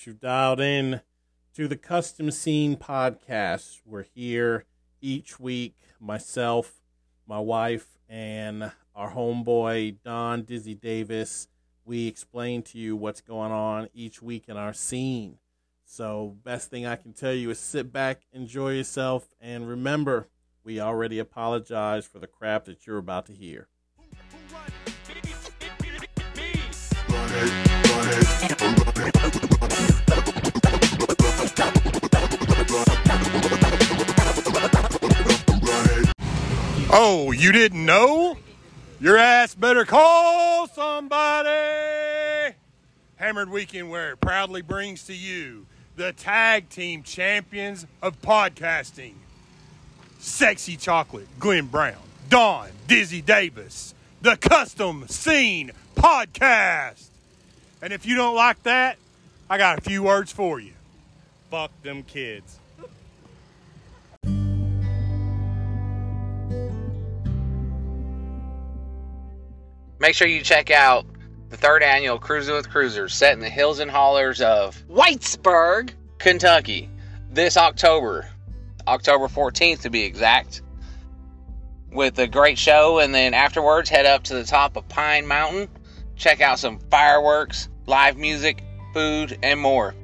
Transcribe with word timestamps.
right, 0.00 0.04
folks. 0.04 0.06
You've 0.06 0.20
dialed 0.20 0.60
in 0.60 1.00
to 1.54 1.68
the 1.68 1.76
Custom 1.76 2.30
Scene 2.30 2.76
Podcast. 2.76 3.80
We're 3.84 4.02
here 4.02 4.64
each 5.00 5.38
week, 5.40 5.76
myself, 6.00 6.80
my 7.26 7.38
wife, 7.38 7.98
and 8.08 8.72
our 8.94 9.12
homeboy, 9.12 9.96
Don 10.04 10.42
Dizzy 10.42 10.74
Davis. 10.74 11.48
We 11.84 12.06
explain 12.06 12.62
to 12.64 12.78
you 12.78 12.96
what's 12.96 13.20
going 13.20 13.52
on 13.52 13.88
each 13.94 14.22
week 14.22 14.48
in 14.48 14.56
our 14.56 14.72
scene. 14.72 15.38
So, 15.84 16.36
best 16.44 16.70
thing 16.70 16.86
I 16.86 16.96
can 16.96 17.12
tell 17.12 17.34
you 17.34 17.50
is 17.50 17.58
sit 17.58 17.92
back, 17.92 18.22
enjoy 18.32 18.74
yourself, 18.74 19.34
and 19.40 19.68
remember, 19.68 20.28
we 20.62 20.78
already 20.78 21.18
apologize 21.18 22.06
for 22.06 22.20
the 22.20 22.28
crap 22.28 22.66
that 22.66 22.86
you're 22.86 22.98
about 22.98 23.26
to 23.26 23.32
hear. 23.32 23.68
Oh, 36.92 37.30
you 37.30 37.52
didn't 37.52 37.86
know? 37.86 38.36
Your 39.00 39.16
ass 39.16 39.54
better 39.54 39.84
call 39.84 40.66
somebody. 40.66 42.54
Hammered 43.14 43.50
Weekend 43.50 43.90
Wear 43.90 44.16
proudly 44.16 44.62
brings 44.62 45.04
to 45.04 45.14
you 45.14 45.66
the 45.94 46.12
tag 46.12 46.68
team 46.68 47.02
champions 47.04 47.86
of 48.02 48.20
podcasting. 48.22 49.14
Sexy 50.18 50.76
Chocolate, 50.76 51.28
Glenn 51.38 51.66
Brown, 51.66 52.02
Don 52.28 52.68
Dizzy 52.88 53.22
Davis, 53.22 53.94
the 54.20 54.36
Custom 54.36 55.06
Scene 55.06 55.70
Podcast. 55.94 57.09
And 57.82 57.92
if 57.92 58.04
you 58.04 58.14
don't 58.14 58.34
like 58.34 58.62
that, 58.64 58.98
I 59.48 59.58
got 59.58 59.78
a 59.78 59.80
few 59.80 60.02
words 60.02 60.32
for 60.32 60.60
you. 60.60 60.72
Fuck 61.50 61.70
them 61.82 62.02
kids. 62.02 62.58
Make 69.98 70.14
sure 70.14 70.28
you 70.28 70.42
check 70.42 70.70
out 70.70 71.04
the 71.50 71.56
third 71.56 71.82
annual 71.82 72.18
Cruising 72.18 72.54
with 72.54 72.70
Cruisers 72.70 73.14
set 73.14 73.34
in 73.34 73.40
the 73.40 73.50
hills 73.50 73.80
and 73.80 73.90
hollers 73.90 74.40
of 74.40 74.82
Whitesburg, 74.88 75.90
Kentucky 76.18 76.88
this 77.30 77.56
October, 77.56 78.28
October 78.86 79.26
14th 79.26 79.82
to 79.82 79.90
be 79.90 80.02
exact, 80.04 80.62
with 81.92 82.18
a 82.18 82.26
great 82.26 82.58
show. 82.58 82.98
And 82.98 83.14
then 83.14 83.34
afterwards, 83.34 83.88
head 83.88 84.06
up 84.06 84.24
to 84.24 84.34
the 84.34 84.44
top 84.44 84.76
of 84.76 84.88
Pine 84.88 85.26
Mountain, 85.26 85.68
check 86.20 86.42
out 86.42 86.58
some 86.58 86.78
fireworks, 86.90 87.68
live 87.86 88.18
music, 88.18 88.62
food, 88.92 89.38
and 89.42 89.58
more. 89.58 89.94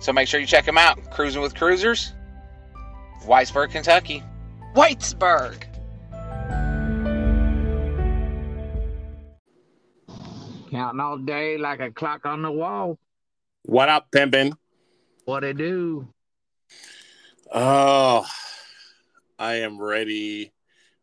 So 0.00 0.12
make 0.12 0.28
sure 0.28 0.40
you 0.40 0.46
check 0.46 0.66
them 0.66 0.76
out. 0.76 1.10
Cruising 1.12 1.40
with 1.40 1.54
Cruisers, 1.54 2.12
Whitesburg, 3.22 3.70
Kentucky. 3.70 4.22
Whitesburg. 4.74 5.62
Counting 10.70 11.00
all 11.00 11.16
day 11.16 11.56
like 11.56 11.80
a 11.80 11.92
clock 11.92 12.26
on 12.26 12.42
the 12.42 12.50
wall. 12.50 12.98
What 13.62 13.88
up, 13.88 14.10
pimpin'? 14.10 14.52
What 15.24 15.44
it 15.44 15.56
do? 15.56 16.08
Oh, 17.54 18.26
I 19.38 19.54
am 19.54 19.80
ready 19.80 20.52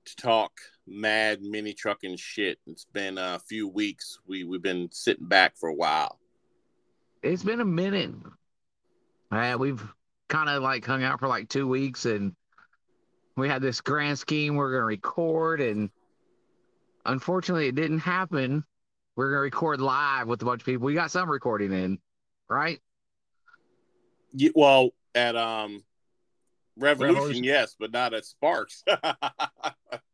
to 0.05 0.15
talk 0.17 0.51
mad 0.93 1.41
mini 1.41 1.73
trucking 1.73 2.17
shit. 2.17 2.59
It's 2.67 2.85
been 2.85 3.17
a 3.17 3.39
few 3.39 3.67
weeks. 3.67 4.19
We 4.27 4.43
we've 4.43 4.61
been 4.61 4.89
sitting 4.91 5.27
back 5.27 5.57
for 5.57 5.69
a 5.69 5.75
while. 5.75 6.19
It's 7.21 7.43
been 7.43 7.61
a 7.61 7.65
minute. 7.65 8.11
Uh, 9.31 9.55
we've 9.57 9.83
kind 10.29 10.49
of 10.49 10.61
like 10.61 10.85
hung 10.85 11.03
out 11.03 11.19
for 11.19 11.27
like 11.27 11.49
two 11.49 11.67
weeks 11.67 12.05
and 12.05 12.35
we 13.35 13.49
had 13.49 13.61
this 13.61 13.81
grand 13.81 14.19
scheme 14.19 14.55
we're 14.55 14.71
going 14.71 14.81
to 14.81 14.85
record 14.85 15.59
and 15.61 15.89
unfortunately 17.05 17.67
it 17.67 17.75
didn't 17.75 17.99
happen. 17.99 18.63
We're 19.15 19.29
going 19.31 19.37
to 19.37 19.41
record 19.41 19.81
live 19.81 20.27
with 20.27 20.41
a 20.41 20.45
bunch 20.45 20.61
of 20.61 20.65
people. 20.65 20.85
We 20.85 20.93
got 20.93 21.11
some 21.11 21.29
recording 21.29 21.71
in, 21.71 21.99
right? 22.49 22.79
Yeah, 24.33 24.51
well, 24.55 24.89
at 25.13 25.35
um 25.35 25.83
Revolution, 26.75 27.15
Revolution. 27.15 27.43
yes, 27.43 27.75
but 27.79 27.91
not 27.91 28.13
at 28.13 28.25
Sparks. 28.25 28.83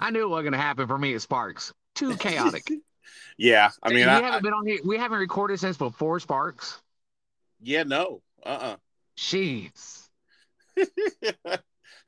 I 0.00 0.10
knew 0.10 0.22
it 0.22 0.28
wasn't 0.28 0.44
going 0.46 0.52
to 0.52 0.58
happen 0.58 0.86
for 0.88 0.98
me 0.98 1.14
at 1.14 1.20
Sparks. 1.22 1.72
Too 1.94 2.16
chaotic. 2.16 2.68
yeah, 3.38 3.70
I 3.82 3.88
mean, 3.90 3.98
we 3.98 4.02
I, 4.04 4.14
haven't 4.14 4.32
I- 4.34 4.40
been 4.40 4.52
on 4.54 4.66
here. 4.66 4.78
We 4.84 4.96
haven't 4.96 5.18
recorded 5.18 5.60
since 5.60 5.76
before 5.76 6.18
Sparks. 6.20 6.80
yeah, 7.60 7.82
no, 7.84 8.22
uh, 8.44 8.48
Uh. 8.48 8.76
Jeez. 9.18 10.08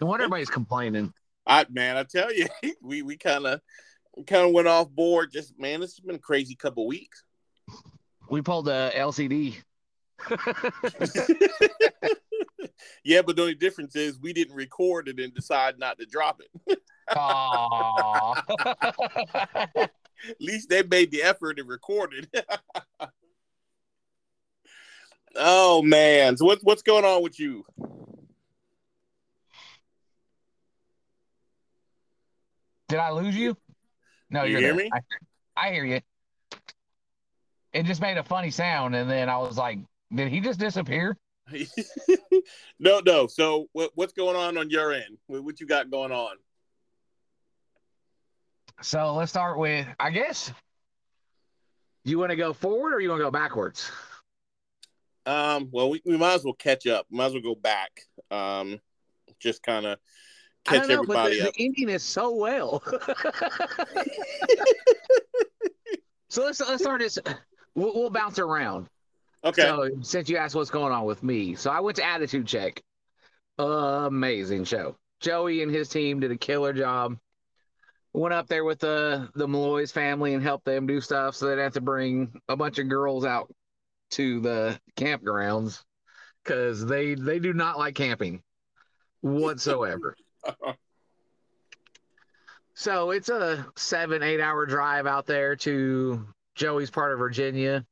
No 0.00 0.06
wonder 0.08 0.24
everybody's 0.24 0.50
complaining. 0.50 1.12
I 1.46 1.64
man, 1.70 1.96
I 1.96 2.02
tell 2.02 2.32
you, 2.34 2.46
we 2.82 3.02
we 3.02 3.16
kind 3.16 3.46
of 3.46 3.60
kind 4.26 4.46
of 4.46 4.52
went 4.52 4.66
off 4.66 4.90
board. 4.90 5.30
Just 5.30 5.56
man, 5.60 5.80
this 5.80 5.90
has 5.92 6.00
been 6.00 6.16
a 6.16 6.18
crazy 6.18 6.56
couple 6.56 6.86
weeks. 6.88 7.22
We 8.28 8.42
pulled 8.42 8.64
the 8.64 8.90
LCD. 8.96 9.56
yeah, 13.04 13.22
but 13.22 13.36
the 13.36 13.42
only 13.42 13.54
difference 13.54 13.94
is 13.96 14.18
we 14.20 14.32
didn't 14.32 14.54
record 14.56 15.08
it 15.08 15.20
and 15.20 15.34
decide 15.34 15.78
not 15.78 15.98
to 15.98 16.06
drop 16.06 16.40
it. 16.66 16.78
Aw. 17.16 18.42
At 19.76 19.90
least 20.40 20.68
they 20.68 20.82
made 20.82 21.10
the 21.10 21.22
effort 21.22 21.58
and 21.58 21.68
recorded. 21.68 22.28
oh 25.36 25.82
man, 25.82 26.36
so 26.36 26.44
what's 26.44 26.62
what's 26.62 26.82
going 26.82 27.04
on 27.04 27.22
with 27.22 27.38
you? 27.38 27.64
Did 32.88 32.98
I 32.98 33.10
lose 33.10 33.34
you? 33.34 33.56
No, 34.30 34.44
You 34.44 34.52
you're 34.52 34.60
hear 34.60 34.74
there. 34.74 34.84
me? 34.84 34.90
I, 34.92 35.00
I 35.56 35.72
hear 35.72 35.84
you. 35.84 36.00
It 37.72 37.84
just 37.84 38.02
made 38.02 38.18
a 38.18 38.22
funny 38.22 38.50
sound, 38.50 38.94
and 38.94 39.10
then 39.10 39.30
I 39.30 39.38
was 39.38 39.56
like, 39.56 39.78
"Did 40.14 40.28
he 40.28 40.40
just 40.40 40.60
disappear?" 40.60 41.16
no, 42.78 43.00
no. 43.04 43.26
So 43.26 43.68
what 43.72 43.92
what's 43.94 44.12
going 44.12 44.36
on 44.36 44.58
on 44.58 44.68
your 44.68 44.92
end? 44.92 45.16
What, 45.26 45.44
what 45.44 45.60
you 45.60 45.66
got 45.66 45.90
going 45.90 46.12
on? 46.12 46.36
So 48.82 49.14
let's 49.14 49.30
start 49.30 49.58
with, 49.58 49.86
I 49.98 50.10
guess. 50.10 50.52
You 52.04 52.18
want 52.18 52.30
to 52.30 52.36
go 52.36 52.52
forward 52.52 52.94
or 52.94 53.00
you 53.00 53.08
want 53.08 53.20
to 53.20 53.24
go 53.24 53.30
backwards? 53.30 53.90
Um, 55.24 55.68
well, 55.70 55.88
we, 55.88 56.02
we 56.04 56.16
might 56.16 56.34
as 56.34 56.44
well 56.44 56.54
catch 56.54 56.86
up. 56.88 57.06
Might 57.08 57.26
as 57.26 57.32
well 57.34 57.42
go 57.42 57.54
back. 57.54 57.90
Um, 58.32 58.80
just 59.38 59.62
kind 59.62 59.86
of 59.86 59.98
I 60.66 60.70
catch 60.70 60.80
don't 60.80 60.88
know, 60.88 60.94
everybody 61.02 61.38
the, 61.40 61.48
up. 61.48 61.54
the 61.54 61.64
ending 61.64 61.88
is 61.90 62.02
so 62.02 62.34
well. 62.34 62.82
so 66.28 66.44
let's 66.44 66.60
let's 66.60 66.82
start 66.82 67.00
this. 67.00 67.20
We'll, 67.76 67.94
we'll 67.94 68.10
bounce 68.10 68.40
around. 68.40 68.88
Okay. 69.44 69.62
So 69.62 69.90
since 70.02 70.28
you 70.28 70.38
asked 70.38 70.56
what's 70.56 70.70
going 70.70 70.92
on 70.92 71.04
with 71.04 71.22
me, 71.22 71.54
so 71.54 71.70
I 71.70 71.80
went 71.80 71.96
to 71.96 72.04
Attitude 72.04 72.46
Check. 72.48 72.82
Amazing 73.58 74.64
show. 74.64 74.96
Joey 75.20 75.62
and 75.62 75.72
his 75.72 75.88
team 75.88 76.18
did 76.18 76.32
a 76.32 76.36
killer 76.36 76.72
job. 76.72 77.16
Went 78.14 78.34
up 78.34 78.46
there 78.46 78.64
with 78.64 78.78
the 78.78 79.30
the 79.34 79.48
Malloy's 79.48 79.90
family 79.90 80.34
and 80.34 80.42
helped 80.42 80.66
them 80.66 80.86
do 80.86 81.00
stuff, 81.00 81.34
so 81.34 81.46
they 81.46 81.52
didn't 81.52 81.64
have 81.64 81.72
to 81.74 81.80
bring 81.80 82.32
a 82.48 82.56
bunch 82.56 82.78
of 82.78 82.88
girls 82.88 83.24
out 83.24 83.50
to 84.10 84.40
the 84.40 84.78
campgrounds 84.96 85.82
because 86.44 86.84
they 86.84 87.14
they 87.14 87.38
do 87.38 87.54
not 87.54 87.78
like 87.78 87.94
camping 87.94 88.42
whatsoever. 89.22 90.14
so 92.74 93.12
it's 93.12 93.30
a 93.30 93.66
seven 93.76 94.22
eight 94.22 94.40
hour 94.40 94.66
drive 94.66 95.06
out 95.06 95.26
there 95.26 95.56
to 95.56 96.26
Joey's 96.54 96.90
part 96.90 97.12
of 97.12 97.18
Virginia 97.18 97.86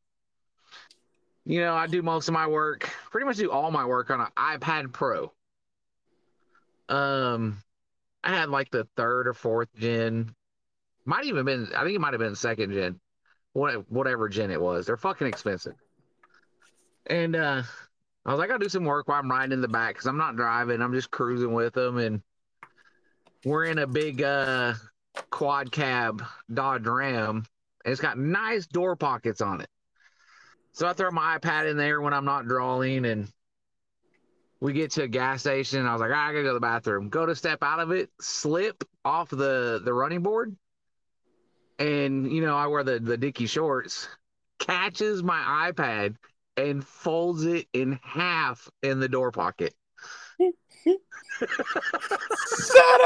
you 1.44 1.60
know, 1.60 1.74
I 1.74 1.86
do 1.86 2.02
most 2.02 2.28
of 2.28 2.34
my 2.34 2.46
work, 2.46 2.88
pretty 3.10 3.26
much 3.26 3.36
do 3.36 3.50
all 3.50 3.70
my 3.70 3.84
work 3.84 4.10
on 4.10 4.20
an 4.20 4.28
iPad 4.36 4.92
Pro. 4.92 5.32
Um, 6.88 7.62
I 8.22 8.30
had 8.30 8.50
like 8.50 8.70
the 8.70 8.86
third 8.96 9.28
or 9.28 9.34
fourth 9.34 9.68
gen, 9.76 10.34
might 11.04 11.24
even 11.24 11.44
been, 11.44 11.68
I 11.74 11.82
think 11.82 11.96
it 11.96 12.00
might 12.00 12.12
have 12.12 12.20
been 12.20 12.34
second 12.34 12.72
gen, 12.72 13.00
what 13.52 13.90
whatever 13.90 14.28
gen 14.28 14.50
it 14.50 14.60
was. 14.60 14.86
They're 14.86 14.96
fucking 14.96 15.26
expensive. 15.26 15.74
And 17.06 17.34
uh, 17.34 17.62
I 18.24 18.30
was 18.30 18.38
like, 18.38 18.50
I'll 18.50 18.58
do 18.58 18.68
some 18.68 18.84
work 18.84 19.08
while 19.08 19.18
I'm 19.18 19.30
riding 19.30 19.52
in 19.52 19.60
the 19.60 19.68
back 19.68 19.94
because 19.94 20.06
I'm 20.06 20.18
not 20.18 20.36
driving. 20.36 20.82
I'm 20.82 20.92
just 20.92 21.10
cruising 21.10 21.52
with 21.52 21.74
them, 21.74 21.98
and 21.98 22.22
we're 23.44 23.64
in 23.64 23.78
a 23.78 23.86
big 23.86 24.22
uh 24.22 24.74
quad 25.30 25.72
cab 25.72 26.22
Dodge 26.52 26.86
Ram. 26.86 27.44
And 27.84 27.92
it's 27.92 28.00
got 28.00 28.18
nice 28.18 28.66
door 28.66 28.94
pockets 28.94 29.40
on 29.40 29.62
it. 29.62 29.68
So 30.72 30.86
I 30.86 30.92
throw 30.92 31.10
my 31.10 31.38
iPad 31.38 31.70
in 31.70 31.78
there 31.78 32.00
when 32.00 32.12
I'm 32.12 32.26
not 32.26 32.46
drawing, 32.46 33.06
and 33.06 33.26
we 34.60 34.72
get 34.72 34.90
to 34.92 35.02
a 35.04 35.08
gas 35.08 35.40
station. 35.40 35.86
I 35.86 35.92
was 35.92 36.00
like, 36.00 36.10
"Ah, 36.12 36.28
I 36.28 36.32
gotta 36.32 36.42
go 36.42 36.48
to 36.48 36.54
the 36.54 36.60
bathroom. 36.60 37.08
Go 37.08 37.26
to 37.26 37.34
step 37.34 37.62
out 37.62 37.80
of 37.80 37.90
it, 37.90 38.10
slip 38.20 38.84
off 39.04 39.30
the 39.30 39.80
the 39.84 39.92
running 39.92 40.22
board, 40.22 40.56
and 41.78 42.30
you 42.30 42.42
know 42.42 42.56
I 42.56 42.66
wear 42.66 42.84
the 42.84 43.00
the 43.00 43.16
dicky 43.16 43.46
shorts, 43.46 44.08
catches 44.58 45.22
my 45.22 45.70
iPad 45.72 46.16
and 46.56 46.86
folds 46.86 47.44
it 47.44 47.66
in 47.72 47.98
half 48.02 48.68
in 48.82 49.00
the 49.00 49.08
door 49.08 49.32
pocket. 49.32 49.74
Son 50.38 50.52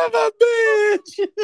of 0.07 0.15
a 0.15 0.31
bitch! 0.43 1.29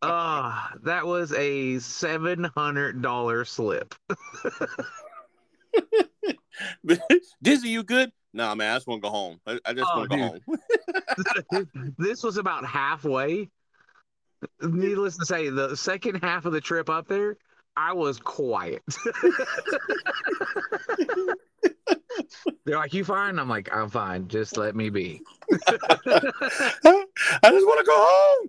Ah, 0.00 0.72
that 0.82 1.06
was 1.06 1.30
a 1.34 1.78
seven 1.78 2.44
hundred 2.44 3.02
dollar 3.02 3.44
slip. 3.44 3.94
Dizzy, 7.42 7.68
you 7.68 7.82
good? 7.82 8.12
Nah, 8.32 8.54
man, 8.54 8.72
I 8.72 8.76
just 8.76 8.86
want 8.86 9.02
to 9.02 9.08
go 9.08 9.12
home. 9.12 9.40
I, 9.46 9.58
I 9.64 9.72
just 9.72 9.90
Oh, 9.94 9.98
want 9.98 10.10
to 10.10 10.16
go 10.16 10.22
dude. 10.22 10.42
home. 11.56 11.94
this 11.98 12.22
was 12.22 12.36
about 12.36 12.64
halfway. 12.64 13.50
Needless 14.60 15.16
to 15.18 15.26
say, 15.26 15.48
the 15.48 15.76
second 15.76 16.16
half 16.16 16.44
of 16.44 16.52
the 16.52 16.60
trip 16.60 16.90
up 16.90 17.08
there, 17.08 17.36
I 17.76 17.92
was 17.92 18.18
quiet. 18.18 18.82
They're 22.64 22.76
like, 22.76 22.94
"You 22.94 23.04
fine?" 23.04 23.38
I'm 23.38 23.48
like, 23.48 23.74
"I'm 23.74 23.90
fine. 23.90 24.28
Just 24.28 24.56
let 24.56 24.74
me 24.76 24.90
be." 24.90 25.20
I 25.52 25.58
just 27.42 27.66
want 27.66 27.78
to 27.80 27.84
go 27.86 27.94
home. 28.08 28.48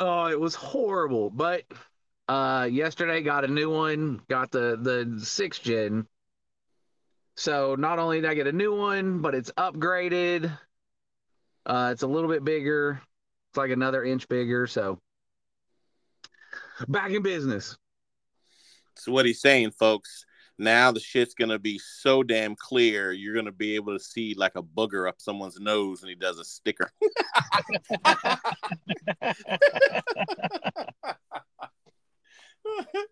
Oh, 0.00 0.26
it 0.26 0.38
was 0.38 0.54
horrible. 0.54 1.30
But 1.30 1.64
uh 2.28 2.68
yesterday 2.70 3.22
got 3.22 3.44
a 3.44 3.48
new 3.48 3.70
one, 3.70 4.20
got 4.28 4.50
the 4.50 4.78
the 4.80 5.24
sixth 5.24 5.62
gen. 5.62 6.06
So 7.36 7.74
not 7.76 7.98
only 7.98 8.20
did 8.20 8.28
I 8.28 8.34
get 8.34 8.46
a 8.46 8.52
new 8.52 8.76
one, 8.76 9.20
but 9.20 9.34
it's 9.34 9.50
upgraded. 9.52 10.56
Uh 11.64 11.90
it's 11.92 12.02
a 12.02 12.06
little 12.06 12.28
bit 12.28 12.44
bigger. 12.44 13.00
It's 13.50 13.56
like 13.56 13.70
another 13.70 14.04
inch 14.04 14.28
bigger, 14.28 14.66
so 14.66 14.98
back 16.86 17.12
in 17.12 17.22
business. 17.22 17.76
So 18.96 19.12
what 19.12 19.24
he's 19.24 19.40
saying, 19.40 19.70
folks, 19.70 20.26
now 20.58 20.92
the 20.92 21.00
shit's 21.00 21.34
gonna 21.34 21.58
be 21.58 21.78
so 21.78 22.22
damn 22.22 22.56
clear, 22.56 23.12
you're 23.12 23.34
gonna 23.34 23.52
be 23.52 23.74
able 23.76 23.96
to 23.96 24.04
see 24.04 24.34
like 24.36 24.56
a 24.56 24.62
booger 24.62 25.08
up 25.08 25.20
someone's 25.20 25.58
nose 25.58 26.02
and 26.02 26.10
he 26.10 26.14
does 26.14 26.38
a 26.38 26.44
sticker. 26.44 26.90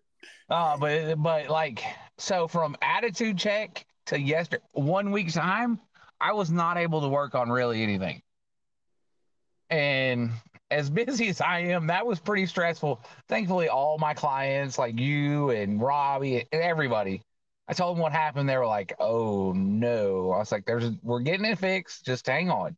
Uh, 0.49 0.77
but 0.77 1.15
but 1.21 1.49
like 1.49 1.83
so 2.17 2.47
from 2.47 2.77
attitude 2.81 3.37
check 3.37 3.85
to 4.05 4.19
yesterday, 4.19 4.63
one 4.71 5.11
week's 5.11 5.33
time, 5.33 5.79
I 6.21 6.33
was 6.33 6.49
not 6.49 6.77
able 6.77 7.01
to 7.01 7.09
work 7.09 7.35
on 7.35 7.49
really 7.49 7.83
anything. 7.83 8.21
And 9.69 10.31
as 10.71 10.89
busy 10.89 11.27
as 11.27 11.41
I 11.41 11.59
am, 11.59 11.87
that 11.87 12.05
was 12.05 12.19
pretty 12.19 12.45
stressful. 12.45 13.01
Thankfully, 13.27 13.67
all 13.67 13.97
my 13.97 14.13
clients, 14.13 14.77
like 14.77 14.97
you 14.99 15.49
and 15.49 15.81
Robbie 15.81 16.47
and 16.51 16.61
everybody, 16.61 17.21
I 17.67 17.73
told 17.73 17.97
them 17.97 18.01
what 18.01 18.13
happened. 18.13 18.47
They 18.47 18.57
were 18.57 18.65
like, 18.65 18.93
"Oh 18.99 19.51
no!" 19.51 20.31
I 20.31 20.37
was 20.37 20.51
like, 20.51 20.65
"There's, 20.65 20.89
we're 21.03 21.19
getting 21.19 21.45
it 21.45 21.59
fixed. 21.59 22.05
Just 22.05 22.25
hang 22.25 22.49
on." 22.49 22.77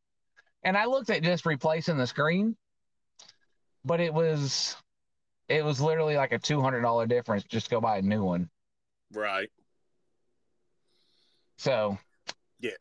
And 0.64 0.76
I 0.76 0.86
looked 0.86 1.12
at 1.12 1.22
just 1.22 1.46
replacing 1.46 1.98
the 1.98 2.08
screen, 2.08 2.58
but 3.86 4.00
it 4.00 4.14
was 4.14 4.76
it 5.50 5.66
was 5.66 5.82
literally 5.82 6.16
like 6.16 6.32
a 6.32 6.40
two 6.40 6.62
hundred 6.62 6.82
dollar 6.82 7.06
difference 7.08 7.44
just 7.44 7.70
go 7.70 7.82
buy 7.82 7.98
a 7.98 8.02
new 8.02 8.24
one. 8.24 8.50
right. 9.12 9.50
So 11.58 11.98
Yeah. 12.60 12.72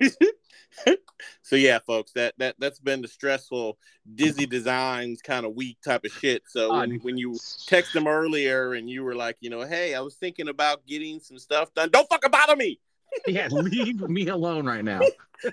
so 1.42 1.56
yeah, 1.56 1.78
folks, 1.80 2.12
that 2.12 2.34
that 2.38 2.54
that's 2.58 2.78
been 2.78 3.02
the 3.02 3.08
stressful 3.08 3.78
Dizzy 4.14 4.46
Designs 4.46 5.22
kind 5.22 5.46
of 5.46 5.54
week 5.54 5.78
type 5.84 6.04
of 6.04 6.12
shit. 6.12 6.42
So 6.46 6.72
when, 6.72 6.92
um, 6.92 6.98
when 7.00 7.16
you 7.16 7.38
text 7.66 7.94
them 7.94 8.06
earlier 8.06 8.74
and 8.74 8.88
you 8.88 9.02
were 9.02 9.14
like, 9.14 9.38
you 9.40 9.50
know, 9.50 9.62
hey, 9.62 9.94
I 9.94 10.00
was 10.00 10.14
thinking 10.16 10.48
about 10.48 10.86
getting 10.86 11.20
some 11.20 11.38
stuff 11.38 11.72
done. 11.74 11.88
Don't 11.90 12.08
fucking 12.08 12.30
bother 12.30 12.56
me. 12.56 12.78
yeah, 13.26 13.48
leave 13.50 14.00
me 14.00 14.28
alone 14.28 14.66
right 14.66 14.84
now. 14.84 15.00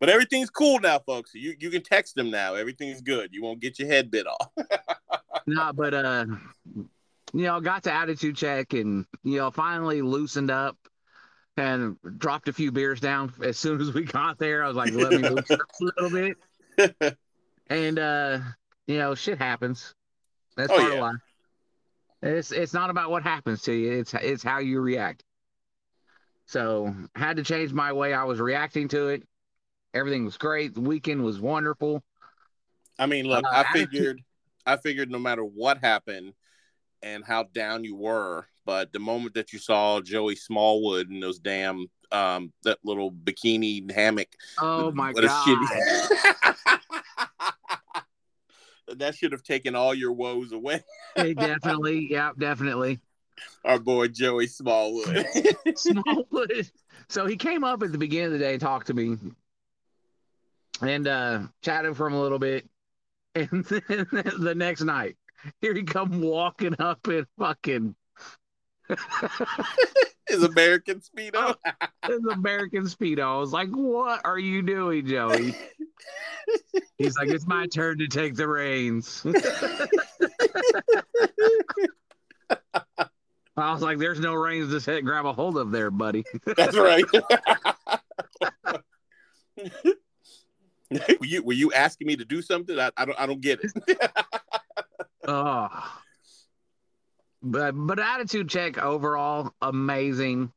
but 0.00 0.08
everything's 0.08 0.50
cool 0.50 0.78
now, 0.80 0.98
folks. 0.98 1.34
You 1.34 1.54
you 1.58 1.70
can 1.70 1.82
text 1.82 2.14
them 2.14 2.30
now. 2.30 2.54
Everything's 2.54 3.00
good. 3.00 3.32
You 3.32 3.42
won't 3.42 3.60
get 3.60 3.78
your 3.78 3.88
head 3.88 4.10
bit 4.10 4.26
off. 4.26 4.50
no, 5.46 5.72
but 5.72 5.94
uh, 5.94 6.26
you 6.74 7.42
know, 7.42 7.60
got 7.60 7.84
to 7.84 7.92
attitude 7.92 8.36
check 8.36 8.72
and 8.72 9.06
you 9.24 9.38
know 9.38 9.50
finally 9.50 10.02
loosened 10.02 10.50
up 10.50 10.76
and 11.56 11.96
dropped 12.18 12.48
a 12.48 12.52
few 12.52 12.70
beers 12.70 13.00
down 13.00 13.32
as 13.42 13.58
soon 13.58 13.80
as 13.80 13.92
we 13.92 14.04
got 14.04 14.38
there. 14.38 14.62
I 14.64 14.68
was 14.68 14.76
like, 14.76 14.92
let 14.92 15.12
me 15.12 15.28
loosen 15.28 15.60
up 15.60 15.68
a 15.80 15.84
little 15.84 16.36
bit, 16.76 17.16
and 17.68 17.98
uh, 17.98 18.38
you 18.86 18.98
know, 18.98 19.14
shit 19.14 19.38
happens. 19.38 19.94
That's 20.56 20.70
Oh, 20.72 20.78
part 20.78 20.92
yeah. 20.92 20.98
of 20.98 21.02
life. 21.02 21.16
It's 22.26 22.50
it's 22.50 22.74
not 22.74 22.90
about 22.90 23.10
what 23.10 23.22
happens 23.22 23.62
to 23.62 23.72
you. 23.72 23.92
It's 23.92 24.14
it's 24.14 24.42
how 24.42 24.58
you 24.58 24.80
react. 24.80 25.22
So 26.46 26.94
had 27.14 27.36
to 27.36 27.42
change 27.42 27.72
my 27.72 27.92
way 27.92 28.14
I 28.14 28.24
was 28.24 28.40
reacting 28.40 28.88
to 28.88 29.08
it. 29.08 29.22
Everything 29.94 30.24
was 30.24 30.36
great. 30.36 30.74
The 30.74 30.80
weekend 30.80 31.24
was 31.24 31.40
wonderful. 31.40 32.02
I 32.98 33.06
mean, 33.06 33.26
look, 33.26 33.44
Uh, 33.44 33.64
I 33.68 33.72
figured, 33.72 34.22
I 34.64 34.76
figured 34.76 35.10
no 35.10 35.18
matter 35.18 35.44
what 35.44 35.78
happened 35.78 36.34
and 37.02 37.24
how 37.24 37.44
down 37.44 37.84
you 37.84 37.94
were, 37.94 38.46
but 38.64 38.92
the 38.92 38.98
moment 38.98 39.34
that 39.34 39.52
you 39.52 39.58
saw 39.58 40.00
Joey 40.00 40.36
Smallwood 40.36 41.10
in 41.10 41.20
those 41.20 41.38
damn 41.38 41.86
um 42.12 42.52
that 42.62 42.78
little 42.84 43.10
bikini 43.10 43.90
hammock, 43.90 44.28
Oh 44.58 44.92
my 44.92 45.12
what 45.12 45.24
a 45.24 45.26
god! 45.26 46.80
that 48.94 49.14
should 49.14 49.32
have 49.32 49.42
taken 49.42 49.74
all 49.74 49.94
your 49.94 50.12
woes 50.12 50.52
away. 50.52 50.82
Hey, 51.16 51.32
definitely, 51.32 52.08
yeah, 52.10 52.32
definitely. 52.36 53.00
Our 53.64 53.78
boy 53.78 54.08
Joey 54.08 54.46
Smallwood. 54.48 55.26
Smallwood. 55.76 56.70
So 57.08 57.24
he 57.24 57.36
came 57.36 57.64
up 57.64 57.82
at 57.82 57.90
the 57.90 57.96
beginning 57.96 58.26
of 58.26 58.32
the 58.32 58.38
day 58.38 58.52
and 58.52 58.60
talked 58.60 58.88
to 58.88 58.94
me 58.94 59.16
and 60.82 61.06
uh 61.08 61.40
chatted 61.62 61.96
for 61.96 62.06
him 62.06 62.12
a 62.12 62.20
little 62.20 62.38
bit. 62.38 62.68
And 63.34 63.64
then 63.64 64.06
the 64.38 64.54
next 64.54 64.82
night, 64.82 65.16
here 65.60 65.74
he 65.74 65.82
come 65.82 66.20
walking 66.20 66.74
up 66.78 67.06
in 67.08 67.26
fucking 67.38 67.94
His 70.28 70.42
American 70.42 71.00
speedo. 71.00 71.54
Oh, 71.54 71.54
his 72.08 72.24
American 72.32 72.84
Speedo. 72.84 73.22
I 73.22 73.36
was 73.38 73.52
like, 73.52 73.68
what 73.68 74.22
are 74.24 74.40
you 74.40 74.60
doing, 74.60 75.06
Joey? 75.06 75.54
He's 76.98 77.16
like, 77.16 77.28
it's 77.28 77.46
my 77.46 77.68
turn 77.68 77.98
to 77.98 78.08
take 78.08 78.34
the 78.34 78.48
reins. 78.48 79.24
I 83.56 83.72
was 83.72 83.82
like, 83.82 83.98
there's 83.98 84.18
no 84.18 84.34
reins 84.34 84.84
to 84.84 85.02
grab 85.02 85.26
a 85.26 85.32
hold 85.32 85.56
of 85.58 85.70
there, 85.70 85.92
buddy. 85.92 86.24
That's 86.56 86.76
right. 86.76 87.04
were 90.92 91.26
you 91.26 91.42
were 91.44 91.52
you 91.52 91.72
asking 91.72 92.08
me 92.08 92.16
to 92.16 92.24
do 92.24 92.42
something? 92.42 92.78
I, 92.78 92.90
I 92.96 93.04
don't 93.04 93.20
I 93.20 93.26
don't 93.26 93.40
get 93.40 93.60
it. 93.62 93.72
Oh. 95.26 95.68
But 97.48 97.74
but 97.76 98.00
attitude 98.00 98.48
check 98.48 98.76
overall 98.76 99.54
amazing, 99.62 100.52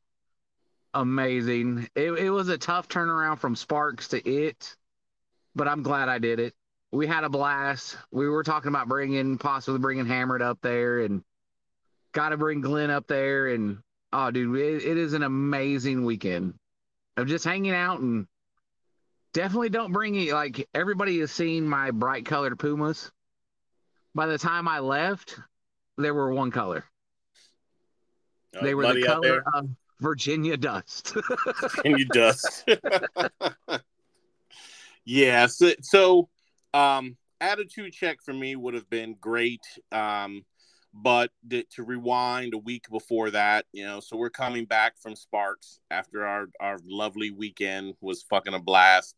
amazing. 0.92 1.88
It 1.94 2.10
it 2.10 2.30
was 2.30 2.48
a 2.48 2.58
tough 2.58 2.88
turnaround 2.88 3.38
from 3.38 3.54
Sparks 3.54 4.08
to 4.08 4.28
it, 4.28 4.76
but 5.54 5.68
I'm 5.68 5.84
glad 5.84 6.08
I 6.08 6.18
did 6.18 6.40
it. 6.40 6.52
We 6.90 7.06
had 7.06 7.22
a 7.22 7.28
blast. 7.28 7.96
We 8.10 8.28
were 8.28 8.42
talking 8.42 8.70
about 8.70 8.88
bringing 8.88 9.38
possibly 9.38 9.78
bringing 9.78 10.06
Hammered 10.06 10.42
up 10.42 10.58
there, 10.62 10.98
and 10.98 11.22
got 12.10 12.30
to 12.30 12.36
bring 12.36 12.60
Glenn 12.60 12.90
up 12.90 13.06
there. 13.06 13.46
And 13.46 13.78
oh, 14.12 14.32
dude, 14.32 14.56
it, 14.56 14.82
it 14.84 14.96
is 14.96 15.12
an 15.12 15.22
amazing 15.22 16.04
weekend 16.04 16.54
of 17.16 17.28
just 17.28 17.44
hanging 17.44 17.72
out 17.72 18.00
and 18.00 18.26
definitely 19.32 19.68
don't 19.68 19.92
bring 19.92 20.16
it. 20.16 20.32
Like 20.32 20.68
everybody 20.74 21.20
has 21.20 21.30
seen 21.30 21.68
my 21.68 21.92
bright 21.92 22.24
colored 22.24 22.58
Pumas 22.58 23.12
by 24.12 24.26
the 24.26 24.38
time 24.38 24.66
I 24.66 24.80
left, 24.80 25.38
they 26.04 26.10
were 26.10 26.32
one 26.32 26.50
color. 26.50 26.84
They 28.60 28.74
were 28.74 28.92
the 28.92 29.02
color 29.02 29.44
of 29.54 29.68
Virginia 30.00 30.56
dust. 30.56 31.16
you 31.84 32.04
dust. 32.06 32.68
yeah. 35.04 35.46
So, 35.46 35.72
so 35.82 36.28
um, 36.74 37.16
attitude 37.40 37.92
check 37.92 38.20
for 38.22 38.32
me 38.32 38.56
would 38.56 38.74
have 38.74 38.88
been 38.90 39.16
great. 39.20 39.62
Um, 39.92 40.44
but 40.92 41.30
the, 41.46 41.64
to 41.70 41.84
rewind 41.84 42.54
a 42.54 42.58
week 42.58 42.88
before 42.90 43.30
that, 43.30 43.66
you 43.72 43.84
know, 43.84 44.00
so 44.00 44.16
we're 44.16 44.30
coming 44.30 44.64
back 44.64 44.98
from 44.98 45.14
Sparks 45.14 45.80
after 45.90 46.26
our 46.26 46.48
our 46.58 46.78
lovely 46.84 47.30
weekend 47.30 47.94
was 48.00 48.22
fucking 48.24 48.54
a 48.54 48.58
blast. 48.58 49.14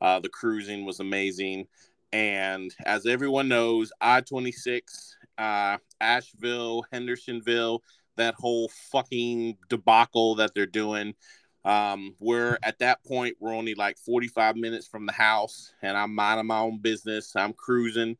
Uh, 0.00 0.20
the 0.20 0.28
cruising 0.28 0.84
was 0.84 1.00
amazing, 1.00 1.66
and 2.12 2.74
as 2.84 3.06
everyone 3.06 3.48
knows, 3.48 3.90
I 4.02 4.20
twenty 4.20 4.52
six, 4.52 5.16
uh, 5.38 5.78
Asheville, 6.00 6.84
Hendersonville, 6.92 7.82
that 8.16 8.34
whole 8.38 8.68
fucking 8.92 9.56
debacle 9.68 10.36
that 10.36 10.54
they're 10.54 10.66
doing 10.66 11.14
Um, 11.64 12.14
we're 12.20 12.58
at 12.62 12.78
that 12.80 13.04
point, 13.04 13.36
we're 13.40 13.54
only 13.54 13.74
like 13.74 13.98
45 13.98 14.56
minutes 14.56 14.86
from 14.86 15.06
the 15.06 15.12
house, 15.12 15.72
and 15.82 15.96
I'm 15.96 16.14
minding 16.14 16.46
my 16.46 16.58
own 16.60 16.78
business. 16.80 17.34
I'm 17.36 17.54
cruising, 17.54 18.16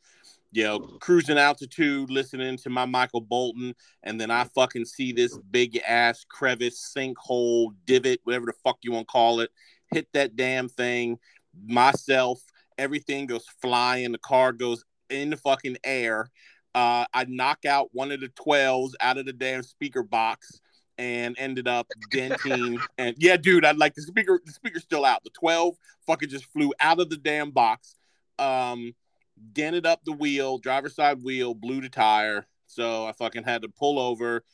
you 0.52 0.64
know, 0.64 0.80
cruising 1.00 1.38
altitude, 1.38 2.11
listening 2.11 2.56
to 2.59 2.71
my 2.71 2.87
Michael 2.87 3.21
Bolton, 3.21 3.75
and 4.02 4.21
then 4.21 4.30
I 4.30 4.44
fucking 4.44 4.87
see 4.87 5.12
this 5.12 5.38
big 5.50 5.78
ass 5.87 6.25
crevice, 6.28 6.92
sinkhole, 6.97 7.75
divot, 7.87 8.21
whatever 8.25 8.47
the 8.47 8.54
fuck 8.64 8.78
you 8.83 8.92
want 8.92 9.09
to 9.09 9.12
call 9.12 9.40
it, 9.40 9.50
hit 9.92 10.09
that 10.14 10.37
damn 10.37 10.68
thing. 10.68 11.18
Myself, 11.66 12.40
everything 12.78 13.26
goes 13.26 13.47
flying. 13.61 14.12
The 14.12 14.18
car 14.18 14.52
goes 14.52 14.85
in 15.11 15.30
the 15.30 15.37
fucking 15.37 15.78
air. 15.85 16.30
Uh, 16.75 17.07
I 17.14 17.25
knock 17.28 17.64
out 17.64 17.90
one 17.93 18.11
of 18.11 18.21
the 18.21 18.28
12s 18.28 18.93
out 19.00 19.19
of 19.19 19.26
the 19.26 19.33
damn 19.33 19.62
speaker 19.62 20.02
box 20.02 20.61
and 20.99 21.37
ended 21.38 21.69
up 21.69 21.87
denting. 22.11 22.78
and 22.99 23.16
yeah, 23.19 23.37
dude, 23.37 23.64
I'd 23.64 23.78
like 23.78 23.95
the 23.95 24.02
speaker. 24.02 24.40
The 24.45 24.52
speaker's 24.52 24.83
still 24.83 25.04
out. 25.04 25.23
The 25.25 25.31
12 25.31 25.76
fucking 26.07 26.28
just 26.28 26.47
flew 26.52 26.73
out 26.81 27.00
of 27.00 27.11
the 27.11 27.16
damn 27.16 27.50
box. 27.50 27.97
Um, 28.38 28.95
dented 29.52 29.87
up 29.87 30.04
the 30.04 30.12
wheel, 30.12 30.59
driver's 30.59 30.95
side 30.95 31.23
wheel, 31.23 31.54
blew 31.54 31.81
the 31.81 31.88
tire. 31.88 32.47
So 32.66 33.07
I 33.07 33.12
fucking 33.12 33.45
had 33.45 33.62
to 33.62 33.69
pull 33.69 33.99
over. 33.99 34.45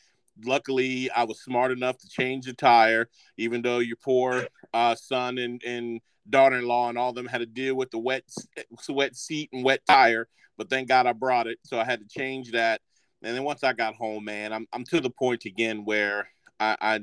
Luckily, 0.44 1.10
I 1.10 1.24
was 1.24 1.40
smart 1.40 1.70
enough 1.70 1.98
to 1.98 2.08
change 2.08 2.46
the 2.46 2.52
tire, 2.52 3.08
even 3.36 3.62
though 3.62 3.78
your 3.78 3.96
poor 3.96 4.46
uh, 4.72 4.94
son 4.94 5.38
and, 5.38 5.62
and 5.64 6.00
daughter-in-law 6.28 6.88
and 6.88 6.98
all 6.98 7.10
of 7.10 7.14
them 7.14 7.26
had 7.26 7.38
to 7.38 7.46
deal 7.46 7.74
with 7.74 7.90
the 7.90 7.98
wet 7.98 8.24
wet 8.88 9.16
seat 9.16 9.50
and 9.52 9.64
wet 9.64 9.80
tire. 9.86 10.28
But 10.60 10.68
thank 10.68 10.88
God 10.88 11.06
I 11.06 11.14
brought 11.14 11.46
it, 11.46 11.58
so 11.64 11.80
I 11.80 11.84
had 11.84 12.00
to 12.00 12.06
change 12.06 12.52
that. 12.52 12.82
And 13.22 13.34
then 13.34 13.44
once 13.44 13.64
I 13.64 13.72
got 13.72 13.94
home, 13.94 14.26
man, 14.26 14.52
I'm 14.52 14.66
I'm 14.74 14.84
to 14.90 15.00
the 15.00 15.08
point 15.08 15.46
again 15.46 15.86
where 15.86 16.28
I 16.60 16.76
I, 16.78 17.00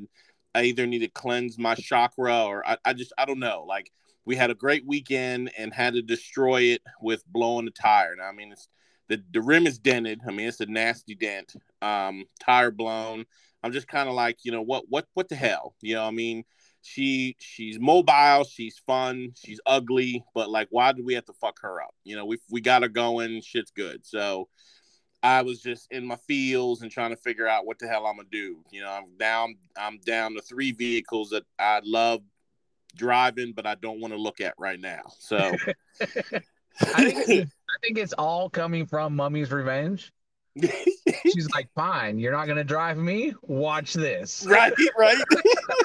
I 0.53 0.63
either 0.65 0.85
need 0.85 0.99
to 0.99 1.07
cleanse 1.07 1.57
my 1.57 1.73
chakra 1.73 2.45
or 2.45 2.63
I, 2.67 2.77
I 2.85 2.93
just 2.93 3.13
I 3.17 3.25
don't 3.25 3.39
know. 3.39 3.65
Like 3.67 3.91
we 4.25 4.35
had 4.35 4.51
a 4.51 4.53
great 4.53 4.85
weekend 4.85 5.49
and 5.57 5.73
had 5.73 5.95
to 5.95 6.03
destroy 6.03 6.65
it 6.65 6.83
with 7.01 7.25
blowing 7.25 7.65
the 7.65 7.71
tire. 7.71 8.15
Now, 8.15 8.25
I 8.25 8.31
mean, 8.31 8.51
it's 8.51 8.67
the 9.07 9.23
the 9.31 9.41
rim 9.41 9.65
is 9.65 9.79
dented. 9.79 10.21
I 10.27 10.31
mean, 10.31 10.47
it's 10.47 10.59
a 10.59 10.67
nasty 10.67 11.15
dent. 11.15 11.55
Um, 11.81 12.25
tire 12.39 12.69
blown. 12.69 13.25
I'm 13.63 13.71
just 13.71 13.87
kind 13.87 14.07
of 14.07 14.13
like, 14.13 14.37
you 14.43 14.51
know, 14.51 14.61
what 14.61 14.83
what 14.87 15.07
what 15.15 15.29
the 15.29 15.35
hell? 15.35 15.73
You 15.81 15.95
know, 15.95 16.05
I 16.05 16.11
mean, 16.11 16.43
she 16.81 17.35
she's 17.39 17.79
mobile, 17.79 18.43
she's 18.43 18.77
fun, 18.85 19.33
she's 19.35 19.59
ugly, 19.65 20.23
but 20.33 20.49
like, 20.49 20.67
why 20.71 20.91
do 20.91 21.03
we 21.03 21.13
have 21.15 21.25
to 21.25 21.33
fuck 21.33 21.59
her 21.61 21.81
up? 21.81 21.93
You 22.03 22.15
know, 22.15 22.25
we 22.25 22.37
we 22.49 22.61
got 22.61 22.83
her 22.83 22.89
going, 22.89 23.41
shit's 23.41 23.71
good. 23.71 24.05
So 24.05 24.47
I 25.23 25.41
was 25.41 25.61
just 25.61 25.91
in 25.91 26.05
my 26.05 26.17
fields 26.27 26.81
and 26.81 26.91
trying 26.91 27.09
to 27.09 27.17
figure 27.17 27.47
out 27.47 27.65
what 27.65 27.79
the 27.79 27.87
hell 27.87 28.05
I'm 28.05 28.17
gonna 28.17 28.29
do. 28.31 28.63
You 28.71 28.81
know, 28.81 28.91
I'm 28.91 29.17
down. 29.17 29.55
I'm 29.77 29.99
down 29.99 30.35
to 30.35 30.41
three 30.41 30.71
vehicles 30.71 31.31
that 31.31 31.43
I 31.59 31.81
love 31.83 32.21
driving, 32.95 33.53
but 33.53 33.65
I 33.65 33.75
don't 33.75 33.99
want 33.99 34.13
to 34.13 34.19
look 34.19 34.41
at 34.41 34.53
right 34.57 34.79
now. 34.79 35.01
So 35.19 35.37
I 36.81 37.11
think 37.11 37.49
I 37.49 37.77
think 37.81 37.97
it's 37.97 38.13
all 38.13 38.49
coming 38.49 38.85
from 38.85 39.15
Mummy's 39.15 39.51
Revenge. 39.51 40.11
She's 41.33 41.49
like, 41.51 41.69
"Fine, 41.75 42.19
you're 42.19 42.31
not 42.31 42.47
gonna 42.47 42.63
drive 42.63 42.97
me. 42.97 43.33
Watch 43.43 43.93
this." 43.93 44.45
right, 44.49 44.73
right. 44.97 45.17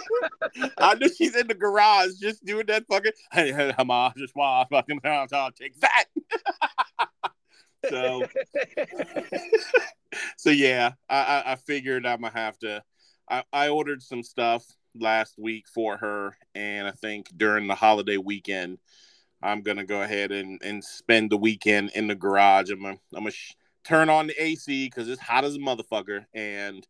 I 0.78 0.94
know 0.94 1.08
she's 1.08 1.36
in 1.36 1.46
the 1.46 1.54
garage 1.54 2.14
just 2.20 2.44
doing 2.44 2.66
that 2.66 2.84
fucking. 2.90 3.12
Hey, 3.32 3.52
I'm 3.78 4.12
just 4.16 4.34
fucking 4.34 5.00
I'll 5.04 5.52
take 5.52 5.78
that. 5.80 6.04
so, 7.88 8.22
so 10.36 10.50
yeah, 10.50 10.92
I, 11.08 11.42
I, 11.46 11.56
figured 11.56 12.06
I'm 12.06 12.20
gonna 12.20 12.32
have 12.32 12.58
to. 12.60 12.82
I, 13.28 13.44
I 13.52 13.68
ordered 13.68 14.02
some 14.02 14.22
stuff 14.22 14.64
last 14.94 15.34
week 15.38 15.66
for 15.72 15.96
her, 15.96 16.36
and 16.54 16.86
I 16.86 16.92
think 16.92 17.30
during 17.36 17.66
the 17.66 17.74
holiday 17.74 18.18
weekend, 18.18 18.78
I'm 19.42 19.62
gonna 19.62 19.84
go 19.84 20.02
ahead 20.02 20.32
and, 20.32 20.60
and 20.62 20.84
spend 20.84 21.30
the 21.30 21.36
weekend 21.36 21.90
in 21.94 22.06
the 22.06 22.14
garage. 22.14 22.70
I'm 22.70 22.82
gonna, 22.82 22.98
I'm 23.14 23.20
gonna 23.24 23.30
sh- 23.30 23.54
turn 23.84 24.08
on 24.08 24.28
the 24.28 24.42
AC 24.42 24.86
because 24.86 25.08
it's 25.08 25.20
hot 25.20 25.44
as 25.44 25.56
a 25.56 25.58
motherfucker, 25.58 26.24
and 26.34 26.86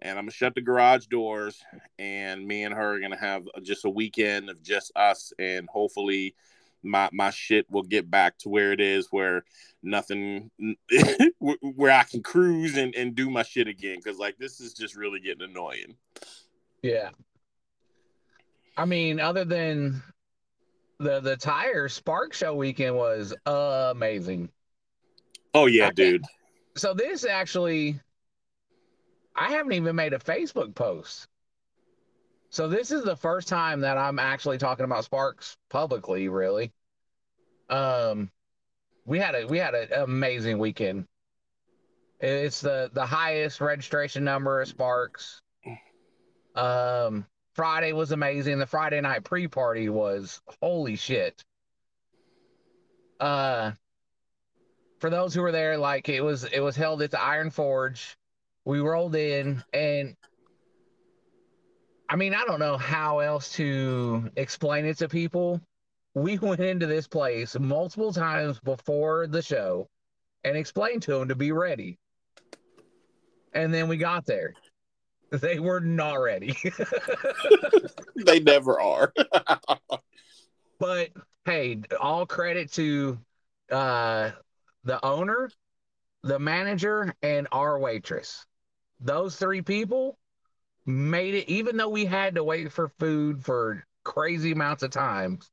and 0.00 0.18
I'm 0.18 0.24
gonna 0.24 0.32
shut 0.32 0.54
the 0.54 0.60
garage 0.60 1.06
doors, 1.06 1.62
and 1.98 2.46
me 2.46 2.64
and 2.64 2.74
her 2.74 2.94
are 2.94 3.00
gonna 3.00 3.16
have 3.16 3.44
just 3.62 3.84
a 3.84 3.90
weekend 3.90 4.50
of 4.50 4.62
just 4.62 4.92
us, 4.96 5.32
and 5.38 5.68
hopefully 5.68 6.34
my 6.82 7.08
my 7.12 7.30
shit 7.30 7.70
will 7.70 7.82
get 7.82 8.10
back 8.10 8.38
to 8.38 8.48
where 8.48 8.72
it 8.72 8.80
is, 8.80 9.08
where 9.10 9.44
nothing, 9.82 10.50
where 11.38 11.92
I 11.92 12.04
can 12.04 12.22
cruise 12.22 12.76
and, 12.76 12.94
and 12.94 13.14
do 13.14 13.30
my 13.30 13.42
shit 13.42 13.68
again, 13.68 13.96
because 13.96 14.18
like 14.18 14.36
this 14.38 14.60
is 14.60 14.74
just 14.74 14.94
really 14.94 15.20
getting 15.20 15.48
annoying. 15.48 15.96
Yeah. 16.82 17.10
I 18.76 18.84
mean, 18.84 19.20
other 19.20 19.44
than 19.44 20.02
the 20.98 21.20
the 21.20 21.36
tire 21.36 21.88
Spark 21.88 22.34
Show 22.34 22.54
weekend 22.54 22.96
was 22.96 23.34
amazing. 23.46 24.50
Oh 25.54 25.66
yeah, 25.66 25.90
dude. 25.90 26.24
So 26.76 26.92
this 26.92 27.24
actually, 27.24 28.00
I 29.36 29.50
haven't 29.50 29.72
even 29.72 29.94
made 29.94 30.12
a 30.12 30.18
Facebook 30.18 30.74
post. 30.74 31.28
So 32.50 32.68
this 32.68 32.90
is 32.90 33.04
the 33.04 33.16
first 33.16 33.48
time 33.48 33.80
that 33.80 33.96
I'm 33.96 34.18
actually 34.18 34.58
talking 34.58 34.84
about 34.84 35.04
Sparks 35.04 35.56
publicly, 35.70 36.28
really. 36.28 36.72
Um, 37.70 38.30
we 39.06 39.18
had 39.18 39.34
a 39.34 39.46
we 39.46 39.58
had 39.58 39.74
an 39.74 39.88
amazing 39.92 40.58
weekend. 40.58 41.06
It's 42.20 42.60
the 42.60 42.90
the 42.92 43.06
highest 43.06 43.60
registration 43.60 44.24
number 44.24 44.60
of 44.60 44.68
Sparks. 44.68 45.40
Um, 46.54 47.26
Friday 47.54 47.92
was 47.92 48.12
amazing. 48.12 48.58
The 48.58 48.66
Friday 48.66 49.00
night 49.00 49.24
pre 49.24 49.48
party 49.48 49.88
was 49.88 50.40
holy 50.60 50.96
shit. 50.96 51.44
Uh, 53.20 53.72
for 55.04 55.10
those 55.10 55.34
who 55.34 55.42
were 55.42 55.52
there, 55.52 55.76
like 55.76 56.08
it 56.08 56.22
was 56.22 56.44
it 56.44 56.60
was 56.60 56.76
held 56.76 57.02
at 57.02 57.10
the 57.10 57.20
Iron 57.20 57.50
Forge. 57.50 58.16
We 58.64 58.80
rolled 58.80 59.14
in 59.14 59.62
and 59.74 60.16
I 62.08 62.16
mean, 62.16 62.32
I 62.32 62.46
don't 62.46 62.58
know 62.58 62.78
how 62.78 63.18
else 63.18 63.52
to 63.56 64.30
explain 64.36 64.86
it 64.86 64.96
to 65.00 65.08
people. 65.10 65.60
We 66.14 66.38
went 66.42 66.60
into 66.60 66.86
this 66.86 67.06
place 67.06 67.54
multiple 67.58 68.14
times 68.14 68.58
before 68.60 69.26
the 69.26 69.42
show 69.42 69.90
and 70.42 70.56
explained 70.56 71.02
to 71.02 71.18
them 71.18 71.28
to 71.28 71.34
be 71.34 71.52
ready. 71.52 71.98
And 73.52 73.74
then 73.74 73.88
we 73.88 73.98
got 73.98 74.24
there. 74.24 74.54
They 75.30 75.58
were 75.58 75.80
not 75.80 76.14
ready. 76.14 76.56
they 78.16 78.40
never 78.40 78.80
are. 78.80 79.12
but 80.78 81.10
hey, 81.44 81.82
all 82.00 82.24
credit 82.24 82.72
to 82.74 83.18
uh 83.70 84.30
the 84.84 85.04
owner, 85.04 85.50
the 86.22 86.38
manager, 86.38 87.14
and 87.22 87.48
our 87.52 87.78
waitress. 87.78 88.46
Those 89.00 89.36
three 89.36 89.62
people 89.62 90.18
made 90.86 91.34
it 91.34 91.48
even 91.48 91.76
though 91.76 91.88
we 91.88 92.04
had 92.04 92.34
to 92.34 92.44
wait 92.44 92.70
for 92.70 92.88
food 92.88 93.44
for 93.44 93.84
crazy 94.04 94.52
amounts 94.52 94.82
of 94.82 94.90
times. 94.90 95.50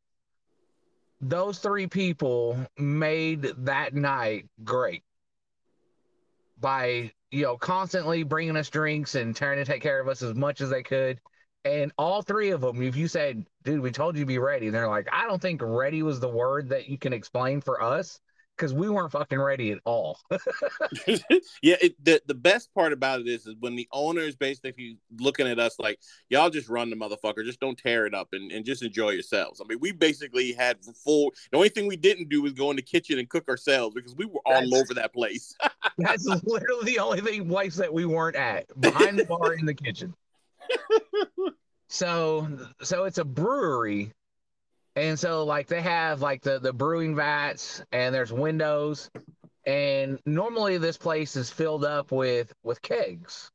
Those 1.22 1.60
three 1.60 1.88
people 1.88 2.58
made 2.78 3.44
that 3.60 3.94
night 3.94 4.50
great 4.64 5.04
by 6.60 7.12
you 7.32 7.44
know 7.44 7.58
constantly 7.58 8.24
bringing 8.24 8.58
us 8.58 8.70
drinks 8.70 9.16
and 9.16 9.36
trying 9.36 9.58
to 9.58 9.66
take 9.66 9.82
care 9.82 10.00
of 10.00 10.08
us 10.08 10.22
as 10.22 10.36
much 10.36 10.62
as 10.62 10.70
they 10.70 10.84
could. 10.84 11.20
And 11.64 11.92
all 11.98 12.24
three 12.24 12.50
of 12.50 12.62
them, 12.62 12.82
if 12.82 12.96
you 12.96 13.08
said, 13.08 13.46
dude, 13.64 13.82
we 13.82 13.92
told 13.92 14.16
you 14.16 14.24
to 14.24 14.28
be 14.28 14.40
ready, 14.40 14.70
they're 14.70 14.88
like, 14.88 15.08
I 15.12 15.28
don't 15.28 15.42
think 15.42 15.62
ready 15.64 16.02
was 16.02 16.20
the 16.20 16.28
word 16.28 16.70
that 16.70 16.90
you 16.90 16.98
can 16.98 17.14
explain 17.14 17.62
for 17.62 17.84
us 17.84 18.20
because 18.56 18.74
we 18.74 18.90
weren't 18.90 19.12
fucking 19.12 19.40
ready 19.40 19.72
at 19.72 19.80
all. 19.86 20.20
yeah, 21.08 21.76
it, 21.82 21.96
the 22.04 22.22
the 22.28 22.34
best 22.34 22.74
part 22.74 22.94
about 22.94 23.22
it 23.22 23.28
is, 23.28 23.48
is 23.48 23.56
when 23.60 23.76
the 23.76 23.88
owner 23.92 24.22
is 24.22 24.36
basically 24.36 24.98
looking 25.20 25.48
at 25.48 25.60
us 25.60 25.78
like, 25.80 26.00
y'all 26.30 26.50
just 26.50 26.70
run 26.70 26.90
the 26.90 26.96
motherfucker, 26.96 27.44
just 27.44 27.60
don't 27.60 27.78
tear 27.78 28.06
it 28.06 28.14
up 28.14 28.30
and, 28.34 28.52
and 28.52 28.66
just 28.66 28.84
enjoy 28.84 29.12
yourselves. 29.12 29.62
I 29.62 29.68
mean, 29.68 29.80
we 29.80 29.92
basically 29.92 30.54
had 30.54 30.78
full. 31.04 31.34
The 31.52 31.58
only 31.58 31.70
thing 31.70 31.88
we 31.88 31.98
didn't 31.98 32.30
do 32.30 32.42
was 32.42 32.54
go 32.54 32.70
in 32.70 32.76
the 32.76 32.82
kitchen 32.82 33.20
and 33.20 33.28
cook 33.30 33.48
ourselves 33.50 33.96
because 33.96 34.16
we 34.16 34.26
were 34.26 34.42
all 34.46 34.62
That's- 34.62 34.74
over 34.74 34.94
that 34.96 35.14
place. 35.14 35.56
That's 35.98 36.26
literally 36.26 36.94
the 36.94 37.00
only 37.00 37.22
thing 37.22 37.48
place 37.48 37.76
that 37.76 37.94
we 37.94 38.06
weren't 38.06 38.36
at 38.36 38.68
behind 38.80 39.20
the 39.20 39.26
bar 39.26 39.54
in 39.54 39.66
the 39.66 39.74
kitchen. 39.74 40.14
So, 41.92 42.48
so 42.82 43.04
it's 43.04 43.18
a 43.18 43.26
brewery, 43.26 44.14
and 44.96 45.18
so 45.18 45.46
like 45.46 45.68
they 45.68 45.82
have 45.82 46.22
like 46.22 46.42
the 46.42 46.60
the 46.60 46.74
brewing 46.74 47.16
vats, 47.16 47.84
and 47.92 48.14
there's 48.14 48.34
windows, 48.34 49.10
and 49.66 50.20
normally 50.26 50.78
this 50.78 50.98
place 50.98 51.36
is 51.36 51.50
filled 51.50 51.86
up 51.86 52.12
with 52.12 52.54
with 52.64 52.82
kegs, 52.82 53.50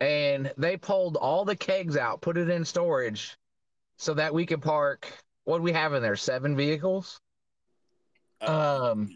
and 0.00 0.52
they 0.56 0.76
pulled 0.76 1.16
all 1.16 1.44
the 1.44 1.56
kegs 1.56 1.96
out, 1.96 2.20
put 2.20 2.36
it 2.36 2.48
in 2.48 2.64
storage, 2.64 3.36
so 3.98 4.14
that 4.14 4.32
we 4.34 4.46
could 4.46 4.62
park. 4.62 5.06
What 5.44 5.58
do 5.58 5.62
we 5.62 5.72
have 5.72 5.94
in 5.94 6.02
there? 6.02 6.16
Seven 6.16 6.56
vehicles. 6.56 7.20
Um. 8.40 9.08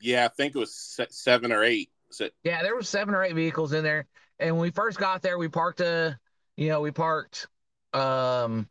yeah, 0.00 0.24
I 0.24 0.28
think 0.28 0.54
it 0.54 0.58
was 0.58 0.74
se- 0.74 1.06
seven 1.10 1.52
or 1.52 1.62
eight. 1.64 1.90
So, 2.10 2.28
Yeah, 2.42 2.62
there 2.62 2.74
was 2.76 2.88
seven 2.88 3.14
or 3.14 3.22
eight 3.22 3.34
vehicles 3.34 3.72
in 3.72 3.84
there. 3.84 4.06
And 4.38 4.54
when 4.56 4.62
we 4.62 4.70
first 4.70 4.98
got 4.98 5.22
there, 5.22 5.38
we 5.38 5.48
parked 5.48 5.80
a, 5.80 6.18
you 6.56 6.68
know, 6.68 6.80
we 6.80 6.90
parked 6.90 7.46
Um. 7.92 8.68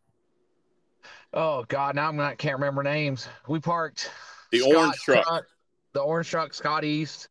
Oh 1.34 1.66
God, 1.68 1.96
now 1.96 2.08
I'm 2.08 2.16
not 2.16 2.38
can't 2.38 2.56
remember 2.56 2.84
names. 2.84 3.28
We 3.48 3.60
parked 3.60 4.10
The 4.52 4.60
Scott 4.60 4.76
orange 4.76 4.96
truck. 4.98 5.46
the 5.94 6.00
orange 6.02 6.30
truck, 6.30 6.54
Scott 6.54 6.84
East, 6.84 7.28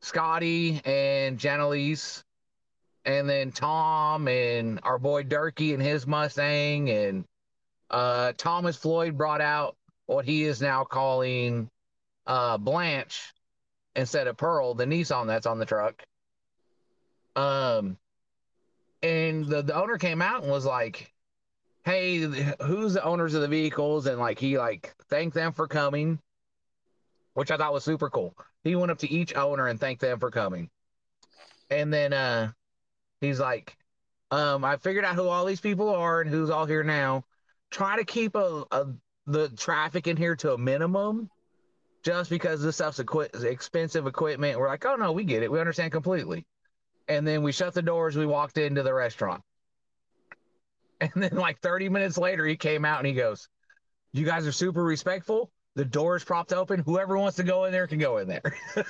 Scotty 0.00 0.80
and 0.84 1.38
Janelise, 1.38 2.22
and 3.04 3.28
then 3.28 3.52
Tom 3.52 4.28
and 4.28 4.80
our 4.82 4.98
boy 4.98 5.22
Durkee 5.22 5.72
and 5.74 5.82
his 5.82 6.06
Mustang, 6.06 6.90
and 6.90 7.24
uh, 7.90 8.32
Thomas 8.36 8.76
Floyd 8.76 9.16
brought 9.16 9.40
out 9.40 9.76
what 10.06 10.24
he 10.24 10.44
is 10.44 10.60
now 10.60 10.84
calling 10.84 11.70
uh, 12.26 12.58
Blanche 12.58 13.32
instead 13.94 14.26
of 14.26 14.36
Pearl, 14.36 14.74
the 14.74 14.84
Nissan 14.84 15.26
that's 15.26 15.46
on 15.46 15.58
the 15.58 15.66
truck. 15.66 16.02
Um, 17.36 17.96
and 19.02 19.46
the, 19.46 19.62
the 19.62 19.74
owner 19.74 19.96
came 19.98 20.20
out 20.20 20.42
and 20.42 20.50
was 20.50 20.64
like, 20.64 21.12
"Hey, 21.84 22.18
who's 22.18 22.94
the 22.94 23.04
owners 23.04 23.34
of 23.34 23.42
the 23.42 23.48
vehicles?" 23.48 24.06
And 24.06 24.18
like 24.18 24.38
he 24.38 24.58
like 24.58 24.94
thanked 25.08 25.34
them 25.34 25.52
for 25.52 25.66
coming, 25.66 26.20
which 27.34 27.50
I 27.50 27.56
thought 27.56 27.72
was 27.72 27.84
super 27.84 28.10
cool. 28.10 28.34
He 28.64 28.76
went 28.76 28.90
up 28.90 28.98
to 28.98 29.10
each 29.10 29.34
owner 29.34 29.66
and 29.66 29.80
thanked 29.80 30.00
them 30.00 30.18
for 30.18 30.30
coming, 30.30 30.70
and 31.70 31.92
then 31.92 32.12
uh, 32.12 32.52
he's 33.20 33.40
like, 33.40 33.76
um, 34.30 34.64
"I 34.64 34.76
figured 34.76 35.04
out 35.04 35.14
who 35.14 35.28
all 35.28 35.44
these 35.44 35.60
people 35.60 35.90
are 35.90 36.20
and 36.20 36.30
who's 36.30 36.50
all 36.50 36.66
here 36.66 36.84
now. 36.84 37.24
Try 37.70 37.96
to 37.96 38.04
keep 38.04 38.34
a, 38.34 38.64
a 38.70 38.86
the 39.26 39.48
traffic 39.50 40.06
in 40.06 40.16
here 40.16 40.36
to 40.36 40.54
a 40.54 40.58
minimum." 40.58 41.30
Just 42.04 42.30
because 42.30 42.62
this 42.62 42.76
stuff's 42.76 43.00
equi- 43.00 43.28
expensive 43.34 44.06
equipment, 44.06 44.58
we're 44.58 44.68
like, 44.68 44.86
oh 44.86 44.94
no, 44.94 45.10
we 45.10 45.24
get 45.24 45.42
it, 45.42 45.50
we 45.50 45.58
understand 45.58 45.90
completely 45.90 46.46
and 47.08 47.26
then 47.26 47.42
we 47.42 47.52
shut 47.52 47.74
the 47.74 47.82
doors. 47.82 48.16
We 48.16 48.26
walked 48.26 48.58
into 48.58 48.82
the 48.82 48.94
restaurant. 48.94 49.42
And 51.14 51.22
then, 51.22 51.36
like 51.36 51.60
30 51.60 51.88
minutes 51.88 52.18
later, 52.18 52.44
he 52.44 52.56
came 52.56 52.84
out 52.84 52.98
and 52.98 53.06
he 53.06 53.12
goes, 53.12 53.48
You 54.12 54.24
guys 54.24 54.46
are 54.46 54.52
super 54.52 54.82
respectful. 54.82 55.52
The 55.76 55.84
door's 55.84 56.24
propped 56.24 56.52
open. 56.52 56.80
Whoever 56.80 57.16
wants 57.16 57.36
to 57.36 57.44
go 57.44 57.64
in 57.64 57.72
there 57.72 57.86
can 57.86 58.00
go 58.00 58.18
in 58.18 58.26
there. 58.26 58.42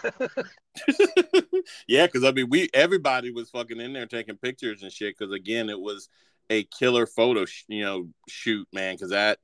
yeah, 1.86 2.06
because 2.06 2.24
I 2.24 2.32
mean, 2.32 2.48
we 2.48 2.70
everybody 2.72 3.30
was 3.30 3.50
fucking 3.50 3.78
in 3.78 3.92
there 3.92 4.06
taking 4.06 4.36
pictures 4.38 4.82
and 4.82 4.90
shit. 4.90 5.18
Because 5.18 5.34
again, 5.34 5.68
it 5.68 5.78
was 5.78 6.08
a 6.48 6.64
killer 6.64 7.06
photo, 7.06 7.44
sh- 7.44 7.64
you 7.68 7.84
know, 7.84 8.08
shoot, 8.26 8.66
man. 8.72 8.94
Because 8.94 9.10
that 9.10 9.38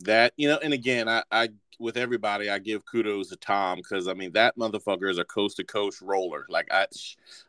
that 0.00 0.32
you 0.36 0.48
know, 0.48 0.58
and 0.60 0.72
again, 0.72 1.08
I, 1.08 1.22
I 1.30 1.50
with 1.80 1.96
everybody, 1.96 2.50
I 2.50 2.58
give 2.58 2.84
kudos 2.84 3.30
to 3.30 3.36
Tom 3.36 3.78
because 3.78 4.06
I 4.06 4.14
mean 4.14 4.32
that 4.32 4.56
motherfucker 4.56 5.10
is 5.10 5.18
a 5.18 5.24
coast 5.24 5.56
to 5.56 5.64
coast 5.64 6.02
roller. 6.02 6.46
Like 6.48 6.68
I, 6.70 6.86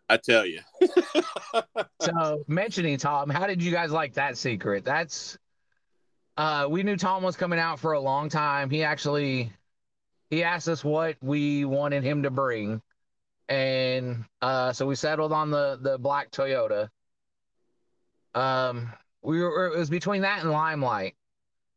I 0.10 0.18
tell 0.18 0.46
you. 0.46 0.62
so 2.02 2.44
mentioning 2.48 2.98
Tom, 2.98 3.30
how 3.30 3.46
did 3.46 3.62
you 3.62 3.72
guys 3.72 3.92
like 3.92 4.14
that 4.14 4.38
secret? 4.38 4.86
That's 4.86 5.38
uh, 6.38 6.68
we 6.70 6.82
knew 6.82 6.96
Tom 6.96 7.24
was 7.24 7.36
coming 7.36 7.60
out 7.60 7.80
for 7.80 7.94
a 7.94 8.00
long 8.00 8.30
time. 8.30 8.70
He 8.70 8.84
actually 8.84 9.52
he 10.30 10.44
asked 10.44 10.70
us 10.70 10.84
what 10.84 11.18
we 11.22 11.66
wanted 11.66 12.04
him 12.04 12.24
to 12.24 12.32
bring, 12.32 12.82
and 13.50 14.24
uh, 14.42 14.72
so 14.72 14.88
we 14.88 14.96
settled 14.96 15.34
on 15.34 15.52
the 15.52 15.78
the 15.82 15.98
black 15.98 16.32
Toyota. 16.32 16.90
Um, 18.34 18.94
we 19.22 19.42
were 19.42 19.68
it 19.68 19.78
was 19.78 19.90
between 19.90 20.22
that 20.22 20.42
and 20.42 20.52
Limelight. 20.52 21.16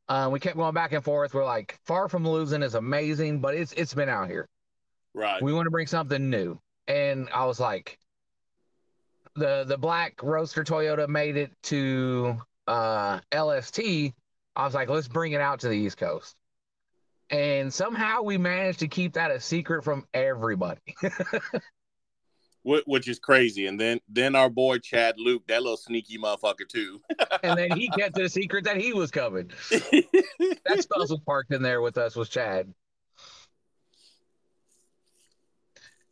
Uh, 0.09 0.29
we 0.31 0.39
kept 0.39 0.57
going 0.57 0.75
back 0.75 0.93
and 0.93 1.03
forth. 1.03 1.33
We're 1.33 1.45
like, 1.45 1.79
far 1.85 2.09
from 2.09 2.27
losing 2.27 2.63
is 2.63 2.75
amazing, 2.75 3.41
but 3.41 3.55
it's 3.55 3.73
it's 3.73 3.95
been 3.95 4.09
out 4.09 4.29
here. 4.29 4.49
Right. 5.15 5.43
We 5.43 5.53
want 5.53 5.67
to 5.67 5.71
bring 5.71 5.87
something 5.87 6.29
new, 6.29 6.61
and 6.87 7.29
I 7.33 7.47
was 7.47 7.59
like, 7.59 7.99
the 9.37 9.65
the 9.65 9.79
black 9.79 10.23
roaster 10.23 10.65
Toyota 10.65 11.09
made 11.09 11.37
it 11.37 11.53
to 11.65 12.39
uh, 12.67 13.21
LST. 13.35 13.81
I 14.57 14.65
was 14.65 14.75
like, 14.75 14.89
let's 14.89 15.09
bring 15.09 15.33
it 15.33 15.41
out 15.41 15.61
to 15.61 15.69
the 15.69 15.77
East 15.77 15.97
Coast, 15.97 16.37
and 17.31 17.73
somehow 17.73 18.23
we 18.23 18.37
managed 18.37 18.81
to 18.81 18.89
keep 18.89 19.15
that 19.15 19.31
a 19.31 19.41
secret 19.41 19.85
from 19.85 20.07
everybody. 20.13 20.95
which 22.65 23.09
is 23.09 23.19
crazy. 23.19 23.67
And 23.67 23.79
then 23.79 24.01
then 24.09 24.35
our 24.35 24.49
boy 24.49 24.79
Chad 24.79 25.17
Luke, 25.19 25.47
that 25.49 25.63
little 25.63 25.77
sneaky 25.77 26.19
motherfucker 26.19 26.69
too. 26.69 27.01
and 27.43 27.59
then 27.59 27.73
he 27.73 27.89
kept 27.99 28.19
it 28.19 28.25
a 28.25 28.29
secret 28.29 28.65
that 28.65 28.79
he 28.79 28.93
was 28.93 29.11
coming. 29.11 29.51
that 29.71 30.87
was 30.91 31.21
parked 31.27 31.53
in 31.53 31.63
there 31.63 31.81
with 31.81 31.99
us 31.99 32.17
was 32.17 32.29
Chad. 32.29 32.73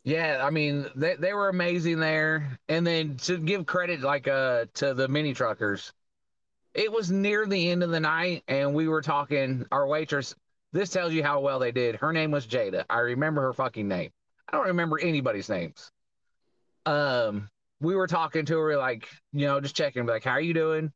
Yeah, 0.03 0.41
I 0.43 0.49
mean 0.51 0.85
they 0.95 1.15
they 1.15 1.33
were 1.33 1.49
amazing 1.49 1.99
there. 1.99 2.59
And 2.69 2.85
then 2.85 3.17
to 3.23 3.37
give 3.37 3.65
credit 3.65 4.01
like 4.01 4.27
uh 4.27 4.65
to 4.75 4.93
the 4.93 5.07
mini 5.07 5.33
truckers, 5.33 5.91
it 6.73 6.91
was 6.91 7.09
near 7.09 7.47
the 7.47 7.69
end 7.71 7.83
of 7.83 7.89
the 7.89 7.99
night 7.99 8.43
and 8.47 8.75
we 8.75 8.87
were 8.87 9.01
talking 9.01 9.65
our 9.71 9.87
waitress 9.87 10.35
this 10.71 10.89
tells 10.89 11.13
you 11.13 11.21
how 11.21 11.39
well 11.39 11.59
they 11.59 11.71
did. 11.71 11.97
Her 11.97 12.11
name 12.11 12.31
was 12.31 12.47
Jada. 12.47 12.83
I 12.89 12.97
remember 12.99 13.43
her 13.43 13.53
fucking 13.53 13.87
name. 13.87 14.09
I 14.49 14.57
don't 14.57 14.65
remember 14.65 14.99
anybody's 14.99 15.47
names 15.47 15.91
um 16.85 17.49
we 17.79 17.95
were 17.95 18.07
talking 18.07 18.45
to 18.45 18.57
her 18.57 18.77
like 18.77 19.07
you 19.31 19.45
know 19.45 19.59
just 19.59 19.75
checking 19.75 20.05
like 20.05 20.23
how 20.23 20.31
are 20.31 20.41
you 20.41 20.53
doing? 20.53 20.91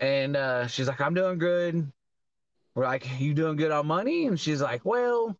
And 0.00 0.36
uh 0.36 0.66
she's 0.66 0.88
like 0.88 1.00
i'm 1.00 1.14
doing 1.14 1.38
good. 1.38 1.90
We're 2.74 2.84
like 2.84 3.20
you 3.20 3.34
doing 3.34 3.56
good 3.56 3.70
on 3.70 3.86
money? 3.86 4.26
And 4.26 4.38
she's 4.38 4.62
like 4.62 4.84
well 4.84 5.36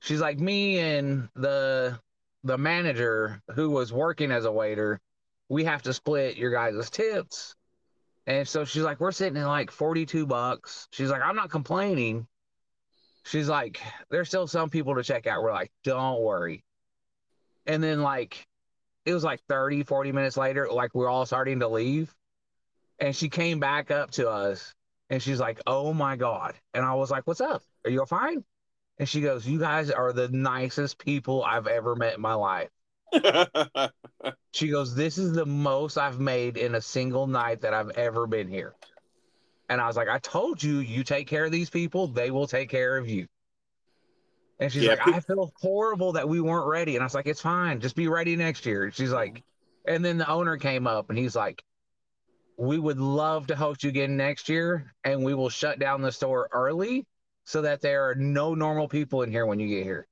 she's 0.00 0.20
like 0.20 0.38
me 0.38 0.78
and 0.78 1.28
the 1.34 1.98
the 2.44 2.58
manager 2.58 3.40
who 3.54 3.70
was 3.70 3.92
working 3.92 4.32
as 4.32 4.44
a 4.44 4.52
waiter 4.52 5.00
we 5.48 5.64
have 5.64 5.82
to 5.82 5.92
split 5.92 6.36
your 6.36 6.50
guys' 6.50 6.88
tips. 6.88 7.54
And 8.26 8.48
so 8.48 8.64
she's 8.64 8.82
like 8.82 9.00
we're 9.00 9.12
sitting 9.12 9.36
in 9.36 9.46
like 9.46 9.70
42 9.70 10.26
bucks. 10.26 10.88
She's 10.92 11.10
like 11.10 11.22
i'm 11.22 11.36
not 11.36 11.50
complaining. 11.50 12.26
She's 13.24 13.48
like 13.48 13.80
there's 14.10 14.28
still 14.28 14.46
some 14.46 14.70
people 14.70 14.94
to 14.96 15.02
check 15.02 15.26
out. 15.26 15.42
We're 15.42 15.52
like 15.52 15.70
don't 15.84 16.20
worry. 16.20 16.64
And 17.66 17.82
then 17.82 18.02
like 18.02 18.46
it 19.04 19.14
was 19.14 19.24
like 19.24 19.40
30, 19.48 19.82
40 19.84 20.12
minutes 20.12 20.36
later, 20.36 20.68
like 20.70 20.94
we're 20.94 21.08
all 21.08 21.26
starting 21.26 21.60
to 21.60 21.68
leave. 21.68 22.14
And 22.98 23.14
she 23.14 23.28
came 23.28 23.58
back 23.58 23.90
up 23.90 24.12
to 24.12 24.28
us 24.28 24.74
and 25.10 25.22
she's 25.22 25.40
like, 25.40 25.60
Oh 25.66 25.92
my 25.92 26.16
God. 26.16 26.54
And 26.74 26.84
I 26.84 26.94
was 26.94 27.10
like, 27.10 27.26
What's 27.26 27.40
up? 27.40 27.62
Are 27.84 27.90
you 27.90 28.00
all 28.00 28.06
fine? 28.06 28.44
And 28.98 29.08
she 29.08 29.20
goes, 29.20 29.46
You 29.46 29.58
guys 29.58 29.90
are 29.90 30.12
the 30.12 30.28
nicest 30.28 30.98
people 30.98 31.42
I've 31.42 31.66
ever 31.66 31.96
met 31.96 32.14
in 32.14 32.20
my 32.20 32.34
life. 32.34 32.68
she 34.52 34.68
goes, 34.68 34.94
This 34.94 35.18
is 35.18 35.32
the 35.32 35.46
most 35.46 35.98
I've 35.98 36.20
made 36.20 36.56
in 36.56 36.74
a 36.74 36.80
single 36.80 37.26
night 37.26 37.62
that 37.62 37.74
I've 37.74 37.90
ever 37.90 38.26
been 38.26 38.48
here. 38.48 38.74
And 39.68 39.80
I 39.80 39.86
was 39.86 39.96
like, 39.96 40.08
I 40.08 40.18
told 40.18 40.62
you, 40.62 40.78
you 40.78 41.02
take 41.02 41.26
care 41.26 41.44
of 41.44 41.50
these 41.52 41.70
people, 41.70 42.06
they 42.06 42.30
will 42.30 42.46
take 42.46 42.68
care 42.68 42.96
of 42.98 43.08
you. 43.08 43.26
And 44.60 44.72
she's 44.72 44.86
Yeah, 44.86 44.96
like, 44.96 45.00
I 45.02 45.20
feel 45.20 45.52
horrible 45.60 46.12
that 46.12 46.28
we 46.28 46.40
weren't 46.40 46.68
ready. 46.68 46.94
And 46.96 47.02
I 47.02 47.06
was 47.06 47.14
like, 47.14 47.26
it's 47.26 47.40
fine. 47.40 47.80
Just 47.80 47.96
be 47.96 48.08
ready 48.08 48.36
next 48.36 48.64
year. 48.66 48.90
She's 48.92 49.12
like, 49.12 49.42
and 49.86 50.04
then 50.04 50.18
the 50.18 50.28
owner 50.30 50.56
came 50.56 50.86
up 50.86 51.10
and 51.10 51.18
he's 51.18 51.34
like, 51.36 51.64
we 52.58 52.78
would 52.78 52.98
love 53.00 53.48
to 53.48 53.56
host 53.56 53.84
you 53.84 53.90
again 53.90 54.16
next 54.16 54.48
year 54.48 54.94
and 55.04 55.24
we 55.24 55.34
will 55.34 55.50
shut 55.50 55.78
down 55.78 56.02
the 56.02 56.12
store 56.12 56.48
early 56.52 57.06
so 57.44 57.62
that 57.62 57.80
there 57.82 58.08
are 58.10 58.14
no 58.14 58.54
normal 58.54 58.88
people 58.88 59.22
in 59.22 59.30
here 59.30 59.46
when 59.46 59.60
you 59.60 59.68
get 59.68 59.84
here. 59.84 60.06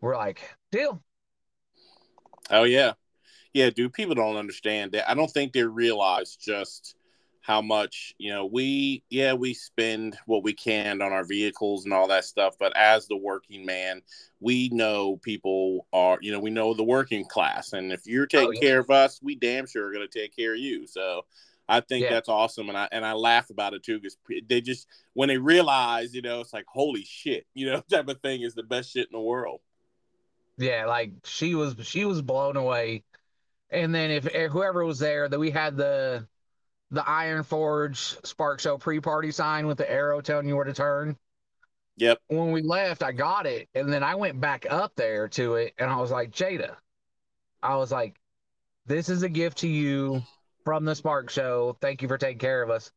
We're 0.00 0.16
like, 0.16 0.40
deal. 0.72 1.02
oh 2.50 2.64
yeah. 2.64 2.92
Yeah, 3.54 3.70
dude, 3.70 3.94
people 3.94 4.16
don't 4.16 4.36
understand 4.36 4.92
that. 4.92 5.10
I 5.10 5.14
don't 5.14 5.30
think 5.30 5.54
they 5.54 5.64
realize 5.64 6.36
just 6.36 6.95
how 7.46 7.62
much, 7.62 8.12
you 8.18 8.32
know, 8.32 8.44
we 8.44 9.04
yeah, 9.08 9.32
we 9.32 9.54
spend 9.54 10.18
what 10.26 10.42
we 10.42 10.52
can 10.52 11.00
on 11.00 11.12
our 11.12 11.24
vehicles 11.24 11.84
and 11.84 11.94
all 11.94 12.08
that 12.08 12.24
stuff, 12.24 12.56
but 12.58 12.76
as 12.76 13.06
the 13.06 13.16
working 13.16 13.64
man, 13.64 14.02
we 14.40 14.68
know 14.70 15.16
people 15.18 15.86
are, 15.92 16.18
you 16.20 16.32
know, 16.32 16.40
we 16.40 16.50
know 16.50 16.74
the 16.74 16.82
working 16.82 17.24
class. 17.24 17.72
And 17.72 17.92
if 17.92 18.04
you're 18.04 18.24
oh, 18.24 18.26
taking 18.26 18.48
Oh, 18.48 18.50
yeah. 18.52 18.60
care 18.60 18.80
of 18.80 18.90
us, 18.90 19.20
we 19.22 19.36
damn 19.36 19.66
sure 19.66 19.86
are 19.86 19.92
gonna 19.92 20.08
take 20.08 20.34
care 20.34 20.54
of 20.54 20.58
you. 20.58 20.88
So 20.88 21.24
I 21.68 21.80
think 21.80 22.02
Yeah. 22.04 22.10
that's 22.10 22.28
awesome, 22.28 22.68
and 22.68 22.76
I 22.76 22.88
and 22.90 23.06
I 23.06 23.12
laugh 23.12 23.50
about 23.50 23.74
it 23.74 23.84
too 23.84 24.00
because 24.00 24.16
they 24.48 24.60
just 24.60 24.88
when 25.14 25.28
they 25.28 25.38
realize, 25.38 26.14
you 26.14 26.22
know, 26.22 26.40
it's 26.40 26.52
like 26.52 26.66
holy 26.66 27.04
shit, 27.04 27.46
you 27.54 27.66
know, 27.70 27.80
type 27.88 28.08
of 28.08 28.20
thing 28.22 28.42
is 28.42 28.54
the 28.54 28.64
best 28.64 28.90
shit 28.92 29.06
in 29.06 29.12
the 29.12 29.20
world. 29.20 29.60
Yeah, 30.58 30.86
like 30.86 31.12
she 31.24 31.54
was 31.54 31.76
she 31.82 32.04
was 32.04 32.22
blown 32.22 32.56
away. 32.56 33.04
And 33.70 33.94
then 33.94 34.10
if 34.10 34.24
whoever 34.24 34.84
was 34.84 34.98
there, 34.98 35.28
that 35.28 35.38
we 35.38 35.50
had 35.50 35.76
the 35.76 36.26
the 36.90 37.08
Iron 37.08 37.42
Forge 37.42 37.98
Spark 38.24 38.60
Show 38.60 38.78
pre-party 38.78 39.32
sign 39.32 39.66
with 39.66 39.78
the 39.78 39.90
arrow 39.90 40.20
telling 40.20 40.48
you 40.48 40.56
where 40.56 40.64
to 40.64 40.72
turn. 40.72 41.16
Yep. 41.96 42.18
When 42.28 42.52
we 42.52 42.62
left, 42.62 43.02
I 43.02 43.12
got 43.12 43.46
it, 43.46 43.68
and 43.74 43.92
then 43.92 44.02
I 44.02 44.14
went 44.14 44.40
back 44.40 44.66
up 44.68 44.92
there 44.96 45.28
to 45.28 45.54
it, 45.54 45.74
and 45.78 45.90
I 45.90 45.96
was 45.96 46.10
like, 46.10 46.30
Jada, 46.30 46.76
I 47.62 47.76
was 47.76 47.90
like, 47.90 48.16
this 48.84 49.08
is 49.08 49.22
a 49.22 49.28
gift 49.28 49.58
to 49.58 49.68
you 49.68 50.22
from 50.64 50.84
the 50.84 50.94
Spark 50.94 51.30
Show. 51.30 51.76
Thank 51.80 52.02
you 52.02 52.08
for 52.08 52.18
taking 52.18 52.38
care 52.38 52.62
of 52.62 52.70
us. 52.70 52.92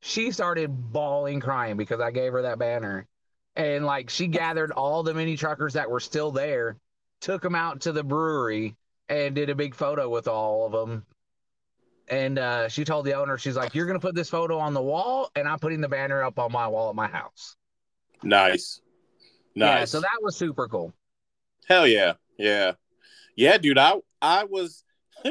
She 0.00 0.30
started 0.30 0.92
bawling, 0.92 1.40
crying 1.40 1.76
because 1.76 2.00
I 2.00 2.10
gave 2.10 2.32
her 2.32 2.42
that 2.42 2.58
banner, 2.58 3.06
and 3.56 3.84
like 3.84 4.08
she 4.08 4.26
gathered 4.26 4.70
all 4.70 5.02
the 5.02 5.14
mini 5.14 5.36
truckers 5.36 5.74
that 5.74 5.90
were 5.90 6.00
still 6.00 6.30
there, 6.30 6.76
took 7.20 7.42
them 7.42 7.54
out 7.54 7.80
to 7.82 7.92
the 7.92 8.04
brewery, 8.04 8.76
and 9.08 9.34
did 9.34 9.50
a 9.50 9.54
big 9.54 9.74
photo 9.74 10.08
with 10.08 10.28
all 10.28 10.66
of 10.66 10.72
them. 10.72 11.04
And 12.08 12.38
uh, 12.38 12.68
she 12.68 12.84
told 12.84 13.06
the 13.06 13.14
owner, 13.14 13.38
she's 13.38 13.56
like, 13.56 13.74
"You're 13.74 13.86
gonna 13.86 14.00
put 14.00 14.14
this 14.14 14.28
photo 14.28 14.58
on 14.58 14.74
the 14.74 14.82
wall, 14.82 15.30
and 15.36 15.48
I'm 15.48 15.58
putting 15.58 15.80
the 15.80 15.88
banner 15.88 16.22
up 16.22 16.38
on 16.38 16.52
my 16.52 16.68
wall 16.68 16.90
at 16.90 16.94
my 16.94 17.08
house." 17.08 17.56
Nice. 18.22 18.80
Nice. 19.54 19.78
Yeah, 19.78 19.84
so 19.84 20.00
that 20.00 20.18
was 20.22 20.36
super 20.36 20.68
cool. 20.68 20.92
Hell 21.68 21.86
yeah. 21.86 22.14
Yeah. 22.38 22.72
Yeah, 23.36 23.58
dude. 23.58 23.78
I 23.78 23.94
I 24.20 24.44
was 24.44 24.84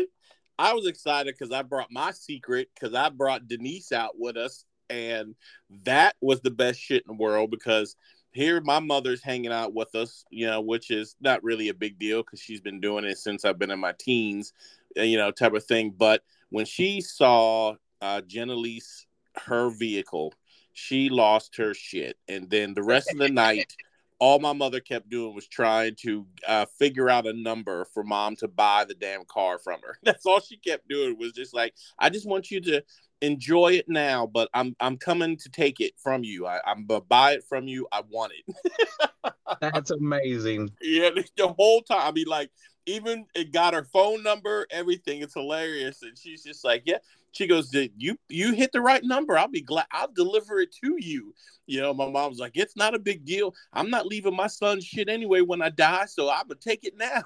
I 0.60 0.74
was 0.74 0.88
excited 0.88 1.36
because 1.38 1.54
I 1.54 1.62
brought 1.62 1.92
my 1.92 2.12
secret 2.12 2.70
because 2.74 2.96
I 2.96 3.10
brought 3.10 3.48
Denise 3.48 3.92
out 3.92 4.18
with 4.18 4.38
us, 4.38 4.66
and 4.90 5.36
that 5.84 6.16
was 6.22 6.42
the 6.42 6.52
best 6.52 6.80
shit 6.80 7.04
in 7.08 7.16
the 7.16 7.22
world 7.22 7.52
because 7.52 7.96
here 8.32 8.62
my 8.62 8.80
mother's 8.80 9.22
hanging 9.22 9.52
out 9.52 9.74
with 9.74 9.94
us, 9.96 10.26
you 10.32 10.48
know, 10.48 10.60
which 10.60 10.90
is 10.90 11.16
not 11.22 11.44
really 11.44 11.70
a 11.70 11.74
big 11.74 12.00
deal 12.00 12.24
because 12.24 12.40
she's 12.40 12.62
been 12.62 12.80
doing 12.80 13.06
it 13.06 13.18
since 13.18 13.46
I've 13.46 13.60
been 13.60 13.72
in 13.72 13.80
my 13.80 13.94
teens, 14.00 14.54
you 14.96 15.18
know, 15.18 15.32
type 15.32 15.54
of 15.54 15.64
thing. 15.64 15.94
But 15.96 16.24
when 16.54 16.66
she 16.66 17.02
saw 17.02 17.74
uh 18.00 18.22
Jenelise, 18.22 19.06
her 19.48 19.72
vehicle, 19.72 20.32
she 20.74 21.10
lost 21.10 21.56
her 21.58 21.74
shit. 21.74 22.16
And 22.28 22.48
then 22.48 22.76
the 22.76 22.84
rest 22.84 23.12
of 23.12 23.18
the 23.18 23.30
night, 23.44 23.74
all 24.20 24.38
my 24.38 24.54
mother 24.54 24.80
kept 24.80 25.10
doing 25.10 25.34
was 25.34 25.48
trying 25.48 25.96
to 26.02 26.28
uh, 26.48 26.66
figure 26.78 27.10
out 27.10 27.26
a 27.26 27.34
number 27.34 27.86
for 27.86 28.04
mom 28.04 28.36
to 28.36 28.48
buy 28.48 28.86
the 28.86 28.94
damn 28.94 29.26
car 29.26 29.58
from 29.58 29.80
her. 29.82 29.98
That's 30.04 30.28
all 30.28 30.40
she 30.42 30.58
kept 30.58 30.88
doing 30.88 31.18
was 31.18 31.32
just 31.32 31.56
like, 31.56 31.74
I 31.98 32.12
just 32.12 32.28
want 32.28 32.52
you 32.52 32.62
to 32.62 32.84
enjoy 33.22 33.74
it 33.74 33.90
now, 33.90 34.28
but 34.28 34.48
I'm 34.54 34.76
I'm 34.80 34.98
coming 34.98 35.38
to 35.38 35.50
take 35.50 35.80
it 35.80 35.94
from 35.98 36.24
you. 36.24 36.46
I, 36.46 36.60
I'm 36.68 36.86
gonna 36.86 37.02
buy 37.02 37.32
it 37.32 37.44
from 37.50 37.68
you. 37.68 37.88
I 37.92 38.04
want 38.08 38.32
it. 38.38 39.34
That's 39.62 39.90
amazing. 39.90 40.70
yeah, 40.82 41.10
the 41.36 41.48
whole 41.48 41.82
time. 41.82 42.02
I 42.02 42.12
mean, 42.12 42.28
like, 42.28 42.52
even 42.86 43.26
it 43.36 43.52
got 43.52 43.74
her 43.74 43.84
phone 43.84 44.24
number, 44.24 44.68
everything. 44.72 45.22
It's 45.22 45.34
hilarious, 45.34 46.02
and 46.02 46.18
she's 46.18 46.44
just 46.44 46.64
like, 46.64 46.84
yeah. 46.86 46.98
She 47.32 47.48
goes, 47.48 47.70
"Did 47.70 47.94
you 47.98 48.18
you 48.30 48.54
hit 48.54 48.72
the 48.74 48.82
right 48.82 49.04
number? 49.04 49.38
I'll 49.38 49.48
be 49.48 49.62
glad. 49.62 49.88
I'll 49.92 50.12
deliver 50.12 50.60
it 50.60 50.72
to 50.84 50.98
you." 51.00 51.34
You 51.66 51.82
know, 51.82 51.94
my 51.94 52.10
mom's 52.10 52.40
like, 52.40 52.54
"It's 52.56 52.76
not 52.76 52.96
a 52.96 53.00
big 53.00 53.26
deal. 53.26 53.56
I'm 53.72 53.90
not 53.90 54.06
leaving 54.06 54.36
my 54.36 54.48
son's 54.48 54.86
shit 54.86 55.10
anyway 55.10 55.42
when 55.42 55.62
I 55.62 55.70
die, 55.70 56.06
so 56.06 56.30
I'm 56.30 56.48
gonna 56.48 56.60
take 56.60 56.84
it 56.84 56.98
now." 56.98 57.24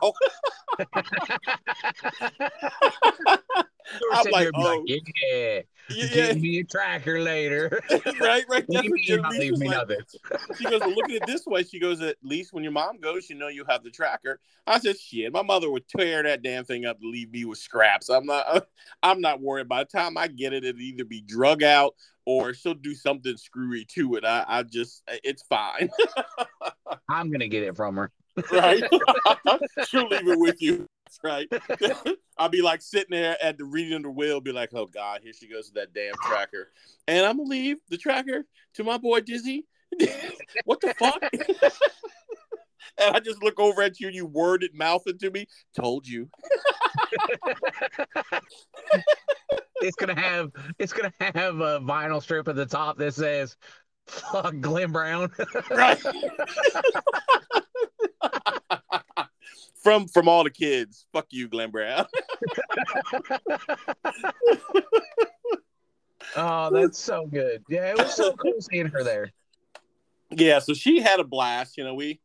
I'm 4.13 4.32
like, 4.32 4.50
"Oh, 4.54 4.84
yeah, 4.86 5.62
yeah, 5.89 6.34
give 6.34 6.41
me 6.41 6.60
a 6.60 6.63
tracker 6.63 7.21
later. 7.21 7.82
right, 8.19 8.43
right. 8.50 8.65
That's 8.67 8.69
what 8.69 8.91
mean 8.91 9.04
you 9.04 9.21
not 9.21 9.32
leave 9.32 9.58
me 9.58 9.67
like. 9.67 9.78
nothing? 9.78 9.97
She 10.58 10.65
goes, 10.65 10.82
well, 10.82 10.93
look 10.93 11.10
at 11.10 11.15
it 11.15 11.26
this 11.26 11.45
way. 11.45 11.63
She 11.63 11.80
goes, 11.80 12.02
at 12.02 12.17
least 12.21 12.54
when 12.54 12.63
your 12.63 12.73
mom 12.73 13.00
goes, 13.00 13.30
you 13.30 13.36
know 13.36 13.47
you 13.47 13.63
have 13.69 13.84
the 13.84 13.89
tracker. 13.89 14.39
I 14.65 14.80
said, 14.80 15.00
shit, 15.00 15.32
my 15.32 15.43
mother 15.43 15.71
would 15.71 15.88
tear 15.88 16.23
that 16.23 16.41
damn 16.41 16.65
thing 16.65 16.86
up 16.86 17.00
to 17.00 17.08
leave 17.08 17.32
me 17.32 17.45
with 17.45 17.60
scraps. 17.60 18.10
I'm 18.10 18.26
not, 18.26 18.67
I'm 19.04 19.21
not 19.21 19.41
worried. 19.41 19.69
By 19.69 19.84
the 19.84 19.89
time 19.89 20.17
I 20.17 20.28
get 20.28 20.54
it, 20.54 20.65
it'll 20.65 20.82
either 20.82 21.06
be 21.06 21.21
drug 21.21 21.63
out 21.63 21.95
or 22.27 22.53
she'll 22.53 22.73
do 22.73 22.93
something 22.93 23.37
screwy 23.37 23.85
to 23.85 24.15
it. 24.15 24.25
I, 24.25 24.43
I 24.45 24.63
just, 24.63 25.01
it's 25.23 25.43
fine, 25.43 25.89
I'm 27.09 27.31
gonna 27.31 27.47
get 27.47 27.63
it 27.63 27.75
from 27.75 27.95
her. 27.95 28.11
right? 28.51 28.83
she'll 29.87 30.09
leave 30.09 30.27
it 30.27 30.37
with 30.37 30.61
you. 30.61 30.85
Right. 31.23 31.47
I'll 32.37 32.49
be 32.49 32.61
like 32.61 32.81
sitting 32.81 33.11
there 33.11 33.37
at 33.41 33.57
the 33.57 33.63
reading 33.63 34.01
the 34.01 34.11
will, 34.11 34.41
be 34.41 34.51
like, 34.51 34.73
oh 34.73 34.87
God, 34.87 35.21
here 35.23 35.31
she 35.31 35.47
goes 35.47 35.67
with 35.67 35.75
that 35.75 35.93
damn 35.93 36.13
tracker. 36.21 36.69
And 37.07 37.25
I'm 37.25 37.37
gonna 37.37 37.49
leave 37.49 37.77
the 37.89 37.97
tracker 37.97 38.43
to 38.73 38.83
my 38.83 38.97
boy 38.97 39.21
Dizzy. 39.21 39.65
what 40.65 40.81
the 40.81 40.93
fuck? 40.99 41.23
and 42.97 43.15
I 43.15 43.19
just 43.19 43.43
look 43.43 43.60
over 43.60 43.82
at 43.82 44.00
you 44.00 44.08
and 44.08 44.15
you 44.15 44.26
worded 44.26 44.71
mouthing 44.73 45.17
to 45.19 45.32
me. 45.32 45.47
Told 45.76 46.08
you. 46.08 46.30
It's 49.82 49.95
gonna 49.95 50.19
have 50.19 50.52
it's 50.80 50.91
gonna 50.93 51.13
have 51.19 51.60
a 51.60 51.80
vinyl 51.80 52.21
strip 52.21 52.47
at 52.47 52.56
the 52.56 52.65
top 52.65 52.97
that 52.97 53.13
says 53.13 53.56
"Fuck 54.08 54.60
Glenn 54.60 54.91
Brown." 54.91 55.32
Right. 55.69 56.02
from 59.84 60.08
from 60.08 60.28
all 60.28 60.43
the 60.43 60.50
kids. 60.50 61.06
Fuck 61.13 61.28
you, 61.30 61.47
Glenn 61.47 61.69
Brown. 61.71 62.08
oh, 66.36 66.71
that's 66.71 66.97
so 66.97 67.28
good. 67.28 67.63
Yeah, 67.69 67.91
it 67.91 67.97
was 67.97 68.15
so 68.15 68.34
cool 68.34 68.60
seeing 68.60 68.88
her 68.88 69.04
there. 69.04 69.32
yeah, 70.32 70.58
so 70.60 70.73
she 70.73 71.02
had 71.02 71.19
a 71.19 71.23
blast. 71.23 71.78
You 71.78 71.84
know, 71.84 71.93
we 71.93 72.19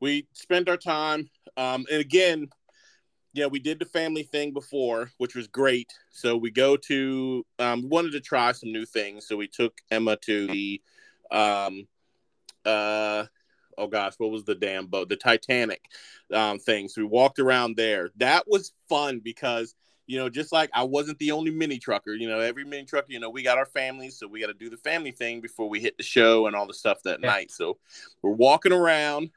we 0.00 0.26
spent 0.32 0.68
our 0.68 0.76
time. 0.76 1.28
Um, 1.56 1.84
and 1.90 2.00
again, 2.00 2.48
yeah, 3.32 3.46
we 3.46 3.58
did 3.58 3.78
the 3.80 3.84
family 3.84 4.22
thing 4.22 4.52
before, 4.52 5.10
which 5.18 5.34
was 5.34 5.48
great. 5.48 5.92
So 6.10 6.36
we 6.36 6.50
go 6.50 6.76
to 6.76 7.44
um, 7.58 7.82
we 7.82 7.88
wanted 7.88 8.12
to 8.12 8.20
try 8.20 8.52
some 8.52 8.72
new 8.72 8.86
things. 8.86 9.26
So 9.26 9.36
we 9.36 9.48
took 9.48 9.80
Emma 9.90 10.16
to 10.18 10.46
the 10.46 10.80
um 11.30 11.86
uh 12.64 13.24
oh 13.76 13.88
gosh, 13.88 14.14
what 14.18 14.30
was 14.30 14.44
the 14.44 14.54
damn 14.54 14.86
boat? 14.86 15.08
The 15.08 15.16
Titanic 15.16 15.82
um 16.32 16.58
thing. 16.58 16.88
So 16.88 17.02
we 17.02 17.08
walked 17.08 17.38
around 17.40 17.76
there. 17.76 18.10
That 18.16 18.44
was 18.46 18.72
fun 18.88 19.20
because 19.22 19.74
you 20.06 20.18
know, 20.18 20.28
just 20.28 20.52
like 20.52 20.70
I 20.74 20.82
wasn't 20.82 21.18
the 21.18 21.32
only 21.32 21.50
mini 21.50 21.78
trucker, 21.78 22.14
you 22.14 22.28
know, 22.28 22.38
every 22.38 22.64
mini 22.64 22.84
trucker, 22.84 23.10
you 23.10 23.20
know, 23.20 23.30
we 23.30 23.42
got 23.42 23.58
our 23.58 23.66
families, 23.66 24.18
so 24.18 24.26
we 24.26 24.40
got 24.40 24.48
to 24.48 24.54
do 24.54 24.68
the 24.68 24.76
family 24.76 25.12
thing 25.12 25.40
before 25.40 25.68
we 25.68 25.80
hit 25.80 25.96
the 25.96 26.02
show 26.02 26.46
and 26.46 26.54
all 26.54 26.66
the 26.66 26.74
stuff 26.74 27.02
that 27.04 27.20
Yeah. 27.20 27.28
night. 27.28 27.50
So 27.50 27.78
we're 28.22 28.32
walking 28.32 28.72
around. 28.72 29.30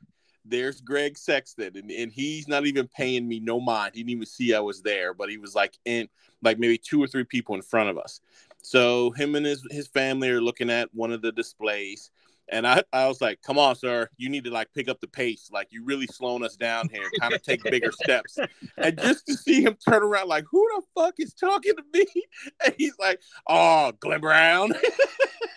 There's 0.50 0.82
Greg 0.82 1.18
Sexton, 1.18 1.76
and, 1.76 1.92
and 1.92 2.12
he's 2.12 2.48
not 2.48 2.66
even 2.66 2.88
paying 2.88 3.28
me 3.28 3.40
no 3.40 3.60
mind. 3.60 3.92
He 3.94 4.02
didn't 4.02 4.12
even 4.12 4.26
see 4.26 4.54
I 4.54 4.60
was 4.60 4.82
there, 4.82 5.14
but 5.14 5.30
he 5.30 5.38
was 5.38 5.56
like 5.56 5.78
in 5.86 6.08
like 6.42 6.60
maybe 6.60 6.78
two 6.78 7.02
or 7.02 7.08
three 7.08 7.24
people 7.24 7.56
in 7.56 7.62
front 7.62 7.90
of 7.90 7.98
us. 7.98 8.22
So 8.62 9.12
him 9.12 9.36
and 9.36 9.46
his 9.46 9.66
his 9.72 9.88
family 9.88 10.30
are 10.30 10.42
looking 10.42 10.70
at 10.70 10.94
one 10.94 11.12
of 11.12 11.22
the 11.22 11.32
displays. 11.32 12.12
And 12.50 12.66
I, 12.66 12.82
I 12.94 13.08
was 13.10 13.20
like, 13.20 13.42
come 13.42 13.60
on, 13.60 13.76
sir, 13.76 14.08
you 14.16 14.30
need 14.30 14.46
to 14.46 14.52
like 14.52 14.74
pick 14.74 14.88
up 14.88 15.02
the 15.02 15.08
pace. 15.08 15.50
Like 15.52 15.68
you're 15.70 15.84
really 15.84 16.08
slowing 16.08 16.46
us 16.46 16.56
down 16.56 16.88
here, 16.90 17.04
kind 17.20 17.34
of 17.34 17.42
take 17.42 17.62
bigger 17.64 17.92
steps. 17.92 18.40
And 18.78 18.98
just 18.98 19.28
to 19.28 19.34
see 19.34 19.62
him 19.62 19.76
turn 19.86 20.02
around, 20.02 20.30
like, 20.30 20.46
who 20.50 20.66
the 20.76 21.02
fuck 21.02 21.16
is 21.18 21.34
talking 21.34 21.74
to 21.76 21.84
me? 21.94 22.06
And 22.66 22.74
he's 22.78 22.98
like, 23.00 23.20
oh, 23.48 23.92
Glenn 24.00 24.22
Brown. 24.22 24.72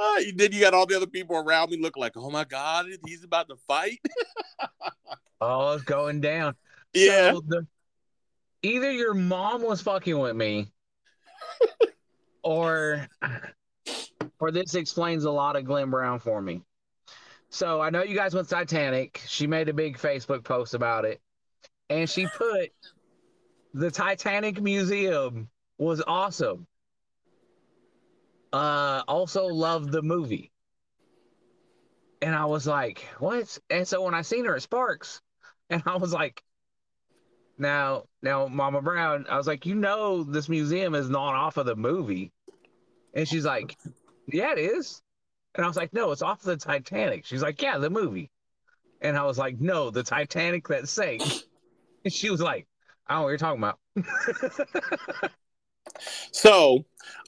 Uh, 0.00 0.20
then 0.36 0.52
you 0.52 0.60
got 0.60 0.72
all 0.72 0.86
the 0.86 0.96
other 0.96 1.06
people 1.06 1.36
around 1.36 1.70
me 1.70 1.76
look 1.76 1.96
like, 1.96 2.12
oh 2.16 2.30
my 2.30 2.44
God, 2.44 2.86
he's 3.06 3.24
about 3.24 3.48
to 3.48 3.56
fight. 3.66 4.00
Oh, 5.42 5.72
it's 5.72 5.84
going 5.84 6.20
down. 6.20 6.54
yeah. 6.92 7.32
So 7.32 7.40
the, 7.40 7.66
either 8.62 8.90
your 8.90 9.14
mom 9.14 9.62
was 9.62 9.80
fucking 9.80 10.18
with 10.18 10.36
me, 10.36 10.70
or 12.42 13.08
or 14.38 14.50
this 14.50 14.74
explains 14.74 15.24
a 15.24 15.30
lot 15.30 15.56
of 15.56 15.64
Glenn 15.64 15.88
Brown 15.88 16.18
for 16.18 16.42
me. 16.42 16.60
So 17.48 17.80
I 17.80 17.88
know 17.88 18.02
you 18.02 18.14
guys 18.14 18.34
went 18.34 18.48
to 18.48 18.54
Titanic. 18.54 19.22
She 19.26 19.46
made 19.46 19.70
a 19.70 19.72
big 19.72 19.96
Facebook 19.96 20.44
post 20.44 20.74
about 20.74 21.06
it, 21.06 21.22
and 21.88 22.08
she 22.08 22.26
put 22.26 22.70
the 23.72 23.90
Titanic 23.90 24.60
Museum 24.60 25.48
was 25.78 26.02
awesome. 26.06 26.66
Uh, 28.52 29.02
also 29.06 29.46
loved 29.46 29.92
the 29.92 30.02
movie. 30.02 30.50
And 32.22 32.34
I 32.34 32.44
was 32.46 32.66
like, 32.66 33.06
what? 33.18 33.58
And 33.70 33.86
so 33.86 34.02
when 34.02 34.14
I 34.14 34.22
seen 34.22 34.44
her 34.44 34.56
at 34.56 34.62
Sparks, 34.62 35.20
and 35.70 35.82
I 35.86 35.96
was 35.96 36.12
like, 36.12 36.42
now, 37.58 38.04
now, 38.22 38.46
Mama 38.46 38.80
Brown, 38.80 39.26
I 39.28 39.36
was 39.36 39.46
like, 39.46 39.66
you 39.66 39.74
know, 39.74 40.24
this 40.24 40.48
museum 40.48 40.94
is 40.94 41.10
not 41.10 41.34
off 41.34 41.58
of 41.58 41.66
the 41.66 41.76
movie. 41.76 42.32
And 43.14 43.28
she's 43.28 43.44
like, 43.44 43.76
yeah, 44.26 44.52
it 44.52 44.58
is. 44.58 45.02
And 45.54 45.64
I 45.64 45.68
was 45.68 45.76
like, 45.76 45.92
no, 45.92 46.10
it's 46.10 46.22
off 46.22 46.40
the 46.40 46.56
Titanic. 46.56 47.26
She's 47.26 47.42
like, 47.42 47.60
yeah, 47.60 47.76
the 47.78 47.90
movie. 47.90 48.30
And 49.02 49.16
I 49.16 49.24
was 49.24 49.36
like, 49.36 49.60
no, 49.60 49.90
the 49.90 50.02
Titanic 50.02 50.68
that 50.68 50.88
sank. 50.88 51.22
And 52.02 52.10
she 52.10 52.30
was 52.30 52.40
like, 52.40 52.66
I 53.06 53.12
don't 53.12 53.20
know 53.20 53.24
what 53.24 53.28
you're 53.28 53.36
talking 53.36 53.62
about. 53.62 55.30
So 56.32 56.84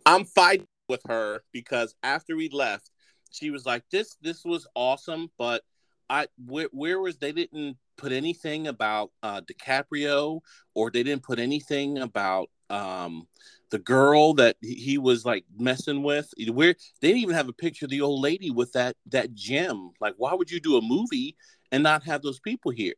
I'm 0.07 0.25
fighting 0.25 0.67
with 0.89 1.03
her 1.09 1.43
because 1.53 1.95
after 2.03 2.37
we 2.37 2.49
left, 2.49 2.91
she 3.31 3.51
was 3.51 3.65
like, 3.67 3.85
"This 3.91 4.17
this 4.23 4.45
was 4.45 4.67
awesome, 4.75 5.31
but 5.39 5.63
I 6.11 6.27
where, 6.47 6.69
where 6.73 7.01
was 7.01 7.19
they 7.19 7.33
didn't 7.33 7.77
put 7.97 8.13
anything 8.13 8.67
about 8.67 9.11
uh, 9.23 9.41
DiCaprio 9.43 10.41
or 10.75 10.91
they 10.91 11.03
didn't 11.03 11.23
put 11.23 11.39
anything 11.39 11.99
about 11.99 12.51
um, 12.71 13.27
the 13.71 13.79
girl 13.79 14.35
that 14.35 14.57
he- 14.61 14.99
was 14.99 15.25
like 15.25 15.45
messing 15.59 16.03
with. 16.03 16.33
Where 16.53 16.75
they 17.01 17.09
didn't 17.09 17.23
even 17.23 17.35
have 17.35 17.49
a 17.49 17.53
picture 17.55 17.87
of 17.87 17.91
the 17.91 18.01
old 18.01 18.21
lady 18.23 18.51
with 18.51 18.73
that 18.73 18.97
that 19.07 19.35
gem. 19.35 19.93
Like, 20.01 20.15
why 20.19 20.35
would 20.35 20.51
you 20.51 20.61
do 20.61 20.77
a 20.77 20.83
movie 20.83 21.37
and 21.71 21.83
not 21.83 22.05
have 22.05 22.23
those 22.23 22.41
people 22.41 22.73
here?" 22.73 22.95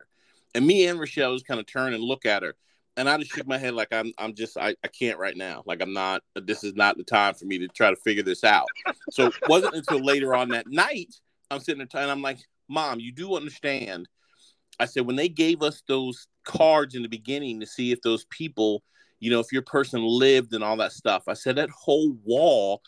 And 0.55 0.67
me 0.67 0.87
and 0.87 0.99
Rochelle 1.01 1.35
just 1.35 1.47
kind 1.47 1.61
of 1.61 1.67
turn 1.67 1.95
and 1.95 2.03
look 2.03 2.27
at 2.27 2.43
her 2.43 2.55
and 2.97 3.09
I 3.09 3.17
just 3.19 3.33
shook 3.33 3.47
my 3.47 3.59
head 3.59 3.75
like 3.75 3.93
I'm 3.93 4.13
I'm 4.19 4.35
just 4.35 4.57
I, 4.57 4.75
I 4.85 4.89
can't 4.89 5.19
right 5.19 5.37
now. 5.37 5.63
Like 5.67 5.83
I'm 5.83 5.93
not 5.93 6.23
this 6.35 6.65
is 6.65 6.75
not 6.75 6.97
the 6.97 7.05
time 7.05 7.35
for 7.35 7.45
me 7.45 7.59
to 7.59 7.69
try 7.69 7.91
to 7.91 7.97
figure 7.97 8.23
this 8.23 8.45
out. 8.45 8.69
So 9.11 9.27
it 9.27 9.35
wasn't 9.49 9.75
until 9.75 10.05
later 10.05 10.35
on 10.35 10.51
that 10.51 10.67
night 10.69 11.15
I'm 11.51 11.61
sitting 11.61 11.87
there 11.91 12.03
and 12.03 12.11
I'm 12.11 12.23
like, 12.23 12.39
Mom, 12.69 13.01
you 13.01 13.13
do 13.13 13.37
understand. 13.37 14.09
I 14.81 14.87
said 14.87 15.07
when 15.07 15.17
they 15.17 15.29
gave 15.29 15.63
us 15.63 15.83
those 15.87 16.27
cards 16.45 16.95
in 16.95 17.03
the 17.03 17.09
beginning 17.09 17.61
to 17.61 17.67
see 17.67 17.93
if 17.93 18.03
those 18.03 18.25
people, 18.27 18.83
you 19.21 19.31
know, 19.31 19.41
if 19.41 19.53
your 19.53 19.63
person 19.63 20.03
lived 20.03 20.55
and 20.55 20.63
all 20.63 20.77
that 20.79 20.93
stuff. 20.93 21.25
I 21.29 21.35
said 21.35 21.57
that 21.57 21.71
whole 21.71 22.17
wall, 22.25 22.83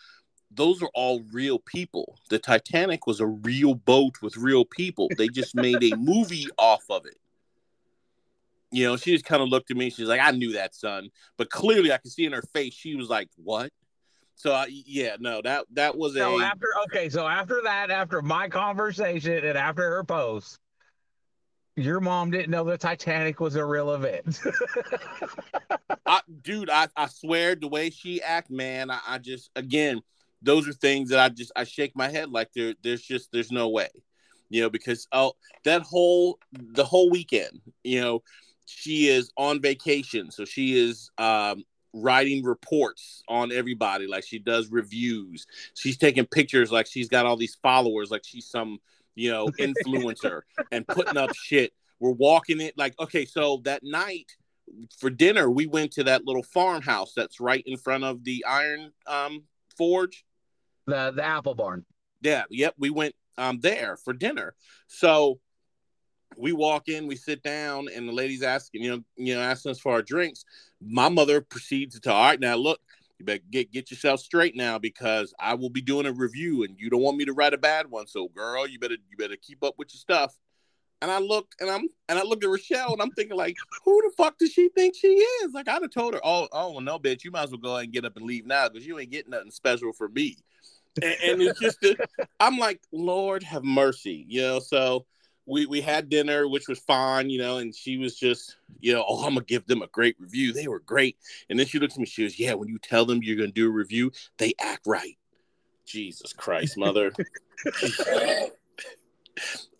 those 0.50 0.82
are 0.82 0.90
all 0.94 1.22
real 1.32 1.58
people. 1.58 2.18
The 2.30 2.38
Titanic 2.38 3.06
was 3.06 3.20
a 3.20 3.26
real 3.26 3.74
boat 3.74 4.16
with 4.22 4.36
real 4.36 4.64
people. 4.64 5.08
They 5.16 5.28
just 5.28 5.54
made 5.54 5.82
a 5.82 5.96
movie 5.96 6.48
off 6.58 6.84
of 6.90 7.06
it. 7.06 7.18
You 8.72 8.84
know, 8.84 8.96
she 8.96 9.12
just 9.12 9.24
kind 9.24 9.42
of 9.42 9.48
looked 9.48 9.70
at 9.70 9.76
me. 9.76 9.90
She's 9.90 10.08
like, 10.08 10.20
"I 10.20 10.32
knew 10.32 10.52
that, 10.52 10.74
son," 10.74 11.10
but 11.38 11.50
clearly, 11.50 11.92
I 11.92 11.98
could 11.98 12.10
see 12.10 12.24
in 12.24 12.32
her 12.32 12.42
face 12.42 12.74
she 12.74 12.96
was 12.96 13.08
like, 13.08 13.28
"What?" 13.36 13.70
So 14.36 14.52
uh, 14.52 14.66
yeah, 14.68 15.16
no, 15.18 15.40
that 15.42 15.66
that 15.72 15.96
was 15.96 16.14
So 16.14 16.38
a 16.38 16.44
after 16.44 16.66
okay, 16.84 17.08
so 17.08 17.26
after 17.26 17.60
that, 17.64 17.90
after 17.90 18.20
my 18.20 18.48
conversation 18.48 19.44
and 19.44 19.56
after 19.56 19.82
her 19.82 20.04
post, 20.04 20.58
your 21.74 22.00
mom 22.00 22.30
didn't 22.30 22.50
know 22.50 22.64
the 22.64 22.76
Titanic 22.76 23.40
was 23.40 23.56
a 23.56 23.64
real 23.64 23.94
event. 23.94 24.40
I, 26.06 26.20
dude. 26.42 26.68
I, 26.68 26.88
I 26.96 27.06
swear 27.06 27.54
the 27.54 27.68
way 27.68 27.90
she 27.90 28.22
act, 28.22 28.50
man. 28.50 28.90
I, 28.90 29.00
I 29.06 29.18
just 29.18 29.50
again, 29.56 30.02
those 30.42 30.68
are 30.68 30.72
things 30.72 31.08
that 31.10 31.18
I 31.18 31.30
just 31.30 31.52
I 31.56 31.64
shake 31.64 31.96
my 31.96 32.08
head 32.08 32.30
like 32.30 32.50
there 32.54 32.74
there's 32.82 33.02
just 33.02 33.32
there's 33.32 33.50
no 33.50 33.70
way, 33.70 33.88
you 34.50 34.60
know, 34.60 34.70
because 34.70 35.08
oh 35.12 35.32
that 35.64 35.80
whole 35.80 36.38
the 36.52 36.84
whole 36.84 37.10
weekend, 37.10 37.60
you 37.84 38.02
know, 38.02 38.22
she 38.66 39.08
is 39.08 39.30
on 39.36 39.62
vacation, 39.62 40.30
so 40.30 40.44
she 40.44 40.76
is 40.76 41.10
um 41.18 41.64
writing 41.92 42.44
reports 42.44 43.22
on 43.28 43.50
everybody 43.50 44.06
like 44.06 44.24
she 44.24 44.38
does 44.38 44.70
reviews. 44.70 45.46
She's 45.74 45.96
taking 45.96 46.26
pictures 46.26 46.70
like 46.70 46.86
she's 46.86 47.08
got 47.08 47.26
all 47.26 47.36
these 47.36 47.56
followers 47.62 48.10
like 48.10 48.22
she's 48.24 48.46
some 48.46 48.78
you 49.14 49.30
know 49.30 49.46
influencer 49.60 50.42
and 50.70 50.86
putting 50.86 51.16
up 51.16 51.34
shit. 51.34 51.72
We're 52.00 52.10
walking 52.10 52.60
it 52.60 52.76
like 52.76 52.94
okay 53.00 53.24
so 53.24 53.62
that 53.64 53.82
night 53.82 54.30
for 54.98 55.10
dinner 55.10 55.48
we 55.48 55.66
went 55.66 55.92
to 55.92 56.04
that 56.04 56.26
little 56.26 56.42
farmhouse 56.42 57.12
that's 57.14 57.38
right 57.38 57.62
in 57.66 57.76
front 57.76 58.04
of 58.04 58.24
the 58.24 58.44
iron 58.46 58.92
um 59.06 59.44
forge. 59.76 60.24
The 60.86 61.12
the 61.12 61.24
apple 61.24 61.54
barn. 61.54 61.86
yeah 62.20 62.44
yep 62.50 62.74
we 62.78 62.90
went 62.90 63.14
um 63.38 63.60
there 63.60 63.96
for 63.96 64.12
dinner. 64.12 64.54
So 64.86 65.40
we 66.36 66.52
walk 66.52 66.88
in 66.88 67.06
we 67.06 67.16
sit 67.16 67.42
down 67.42 67.86
and 67.94 68.08
the 68.08 68.12
lady's 68.12 68.42
asking 68.42 68.82
you 68.82 68.90
know 68.90 69.02
you 69.16 69.34
know 69.34 69.40
asking 69.40 69.70
us 69.70 69.78
for 69.78 69.92
our 69.92 70.02
drinks 70.02 70.44
my 70.80 71.08
mother 71.08 71.40
proceeds 71.40 71.94
to 71.94 72.00
tell 72.00 72.14
all 72.14 72.24
right 72.24 72.40
now 72.40 72.54
look 72.54 72.80
you 73.18 73.24
better 73.24 73.40
get 73.50 73.72
get 73.72 73.90
yourself 73.90 74.20
straight 74.20 74.56
now 74.56 74.78
because 74.78 75.32
i 75.40 75.54
will 75.54 75.70
be 75.70 75.80
doing 75.80 76.06
a 76.06 76.12
review 76.12 76.64
and 76.64 76.78
you 76.78 76.90
don't 76.90 77.00
want 77.02 77.16
me 77.16 77.24
to 77.24 77.32
write 77.32 77.54
a 77.54 77.58
bad 77.58 77.90
one 77.90 78.06
so 78.06 78.28
girl 78.28 78.66
you 78.66 78.78
better 78.78 78.96
you 79.08 79.16
better 79.16 79.36
keep 79.36 79.62
up 79.64 79.74
with 79.78 79.92
your 79.94 79.98
stuff 79.98 80.36
and 81.02 81.10
I 81.10 81.18
looked 81.18 81.60
and 81.60 81.70
I'm 81.70 81.88
and 82.08 82.18
I 82.18 82.22
looked 82.22 82.44
at 82.44 82.50
Rochelle 82.50 82.92
and 82.92 83.02
I'm 83.02 83.10
thinking 83.10 83.36
like, 83.36 83.56
who 83.84 84.00
the 84.02 84.12
fuck 84.16 84.38
does 84.38 84.52
she 84.52 84.68
think 84.70 84.94
she 84.96 85.08
is? 85.08 85.52
Like 85.52 85.68
I'd 85.68 85.82
have 85.82 85.90
told 85.90 86.14
her, 86.14 86.20
oh, 86.24 86.48
oh 86.52 86.78
no, 86.78 86.98
bitch, 86.98 87.24
you 87.24 87.30
might 87.30 87.44
as 87.44 87.50
well 87.50 87.58
go 87.58 87.74
ahead 87.74 87.84
and 87.84 87.92
get 87.92 88.04
up 88.04 88.16
and 88.16 88.26
leave 88.26 88.46
now 88.46 88.68
because 88.68 88.86
you 88.86 88.98
ain't 88.98 89.10
getting 89.10 89.30
nothing 89.30 89.50
special 89.50 89.92
for 89.92 90.08
me. 90.08 90.36
And, 91.02 91.14
and 91.24 91.42
it's 91.42 91.60
just, 91.60 91.84
I'm 92.40 92.58
like, 92.58 92.80
Lord 92.90 93.42
have 93.42 93.64
mercy, 93.64 94.24
you 94.28 94.40
know. 94.40 94.58
So 94.60 95.04
we 95.46 95.64
we 95.66 95.80
had 95.80 96.08
dinner, 96.08 96.48
which 96.48 96.68
was 96.68 96.80
fine, 96.80 97.30
you 97.30 97.38
know, 97.38 97.58
and 97.58 97.74
she 97.74 97.96
was 97.96 98.16
just, 98.16 98.56
you 98.80 98.92
know, 98.92 99.04
oh, 99.06 99.24
I'm 99.24 99.34
gonna 99.34 99.44
give 99.44 99.66
them 99.66 99.82
a 99.82 99.86
great 99.86 100.16
review. 100.18 100.52
They 100.52 100.66
were 100.66 100.80
great. 100.80 101.16
And 101.48 101.58
then 101.58 101.66
she 101.66 101.78
looked 101.78 101.94
at 101.94 101.98
me, 101.98 102.06
she 102.06 102.22
goes, 102.22 102.38
yeah, 102.38 102.54
when 102.54 102.68
you 102.68 102.78
tell 102.78 103.06
them 103.06 103.22
you're 103.22 103.36
gonna 103.36 103.52
do 103.52 103.68
a 103.68 103.70
review, 103.70 104.10
they 104.38 104.54
act 104.60 104.86
right. 104.86 105.16
Jesus 105.84 106.32
Christ, 106.32 106.76
mother. 106.76 107.12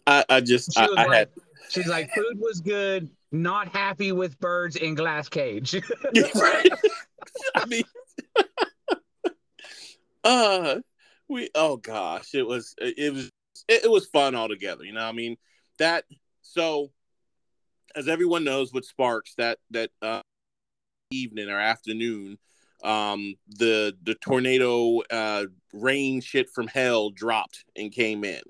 I, 0.07 0.25
I 0.29 0.41
just 0.41 0.79
I, 0.79 0.87
was 0.87 0.97
I 0.97 1.05
like, 1.07 1.13
had 1.13 1.29
she's 1.69 1.89
like, 1.89 2.15
food 2.15 2.39
was 2.39 2.61
good, 2.61 3.11
not 3.33 3.69
happy 3.69 4.13
with 4.13 4.39
birds 4.39 4.77
in 4.77 4.95
glass 4.95 5.29
cage. 5.29 5.75
I 7.55 7.67
mean, 7.67 7.83
uh, 10.23 10.77
we 11.29 11.51
oh 11.57 11.77
gosh, 11.77 12.35
it 12.35 12.47
was 12.47 12.77
it 12.79 13.13
was 13.13 13.33
it, 13.67 13.85
it 13.85 13.91
was 13.91 14.07
fun 14.07 14.37
altogether. 14.37 14.85
You 14.85 14.93
know, 14.93 15.05
I 15.05 15.11
mean 15.11 15.37
that. 15.79 16.05
So, 16.43 16.91
as 17.95 18.09
everyone 18.09 18.45
knows, 18.45 18.73
with 18.73 18.85
Sparks, 18.85 19.35
that 19.37 19.59
that 19.71 19.91
uh, 20.03 20.21
evening 21.11 21.49
or 21.49 21.59
afternoon, 21.59 22.39
um, 22.85 23.35
the 23.49 23.97
the 24.03 24.15
tornado 24.17 25.01
uh, 25.11 25.47
rain 25.73 26.21
shit 26.21 26.51
from 26.51 26.67
hell 26.67 27.11
dropped 27.11 27.65
and 27.77 27.93
came 27.93 28.25
in, 28.25 28.43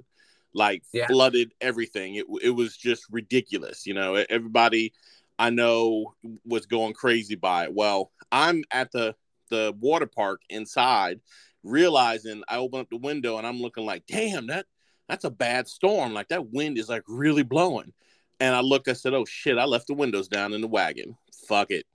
like 0.53 0.83
Yeah. 0.93 1.07
flooded 1.07 1.53
everything. 1.61 2.17
It 2.17 2.27
it 2.43 2.51
was 2.51 2.77
just 2.77 3.05
ridiculous. 3.11 3.87
You 3.87 3.95
know, 3.95 4.15
everybody 4.29 4.93
I 5.39 5.51
know 5.51 6.15
was 6.45 6.67
going 6.67 6.95
crazy 6.95 7.35
by 7.35 7.65
it. 7.65 7.75
Well, 7.75 8.11
I'm 8.33 8.65
at 8.71 8.93
the 8.93 9.15
the 9.49 9.75
water 9.79 10.07
park 10.07 10.41
inside, 10.49 11.21
realizing 11.63 12.43
I 12.49 12.57
open 12.57 12.81
up 12.81 12.91
the 12.91 12.97
window 12.97 13.39
and 13.39 13.47
I'm 13.47 13.61
looking 13.61 13.87
like, 13.87 14.05
damn, 14.07 14.49
that 14.49 14.67
that's 15.09 15.25
a 15.25 15.31
bad 15.31 15.69
storm. 15.69 16.13
Like 16.13 16.29
that 16.29 16.51
wind 16.51 16.79
is 16.79 16.89
like 16.89 17.05
really 17.07 17.43
blowing. 17.43 17.93
And 18.41 18.55
I 18.55 18.61
looked, 18.61 18.89
I 18.89 18.93
said, 18.93 19.15
Oh 19.15 19.25
shit, 19.25 19.59
I 19.59 19.65
left 19.65 19.87
the 19.87 19.95
windows 19.95 20.29
down 20.29 20.53
in 20.53 20.61
the 20.61 20.69
wagon. 20.69 21.17
Fuck 21.49 21.71
it. 21.71 21.87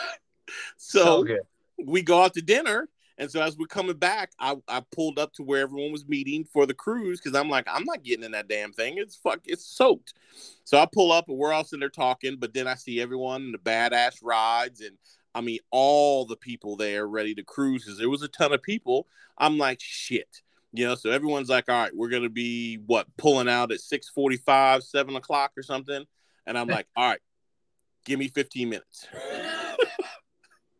so 0.76 1.26
we 1.84 2.02
go 2.02 2.22
out 2.22 2.34
to 2.34 2.42
dinner. 2.42 2.88
And 3.18 3.30
so 3.30 3.40
as 3.40 3.56
we're 3.56 3.66
coming 3.66 3.96
back, 3.96 4.32
I, 4.38 4.56
I 4.68 4.82
pulled 4.94 5.18
up 5.18 5.32
to 5.34 5.42
where 5.42 5.62
everyone 5.62 5.90
was 5.92 6.06
meeting 6.06 6.44
for 6.44 6.66
the 6.66 6.74
cruise 6.74 7.18
because 7.18 7.38
I'm 7.38 7.48
like, 7.48 7.66
I'm 7.66 7.84
not 7.84 8.02
getting 8.02 8.24
in 8.24 8.32
that 8.32 8.48
damn 8.48 8.72
thing. 8.72 8.98
It's 8.98 9.16
fuck, 9.16 9.40
it's 9.44 9.64
soaked. 9.64 10.14
So 10.64 10.78
I 10.78 10.86
pull 10.90 11.12
up 11.12 11.28
and 11.28 11.38
we're 11.38 11.52
all 11.52 11.64
sitting 11.64 11.80
there 11.80 11.88
talking, 11.88 12.36
but 12.38 12.52
then 12.52 12.68
I 12.68 12.74
see 12.74 13.00
everyone 13.00 13.42
in 13.42 13.52
the 13.52 13.58
badass 13.58 14.18
rides 14.22 14.82
and 14.82 14.98
I 15.34 15.40
mean 15.40 15.60
all 15.70 16.26
the 16.26 16.36
people 16.36 16.76
there 16.76 17.06
ready 17.06 17.34
to 17.36 17.42
cruise 17.42 17.84
because 17.84 17.98
there 17.98 18.10
was 18.10 18.22
a 18.22 18.28
ton 18.28 18.52
of 18.52 18.62
people. 18.62 19.06
I'm 19.38 19.56
like, 19.56 19.80
shit. 19.80 20.42
You 20.76 20.86
know, 20.86 20.94
so 20.94 21.10
everyone's 21.10 21.48
like, 21.48 21.68
all 21.68 21.82
right, 21.82 21.94
we're 21.94 22.08
gonna 22.08 22.28
be 22.28 22.78
what 22.86 23.06
pulling 23.16 23.48
out 23.48 23.72
at 23.72 23.80
6:45, 23.80 24.82
7 24.82 25.16
o'clock 25.16 25.52
or 25.56 25.62
something. 25.62 26.04
And 26.46 26.58
I'm 26.58 26.68
like, 26.68 26.86
all 26.96 27.08
right, 27.08 27.20
give 28.04 28.18
me 28.18 28.28
15 28.28 28.68
minutes. 28.68 29.06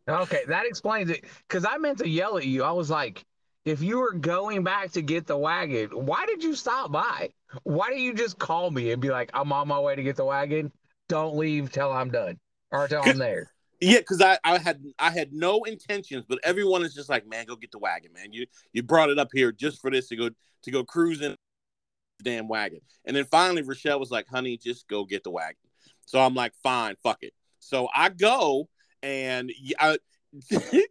Okay, 0.08 0.42
that 0.46 0.66
explains 0.66 1.10
it. 1.10 1.24
Because 1.48 1.64
I 1.64 1.78
meant 1.78 1.98
to 1.98 2.08
yell 2.08 2.38
at 2.38 2.46
you. 2.46 2.62
I 2.62 2.70
was 2.70 2.90
like, 2.90 3.24
if 3.64 3.82
you 3.82 3.98
were 3.98 4.12
going 4.12 4.62
back 4.62 4.92
to 4.92 5.02
get 5.02 5.26
the 5.26 5.36
wagon, 5.36 5.88
why 5.90 6.24
did 6.26 6.44
you 6.44 6.54
stop 6.54 6.92
by? 6.92 7.30
Why 7.64 7.88
didn't 7.88 8.04
you 8.04 8.14
just 8.14 8.38
call 8.38 8.70
me 8.70 8.92
and 8.92 9.02
be 9.02 9.10
like, 9.10 9.30
I'm 9.34 9.52
on 9.52 9.66
my 9.66 9.80
way 9.80 9.96
to 9.96 10.02
get 10.02 10.14
the 10.14 10.24
wagon? 10.24 10.70
Don't 11.08 11.36
leave 11.36 11.72
till 11.72 11.90
I'm 11.90 12.10
done 12.10 12.38
or 12.70 12.86
till 12.86 13.02
I'm 13.02 13.18
there. 13.18 13.52
Yeah, 13.80 13.98
because 13.98 14.22
I, 14.22 14.38
I 14.42 14.58
had 14.58 14.82
I 14.98 15.10
had 15.10 15.32
no 15.32 15.64
intentions, 15.64 16.24
but 16.26 16.38
everyone 16.42 16.82
is 16.82 16.94
just 16.94 17.10
like, 17.10 17.26
man, 17.28 17.44
go 17.44 17.56
get 17.56 17.72
the 17.72 17.78
wagon, 17.78 18.12
man. 18.12 18.32
You 18.32 18.46
you 18.72 18.82
brought 18.82 19.10
it 19.10 19.18
up 19.18 19.28
here 19.32 19.52
just 19.52 19.80
for 19.80 19.90
this 19.90 20.08
to 20.08 20.16
go 20.16 20.30
to 20.62 20.70
go 20.70 20.82
cruising 20.84 21.36
damn 22.22 22.48
wagon. 22.48 22.80
And 23.04 23.16
then 23.16 23.24
finally 23.26 23.62
Rochelle 23.62 24.00
was 24.00 24.10
like, 24.10 24.26
honey, 24.28 24.56
just 24.56 24.88
go 24.88 25.04
get 25.04 25.24
the 25.24 25.30
wagon. 25.30 25.56
So 26.06 26.20
I'm 26.20 26.34
like, 26.34 26.54
fine, 26.62 26.96
fuck 27.02 27.18
it. 27.22 27.34
So 27.58 27.88
I 27.94 28.08
go 28.08 28.68
and 29.02 29.52
I, 29.78 29.98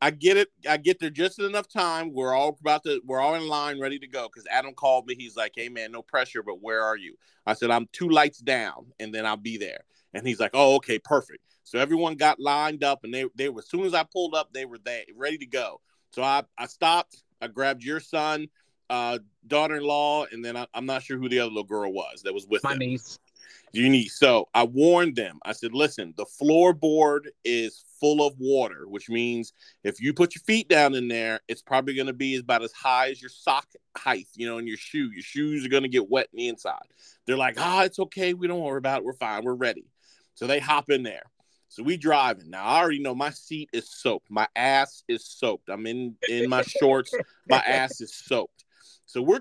I 0.00 0.10
get 0.10 0.36
it. 0.36 0.48
I 0.68 0.76
get 0.76 0.98
there 0.98 1.10
just 1.10 1.38
in 1.38 1.44
enough 1.44 1.68
time. 1.68 2.12
We're 2.12 2.34
all 2.34 2.56
about 2.60 2.82
to 2.84 3.00
we're 3.04 3.20
all 3.20 3.34
in 3.34 3.46
line 3.46 3.80
ready 3.80 3.98
to 4.00 4.06
go 4.06 4.28
because 4.28 4.46
Adam 4.50 4.74
called 4.74 5.06
me. 5.06 5.14
He's 5.14 5.36
like, 5.36 5.52
hey 5.56 5.68
man, 5.68 5.92
no 5.92 6.02
pressure, 6.02 6.42
but 6.42 6.60
where 6.60 6.82
are 6.82 6.96
you? 6.96 7.14
I 7.46 7.54
said, 7.54 7.70
I'm 7.70 7.88
two 7.92 8.08
lights 8.08 8.38
down 8.38 8.86
and 8.98 9.14
then 9.14 9.26
I'll 9.26 9.36
be 9.36 9.58
there. 9.58 9.80
And 10.14 10.26
he's 10.26 10.40
like, 10.40 10.50
oh, 10.54 10.76
okay, 10.76 10.98
perfect. 10.98 11.40
So 11.64 11.78
everyone 11.78 12.16
got 12.16 12.40
lined 12.40 12.84
up, 12.84 13.04
and 13.04 13.12
they 13.12 13.24
they 13.34 13.48
were 13.48 13.60
as 13.60 13.68
soon 13.68 13.84
as 13.84 13.94
I 13.94 14.04
pulled 14.04 14.34
up, 14.34 14.52
they 14.52 14.64
were 14.64 14.78
there, 14.78 15.04
ready 15.16 15.38
to 15.38 15.46
go. 15.46 15.80
So 16.10 16.22
I 16.22 16.42
I 16.58 16.66
stopped. 16.66 17.22
I 17.40 17.48
grabbed 17.48 17.82
your 17.82 17.98
son, 17.98 18.48
uh, 18.88 19.18
daughter-in-law, 19.48 20.26
and 20.30 20.44
then 20.44 20.56
I, 20.56 20.66
I'm 20.74 20.86
not 20.86 21.02
sure 21.02 21.18
who 21.18 21.28
the 21.28 21.40
other 21.40 21.48
little 21.50 21.64
girl 21.64 21.92
was 21.92 22.22
that 22.22 22.32
was 22.32 22.46
with 22.46 22.62
My 22.62 22.70
them. 22.70 22.78
niece. 22.78 23.18
Your 23.72 23.88
niece. 23.88 24.18
So 24.18 24.48
I 24.54 24.64
warned 24.64 25.16
them. 25.16 25.40
I 25.44 25.52
said, 25.52 25.72
listen, 25.72 26.14
the 26.16 26.26
floorboard 26.40 27.28
is 27.44 27.84
full 27.98 28.24
of 28.24 28.34
water, 28.38 28.86
which 28.86 29.08
means 29.08 29.54
if 29.82 30.00
you 30.00 30.12
put 30.12 30.34
your 30.34 30.42
feet 30.42 30.68
down 30.68 30.94
in 30.94 31.08
there, 31.08 31.40
it's 31.48 31.62
probably 31.62 31.94
going 31.94 32.06
to 32.06 32.12
be 32.12 32.36
about 32.36 32.62
as 32.62 32.72
high 32.72 33.08
as 33.10 33.20
your 33.20 33.30
sock 33.30 33.66
height, 33.96 34.28
you 34.34 34.46
know, 34.46 34.58
in 34.58 34.66
your 34.66 34.76
shoe. 34.76 35.10
Your 35.12 35.22
shoes 35.22 35.64
are 35.64 35.70
going 35.70 35.84
to 35.84 35.88
get 35.88 36.10
wet 36.10 36.28
in 36.32 36.36
the 36.36 36.48
inside. 36.48 36.86
They're 37.26 37.36
like, 37.36 37.58
ah, 37.58 37.84
it's 37.84 37.98
okay. 37.98 38.34
We 38.34 38.46
don't 38.46 38.60
worry 38.60 38.78
about 38.78 38.98
it. 38.98 39.04
We're 39.04 39.14
fine. 39.14 39.42
We're 39.42 39.54
ready. 39.54 39.86
So 40.34 40.46
they 40.46 40.60
hop 40.60 40.90
in 40.90 41.02
there. 41.02 41.22
So 41.72 41.82
we 41.82 41.96
driving. 41.96 42.50
Now 42.50 42.66
I 42.66 42.80
already 42.80 42.98
know 42.98 43.14
my 43.14 43.30
seat 43.30 43.70
is 43.72 43.88
soaked. 43.90 44.30
My 44.30 44.46
ass 44.54 45.04
is 45.08 45.24
soaked. 45.24 45.70
I'm 45.70 45.86
in 45.86 46.16
in 46.28 46.50
my 46.50 46.60
shorts. 46.60 47.14
My 47.48 47.60
ass 47.60 48.02
is 48.02 48.14
soaked. 48.14 48.66
So 49.06 49.22
we're 49.22 49.40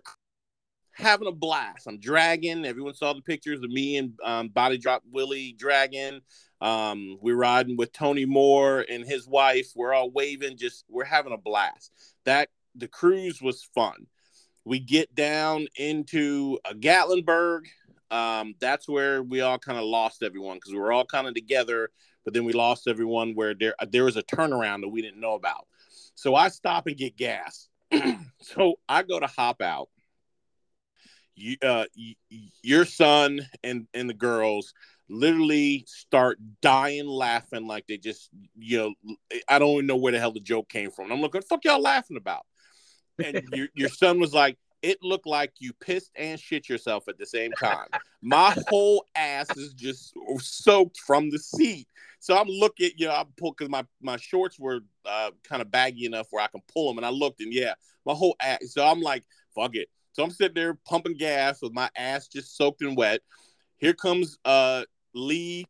having 0.93 1.27
a 1.27 1.33
blast. 1.33 1.87
I'm 1.87 1.99
dragging. 1.99 2.63
Everyone 2.63 2.93
saw 2.93 3.11
the 3.11 3.21
pictures 3.21 3.61
of 3.61 3.69
me 3.69 3.97
and 3.97 4.13
um, 4.23 4.47
Body 4.47 4.77
Drop 4.77 5.03
Willie 5.11 5.57
dragging. 5.59 6.21
Um, 6.61 7.17
we're 7.19 7.35
riding 7.35 7.75
with 7.75 7.91
Tony 7.91 8.23
Moore 8.23 8.85
and 8.89 9.03
his 9.03 9.27
wife. 9.27 9.73
We're 9.75 9.93
all 9.93 10.09
waving. 10.09 10.55
Just 10.55 10.85
we're 10.87 11.03
having 11.03 11.33
a 11.33 11.37
blast. 11.37 11.91
That 12.23 12.47
the 12.75 12.87
cruise 12.87 13.41
was 13.41 13.61
fun. 13.75 14.07
We 14.63 14.79
get 14.79 15.13
down 15.13 15.67
into 15.75 16.59
a 16.63 16.73
Gatlinburg. 16.75 17.65
Um, 18.09 18.55
that's 18.61 18.87
where 18.87 19.21
we 19.21 19.41
all 19.41 19.59
kind 19.59 19.77
of 19.77 19.83
lost 19.83 20.23
everyone 20.23 20.57
because 20.57 20.71
we 20.71 20.79
were 20.79 20.93
all 20.93 21.05
kind 21.05 21.27
of 21.27 21.33
together 21.33 21.89
but 22.23 22.33
then 22.33 22.45
we 22.45 22.53
lost 22.53 22.87
everyone 22.87 23.33
where 23.33 23.53
there 23.53 23.75
there 23.89 24.05
was 24.05 24.17
a 24.17 24.23
turnaround 24.23 24.81
that 24.81 24.89
we 24.89 25.01
didn't 25.01 25.19
know 25.19 25.33
about. 25.33 25.67
So 26.15 26.35
I 26.35 26.49
stop 26.49 26.87
and 26.87 26.97
get 26.97 27.17
gas. 27.17 27.69
so 28.41 28.75
I 28.87 29.03
go 29.03 29.19
to 29.19 29.27
hop 29.27 29.61
out. 29.61 29.89
You, 31.35 31.57
uh, 31.63 31.85
your 32.61 32.85
son 32.85 33.41
and 33.63 33.87
and 33.93 34.09
the 34.09 34.13
girls 34.13 34.73
literally 35.09 35.83
start 35.87 36.39
dying 36.61 37.07
laughing 37.07 37.67
like 37.67 37.85
they 37.87 37.97
just 37.97 38.29
you 38.57 38.77
know 38.77 39.13
I 39.49 39.59
don't 39.59 39.71
even 39.71 39.87
know 39.87 39.97
where 39.97 40.11
the 40.11 40.19
hell 40.19 40.31
the 40.31 40.39
joke 40.39 40.69
came 40.69 40.91
from. 40.91 41.11
And 41.11 41.13
I'm 41.13 41.31
the 41.31 41.41
fuck 41.41 41.63
y'all 41.65 41.81
laughing 41.81 42.17
about? 42.17 42.45
And 43.23 43.41
your 43.53 43.67
your 43.73 43.89
son 43.89 44.19
was 44.19 44.33
like, 44.33 44.57
it 44.81 44.99
looked 45.01 45.27
like 45.27 45.53
you 45.59 45.73
pissed 45.73 46.11
and 46.15 46.39
shit 46.39 46.69
yourself 46.69 47.07
at 47.07 47.17
the 47.17 47.25
same 47.25 47.53
time. 47.53 47.87
My 48.21 48.55
whole 48.67 49.05
ass 49.15 49.55
is 49.57 49.73
just 49.73 50.13
soaked 50.39 50.99
from 50.99 51.29
the 51.29 51.39
seat. 51.39 51.87
So 52.21 52.37
I'm 52.37 52.47
looking, 52.47 52.91
you 52.97 53.07
know, 53.07 53.13
I 53.13 53.25
pull 53.35 53.51
because 53.51 53.69
my 53.69 53.83
my 53.99 54.15
shorts 54.17 54.59
were 54.59 54.81
uh, 55.05 55.31
kind 55.43 55.61
of 55.61 55.71
baggy 55.71 56.05
enough 56.05 56.27
where 56.29 56.43
I 56.43 56.47
can 56.47 56.61
pull 56.71 56.87
them, 56.87 56.97
and 56.97 57.05
I 57.05 57.09
looked, 57.09 57.41
and 57.41 57.51
yeah, 57.51 57.73
my 58.05 58.13
whole 58.13 58.35
ass. 58.41 58.59
So 58.67 58.85
I'm 58.85 59.01
like, 59.01 59.23
fuck 59.55 59.75
it. 59.75 59.89
So 60.13 60.23
I'm 60.23 60.29
sitting 60.29 60.53
there 60.53 60.75
pumping 60.85 61.17
gas 61.17 61.61
with 61.61 61.73
my 61.73 61.89
ass 61.97 62.27
just 62.27 62.55
soaked 62.55 62.83
and 62.83 62.95
wet. 62.95 63.21
Here 63.77 63.93
comes 63.93 64.37
uh 64.45 64.83
Lee 65.15 65.65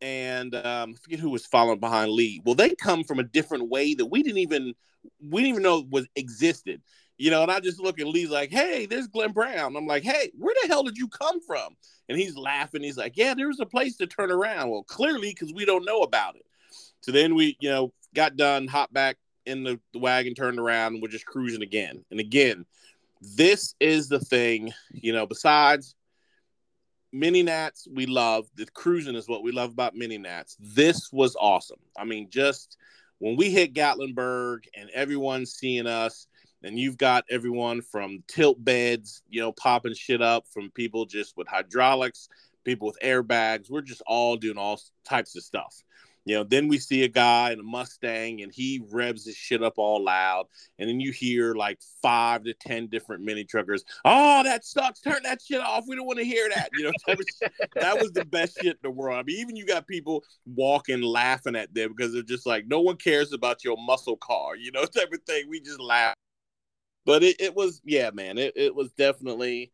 and 0.00 0.54
um, 0.54 0.94
I 0.94 0.98
forget 1.02 1.18
who 1.18 1.30
was 1.30 1.46
following 1.46 1.80
behind 1.80 2.12
Lee. 2.12 2.40
Well, 2.44 2.54
they 2.54 2.76
come 2.76 3.02
from 3.02 3.18
a 3.18 3.24
different 3.24 3.68
way 3.68 3.94
that 3.94 4.06
we 4.06 4.22
didn't 4.22 4.38
even 4.38 4.74
we 5.20 5.42
didn't 5.42 5.50
even 5.50 5.62
know 5.64 5.84
was 5.90 6.06
existed. 6.14 6.80
You 7.18 7.32
know, 7.32 7.42
and 7.42 7.50
I 7.50 7.58
just 7.58 7.80
look 7.80 8.00
at 8.00 8.06
Lee's 8.06 8.30
like, 8.30 8.50
hey, 8.50 8.86
there's 8.86 9.08
Glenn 9.08 9.32
Brown. 9.32 9.76
I'm 9.76 9.86
like, 9.86 10.04
hey, 10.04 10.30
where 10.38 10.54
the 10.62 10.68
hell 10.68 10.84
did 10.84 10.96
you 10.96 11.08
come 11.08 11.40
from? 11.40 11.76
And 12.08 12.16
he's 12.16 12.36
laughing. 12.36 12.82
He's 12.82 12.96
like, 12.96 13.16
yeah, 13.16 13.34
there 13.34 13.48
was 13.48 13.60
a 13.60 13.66
place 13.66 13.96
to 13.96 14.06
turn 14.06 14.30
around. 14.30 14.70
Well, 14.70 14.84
clearly, 14.84 15.30
because 15.30 15.52
we 15.52 15.64
don't 15.64 15.84
know 15.84 16.02
about 16.02 16.36
it. 16.36 16.46
So 17.00 17.10
then 17.10 17.34
we, 17.34 17.56
you 17.60 17.70
know, 17.70 17.92
got 18.14 18.36
done, 18.36 18.68
hopped 18.68 18.92
back 18.92 19.16
in 19.46 19.64
the, 19.64 19.80
the 19.92 19.98
wagon, 19.98 20.34
turned 20.34 20.60
around, 20.60 20.94
and 20.94 21.02
we're 21.02 21.08
just 21.08 21.26
cruising 21.26 21.62
again. 21.62 22.04
And 22.10 22.20
again, 22.20 22.64
this 23.20 23.74
is 23.80 24.08
the 24.08 24.20
thing, 24.20 24.72
you 24.92 25.12
know, 25.12 25.26
besides 25.26 25.96
mini 27.12 27.42
nats 27.42 27.88
we 27.90 28.04
love 28.04 28.46
the 28.56 28.66
cruising 28.66 29.14
is 29.14 29.28
what 29.28 29.42
we 29.42 29.50
love 29.50 29.70
about 29.70 29.94
mini 29.94 30.18
nats 30.18 30.56
this 30.60 31.10
was 31.10 31.34
awesome 31.40 31.78
i 31.96 32.04
mean 32.04 32.28
just 32.28 32.76
when 33.18 33.34
we 33.34 33.50
hit 33.50 33.72
gatlinburg 33.72 34.58
and 34.74 34.90
everyone's 34.90 35.54
seeing 35.54 35.86
us 35.86 36.26
and 36.62 36.78
you've 36.78 36.98
got 36.98 37.24
everyone 37.30 37.80
from 37.82 38.22
tilt 38.28 38.62
beds 38.64 39.22
you 39.28 39.40
know 39.40 39.52
popping 39.52 39.94
shit 39.94 40.22
up 40.22 40.46
from 40.48 40.70
people 40.70 41.04
just 41.04 41.36
with 41.36 41.48
hydraulics 41.48 42.28
people 42.64 42.86
with 42.86 42.98
airbags 43.02 43.70
we're 43.70 43.80
just 43.80 44.02
all 44.06 44.36
doing 44.36 44.58
all 44.58 44.80
types 45.04 45.36
of 45.36 45.42
stuff 45.42 45.82
you 46.28 46.34
know, 46.34 46.44
then 46.44 46.68
we 46.68 46.76
see 46.76 47.04
a 47.04 47.08
guy 47.08 47.52
in 47.52 47.60
a 47.60 47.62
Mustang 47.62 48.42
and 48.42 48.52
he 48.52 48.82
revs 48.90 49.24
his 49.24 49.34
shit 49.34 49.62
up 49.62 49.78
all 49.78 50.04
loud. 50.04 50.44
And 50.78 50.86
then 50.86 51.00
you 51.00 51.10
hear 51.10 51.54
like 51.54 51.78
five 52.02 52.44
to 52.44 52.52
10 52.52 52.88
different 52.88 53.24
mini 53.24 53.44
truckers. 53.44 53.82
Oh, 54.04 54.42
that 54.42 54.62
sucks. 54.62 55.00
Turn 55.00 55.22
that 55.22 55.40
shit 55.40 55.62
off. 55.62 55.86
We 55.88 55.96
don't 55.96 56.06
want 56.06 56.18
to 56.18 56.26
hear 56.26 56.46
that. 56.54 56.68
You 56.74 56.84
know, 56.84 56.92
that 57.06 57.16
was, 57.16 57.26
that 57.76 57.98
was 57.98 58.12
the 58.12 58.26
best 58.26 58.58
shit 58.60 58.72
in 58.72 58.78
the 58.82 58.90
world. 58.90 59.18
I 59.18 59.22
mean, 59.22 59.38
even 59.38 59.56
you 59.56 59.64
got 59.64 59.86
people 59.86 60.22
walking 60.44 61.00
laughing 61.00 61.56
at 61.56 61.72
them 61.72 61.94
because 61.96 62.12
they're 62.12 62.22
just 62.22 62.44
like, 62.44 62.66
no 62.68 62.82
one 62.82 62.96
cares 62.96 63.32
about 63.32 63.64
your 63.64 63.78
muscle 63.78 64.18
car, 64.18 64.54
you 64.54 64.70
know, 64.70 64.84
type 64.84 65.10
of 65.10 65.22
thing. 65.22 65.48
We 65.48 65.60
just 65.60 65.80
laugh. 65.80 66.14
But 67.08 67.22
it, 67.22 67.40
it 67.40 67.54
was, 67.54 67.80
yeah, 67.86 68.10
man, 68.12 68.36
it, 68.36 68.52
it 68.54 68.74
was 68.74 68.92
definitely 68.92 69.72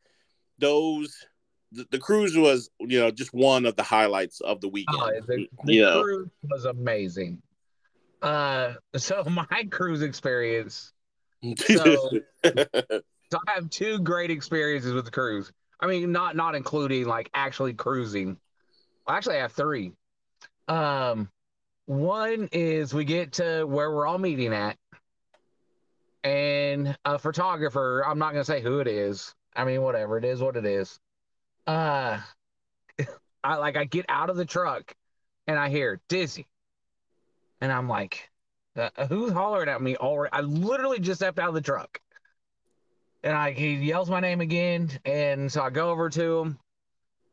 those 0.60 1.26
the, 1.72 1.84
the 1.90 1.98
cruise 1.98 2.36
was 2.36 2.70
you 2.78 3.00
know 3.00 3.10
just 3.10 3.34
one 3.34 3.66
of 3.66 3.74
the 3.74 3.82
highlights 3.82 4.40
of 4.40 4.60
the 4.60 4.68
weekend. 4.68 5.02
Oh, 5.02 5.10
the, 5.26 5.48
the 5.64 6.00
cruise 6.00 6.30
was 6.48 6.64
amazing. 6.64 7.42
Uh, 8.22 8.74
so 8.96 9.24
my 9.24 9.64
cruise 9.68 10.02
experience. 10.02 10.92
So, 11.56 12.20
so 12.44 13.38
I 13.48 13.52
have 13.52 13.68
two 13.68 13.98
great 13.98 14.30
experiences 14.30 14.92
with 14.92 15.04
the 15.04 15.10
cruise. 15.10 15.50
I 15.80 15.88
mean, 15.88 16.12
not 16.12 16.36
not 16.36 16.54
including 16.54 17.06
like 17.06 17.30
actually 17.34 17.74
cruising. 17.74 18.36
Actually, 19.08 19.38
I 19.38 19.40
have 19.40 19.52
three. 19.52 19.90
Um, 20.68 21.28
one 21.86 22.48
is 22.52 22.94
we 22.94 23.04
get 23.04 23.32
to 23.34 23.64
where 23.64 23.90
we're 23.90 24.06
all 24.06 24.18
meeting 24.18 24.54
at, 24.54 24.78
and 26.24 26.96
a 27.04 27.18
photographer. 27.18 28.04
I'm 28.04 28.18
not 28.18 28.32
gonna 28.32 28.44
say 28.44 28.60
who 28.60 28.80
it 28.80 28.88
is. 28.88 29.34
I 29.54 29.64
mean, 29.64 29.82
whatever 29.82 30.18
it 30.18 30.24
is, 30.24 30.40
what 30.40 30.56
it 30.56 30.64
is. 30.66 30.98
Uh, 31.66 32.18
I 33.44 33.56
like 33.56 33.76
I 33.76 33.84
get 33.84 34.06
out 34.08 34.30
of 34.30 34.36
the 34.36 34.44
truck, 34.44 34.94
and 35.46 35.58
I 35.58 35.68
hear 35.68 36.00
Dizzy, 36.08 36.48
and 37.60 37.70
I'm 37.70 37.88
like, 37.88 38.30
uh, 38.76 38.90
who's 39.08 39.32
hollering 39.32 39.68
at 39.68 39.80
me 39.80 39.96
already? 39.96 40.32
I 40.32 40.40
literally 40.40 40.98
just 40.98 41.20
stepped 41.20 41.38
out 41.38 41.48
of 41.48 41.54
the 41.54 41.60
truck. 41.60 42.00
And 43.22 43.34
I 43.34 43.52
he 43.52 43.74
yells 43.74 44.10
my 44.10 44.20
name 44.20 44.40
again. 44.40 44.90
And 45.04 45.50
so 45.50 45.62
I 45.62 45.70
go 45.70 45.90
over 45.90 46.10
to 46.10 46.38
him 46.40 46.58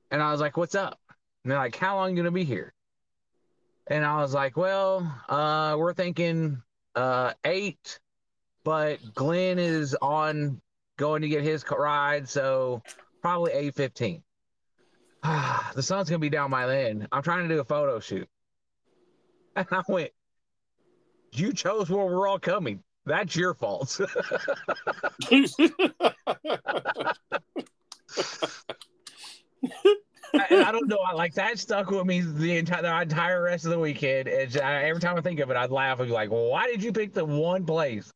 and 0.10 0.22
I 0.22 0.32
was 0.32 0.40
like, 0.40 0.56
What's 0.58 0.76
up? 0.76 1.00
And 1.44 1.52
they're 1.52 1.60
like, 1.60 1.76
How 1.76 1.96
long 1.96 2.12
you 2.12 2.16
gonna 2.16 2.32
be 2.32 2.44
here? 2.44 2.74
And 3.88 4.06
I 4.06 4.22
was 4.22 4.34
like, 4.34 4.56
Well, 4.56 5.12
uh, 5.28 5.76
we're 5.78 5.94
thinking 5.94 6.62
uh 6.96 7.34
eight, 7.44 8.00
but 8.64 9.00
Glenn 9.14 9.60
is 9.60 9.96
on 10.02 10.62
going 10.98 11.22
to 11.22 11.30
get 11.30 11.44
his 11.44 11.64
ride, 11.70 12.30
so 12.30 12.82
probably 13.22 13.52
eight 13.54 13.76
fifteen. 13.76 14.24
the 15.24 15.82
sun's 15.82 16.10
gonna 16.10 16.20
be 16.20 16.30
down 16.30 16.50
by 16.50 16.66
then. 16.66 17.08
I'm 17.12 17.24
trying 17.24 17.48
to 17.48 17.54
do 17.54 17.60
a 17.60 17.66
photo 17.66 18.00
shoot. 18.00 18.28
And 19.54 19.68
I 19.70 19.84
went, 19.90 20.12
You 21.34 21.52
chose 21.52 21.90
where 21.90 22.06
we're 22.06 22.26
all 22.26 22.40
coming. 22.40 22.82
That's 23.06 23.36
your 23.36 23.54
fault. 23.54 24.00
and 25.30 25.46
I 30.34 30.72
don't 30.72 30.88
know. 30.88 31.00
I 31.06 31.14
like 31.14 31.34
that 31.34 31.60
stuck 31.60 31.92
with 31.92 32.06
me 32.06 32.22
the 32.22 32.58
entire 32.58 32.82
the 32.82 33.02
entire 33.02 33.44
rest 33.44 33.66
of 33.66 33.72
the 33.72 33.80
weekend. 33.80 34.30
I, 34.30 34.84
every 34.84 35.02
time 35.02 35.18
I 35.18 35.22
think 35.22 35.42
of 35.42 35.50
it, 35.50 35.58
I'd 35.58 35.70
laugh 35.70 36.00
and 36.00 36.08
be 36.08 36.14
like, 36.14 36.30
"Why 36.30 36.68
did 36.68 36.82
you 36.82 36.94
pick 36.94 37.14
the 37.14 37.26
one 37.26 37.66
place 37.66 38.10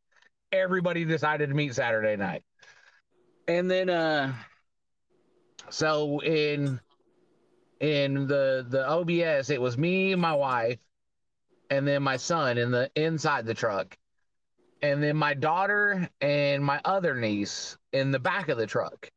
everybody 0.59 1.05
decided 1.05 1.49
to 1.49 1.55
meet 1.55 1.75
Saturday 1.75 2.15
night?" 2.15 2.43
And 3.47 3.69
then, 3.69 3.89
uh, 3.89 4.33
so 5.69 6.19
in 6.19 6.79
in 7.79 8.27
the 8.27 8.65
the 8.67 8.87
OBS, 8.87 9.49
it 9.49 9.61
was 9.61 9.77
me, 9.77 10.15
my 10.15 10.33
wife, 10.33 10.79
and 11.69 11.87
then 11.87 12.03
my 12.03 12.17
son 12.17 12.57
in 12.57 12.71
the 12.71 12.89
inside 12.95 13.45
the 13.45 13.53
truck, 13.53 13.97
and 14.81 15.01
then 15.01 15.15
my 15.15 15.33
daughter 15.33 16.09
and 16.21 16.63
my 16.63 16.81
other 16.85 17.15
niece 17.15 17.77
in 17.91 18.11
the 18.11 18.19
back 18.19 18.49
of 18.49 18.57
the 18.57 18.67
truck. 18.67 19.09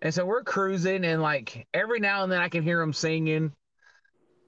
And 0.00 0.14
so 0.14 0.24
we're 0.24 0.44
cruising, 0.44 1.04
and 1.04 1.22
like 1.22 1.66
every 1.74 2.00
now 2.00 2.22
and 2.22 2.30
then 2.30 2.40
I 2.40 2.48
can 2.48 2.62
hear 2.62 2.78
them 2.80 2.92
singing. 2.92 3.52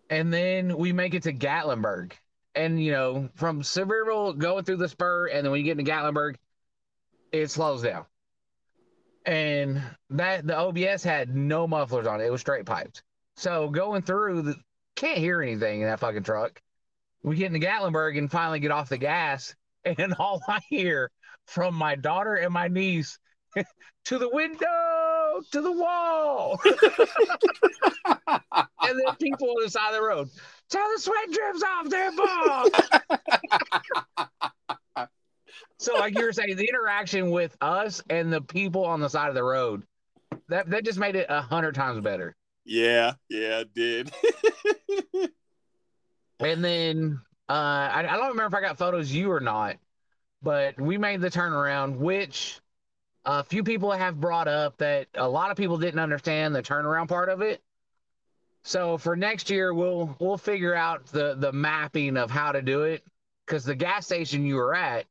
And 0.08 0.32
then 0.32 0.76
we 0.76 0.92
make 0.92 1.14
it 1.14 1.22
to 1.24 1.32
Gatlinburg. 1.32 2.12
And, 2.54 2.82
you 2.82 2.92
know, 2.92 3.28
from 3.34 3.62
Sevierville 3.62 4.36
going 4.36 4.64
through 4.64 4.78
the 4.78 4.88
spur, 4.88 5.28
and 5.28 5.44
then 5.44 5.52
when 5.52 5.60
you 5.60 5.64
get 5.64 5.78
into 5.78 5.90
Gatlinburg, 5.90 6.36
it 7.32 7.50
slows 7.50 7.82
down. 7.82 8.04
And 9.24 9.82
that 10.10 10.46
the 10.46 10.56
OBS 10.56 11.04
had 11.04 11.34
no 11.34 11.68
mufflers 11.68 12.06
on 12.06 12.20
it, 12.20 12.26
it 12.26 12.32
was 12.32 12.40
straight 12.40 12.66
piped. 12.66 13.02
So 13.36 13.68
going 13.68 14.02
through, 14.02 14.42
the, 14.42 14.57
can't 14.96 15.18
hear 15.18 15.42
anything 15.42 15.82
in 15.82 15.88
that 15.88 16.01
fucking 16.01 16.24
truck. 16.24 16.61
We 17.22 17.36
get 17.36 17.55
into 17.55 17.66
Gatlinburg 17.66 18.18
and 18.18 18.30
finally 18.30 18.61
get 18.61 18.70
off 18.70 18.88
the 18.88 18.98
gas, 18.98 19.55
and 19.84 20.14
all 20.18 20.42
I 20.48 20.61
hear 20.68 21.11
from 21.46 21.74
my 21.74 21.96
daughter 21.96 22.34
and 22.34 22.53
my 22.53 22.68
niece 22.68 23.18
to 24.05 24.18
the 24.18 24.28
window, 24.28 25.42
to 25.53 25.61
the 25.61 25.72
wall. 25.72 26.61
and 26.66 26.78
then 28.80 29.16
people 29.20 29.48
on 29.48 29.62
the 29.62 29.70
side 29.70 29.90
of 29.90 29.94
the 29.94 30.03
road. 30.03 30.28
Tell 30.70 30.88
the 30.94 31.00
sweat 31.00 31.30
drips 31.32 31.62
off 31.62 31.88
their 31.90 32.12
balls. 32.16 32.70
so, 35.78 35.94
like 35.96 36.16
you 36.16 36.24
were 36.24 36.32
saying, 36.32 36.56
the 36.56 36.68
interaction 36.68 37.30
with 37.30 37.56
us 37.60 38.02
and 38.08 38.32
the 38.32 38.40
people 38.40 38.84
on 38.84 39.00
the 39.00 39.08
side 39.08 39.28
of 39.28 39.34
the 39.34 39.42
road, 39.42 39.82
that 40.48 40.70
that 40.70 40.84
just 40.84 40.98
made 40.98 41.16
it 41.16 41.26
a 41.28 41.40
hundred 41.40 41.74
times 41.74 42.00
better. 42.00 42.36
yeah, 42.64 43.14
yeah, 43.28 43.60
it 43.60 43.74
did. 43.74 44.12
And 46.40 46.64
then 46.64 47.20
uh, 47.48 47.52
I, 47.52 47.98
I 48.00 48.16
don't 48.16 48.30
remember 48.30 48.56
if 48.56 48.62
I 48.62 48.66
got 48.66 48.78
photos 48.78 49.10
of 49.10 49.14
you 49.14 49.30
or 49.30 49.40
not, 49.40 49.76
but 50.42 50.80
we 50.80 50.96
made 50.98 51.20
the 51.20 51.30
turnaround, 51.30 51.96
which 51.98 52.60
a 53.24 53.44
few 53.44 53.62
people 53.62 53.90
have 53.90 54.20
brought 54.20 54.48
up 54.48 54.78
that 54.78 55.08
a 55.14 55.28
lot 55.28 55.50
of 55.50 55.56
people 55.56 55.76
didn't 55.76 56.00
understand 56.00 56.54
the 56.54 56.62
turnaround 56.62 57.08
part 57.08 57.28
of 57.28 57.42
it. 57.42 57.62
So 58.62 58.98
for 58.98 59.16
next 59.16 59.50
year, 59.50 59.72
we'll 59.72 60.14
we'll 60.20 60.36
figure 60.38 60.74
out 60.74 61.06
the 61.06 61.34
the 61.34 61.52
mapping 61.52 62.16
of 62.16 62.30
how 62.30 62.52
to 62.52 62.62
do 62.62 62.82
it 62.82 63.04
because 63.46 63.64
the 63.64 63.74
gas 63.74 64.06
station 64.06 64.44
you 64.44 64.56
were 64.56 64.74
at, 64.74 65.06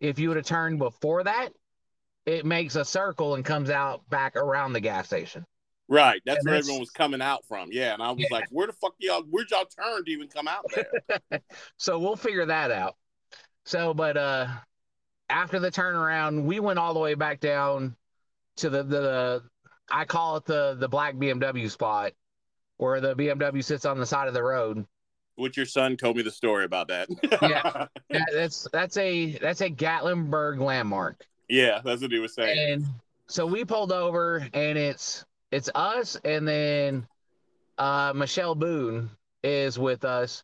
if 0.00 0.18
you 0.18 0.28
would 0.28 0.36
have 0.36 0.46
turned 0.46 0.78
before 0.78 1.24
that, 1.24 1.48
it 2.24 2.46
makes 2.46 2.76
a 2.76 2.84
circle 2.84 3.34
and 3.34 3.44
comes 3.44 3.68
out 3.70 4.08
back 4.08 4.36
around 4.36 4.72
the 4.72 4.80
gas 4.80 5.06
station. 5.06 5.44
Right. 5.88 6.20
That's 6.26 6.38
And 6.40 6.46
where 6.46 6.52
that's- 6.54 6.66
everyone 6.66 6.80
was 6.80 6.90
coming 6.90 7.22
out 7.22 7.44
from. 7.46 7.70
Yeah. 7.72 7.94
And 7.94 8.02
I 8.02 8.12
was 8.12 8.26
like, 8.30 8.46
where 8.50 8.66
the 8.66 8.74
fuck 8.74 8.94
y'all 8.98 9.22
where'd 9.22 9.50
y'all 9.50 9.64
turn 9.64 10.04
to 10.04 10.10
even 10.10 10.28
come 10.28 10.46
out 10.46 10.64
there? 10.74 11.40
so 11.78 11.98
we'll 11.98 12.16
figure 12.16 12.46
that 12.46 12.70
out. 12.70 12.94
So, 13.64 13.92
but 13.92 14.16
uh, 14.16 14.46
after 15.28 15.58
the 15.58 15.70
turnaround, 15.70 16.44
we 16.44 16.60
went 16.60 16.78
all 16.78 16.94
the 16.94 17.00
way 17.00 17.14
back 17.14 17.40
down 17.40 17.96
to 18.58 18.70
the 18.70 18.82
the 18.82 19.42
I 19.90 20.04
call 20.04 20.36
it 20.36 20.44
the 20.44 20.76
the 20.78 20.88
black 20.88 21.14
BMW 21.16 21.70
spot, 21.70 22.12
where 22.78 23.00
the 23.00 23.14
BMW 23.14 23.62
sits 23.62 23.84
on 23.84 23.98
the 23.98 24.06
side 24.06 24.26
of 24.28 24.34
the 24.34 24.42
road. 24.42 24.84
Which 25.36 25.56
your 25.56 25.66
son 25.66 25.96
told 25.96 26.16
me 26.16 26.22
the 26.22 26.30
story 26.32 26.64
about 26.64 26.88
that. 26.88 27.08
Yeah. 27.42 27.86
Yeah, 28.10 28.24
that's 28.32 28.66
that's 28.72 28.96
a 28.96 29.32
that's 29.38 29.60
a 29.60 29.68
Gatlinburg 29.68 30.58
landmark. 30.60 31.26
yeah, 31.48 31.80
that's 31.84 32.00
what 32.00 32.10
he 32.10 32.18
was 32.18 32.34
saying. 32.34 32.72
And 32.72 32.86
so 33.26 33.44
we 33.44 33.64
pulled 33.66 33.92
over, 33.92 34.48
and 34.54 34.78
it's 34.78 35.26
it's 35.52 35.68
us, 35.74 36.16
and 36.24 36.48
then 36.48 37.06
uh, 37.76 38.12
Michelle 38.16 38.54
Boone 38.54 39.10
is 39.44 39.78
with 39.78 40.06
us, 40.06 40.42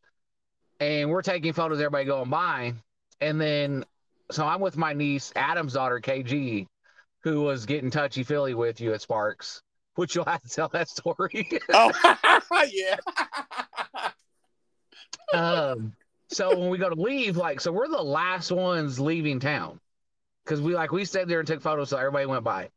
and 0.79 1.09
we're 1.11 1.23
taking 1.23 1.55
photos. 1.55 1.79
of 1.79 1.83
Everybody 1.85 2.05
going 2.05 2.29
by, 2.29 2.75
and 3.23 3.41
then 3.41 3.85
so 4.31 4.45
I'm 4.47 4.61
with 4.61 4.77
my 4.77 4.93
niece, 4.93 5.33
Adam's 5.35 5.73
daughter, 5.73 6.01
KG, 6.01 6.67
who 7.23 7.41
was 7.41 7.65
getting 7.65 7.91
touchy 7.91 8.23
feely 8.25 8.53
with 8.53 8.79
you 8.79 8.93
at 8.93 9.01
Sparks, 9.01 9.63
which 9.95 10.15
you'll 10.15 10.25
have 10.25 10.43
to 10.43 10.49
tell 10.49 10.69
that 10.69 10.89
story. 10.89 11.49
oh 11.73 11.93
yeah. 12.73 12.97
um, 15.33 15.93
so 16.29 16.57
when 16.59 16.71
we 16.71 16.79
go 16.79 16.89
to 16.89 17.01
leave, 17.01 17.37
like, 17.37 17.61
so 17.61 17.73
we're 17.73 17.89
the 17.89 18.03
last 18.03 18.51
ones 18.51 18.99
leaving 18.99 19.41
town 19.41 19.81
because 20.45 20.61
we 20.61 20.75
like 20.75 20.93
we 20.93 21.05
stayed 21.05 21.29
there 21.29 21.39
and 21.39 21.47
took 21.47 21.63
photos, 21.63 21.91
so 21.91 21.97
everybody 21.97 22.27
went 22.27 22.45
by. 22.45 22.71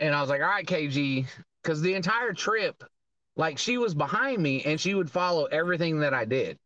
And 0.00 0.14
I 0.14 0.20
was 0.20 0.30
like, 0.30 0.40
all 0.40 0.48
right, 0.48 0.66
KG, 0.66 1.26
because 1.62 1.80
the 1.80 1.94
entire 1.94 2.32
trip, 2.32 2.82
like, 3.36 3.58
she 3.58 3.78
was 3.78 3.94
behind 3.94 4.42
me 4.42 4.62
and 4.64 4.80
she 4.80 4.94
would 4.94 5.10
follow 5.10 5.44
everything 5.44 6.00
that 6.00 6.12
I 6.12 6.24
did. 6.24 6.58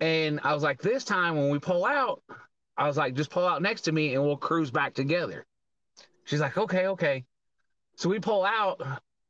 And 0.00 0.40
I 0.44 0.52
was 0.52 0.62
like, 0.62 0.82
this 0.82 1.04
time 1.04 1.36
when 1.36 1.48
we 1.48 1.58
pull 1.58 1.86
out, 1.86 2.22
I 2.76 2.86
was 2.86 2.98
like, 2.98 3.14
just 3.14 3.30
pull 3.30 3.46
out 3.46 3.62
next 3.62 3.82
to 3.82 3.92
me 3.92 4.14
and 4.14 4.22
we'll 4.22 4.36
cruise 4.36 4.70
back 4.70 4.92
together. 4.92 5.46
She's 6.24 6.40
like, 6.40 6.58
okay, 6.58 6.88
okay. 6.88 7.24
So 7.96 8.10
we 8.10 8.20
pull 8.20 8.44
out 8.44 8.80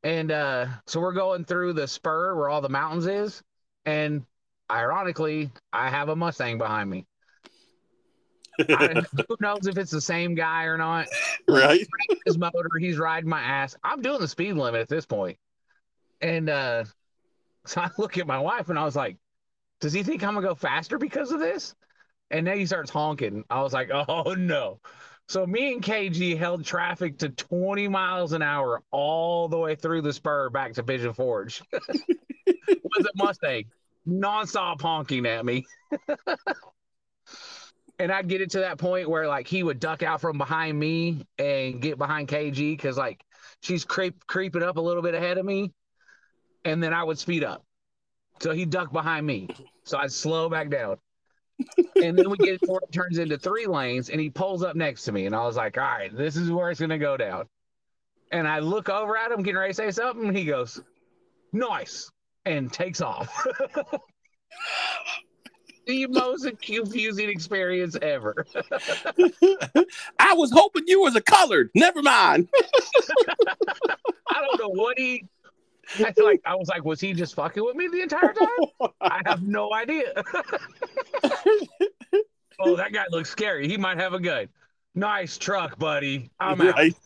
and 0.03 0.31
uh 0.31 0.67
so 0.85 0.99
we're 0.99 1.13
going 1.13 1.45
through 1.45 1.73
the 1.73 1.87
spur 1.87 2.35
where 2.35 2.49
all 2.49 2.61
the 2.61 2.69
mountains 2.69 3.07
is. 3.07 3.41
And 3.85 4.25
ironically 4.69 5.49
i 5.71 5.89
have 5.89 6.09
a 6.09 6.15
mustang 6.15 6.57
behind 6.57 6.89
me. 6.89 7.05
I, 8.59 9.03
who 9.29 9.37
knows 9.39 9.67
if 9.67 9.77
it's 9.77 9.91
the 9.91 10.01
same 10.01 10.35
guy 10.35 10.65
or 10.65 10.77
not. 10.77 11.07
Right. 11.49 11.87
his 12.25 12.37
motor. 12.37 12.69
He's 12.77 12.97
riding 12.97 13.29
my 13.29 13.41
ass. 13.41 13.73
I'm 13.81 14.01
doing 14.01 14.19
the 14.19 14.27
speed 14.27 14.55
limit 14.55 14.81
at 14.81 14.89
this 14.89 15.05
point. 15.05 15.37
And 16.19 16.49
uh 16.49 16.83
so 17.65 17.81
i 17.81 17.89
look 17.97 18.17
at 18.17 18.27
my 18.27 18.39
wife 18.39 18.69
and 18.69 18.79
i 18.79 18.85
was 18.85 18.95
like 18.95 19.17
does 19.79 19.93
he 19.93 20.03
think 20.03 20.23
i'm 20.23 20.33
gonna 20.33 20.45
go 20.45 20.55
faster 20.55 20.97
because 20.97 21.31
of 21.31 21.39
this? 21.39 21.73
And 22.29 22.45
then 22.45 22.57
he 22.59 22.65
starts 22.65 22.91
honking. 22.91 23.45
I 23.49 23.61
was 23.61 23.71
like 23.71 23.89
oh 23.91 24.35
no 24.37 24.81
so 25.27 25.45
me 25.45 25.73
and 25.73 25.83
kg 25.83 26.37
held 26.37 26.63
traffic 26.63 27.17
to 27.19 27.29
20 27.29 27.87
miles 27.87 28.33
an 28.33 28.41
hour 28.41 28.81
all 28.91 29.47
the 29.47 29.57
way 29.57 29.75
through 29.75 30.01
the 30.01 30.13
spur 30.13 30.49
back 30.49 30.73
to 30.73 30.83
pigeon 30.83 31.13
forge. 31.13 31.61
With 31.73 33.05
a 33.05 33.11
mustang. 33.15 33.65
Nonstop 34.07 34.81
honking 34.81 35.25
at 35.25 35.45
me. 35.45 35.65
And 37.99 38.11
I'd 38.11 38.27
get 38.27 38.41
it 38.41 38.51
to 38.51 38.59
that 38.59 38.77
point 38.77 39.09
where 39.09 39.27
like 39.27 39.47
he 39.47 39.63
would 39.63 39.79
duck 39.79 40.03
out 40.03 40.21
from 40.21 40.37
behind 40.37 40.77
me 40.77 41.25
and 41.39 41.81
get 41.81 41.97
behind 41.97 42.27
KG 42.27 42.77
because 42.77 42.95
like 42.95 43.23
she's 43.61 43.85
creep 43.85 44.25
creeping 44.27 44.61
up 44.61 44.77
a 44.77 44.81
little 44.81 45.01
bit 45.01 45.15
ahead 45.15 45.39
of 45.39 45.45
me, 45.45 45.73
and 46.63 46.81
then 46.81 46.93
I 46.93 47.03
would 47.03 47.17
speed 47.17 47.43
up. 47.43 47.65
So 48.39 48.51
he 48.51 48.65
ducked 48.65 48.93
behind 48.93 49.25
me, 49.25 49.49
so 49.83 49.97
I'd 49.97 50.11
slow 50.11 50.47
back 50.47 50.69
down, 50.69 50.97
and 51.95 52.17
then 52.17 52.29
we 52.29 52.37
get 52.37 52.59
before 52.61 52.81
it 52.83 52.91
turns 52.91 53.17
into 53.17 53.37
three 53.37 53.65
lanes, 53.65 54.09
and 54.09 54.19
he 54.19 54.29
pulls 54.29 54.63
up 54.63 54.75
next 54.75 55.03
to 55.05 55.11
me, 55.11 55.25
and 55.25 55.35
I 55.35 55.45
was 55.45 55.55
like, 55.55 55.77
all 55.77 55.83
right, 55.83 56.15
this 56.15 56.35
is 56.35 56.51
where 56.51 56.69
it's 56.71 56.79
gonna 56.79 56.97
go 56.97 57.17
down. 57.17 57.47
And 58.31 58.47
I 58.47 58.59
look 58.59 58.89
over 58.89 59.17
at 59.17 59.31
him, 59.31 59.41
getting 59.41 59.57
ready 59.57 59.71
to 59.71 59.75
say 59.75 59.91
something, 59.91 60.27
and 60.27 60.37
he 60.37 60.45
goes, 60.45 60.81
nice, 61.53 62.11
and 62.45 62.71
takes 62.71 63.01
off. 63.01 63.47
the 65.87 66.05
most 66.07 66.47
confusing 66.61 67.29
experience 67.29 67.97
ever. 68.01 68.45
I 70.19 70.33
was 70.33 70.51
hoping 70.51 70.83
you 70.85 71.01
was 71.01 71.15
a 71.15 71.21
colored. 71.21 71.71
Never 71.73 72.03
mind. 72.03 72.49
I 74.29 74.41
don't 74.41 74.59
know 74.59 74.69
what 74.69 74.99
he. 74.99 75.25
I 75.95 76.11
feel 76.11 76.25
like 76.25 76.41
I 76.45 76.55
was 76.55 76.67
like, 76.67 76.83
was 76.83 76.99
he 76.99 77.13
just 77.13 77.35
fucking 77.35 77.63
with 77.63 77.75
me 77.75 77.87
the 77.87 78.01
entire 78.01 78.33
time? 78.33 78.47
I 79.01 79.21
have 79.25 79.41
no 79.41 79.73
idea. 79.73 80.13
oh, 82.59 82.75
that 82.75 82.91
guy 82.91 83.05
looks 83.09 83.29
scary. 83.29 83.67
He 83.67 83.77
might 83.77 83.97
have 83.97 84.13
a 84.13 84.19
gun. 84.19 84.49
Nice 84.95 85.37
truck, 85.37 85.77
buddy. 85.79 86.29
I'm 86.39 86.61
out. 86.61 86.75
right. 86.75 86.95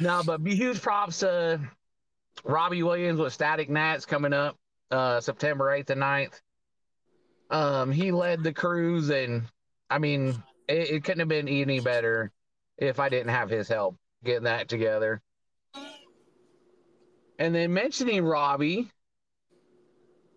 No, 0.00 0.22
but 0.26 0.42
be 0.42 0.56
huge 0.56 0.82
props 0.82 1.20
to 1.20 1.60
Robbie 2.42 2.82
Williams 2.82 3.20
with 3.20 3.32
Static 3.32 3.70
Nats 3.70 4.04
coming 4.04 4.32
up 4.32 4.56
uh 4.90 5.20
September 5.20 5.66
8th 5.66 5.90
and 5.90 6.02
9th. 6.02 6.40
Um, 7.48 7.92
he 7.92 8.10
led 8.10 8.42
the 8.42 8.52
cruise, 8.52 9.10
and 9.10 9.44
I 9.88 9.98
mean, 9.98 10.42
it, 10.66 10.90
it 10.90 11.04
couldn't 11.04 11.20
have 11.20 11.28
been 11.28 11.46
any 11.46 11.78
better 11.78 12.32
if 12.76 12.98
I 12.98 13.08
didn't 13.08 13.28
have 13.28 13.48
his 13.48 13.68
help 13.68 13.96
getting 14.24 14.44
that 14.44 14.68
together. 14.68 15.22
And 17.38 17.54
then 17.54 17.72
mentioning 17.72 18.24
Robbie, 18.24 18.90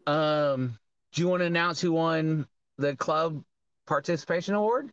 um, 0.06 0.78
do 1.14 1.22
you 1.22 1.28
want 1.28 1.42
to 1.42 1.46
announce 1.46 1.80
who 1.80 1.92
won 1.94 2.48
the 2.78 2.96
club 2.96 3.44
participation 3.86 4.56
award? 4.56 4.92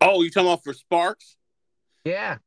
Oh, 0.00 0.22
you 0.22 0.30
talking 0.30 0.48
about 0.48 0.64
for 0.64 0.72
Sparks? 0.72 1.36
Yeah. 2.04 2.38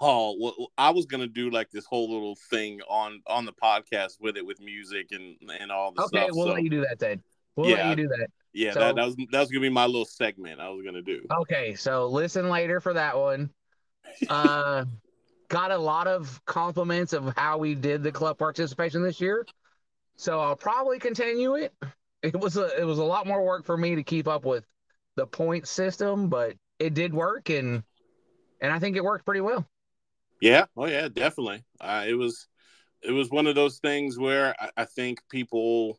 Oh, 0.00 0.36
well, 0.40 0.70
I 0.78 0.90
was 0.90 1.04
gonna 1.04 1.26
do 1.26 1.50
like 1.50 1.70
this 1.70 1.84
whole 1.84 2.10
little 2.10 2.36
thing 2.50 2.80
on 2.88 3.20
on 3.26 3.44
the 3.44 3.52
podcast 3.52 4.12
with 4.18 4.38
it 4.38 4.46
with 4.46 4.58
music 4.60 5.08
and 5.12 5.36
and 5.60 5.70
all 5.70 5.92
the 5.92 6.02
Okay, 6.02 6.08
stuff. 6.08 6.22
Okay, 6.22 6.30
we'll 6.32 6.46
so, 6.46 6.52
let 6.54 6.62
you 6.62 6.70
do 6.70 6.80
that 6.80 6.98
then. 6.98 7.22
We'll 7.54 7.68
Yeah. 7.68 7.88
let 7.88 7.98
you 7.98 8.04
do 8.04 8.08
that. 8.08 8.28
yeah, 8.54 8.72
so- 8.72 8.80
that, 8.80 8.96
that 8.96 9.04
was 9.04 9.16
that 9.30 9.40
was 9.40 9.50
gonna 9.50 9.60
be 9.60 9.68
my 9.68 9.84
little 9.84 10.06
segment 10.06 10.58
I 10.60 10.70
was 10.70 10.82
gonna 10.84 11.02
do. 11.02 11.26
Okay, 11.30 11.74
so 11.74 12.06
listen 12.06 12.48
later 12.48 12.80
for 12.80 12.94
that 12.94 13.16
one. 13.18 13.50
Uh, 14.28 14.84
got 15.48 15.70
a 15.70 15.78
lot 15.78 16.06
of 16.06 16.40
compliments 16.46 17.12
of 17.12 17.32
how 17.36 17.58
we 17.58 17.74
did 17.74 18.02
the 18.02 18.12
club 18.12 18.38
participation 18.38 19.02
this 19.02 19.20
year, 19.20 19.46
so 20.16 20.40
I'll 20.40 20.56
probably 20.56 20.98
continue 20.98 21.54
it. 21.54 21.72
It 22.22 22.38
was 22.38 22.56
a 22.56 22.80
it 22.80 22.84
was 22.84 22.98
a 22.98 23.04
lot 23.04 23.26
more 23.26 23.44
work 23.44 23.64
for 23.64 23.76
me 23.76 23.94
to 23.96 24.02
keep 24.02 24.26
up 24.26 24.44
with 24.44 24.64
the 25.16 25.26
point 25.26 25.68
system, 25.68 26.28
but 26.28 26.54
it 26.78 26.94
did 26.94 27.12
work 27.12 27.50
and 27.50 27.82
and 28.60 28.72
I 28.72 28.78
think 28.78 28.96
it 28.96 29.04
worked 29.04 29.24
pretty 29.24 29.42
well. 29.42 29.66
Yeah, 30.40 30.66
oh 30.76 30.86
yeah, 30.86 31.08
definitely. 31.08 31.64
Uh, 31.80 32.04
it 32.06 32.14
was 32.14 32.48
it 33.02 33.12
was 33.12 33.30
one 33.30 33.46
of 33.46 33.54
those 33.54 33.78
things 33.78 34.18
where 34.18 34.54
I, 34.58 34.70
I 34.78 34.84
think 34.86 35.18
people 35.30 35.98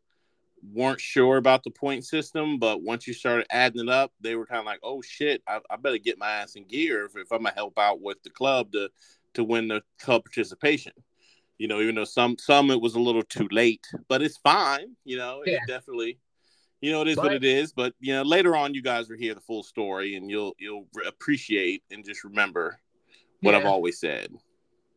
weren't 0.73 1.01
sure 1.01 1.37
about 1.37 1.63
the 1.63 1.71
point 1.71 2.05
system, 2.05 2.57
but 2.59 2.81
once 2.81 3.07
you 3.07 3.13
started 3.13 3.45
adding 3.49 3.81
it 3.81 3.89
up, 3.89 4.11
they 4.21 4.35
were 4.35 4.45
kind 4.45 4.59
of 4.59 4.65
like, 4.65 4.79
"Oh 4.83 5.01
shit, 5.01 5.41
I, 5.47 5.59
I 5.69 5.75
better 5.77 5.97
get 5.97 6.17
my 6.19 6.29
ass 6.29 6.55
in 6.55 6.65
gear 6.65 7.05
if, 7.05 7.15
if 7.15 7.31
I'm 7.31 7.43
gonna 7.43 7.53
help 7.55 7.77
out 7.79 8.01
with 8.01 8.21
the 8.23 8.29
club 8.29 8.71
to 8.73 8.89
to 9.35 9.43
win 9.43 9.67
the 9.67 9.81
club 9.99 10.23
participation." 10.25 10.93
You 11.57 11.67
know, 11.67 11.79
even 11.81 11.95
though 11.95 12.03
some 12.05 12.37
some 12.39 12.71
it 12.71 12.81
was 12.81 12.95
a 12.95 12.99
little 12.99 13.23
too 13.23 13.47
late, 13.51 13.85
but 14.07 14.21
it's 14.21 14.37
fine. 14.37 14.95
You 15.05 15.17
know, 15.17 15.43
Yeah. 15.45 15.55
it 15.55 15.67
definitely. 15.67 16.19
You 16.81 16.91
know, 16.91 17.01
it 17.01 17.07
is 17.07 17.17
what 17.17 17.33
it 17.33 17.43
is, 17.43 17.71
but 17.73 17.93
you 17.99 18.13
know, 18.13 18.21
later 18.21 18.55
on, 18.55 18.73
you 18.75 18.81
guys 18.81 19.09
will 19.09 19.17
hear 19.17 19.33
the 19.33 19.41
full 19.41 19.63
story, 19.63 20.15
and 20.15 20.29
you'll 20.29 20.53
you'll 20.59 20.87
appreciate 21.07 21.83
and 21.89 22.05
just 22.05 22.23
remember 22.23 22.79
what 23.41 23.55
I've 23.55 23.65
always 23.65 23.99
said. 23.99 24.31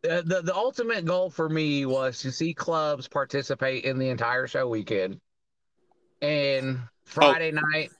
the, 0.02 0.22
the 0.26 0.42
the 0.42 0.54
ultimate 0.54 1.04
goal 1.04 1.30
for 1.30 1.48
me 1.48 1.86
was 1.86 2.20
to 2.22 2.32
see 2.32 2.52
clubs 2.52 3.08
participate 3.08 3.84
in 3.84 3.98
the 3.98 4.08
entire 4.10 4.46
show 4.46 4.68
weekend. 4.68 5.20
And 6.20 6.80
Friday 7.04 7.52
night, 7.52 7.90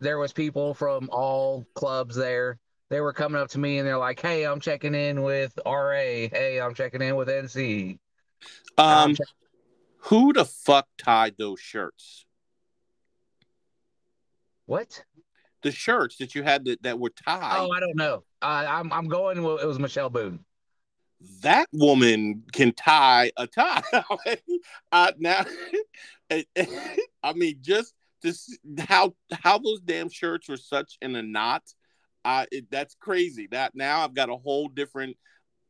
there 0.00 0.18
was 0.18 0.32
people 0.32 0.74
from 0.74 1.08
all 1.12 1.66
clubs 1.74 2.14
there. 2.14 2.58
They 2.90 3.00
were 3.00 3.12
coming 3.12 3.40
up 3.40 3.50
to 3.50 3.58
me 3.58 3.78
and 3.78 3.86
they're 3.86 3.98
like, 3.98 4.20
"Hey, 4.20 4.46
I'm 4.46 4.60
checking 4.60 4.94
in 4.94 5.22
with 5.22 5.58
RA. 5.66 6.28
Hey, 6.28 6.60
I'm 6.60 6.74
checking 6.74 7.02
in 7.02 7.16
with 7.16 7.28
NC." 7.28 7.98
Um, 8.78 9.14
check- 9.14 9.26
who 10.02 10.32
the 10.32 10.44
fuck 10.44 10.86
tied 10.96 11.36
those 11.36 11.60
shirts? 11.60 12.24
what? 14.66 15.02
The 15.62 15.72
shirts 15.72 16.18
that 16.18 16.34
you 16.34 16.42
had 16.42 16.66
that, 16.66 16.82
that 16.82 16.98
were 16.98 17.10
tied. 17.10 17.56
Oh, 17.58 17.70
I 17.72 17.80
don't 17.80 17.96
know. 17.96 18.22
Uh, 18.40 18.64
I'm 18.68 18.92
I'm 18.92 19.08
going. 19.08 19.42
With, 19.42 19.60
it 19.60 19.66
was 19.66 19.78
Michelle 19.78 20.10
Boone. 20.10 20.44
That 21.42 21.68
woman 21.72 22.44
can 22.52 22.72
tie 22.72 23.30
a 23.36 23.46
tie. 23.46 23.82
uh, 24.92 25.12
now, 25.18 25.44
I 26.30 27.32
mean, 27.34 27.58
just 27.60 27.94
just 28.22 28.58
how 28.78 29.14
how 29.32 29.58
those 29.58 29.80
damn 29.80 30.08
shirts 30.08 30.48
were 30.48 30.56
such 30.56 30.98
in 31.02 31.16
a 31.16 31.22
knot. 31.22 31.62
I 32.24 32.46
it, 32.52 32.70
that's 32.70 32.94
crazy. 32.94 33.48
That 33.50 33.74
now 33.74 34.04
I've 34.04 34.14
got 34.14 34.30
a 34.30 34.36
whole 34.36 34.68
different 34.68 35.16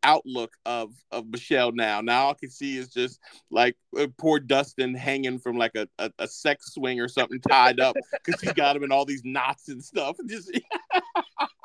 outlook 0.03 0.57
of 0.65 0.93
of 1.11 1.27
Michelle 1.29 1.73
now. 1.73 2.01
Now 2.01 2.31
I 2.31 2.35
can 2.35 2.51
see 2.51 2.77
is 2.77 2.89
just 2.89 3.21
like 3.51 3.77
uh, 3.99 4.07
poor 4.19 4.39
Dustin 4.41 4.95
hanging 4.95 5.39
from 5.39 5.57
like 5.57 5.75
a, 5.77 5.89
a, 5.99 6.11
a 6.19 6.29
sex 6.29 6.75
swing 6.75 7.01
or 7.01 7.09
something 7.09 7.41
tied 7.41 7.81
up 7.81 7.97
because 8.25 8.41
he 8.41 8.53
got 8.53 8.77
him 8.77 8.85
in 8.85 8.93
all 8.93 9.05
these 9.05 9.25
knots 9.25 9.69
and 9.69 9.83
stuff. 9.83 10.17
Just 10.27 10.51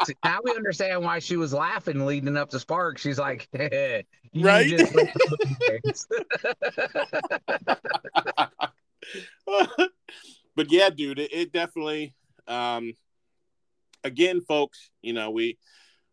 See, 0.05 0.15
now 0.23 0.39
we 0.43 0.51
understand 0.51 1.03
why 1.03 1.19
she 1.19 1.37
was 1.37 1.53
laughing 1.53 2.05
leading 2.05 2.37
up 2.37 2.49
to 2.51 2.59
Spark. 2.59 2.97
She's 2.97 3.19
like, 3.19 3.47
"You 3.53 4.03
Right? 4.35 4.67
just 4.67 4.93
went 4.93 5.13
to 5.13 5.29
the 5.29 5.37
but 10.55 10.71
yeah, 10.71 10.89
dude, 10.89 11.19
it, 11.19 11.33
it 11.33 11.53
definitely. 11.53 12.15
Um, 12.47 12.93
again, 14.03 14.41
folks, 14.41 14.89
you 15.01 15.13
know 15.13 15.31
we 15.31 15.57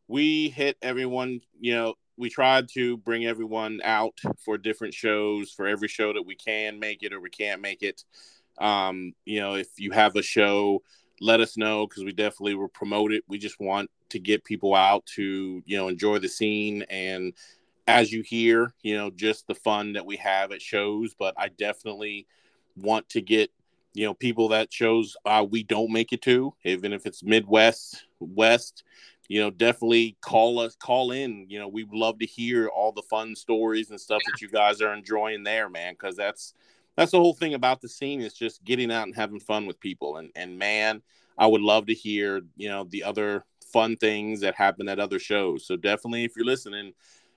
we 0.08 0.48
hit 0.50 0.76
everyone. 0.82 1.40
You 1.58 1.74
know, 1.74 1.94
we 2.16 2.30
tried 2.30 2.68
to 2.74 2.96
bring 2.98 3.26
everyone 3.26 3.80
out 3.84 4.18
for 4.44 4.58
different 4.58 4.94
shows 4.94 5.50
for 5.50 5.66
every 5.66 5.88
show 5.88 6.12
that 6.12 6.26
we 6.26 6.34
can 6.34 6.78
make 6.78 7.02
it 7.02 7.12
or 7.12 7.20
we 7.20 7.30
can't 7.30 7.62
make 7.62 7.82
it. 7.82 8.04
Um, 8.58 9.14
you 9.24 9.40
know, 9.40 9.54
if 9.54 9.68
you 9.78 9.92
have 9.92 10.16
a 10.16 10.22
show, 10.22 10.82
let 11.20 11.40
us 11.40 11.56
know 11.56 11.86
because 11.86 12.04
we 12.04 12.12
definitely 12.12 12.54
will 12.54 12.68
promote 12.68 13.12
it. 13.12 13.24
We 13.28 13.38
just 13.38 13.60
want 13.60 13.90
to 14.10 14.18
get 14.18 14.44
people 14.44 14.74
out 14.74 15.06
to 15.06 15.62
you 15.64 15.76
know 15.76 15.88
enjoy 15.88 16.18
the 16.18 16.28
scene 16.28 16.82
and 16.90 17.32
as 17.86 18.12
you 18.12 18.22
hear, 18.22 18.72
you 18.82 18.96
know, 18.96 19.10
just 19.10 19.46
the 19.46 19.54
fun 19.54 19.94
that 19.94 20.06
we 20.06 20.16
have 20.16 20.52
at 20.52 20.62
shows. 20.62 21.14
But 21.18 21.34
I 21.36 21.48
definitely 21.48 22.26
want 22.76 23.08
to 23.10 23.20
get 23.20 23.50
you 23.92 24.06
know 24.06 24.14
people 24.14 24.48
that 24.48 24.72
shows 24.72 25.16
uh, 25.26 25.44
we 25.48 25.62
don't 25.62 25.90
make 25.90 26.12
it 26.12 26.22
to, 26.22 26.54
even 26.64 26.92
if 26.92 27.06
it's 27.06 27.22
Midwest, 27.22 28.04
West. 28.20 28.84
You 29.28 29.40
know, 29.40 29.50
definitely 29.50 30.16
call 30.20 30.58
us, 30.58 30.74
call 30.74 31.12
in. 31.12 31.46
You 31.48 31.60
know, 31.60 31.68
we'd 31.68 31.92
love 31.92 32.18
to 32.18 32.26
hear 32.26 32.68
all 32.68 32.90
the 32.90 33.02
fun 33.02 33.36
stories 33.36 33.90
and 33.90 34.00
stuff 34.00 34.20
that 34.26 34.40
you 34.40 34.48
guys 34.48 34.80
are 34.80 34.92
enjoying 34.92 35.44
there, 35.44 35.68
man. 35.68 35.92
Because 35.92 36.16
that's 36.16 36.54
that's 36.96 37.12
the 37.12 37.18
whole 37.18 37.34
thing 37.34 37.54
about 37.54 37.80
the 37.80 37.88
scene 37.88 38.20
is 38.20 38.34
just 38.34 38.64
getting 38.64 38.90
out 38.90 39.06
and 39.06 39.14
having 39.14 39.40
fun 39.40 39.66
with 39.66 39.80
people. 39.80 40.16
And 40.16 40.30
and 40.34 40.58
man, 40.58 41.02
I 41.38 41.46
would 41.46 41.62
love 41.62 41.86
to 41.86 41.94
hear 41.94 42.42
you 42.56 42.68
know 42.68 42.84
the 42.84 43.04
other 43.04 43.44
fun 43.72 43.96
things 43.96 44.40
that 44.40 44.54
happen 44.54 44.88
at 44.88 45.00
other 45.00 45.18
shows. 45.18 45.66
So 45.66 45.76
definitely, 45.76 46.24
if 46.24 46.36
you're 46.36 46.44
listening, 46.44 46.92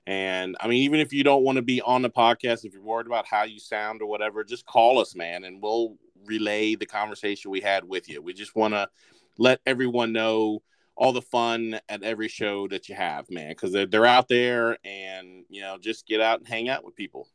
and 0.06 0.58
I 0.60 0.68
mean, 0.68 0.84
even 0.84 1.00
if 1.00 1.14
you 1.14 1.24
don't 1.24 1.44
want 1.44 1.58
to 1.58 1.62
be 1.62 1.82
on 1.82 2.02
the 2.02 2.10
podcast, 2.10 2.66
if 2.66 2.74
you're 2.74 2.82
worried 2.82 3.08
about 3.08 3.28
how 3.28 3.44
you 3.44 3.60
sound 3.60 4.02
or 4.02 4.08
whatever, 4.08 4.44
just 4.44 4.66
call 4.66 5.00
us, 5.00 5.16
man, 5.16 5.44
and 5.44 5.62
we'll 5.62 5.96
relay 6.26 6.76
the 6.76 6.86
conversation 6.86 7.52
we 7.52 7.62
had 7.62 7.84
with 7.84 8.10
you. 8.10 8.22
We 8.22 8.34
just 8.34 8.56
want 8.56 8.74
to 8.74 8.90
let 9.38 9.60
everyone 9.66 10.14
know 10.14 10.62
all 10.96 11.12
the 11.12 11.22
fun 11.22 11.80
at 11.90 12.04
every 12.04 12.28
show 12.28 12.68
that 12.68 12.88
you 12.88 12.96
have, 12.96 13.30
man, 13.32 13.50
because 13.50 13.72
they're, 13.72 13.86
they're 13.86 14.06
out 14.06 14.28
there 14.28 14.78
and, 14.84 15.44
you 15.50 15.62
know, 15.62 15.78
just 15.80 16.06
get 16.06 16.22
out 16.22 16.40
and 16.40 16.48
hang 16.48 16.70
out 16.70 16.86
with 16.86 16.96
people. 16.96 17.28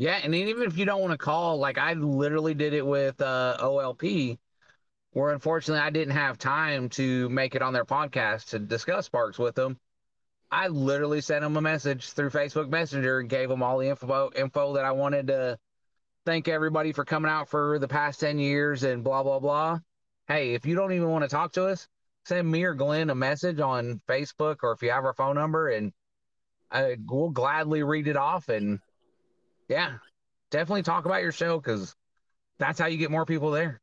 Yeah, 0.00 0.18
and 0.24 0.34
even 0.34 0.62
if 0.62 0.78
you 0.78 0.86
don't 0.86 1.02
want 1.02 1.10
to 1.12 1.18
call, 1.18 1.58
like 1.58 1.76
I 1.76 1.92
literally 1.92 2.54
did 2.54 2.72
it 2.72 2.86
with 2.86 3.20
uh, 3.20 3.58
OLP, 3.60 4.38
where 5.10 5.30
unfortunately 5.30 5.82
I 5.82 5.90
didn't 5.90 6.14
have 6.14 6.38
time 6.38 6.88
to 6.90 7.28
make 7.28 7.54
it 7.54 7.60
on 7.60 7.74
their 7.74 7.84
podcast 7.84 8.48
to 8.48 8.58
discuss 8.58 9.04
Sparks 9.04 9.38
with 9.38 9.54
them. 9.54 9.78
I 10.50 10.68
literally 10.68 11.20
sent 11.20 11.42
them 11.42 11.58
a 11.58 11.60
message 11.60 12.12
through 12.12 12.30
Facebook 12.30 12.70
Messenger 12.70 13.20
and 13.20 13.28
gave 13.28 13.50
them 13.50 13.62
all 13.62 13.76
the 13.76 13.90
info 13.90 14.30
info 14.34 14.72
that 14.72 14.86
I 14.86 14.92
wanted 14.92 15.26
to 15.26 15.58
thank 16.24 16.48
everybody 16.48 16.92
for 16.92 17.04
coming 17.04 17.30
out 17.30 17.50
for 17.50 17.78
the 17.78 17.86
past 17.86 18.20
10 18.20 18.38
years 18.38 18.84
and 18.84 19.04
blah 19.04 19.22
blah 19.22 19.38
blah. 19.38 19.80
Hey, 20.28 20.54
if 20.54 20.64
you 20.64 20.76
don't 20.76 20.94
even 20.94 21.10
want 21.10 21.24
to 21.24 21.28
talk 21.28 21.52
to 21.52 21.66
us, 21.66 21.86
send 22.24 22.50
me 22.50 22.64
or 22.64 22.72
Glenn 22.72 23.10
a 23.10 23.14
message 23.14 23.60
on 23.60 24.00
Facebook 24.08 24.60
or 24.62 24.72
if 24.72 24.82
you 24.82 24.92
have 24.92 25.04
our 25.04 25.12
phone 25.12 25.34
number 25.34 25.68
and 25.68 25.92
I, 26.70 26.96
we'll 27.06 27.28
gladly 27.28 27.82
read 27.82 28.08
it 28.08 28.16
off 28.16 28.48
and 28.48 28.80
yeah, 29.70 29.92
definitely 30.50 30.82
talk 30.82 31.04
about 31.04 31.22
your 31.22 31.30
show 31.30 31.58
because 31.58 31.94
that's 32.58 32.78
how 32.78 32.86
you 32.86 32.98
get 32.98 33.10
more 33.10 33.24
people 33.24 33.52
there. 33.52 33.80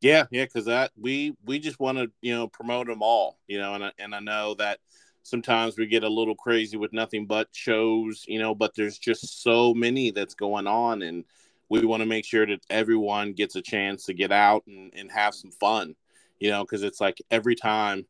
Yeah, 0.00 0.24
yeah, 0.30 0.44
because 0.44 0.66
that 0.66 0.92
we 0.96 1.34
we 1.44 1.58
just 1.58 1.80
want 1.80 1.98
to 1.98 2.10
you 2.22 2.32
know 2.32 2.46
promote 2.46 2.86
them 2.86 3.02
all, 3.02 3.38
you 3.48 3.58
know, 3.58 3.74
and 3.74 3.84
I, 3.84 3.92
and 3.98 4.14
I 4.14 4.20
know 4.20 4.54
that 4.54 4.78
sometimes 5.22 5.76
we 5.76 5.86
get 5.86 6.04
a 6.04 6.08
little 6.08 6.36
crazy 6.36 6.76
with 6.76 6.92
nothing 6.92 7.26
but 7.26 7.48
shows, 7.52 8.24
you 8.28 8.38
know, 8.38 8.54
but 8.54 8.74
there's 8.76 8.98
just 8.98 9.42
so 9.42 9.74
many 9.74 10.12
that's 10.12 10.34
going 10.34 10.68
on, 10.68 11.02
and 11.02 11.24
we 11.68 11.84
want 11.84 12.02
to 12.02 12.06
make 12.06 12.24
sure 12.24 12.46
that 12.46 12.60
everyone 12.70 13.32
gets 13.32 13.56
a 13.56 13.62
chance 13.62 14.04
to 14.04 14.14
get 14.14 14.30
out 14.30 14.62
and, 14.68 14.92
and 14.94 15.10
have 15.10 15.34
some 15.34 15.50
fun, 15.50 15.96
you 16.38 16.50
know, 16.50 16.62
because 16.62 16.84
it's 16.84 17.00
like 17.00 17.20
every 17.32 17.56
time 17.56 18.06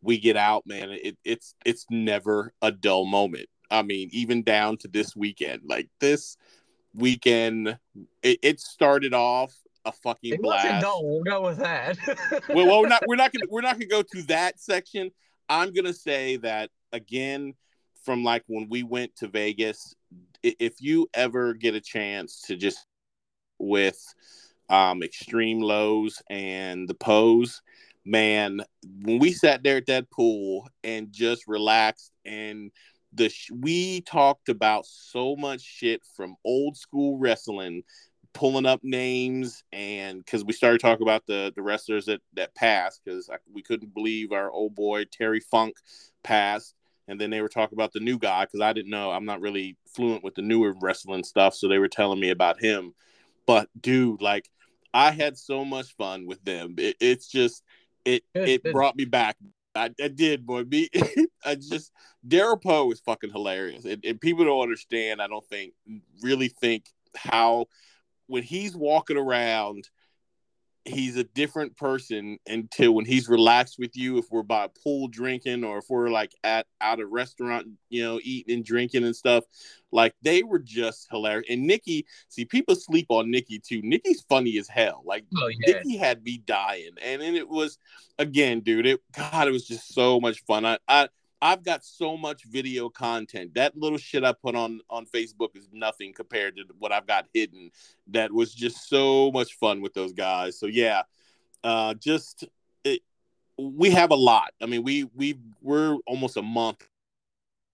we 0.00 0.18
get 0.18 0.38
out, 0.38 0.66
man, 0.66 0.90
it, 0.92 1.18
it's 1.24 1.54
it's 1.66 1.84
never 1.90 2.54
a 2.62 2.72
dull 2.72 3.04
moment. 3.04 3.48
I 3.74 3.82
mean, 3.82 4.08
even 4.12 4.42
down 4.42 4.76
to 4.78 4.88
this 4.88 5.16
weekend, 5.16 5.62
like 5.66 5.88
this 6.00 6.36
weekend, 6.94 7.76
it, 8.22 8.38
it 8.42 8.60
started 8.60 9.12
off 9.12 9.52
a 9.84 9.92
fucking 9.92 10.34
It 10.34 10.42
blast 10.42 10.82
dull. 10.82 11.04
We'll 11.04 11.24
go 11.24 11.42
with 11.42 11.58
that. 11.58 11.98
well, 12.48 12.66
well, 12.66 12.80
we're 12.80 12.88
not 12.88 13.02
we're 13.06 13.16
not 13.16 13.32
gonna 13.32 13.46
we're 13.50 13.62
not 13.62 13.74
gonna 13.74 13.86
go 13.86 14.02
to 14.02 14.22
that 14.24 14.60
section. 14.60 15.10
I'm 15.48 15.72
gonna 15.72 15.92
say 15.92 16.36
that 16.38 16.70
again 16.92 17.54
from 18.04 18.22
like 18.22 18.44
when 18.46 18.68
we 18.68 18.82
went 18.82 19.16
to 19.16 19.28
Vegas. 19.28 19.94
If 20.42 20.80
you 20.80 21.08
ever 21.14 21.54
get 21.54 21.74
a 21.74 21.80
chance 21.80 22.42
to 22.42 22.56
just 22.56 22.86
with 23.58 24.00
um 24.68 25.00
Xtreme 25.00 25.62
Lows 25.62 26.22
and 26.30 26.88
the 26.88 26.94
Poes, 26.94 27.60
man, 28.04 28.60
when 29.02 29.18
we 29.18 29.32
sat 29.32 29.62
there 29.62 29.78
at 29.78 29.86
that 29.86 30.10
pool 30.10 30.68
and 30.82 31.12
just 31.12 31.48
relaxed 31.48 32.12
and 32.24 32.70
the 33.14 33.28
sh- 33.28 33.50
we 33.52 34.00
talked 34.02 34.48
about 34.48 34.86
so 34.86 35.36
much 35.36 35.60
shit 35.60 36.02
from 36.16 36.36
old 36.44 36.76
school 36.76 37.18
wrestling 37.18 37.82
pulling 38.32 38.66
up 38.66 38.80
names 38.82 39.62
and 39.72 40.18
because 40.18 40.44
we 40.44 40.52
started 40.52 40.80
talking 40.80 41.06
about 41.06 41.24
the 41.26 41.52
the 41.54 41.62
wrestlers 41.62 42.06
that 42.06 42.20
that 42.34 42.54
passed 42.54 43.00
because 43.04 43.30
we 43.52 43.62
couldn't 43.62 43.94
believe 43.94 44.32
our 44.32 44.50
old 44.50 44.74
boy 44.74 45.04
Terry 45.04 45.40
Funk 45.40 45.76
passed. 46.22 46.74
And 47.06 47.20
then 47.20 47.28
they 47.28 47.42
were 47.42 47.50
talking 47.50 47.76
about 47.76 47.92
the 47.92 48.00
new 48.00 48.18
guy 48.18 48.44
because 48.44 48.62
I 48.62 48.72
didn't 48.72 48.90
know 48.90 49.10
I'm 49.10 49.26
not 49.26 49.40
really 49.40 49.76
fluent 49.94 50.24
with 50.24 50.34
the 50.34 50.42
newer 50.42 50.74
wrestling 50.80 51.22
stuff 51.22 51.54
so 51.54 51.68
they 51.68 51.78
were 51.78 51.88
telling 51.88 52.18
me 52.18 52.30
about 52.30 52.60
him. 52.60 52.94
But 53.46 53.68
dude 53.80 54.20
like 54.20 54.50
I 54.92 55.10
had 55.10 55.38
so 55.38 55.64
much 55.64 55.94
fun 55.96 56.26
with 56.26 56.42
them. 56.44 56.74
It, 56.78 56.96
it's 57.00 57.28
just 57.28 57.62
it 58.04 58.24
it 58.34 58.62
brought 58.64 58.96
me 58.96 59.04
back 59.04 59.36
I, 59.74 59.90
I 60.02 60.08
did 60.08 60.46
boy. 60.46 60.64
Me 60.64 60.88
I 61.44 61.54
just 61.56 61.92
Daryl 62.26 62.60
Poe 62.60 62.90
is 62.90 63.00
fucking 63.00 63.30
hilarious. 63.30 63.84
And, 63.84 64.04
and 64.04 64.20
people 64.20 64.44
don't 64.44 64.62
understand 64.62 65.20
I 65.20 65.26
don't 65.26 65.46
think 65.46 65.74
really 66.22 66.48
think 66.48 66.86
how 67.16 67.66
when 68.26 68.42
he's 68.42 68.76
walking 68.76 69.16
around, 69.16 69.88
he's 70.84 71.16
a 71.16 71.24
different 71.24 71.76
person 71.76 72.38
until 72.46 72.94
when 72.94 73.04
he's 73.04 73.28
relaxed 73.28 73.76
with 73.78 73.96
you. 73.96 74.18
If 74.18 74.26
we're 74.30 74.42
by 74.42 74.64
a 74.64 74.68
pool 74.68 75.08
drinking 75.08 75.64
or 75.64 75.78
if 75.78 75.86
we're 75.88 76.10
like 76.10 76.32
at 76.44 76.66
out 76.80 77.00
a 77.00 77.06
restaurant, 77.06 77.68
you 77.88 78.02
know, 78.02 78.20
eating 78.22 78.56
and 78.56 78.64
drinking 78.64 79.04
and 79.04 79.16
stuff, 79.16 79.44
like 79.92 80.14
they 80.22 80.42
were 80.42 80.58
just 80.58 81.08
hilarious. 81.10 81.46
And 81.48 81.66
Nikki, 81.66 82.06
see, 82.28 82.44
people 82.44 82.74
sleep 82.74 83.06
on 83.08 83.30
Nikki 83.30 83.58
too. 83.58 83.80
Nikki's 83.82 84.24
funny 84.28 84.58
as 84.58 84.68
hell. 84.68 85.02
Like 85.04 85.24
oh 85.36 85.48
yeah. 85.48 85.74
Nikki 85.74 85.96
had 85.96 86.22
me 86.22 86.42
dying, 86.44 86.90
and 87.02 87.22
then 87.22 87.34
it 87.34 87.48
was 87.48 87.78
again, 88.18 88.60
dude. 88.60 88.86
It 88.86 89.00
God, 89.16 89.48
it 89.48 89.52
was 89.52 89.66
just 89.66 89.94
so 89.94 90.20
much 90.20 90.42
fun. 90.44 90.66
I, 90.66 90.78
I 90.86 91.08
I've 91.44 91.62
got 91.62 91.84
so 91.84 92.16
much 92.16 92.44
video 92.44 92.88
content. 92.88 93.52
That 93.54 93.76
little 93.76 93.98
shit 93.98 94.24
I 94.24 94.32
put 94.32 94.54
on 94.54 94.80
on 94.88 95.04
Facebook 95.04 95.54
is 95.54 95.68
nothing 95.70 96.14
compared 96.14 96.56
to 96.56 96.64
what 96.78 96.90
I've 96.90 97.06
got 97.06 97.26
hidden. 97.34 97.70
That 98.06 98.32
was 98.32 98.54
just 98.54 98.88
so 98.88 99.30
much 99.30 99.58
fun 99.58 99.82
with 99.82 99.92
those 99.92 100.14
guys. 100.14 100.58
So 100.58 100.64
yeah, 100.64 101.02
uh, 101.62 101.92
just 101.94 102.44
it, 102.82 103.02
we 103.58 103.90
have 103.90 104.10
a 104.10 104.16
lot. 104.16 104.52
I 104.62 104.64
mean, 104.64 104.84
we 104.84 105.04
we 105.14 105.38
we're 105.60 105.98
almost 106.06 106.38
a 106.38 106.42
month 106.42 106.88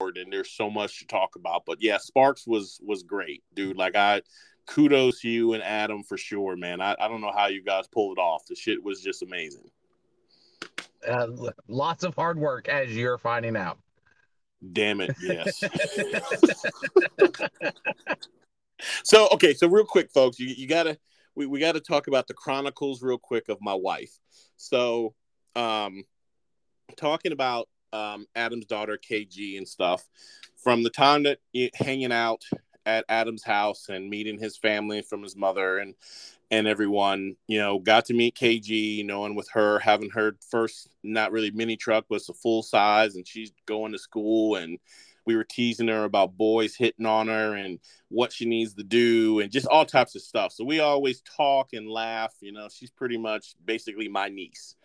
and 0.01 0.33
there's 0.33 0.51
so 0.51 0.69
much 0.69 0.99
to 0.99 1.07
talk 1.07 1.35
about. 1.35 1.63
But 1.65 1.77
yeah, 1.81 1.97
Sparks 1.97 2.45
was 2.45 2.79
was 2.83 3.03
great, 3.03 3.41
dude. 3.53 3.77
Like 3.77 3.95
I 3.95 4.21
kudos 4.67 5.21
to 5.21 5.29
you 5.29 5.53
and 5.53 5.63
Adam 5.63 6.03
for 6.03 6.17
sure, 6.17 6.57
man. 6.57 6.81
I, 6.81 6.95
I 6.99 7.07
don't 7.07 7.21
know 7.21 7.31
how 7.33 7.47
you 7.47 7.63
guys 7.63 7.87
pulled 7.87 8.17
it 8.17 8.21
off. 8.21 8.45
The 8.47 8.55
shit 8.55 8.83
was 8.83 9.01
just 9.01 9.21
amazing. 9.21 9.69
Uh, 11.07 11.27
lots 11.67 12.03
of 12.03 12.15
hard 12.15 12.39
work, 12.39 12.69
as 12.69 12.95
you're 12.95 13.17
finding 13.17 13.55
out. 13.55 13.79
Damn 14.73 15.01
it, 15.01 15.15
yes. 15.21 15.63
so 19.03 19.27
okay, 19.31 19.53
so 19.53 19.67
real 19.67 19.85
quick, 19.85 20.11
folks, 20.11 20.39
you, 20.39 20.47
you 20.47 20.67
gotta 20.67 20.97
we, 21.35 21.45
we 21.45 21.59
gotta 21.59 21.79
talk 21.79 22.07
about 22.07 22.27
the 22.27 22.33
chronicles 22.33 23.01
real 23.01 23.17
quick 23.17 23.49
of 23.49 23.57
my 23.61 23.73
wife. 23.73 24.17
So 24.57 25.13
um 25.55 26.03
talking 26.95 27.31
about 27.31 27.67
um 27.91 28.25
Adam's 28.35 28.65
daughter 28.65 28.97
KG 28.97 29.57
and 29.57 29.67
stuff, 29.67 30.07
from 30.63 30.83
the 30.83 30.89
time 30.89 31.23
that 31.23 31.39
you 31.53 31.69
hanging 31.73 32.11
out 32.11 32.43
at 32.85 33.05
Adam's 33.09 33.43
house 33.43 33.89
and 33.89 34.09
meeting 34.09 34.39
his 34.39 34.57
family 34.57 35.01
from 35.01 35.23
his 35.23 35.35
mother 35.35 35.79
and 35.79 35.95
and 36.51 36.67
everyone, 36.67 37.37
you 37.47 37.57
know, 37.57 37.79
got 37.79 38.05
to 38.05 38.13
meet 38.13 38.35
KG, 38.35 39.05
knowing 39.05 39.35
with 39.35 39.49
her 39.53 39.79
having 39.79 40.09
her 40.09 40.35
first 40.49 40.89
not 41.01 41.31
really 41.31 41.49
mini 41.49 41.77
truck, 41.77 42.05
but 42.09 42.15
it's 42.15 42.29
a 42.29 42.33
full 42.33 42.61
size, 42.61 43.15
and 43.15 43.25
she's 43.25 43.53
going 43.65 43.93
to 43.93 43.97
school, 43.97 44.57
and 44.57 44.77
we 45.25 45.35
were 45.35 45.45
teasing 45.45 45.87
her 45.87 46.03
about 46.03 46.35
boys 46.35 46.75
hitting 46.75 47.05
on 47.05 47.27
her 47.27 47.55
and 47.55 47.79
what 48.09 48.33
she 48.33 48.45
needs 48.45 48.73
to 48.73 48.83
do, 48.83 49.39
and 49.39 49.49
just 49.49 49.67
all 49.67 49.85
types 49.85 50.13
of 50.15 50.21
stuff. 50.21 50.51
So 50.51 50.65
we 50.65 50.81
always 50.81 51.21
talk 51.21 51.69
and 51.71 51.89
laugh. 51.89 52.33
You 52.41 52.51
know, 52.51 52.67
she's 52.69 52.91
pretty 52.91 53.17
much 53.17 53.55
basically 53.63 54.09
my 54.09 54.27
niece. 54.27 54.75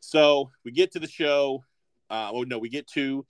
So 0.00 0.50
we 0.64 0.72
get 0.72 0.92
to 0.92 1.00
the 1.00 1.08
show. 1.08 1.62
Uh, 2.08 2.30
oh 2.32 2.42
no, 2.44 2.58
we 2.58 2.70
get 2.70 2.88
to 2.88 3.26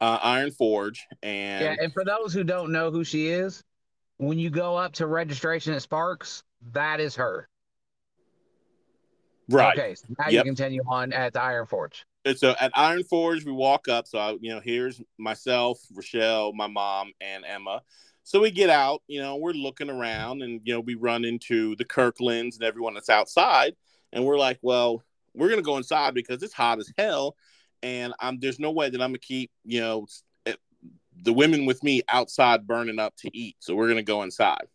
uh, 0.00 0.18
Iron 0.22 0.50
Forge, 0.50 1.06
and 1.22 1.62
Yeah, 1.62 1.76
and 1.78 1.92
for 1.92 2.04
those 2.04 2.32
who 2.32 2.42
don't 2.42 2.72
know 2.72 2.90
who 2.90 3.04
she 3.04 3.28
is, 3.28 3.62
when 4.16 4.38
you 4.38 4.48
go 4.48 4.76
up 4.76 4.94
to 4.94 5.06
registration 5.06 5.74
at 5.74 5.82
Sparks, 5.82 6.42
that 6.72 7.00
is 7.00 7.16
her. 7.16 7.48
right. 9.50 9.78
Okay, 9.78 9.94
so 9.94 10.06
now 10.18 10.28
Yep. 10.28 10.44
you 10.44 10.50
continue 10.50 10.82
on 10.86 11.12
at 11.12 11.32
the 11.32 11.42
Iron 11.42 11.66
Forge. 11.66 12.06
And 12.24 12.38
so 12.38 12.54
at 12.58 12.72
Iron 12.74 13.04
Forge, 13.04 13.44
we 13.44 13.52
walk 13.52 13.88
up. 13.88 14.06
So, 14.06 14.18
I, 14.18 14.36
you 14.40 14.50
know, 14.54 14.60
here's 14.60 15.00
myself, 15.18 15.78
Rochelle, 15.92 16.52
my 16.54 16.66
mom, 16.66 17.12
and 17.20 17.44
Emma. 17.44 17.82
So 18.22 18.40
we 18.40 18.50
get 18.50 18.70
out, 18.70 19.02
you 19.06 19.20
know, 19.20 19.36
we're 19.36 19.52
looking 19.52 19.90
around 19.90 20.42
and, 20.42 20.62
you 20.64 20.72
know, 20.72 20.80
we 20.80 20.94
run 20.94 21.26
into 21.26 21.76
the 21.76 21.84
Kirklands 21.84 22.56
and 22.56 22.64
everyone 22.64 22.94
that's 22.94 23.10
outside. 23.10 23.76
And 24.14 24.24
we're 24.24 24.38
like, 24.38 24.58
well, 24.62 25.02
we're 25.34 25.48
going 25.48 25.60
to 25.60 25.64
go 25.64 25.76
inside 25.76 26.14
because 26.14 26.42
it's 26.42 26.54
hot 26.54 26.78
as 26.78 26.90
hell. 26.96 27.36
And 27.82 28.14
I'm, 28.20 28.38
there's 28.38 28.58
no 28.58 28.70
way 28.70 28.88
that 28.88 29.02
I'm 29.02 29.10
going 29.10 29.20
to 29.20 29.26
keep, 29.26 29.50
you 29.66 29.80
know, 29.80 30.06
eh, 30.46 30.54
the 31.22 31.34
women 31.34 31.66
with 31.66 31.82
me 31.82 32.00
outside 32.08 32.66
burning 32.66 32.98
up 32.98 33.14
to 33.16 33.36
eat. 33.36 33.56
So 33.58 33.74
we're 33.74 33.88
going 33.88 33.98
to 33.98 34.02
go 34.02 34.22
inside. 34.22 34.66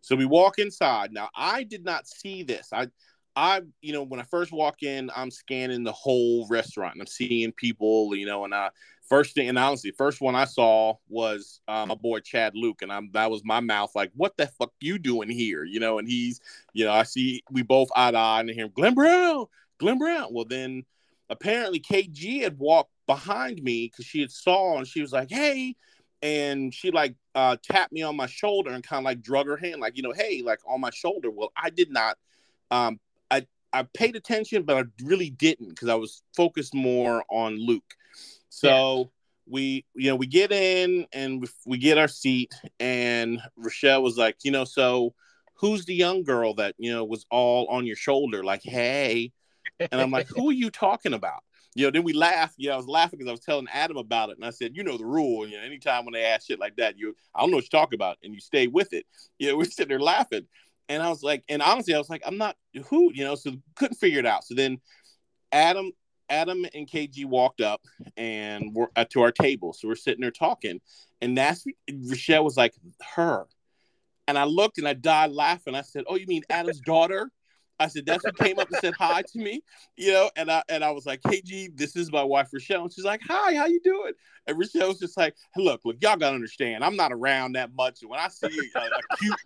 So 0.00 0.16
we 0.16 0.24
walk 0.24 0.58
inside. 0.58 1.12
Now, 1.12 1.28
I 1.34 1.64
did 1.64 1.84
not 1.84 2.06
see 2.06 2.42
this. 2.42 2.68
I, 2.72 2.88
I, 3.36 3.62
you 3.82 3.92
know, 3.92 4.02
when 4.02 4.20
I 4.20 4.24
first 4.24 4.52
walk 4.52 4.82
in, 4.82 5.10
I'm 5.14 5.30
scanning 5.30 5.84
the 5.84 5.92
whole 5.92 6.46
restaurant. 6.48 6.94
And 6.94 7.02
I'm 7.02 7.06
seeing 7.06 7.52
people, 7.52 8.14
you 8.16 8.26
know, 8.26 8.44
and 8.44 8.54
I 8.54 8.70
first 9.08 9.34
thing, 9.34 9.48
and 9.48 9.58
honestly, 9.58 9.90
first 9.92 10.20
one 10.20 10.34
I 10.34 10.44
saw 10.44 10.94
was 11.08 11.60
um, 11.68 11.88
my 11.88 11.94
boy 11.94 12.20
Chad 12.20 12.54
Luke, 12.54 12.82
and 12.82 12.92
I'm 12.92 13.10
that 13.12 13.30
was 13.30 13.42
my 13.44 13.60
mouth 13.60 13.92
like, 13.94 14.12
what 14.14 14.36
the 14.36 14.46
fuck 14.46 14.72
you 14.80 14.98
doing 14.98 15.30
here, 15.30 15.64
you 15.64 15.80
know? 15.80 15.98
And 15.98 16.08
he's, 16.08 16.40
you 16.72 16.84
know, 16.84 16.92
I 16.92 17.04
see 17.04 17.42
we 17.50 17.62
both 17.62 17.88
eye 17.96 18.10
to 18.10 18.18
eye, 18.18 18.40
and 18.40 18.50
hear 18.50 18.68
Glenn 18.68 18.94
Brown, 18.94 19.46
Glenn 19.78 19.98
Brown. 19.98 20.28
Well, 20.32 20.44
then 20.44 20.84
apparently 21.30 21.80
KG 21.80 22.42
had 22.42 22.58
walked 22.58 22.92
behind 23.06 23.62
me 23.62 23.86
because 23.86 24.04
she 24.04 24.20
had 24.20 24.30
saw, 24.30 24.78
and 24.78 24.86
she 24.86 25.00
was 25.00 25.12
like, 25.12 25.30
hey. 25.30 25.76
And 26.20 26.74
she 26.74 26.90
like 26.90 27.14
uh, 27.34 27.56
tapped 27.62 27.92
me 27.92 28.02
on 28.02 28.16
my 28.16 28.26
shoulder 28.26 28.70
and 28.70 28.82
kind 28.82 28.98
of 28.98 29.04
like 29.04 29.22
drug 29.22 29.46
her 29.46 29.56
hand, 29.56 29.80
like 29.80 29.96
you 29.96 30.02
know, 30.02 30.12
hey, 30.12 30.42
like 30.44 30.60
on 30.66 30.80
my 30.80 30.90
shoulder. 30.90 31.30
Well, 31.30 31.52
I 31.56 31.70
did 31.70 31.90
not 31.90 32.18
um, 32.70 33.00
I 33.30 33.46
I 33.72 33.82
paid 33.82 34.16
attention, 34.16 34.62
but 34.62 34.76
I 34.76 34.84
really 35.04 35.30
didn't 35.30 35.70
because 35.70 35.88
I 35.88 35.94
was 35.94 36.22
focused 36.36 36.74
more 36.74 37.24
on 37.30 37.58
Luke. 37.58 37.94
So 38.48 39.10
we, 39.46 39.84
you 39.94 40.10
know, 40.10 40.16
we 40.16 40.26
get 40.26 40.52
in 40.52 41.06
and 41.12 41.40
we, 41.40 41.48
we 41.66 41.78
get 41.78 41.98
our 41.98 42.08
seat, 42.08 42.54
and 42.80 43.40
Rochelle 43.56 44.02
was 44.02 44.16
like, 44.16 44.36
you 44.42 44.50
know, 44.50 44.64
so 44.64 45.14
who's 45.54 45.84
the 45.84 45.94
young 45.94 46.22
girl 46.22 46.54
that 46.54 46.74
you 46.78 46.92
know 46.92 47.04
was 47.04 47.26
all 47.30 47.66
on 47.68 47.86
your 47.86 47.96
shoulder, 47.96 48.44
like, 48.44 48.62
hey, 48.62 49.32
and 49.80 50.00
I'm 50.00 50.10
like, 50.10 50.28
who 50.28 50.50
are 50.50 50.54
you 50.54 50.70
talking 50.70 51.14
about? 51.14 51.42
You 51.74 51.84
know, 51.84 51.90
then 51.90 52.02
we 52.02 52.12
laughed. 52.12 52.54
You 52.56 52.68
know, 52.68 52.74
I 52.74 52.76
was 52.76 52.88
laughing 52.88 53.18
because 53.18 53.28
I 53.28 53.32
was 53.32 53.40
telling 53.40 53.68
Adam 53.72 53.96
about 53.96 54.30
it, 54.30 54.36
and 54.36 54.44
I 54.44 54.50
said, 54.50 54.72
you 54.74 54.82
know, 54.82 54.96
the 54.96 55.06
rule. 55.06 55.46
You 55.46 55.58
know, 55.58 55.62
anytime 55.62 56.04
when 56.04 56.14
they 56.14 56.24
ask 56.24 56.46
shit 56.46 56.58
like 56.58 56.76
that, 56.76 56.98
you, 56.98 57.14
I 57.34 57.40
don't 57.40 57.50
know 57.50 57.58
what 57.58 57.64
you 57.64 57.70
talk 57.70 57.92
about, 57.92 58.18
and 58.22 58.34
you 58.34 58.40
stay 58.40 58.66
with 58.66 58.92
it. 58.92 59.06
You 59.38 59.48
know, 59.48 59.58
we're 59.58 59.64
sitting 59.64 59.88
there 59.88 60.00
laughing. 60.00 60.46
And 60.88 61.02
I 61.02 61.08
was 61.08 61.22
like, 61.22 61.44
and 61.48 61.60
honestly, 61.60 61.94
I 61.94 61.98
was 61.98 62.08
like, 62.08 62.22
I'm 62.24 62.38
not 62.38 62.56
who, 62.88 63.12
you 63.12 63.24
know, 63.24 63.34
so 63.34 63.52
couldn't 63.74 63.96
figure 63.96 64.20
it 64.20 64.26
out. 64.26 64.44
So 64.44 64.54
then 64.54 64.80
Adam, 65.52 65.92
Adam 66.30 66.64
and 66.74 66.88
KG 66.88 67.26
walked 67.26 67.60
up 67.60 67.82
and 68.16 68.74
we're 68.74 68.88
uh, 68.96 69.04
to 69.10 69.20
our 69.20 69.32
table. 69.32 69.72
So 69.72 69.88
we're 69.88 69.96
sitting 69.96 70.22
there 70.22 70.30
talking. 70.30 70.80
And 71.20 71.36
that's 71.36 71.64
Rochelle 71.90 72.44
was 72.44 72.56
like, 72.56 72.74
her. 73.14 73.46
And 74.26 74.38
I 74.38 74.44
looked 74.44 74.78
and 74.78 74.88
I 74.88 74.94
died 74.94 75.30
laughing. 75.30 75.74
I 75.74 75.82
said, 75.82 76.04
Oh, 76.06 76.16
you 76.16 76.26
mean 76.26 76.42
Adam's 76.48 76.80
daughter? 76.80 77.30
I 77.80 77.86
said, 77.86 78.06
that's 78.06 78.24
what 78.24 78.36
came 78.36 78.58
up 78.58 78.68
and 78.68 78.78
said 78.78 78.94
hi 78.98 79.22
to 79.22 79.38
me, 79.38 79.62
you 79.96 80.12
know, 80.12 80.30
and 80.36 80.50
I 80.50 80.62
and 80.68 80.84
I 80.84 80.90
was 80.90 81.06
like, 81.06 81.22
KG, 81.22 81.76
this 81.76 81.96
is 81.96 82.10
my 82.10 82.22
wife 82.22 82.48
Rochelle. 82.52 82.82
And 82.82 82.92
she's 82.92 83.04
like, 83.04 83.20
Hi, 83.28 83.54
how 83.54 83.66
you 83.66 83.80
doing? 83.80 84.12
And 84.46 84.58
Rochelle's 84.58 84.98
just 84.98 85.16
like, 85.16 85.36
hey, 85.54 85.62
look, 85.62 85.84
look, 85.84 85.96
y'all 86.00 86.16
gotta 86.16 86.34
understand, 86.34 86.82
I'm 86.82 86.96
not 86.96 87.12
around 87.12 87.52
that 87.52 87.74
much. 87.74 88.02
And 88.02 88.10
when 88.10 88.18
I 88.18 88.28
see 88.28 88.70
a, 88.74 88.78
a 88.80 89.16
cute 89.18 89.38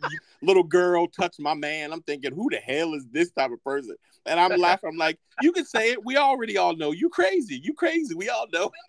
little 0.43 0.63
girl 0.63 1.09
touch 1.09 1.37
my 1.39 1.55
man, 1.55 1.93
I'm 1.93 2.03
thinking, 2.03 2.33
who 2.33 2.49
the 2.51 2.59
hell 2.59 2.95
is 2.95 3.07
this 3.11 3.31
type 3.33 3.51
of 3.51 3.63
person? 3.65 3.97
And 4.27 4.39
I'm 4.39 4.59
laughing. 4.59 4.91
I'm 4.91 4.97
like, 4.97 5.19
you 5.41 5.53
can 5.53 5.65
say 5.65 5.91
it. 5.91 6.05
We 6.05 6.17
already 6.17 6.57
all 6.57 6.77
know 6.77 6.93
you 6.93 7.09
crazy. 7.09 7.61
You 7.63 7.75
crazy. 7.75 8.15
We 8.15 8.29
all 8.29 8.47
know. 8.53 8.71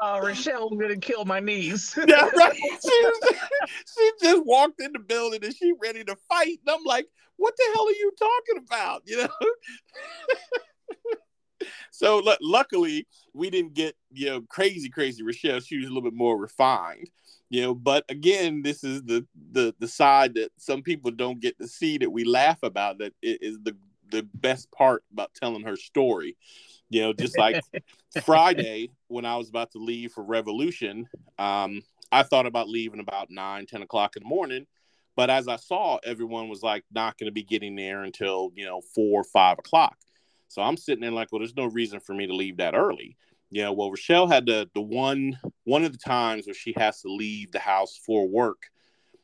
Oh, 0.00 0.20
Rochelle, 0.20 0.68
I'm 0.68 0.78
gonna 0.78 0.96
kill 0.96 1.24
my 1.24 1.40
niece. 1.40 1.96
yeah, 2.06 2.28
right. 2.34 2.56
She, 2.82 3.04
she 3.94 4.10
just 4.22 4.44
walked 4.46 4.80
in 4.80 4.92
the 4.92 4.98
building 4.98 5.44
and 5.44 5.54
she 5.54 5.72
ready 5.82 6.04
to 6.04 6.16
fight. 6.28 6.58
And 6.66 6.74
I'm 6.76 6.84
like, 6.84 7.06
what 7.36 7.54
the 7.56 7.64
hell 7.74 7.86
are 7.86 7.90
you 7.90 8.12
talking 8.18 8.64
about? 8.66 9.02
You 9.06 9.16
know? 9.18 9.28
so 11.90 12.18
lu- 12.18 12.36
luckily 12.40 13.06
we 13.34 13.50
didn't 13.50 13.74
get, 13.74 13.94
you 14.12 14.26
know, 14.26 14.40
crazy, 14.48 14.88
crazy 14.88 15.22
Rochelle. 15.22 15.60
She 15.60 15.78
was 15.78 15.86
a 15.86 15.88
little 15.88 16.02
bit 16.02 16.16
more 16.16 16.38
refined. 16.38 17.10
You 17.50 17.62
know, 17.62 17.74
but 17.74 18.04
again, 18.08 18.62
this 18.62 18.82
is 18.82 19.02
the 19.02 19.26
the 19.52 19.74
the 19.78 19.88
side 19.88 20.34
that 20.36 20.50
some 20.56 20.82
people 20.82 21.10
don't 21.10 21.38
get 21.38 21.58
to 21.58 21.68
see 21.68 21.98
that 21.98 22.10
we 22.10 22.24
laugh 22.24 22.62
about 22.62 22.98
that 22.98 23.12
i- 23.22 23.38
the 23.42 23.76
the 24.12 24.22
best 24.34 24.70
part 24.70 25.02
about 25.12 25.34
telling 25.34 25.64
her 25.64 25.76
story. 25.76 26.36
You 26.90 27.02
know, 27.02 27.12
just 27.12 27.38
like 27.38 27.60
Friday 28.24 28.90
when 29.08 29.24
I 29.24 29.36
was 29.36 29.48
about 29.48 29.72
to 29.72 29.78
leave 29.78 30.12
for 30.12 30.22
Revolution, 30.22 31.08
um, 31.38 31.82
I 32.12 32.22
thought 32.22 32.46
about 32.46 32.68
leaving 32.68 33.00
about 33.00 33.30
9, 33.30 33.66
10 33.66 33.82
o'clock 33.82 34.16
in 34.16 34.22
the 34.22 34.28
morning. 34.28 34.66
But 35.16 35.30
as 35.30 35.48
I 35.48 35.56
saw, 35.56 35.98
everyone 36.04 36.48
was 36.48 36.62
like 36.62 36.84
not 36.92 37.18
going 37.18 37.26
to 37.26 37.32
be 37.32 37.42
getting 37.42 37.74
there 37.74 38.02
until, 38.04 38.52
you 38.54 38.64
know, 38.64 38.80
four 38.94 39.20
or 39.20 39.24
five 39.24 39.58
o'clock. 39.58 39.96
So 40.48 40.62
I'm 40.62 40.76
sitting 40.76 41.00
there 41.00 41.10
like, 41.10 41.32
well, 41.32 41.38
there's 41.40 41.56
no 41.56 41.66
reason 41.66 42.00
for 42.00 42.14
me 42.14 42.26
to 42.26 42.34
leave 42.34 42.58
that 42.58 42.74
early. 42.74 43.16
Yeah, 43.50 43.68
well, 43.68 43.90
Rochelle 43.90 44.28
had 44.28 44.46
the 44.46 44.68
the 44.74 44.80
one 44.80 45.38
one 45.64 45.84
of 45.84 45.92
the 45.92 45.98
times 45.98 46.46
where 46.46 46.54
she 46.54 46.72
has 46.76 47.02
to 47.02 47.08
leave 47.12 47.52
the 47.52 47.58
house 47.58 48.00
for 48.04 48.26
work. 48.26 48.62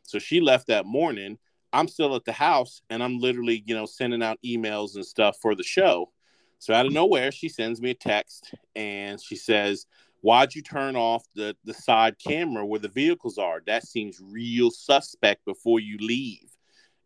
So 0.02 0.18
she 0.18 0.40
left 0.40 0.66
that 0.66 0.84
morning. 0.84 1.38
I'm 1.72 1.88
still 1.88 2.14
at 2.16 2.24
the 2.24 2.32
house 2.32 2.82
and 2.90 3.02
I'm 3.02 3.18
literally, 3.18 3.62
you 3.66 3.74
know, 3.74 3.86
sending 3.86 4.22
out 4.22 4.38
emails 4.44 4.94
and 4.94 5.04
stuff 5.04 5.36
for 5.40 5.54
the 5.54 5.62
show. 5.62 6.10
So 6.58 6.74
out 6.74 6.86
of 6.86 6.92
nowhere, 6.92 7.30
she 7.30 7.48
sends 7.48 7.80
me 7.80 7.90
a 7.90 7.94
text 7.94 8.54
and 8.74 9.20
she 9.20 9.36
says, 9.36 9.86
Why'd 10.20 10.54
you 10.54 10.62
turn 10.62 10.96
off 10.96 11.24
the, 11.36 11.56
the 11.64 11.74
side 11.74 12.16
camera 12.18 12.66
where 12.66 12.80
the 12.80 12.88
vehicles 12.88 13.38
are? 13.38 13.62
That 13.66 13.86
seems 13.86 14.20
real 14.20 14.70
suspect 14.72 15.44
before 15.44 15.78
you 15.78 15.96
leave. 16.00 16.50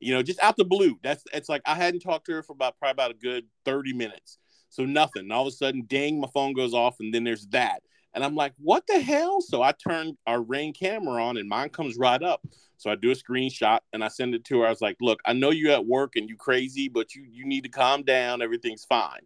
You 0.00 0.14
know, 0.14 0.22
just 0.22 0.42
out 0.42 0.56
the 0.56 0.64
blue. 0.64 0.98
That's 1.02 1.22
it's 1.32 1.48
like 1.48 1.60
I 1.66 1.74
hadn't 1.74 2.00
talked 2.00 2.26
to 2.26 2.32
her 2.32 2.42
for 2.42 2.54
about 2.54 2.78
probably 2.78 2.92
about 2.92 3.10
a 3.10 3.14
good 3.14 3.44
30 3.66 3.92
minutes. 3.92 4.38
So 4.70 4.86
nothing. 4.86 5.24
And 5.24 5.32
all 5.32 5.46
of 5.46 5.52
a 5.52 5.56
sudden, 5.56 5.84
dang, 5.86 6.18
my 6.18 6.28
phone 6.32 6.54
goes 6.54 6.72
off, 6.72 6.96
and 7.00 7.12
then 7.12 7.24
there's 7.24 7.46
that. 7.48 7.82
And 8.14 8.22
I'm 8.24 8.34
like, 8.34 8.52
what 8.58 8.86
the 8.86 9.00
hell? 9.00 9.40
So 9.40 9.62
I 9.62 9.72
turn 9.72 10.16
our 10.26 10.42
ring 10.42 10.72
camera 10.72 11.24
on 11.24 11.36
and 11.36 11.48
mine 11.48 11.70
comes 11.70 11.96
right 11.96 12.22
up. 12.22 12.42
So 12.76 12.90
I 12.90 12.94
do 12.94 13.10
a 13.10 13.14
screenshot 13.14 13.78
and 13.92 14.04
I 14.04 14.08
send 14.08 14.34
it 14.34 14.44
to 14.46 14.60
her. 14.60 14.66
I 14.66 14.70
was 14.70 14.80
like, 14.80 14.96
look, 15.00 15.20
I 15.24 15.32
know 15.32 15.50
you're 15.50 15.72
at 15.72 15.86
work 15.86 16.16
and 16.16 16.28
you 16.28 16.36
crazy, 16.36 16.88
but 16.88 17.14
you 17.14 17.24
you 17.30 17.46
need 17.46 17.62
to 17.62 17.70
calm 17.70 18.02
down. 18.02 18.42
Everything's 18.42 18.84
fine. 18.84 19.20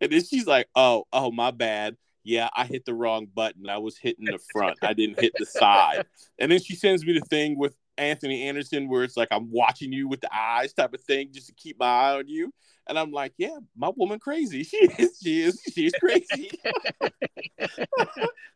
And 0.00 0.10
then 0.10 0.24
she's 0.24 0.46
like, 0.46 0.68
oh, 0.74 1.06
oh, 1.12 1.30
my 1.30 1.50
bad. 1.50 1.96
Yeah, 2.24 2.48
I 2.54 2.66
hit 2.66 2.84
the 2.84 2.94
wrong 2.94 3.26
button. 3.26 3.68
I 3.68 3.78
was 3.78 3.98
hitting 3.98 4.26
the 4.26 4.38
front. 4.52 4.78
I 4.82 4.92
didn't 4.92 5.20
hit 5.20 5.32
the 5.38 5.46
side. 5.46 6.06
And 6.38 6.50
then 6.50 6.60
she 6.60 6.74
sends 6.74 7.04
me 7.04 7.12
the 7.12 7.24
thing 7.26 7.56
with 7.56 7.76
Anthony 8.02 8.42
Anderson 8.44 8.88
where 8.88 9.04
it's 9.04 9.16
like 9.16 9.28
I'm 9.30 9.50
watching 9.50 9.92
you 9.92 10.08
with 10.08 10.20
the 10.20 10.34
eyes 10.34 10.72
type 10.72 10.94
of 10.94 11.00
thing 11.00 11.30
just 11.32 11.48
to 11.48 11.54
keep 11.54 11.78
my 11.78 11.86
eye 11.86 12.18
on 12.18 12.28
you. 12.28 12.52
And 12.88 12.98
I'm 12.98 13.12
like, 13.12 13.32
yeah, 13.38 13.58
my 13.76 13.90
woman 13.96 14.18
crazy. 14.18 14.64
She 14.72 14.76
is, 14.76 15.18
she 15.22 15.42
is, 15.42 15.60
she's 15.72 15.92
crazy. 15.92 16.50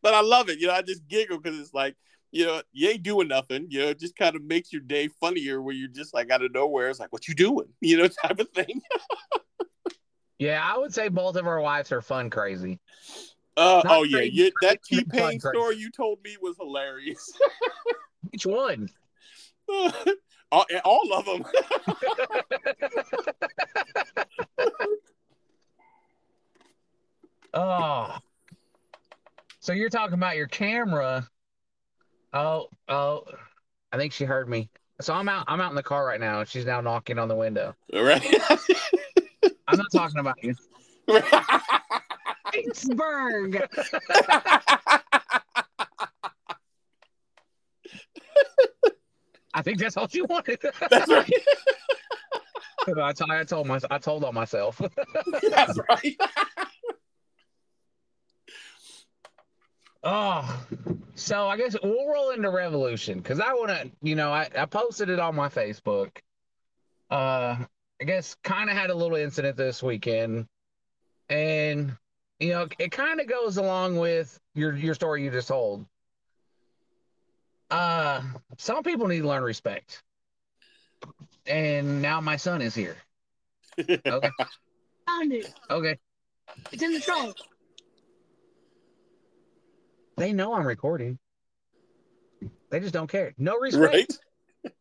but 0.02 0.14
I 0.14 0.20
love 0.20 0.48
it. 0.48 0.58
You 0.58 0.68
know, 0.68 0.74
I 0.74 0.82
just 0.82 1.06
giggle 1.06 1.38
because 1.38 1.58
it's 1.58 1.74
like, 1.74 1.96
you 2.32 2.44
know, 2.44 2.60
you 2.72 2.88
ain't 2.88 3.02
doing 3.02 3.28
nothing. 3.28 3.66
You 3.70 3.80
know, 3.80 3.88
it 3.88 4.00
just 4.00 4.16
kind 4.16 4.36
of 4.36 4.42
makes 4.42 4.72
your 4.72 4.82
day 4.82 5.08
funnier 5.08 5.62
where 5.62 5.74
you're 5.74 5.88
just 5.88 6.12
like 6.12 6.30
out 6.30 6.42
of 6.42 6.52
nowhere. 6.52 6.90
It's 6.90 7.00
like, 7.00 7.12
what 7.12 7.28
you 7.28 7.34
doing? 7.34 7.68
You 7.80 7.98
know, 7.98 8.08
type 8.08 8.40
of 8.40 8.48
thing. 8.50 8.82
Yeah, 10.38 10.60
I 10.62 10.76
would 10.76 10.92
say 10.92 11.08
both 11.08 11.36
of 11.36 11.46
our 11.46 11.60
wives 11.60 11.92
are 11.92 12.02
fun 12.02 12.28
crazy. 12.30 12.78
Uh, 13.56 13.82
oh 13.86 14.02
yeah, 14.02 14.20
you, 14.20 14.50
that 14.60 14.82
T 14.84 15.02
Pain 15.04 15.40
story 15.40 15.76
you 15.76 15.90
told 15.90 16.18
me 16.22 16.36
was 16.40 16.56
hilarious. 16.58 17.32
Which 18.30 18.44
one? 18.44 18.90
all, 20.52 20.64
all 20.84 21.12
of 21.12 21.24
them. 21.24 21.44
Oh. 27.56 28.18
So 29.60 29.72
you're 29.72 29.88
talking 29.88 30.14
about 30.14 30.36
your 30.36 30.46
camera. 30.46 31.26
Oh, 32.34 32.68
oh. 32.86 33.24
I 33.90 33.96
think 33.96 34.12
she 34.12 34.24
heard 34.24 34.48
me. 34.48 34.68
So 35.00 35.14
I'm 35.14 35.28
out. 35.28 35.46
I'm 35.48 35.60
out 35.60 35.70
in 35.70 35.76
the 35.76 35.82
car 35.82 36.06
right 36.06 36.20
now, 36.20 36.40
and 36.40 36.48
she's 36.48 36.66
now 36.66 36.82
knocking 36.82 37.18
on 37.18 37.28
the 37.28 37.34
window. 37.34 37.74
All 37.94 38.02
right. 38.02 38.22
I'm 39.68 39.78
not 39.78 39.90
talking 39.90 40.18
about 40.18 40.36
you. 40.42 40.54
Pittsburgh. 42.52 43.66
I 49.56 49.62
think 49.62 49.78
that's 49.78 49.96
all 49.96 50.06
she 50.06 50.20
wanted. 50.20 50.58
That's 50.90 51.10
right. 51.10 51.32
I, 53.02 53.12
told, 53.12 53.30
I 53.30 53.42
told 53.44 53.66
my, 53.66 53.80
I 53.90 53.98
told 53.98 54.22
on 54.22 54.34
myself. 54.34 54.80
That's 55.50 55.78
right. 55.88 56.16
Oh, 60.04 60.66
so 61.16 61.48
I 61.48 61.56
guess 61.56 61.74
we'll 61.82 62.06
roll 62.06 62.30
into 62.30 62.50
Revolution 62.50 63.18
because 63.18 63.40
I 63.40 63.54
want 63.54 63.70
to, 63.70 63.90
you 64.02 64.14
know, 64.14 64.30
I, 64.30 64.48
I 64.56 64.66
posted 64.66 65.08
it 65.08 65.18
on 65.18 65.34
my 65.34 65.48
Facebook. 65.48 66.18
Uh, 67.10 67.56
I 68.00 68.04
guess 68.04 68.36
kind 68.44 68.68
of 68.68 68.76
had 68.76 68.90
a 68.90 68.94
little 68.94 69.16
incident 69.16 69.56
this 69.56 69.82
weekend, 69.82 70.46
and 71.28 71.96
you 72.38 72.50
know, 72.50 72.68
it 72.78 72.92
kind 72.92 73.20
of 73.20 73.26
goes 73.26 73.56
along 73.56 73.96
with 73.96 74.38
your 74.54 74.76
your 74.76 74.94
story 74.94 75.24
you 75.24 75.30
just 75.30 75.48
told. 75.48 75.86
Uh, 77.70 78.22
some 78.58 78.82
people 78.82 79.06
need 79.08 79.20
to 79.22 79.28
learn 79.28 79.42
respect, 79.42 80.02
and 81.46 82.00
now 82.00 82.20
my 82.20 82.36
son 82.36 82.62
is 82.62 82.74
here. 82.74 82.96
Okay, 83.78 84.00
Found 85.06 85.32
it. 85.32 85.52
okay, 85.70 85.98
It's 86.72 86.82
in 86.82 86.92
the 86.92 87.00
trunk. 87.00 87.36
they 90.16 90.32
know 90.32 90.54
I'm 90.54 90.66
recording. 90.66 91.18
They 92.70 92.80
just 92.80 92.94
don't 92.94 93.10
care. 93.10 93.34
No 93.38 93.56
respect. 93.58 93.84
right. 93.94 94.72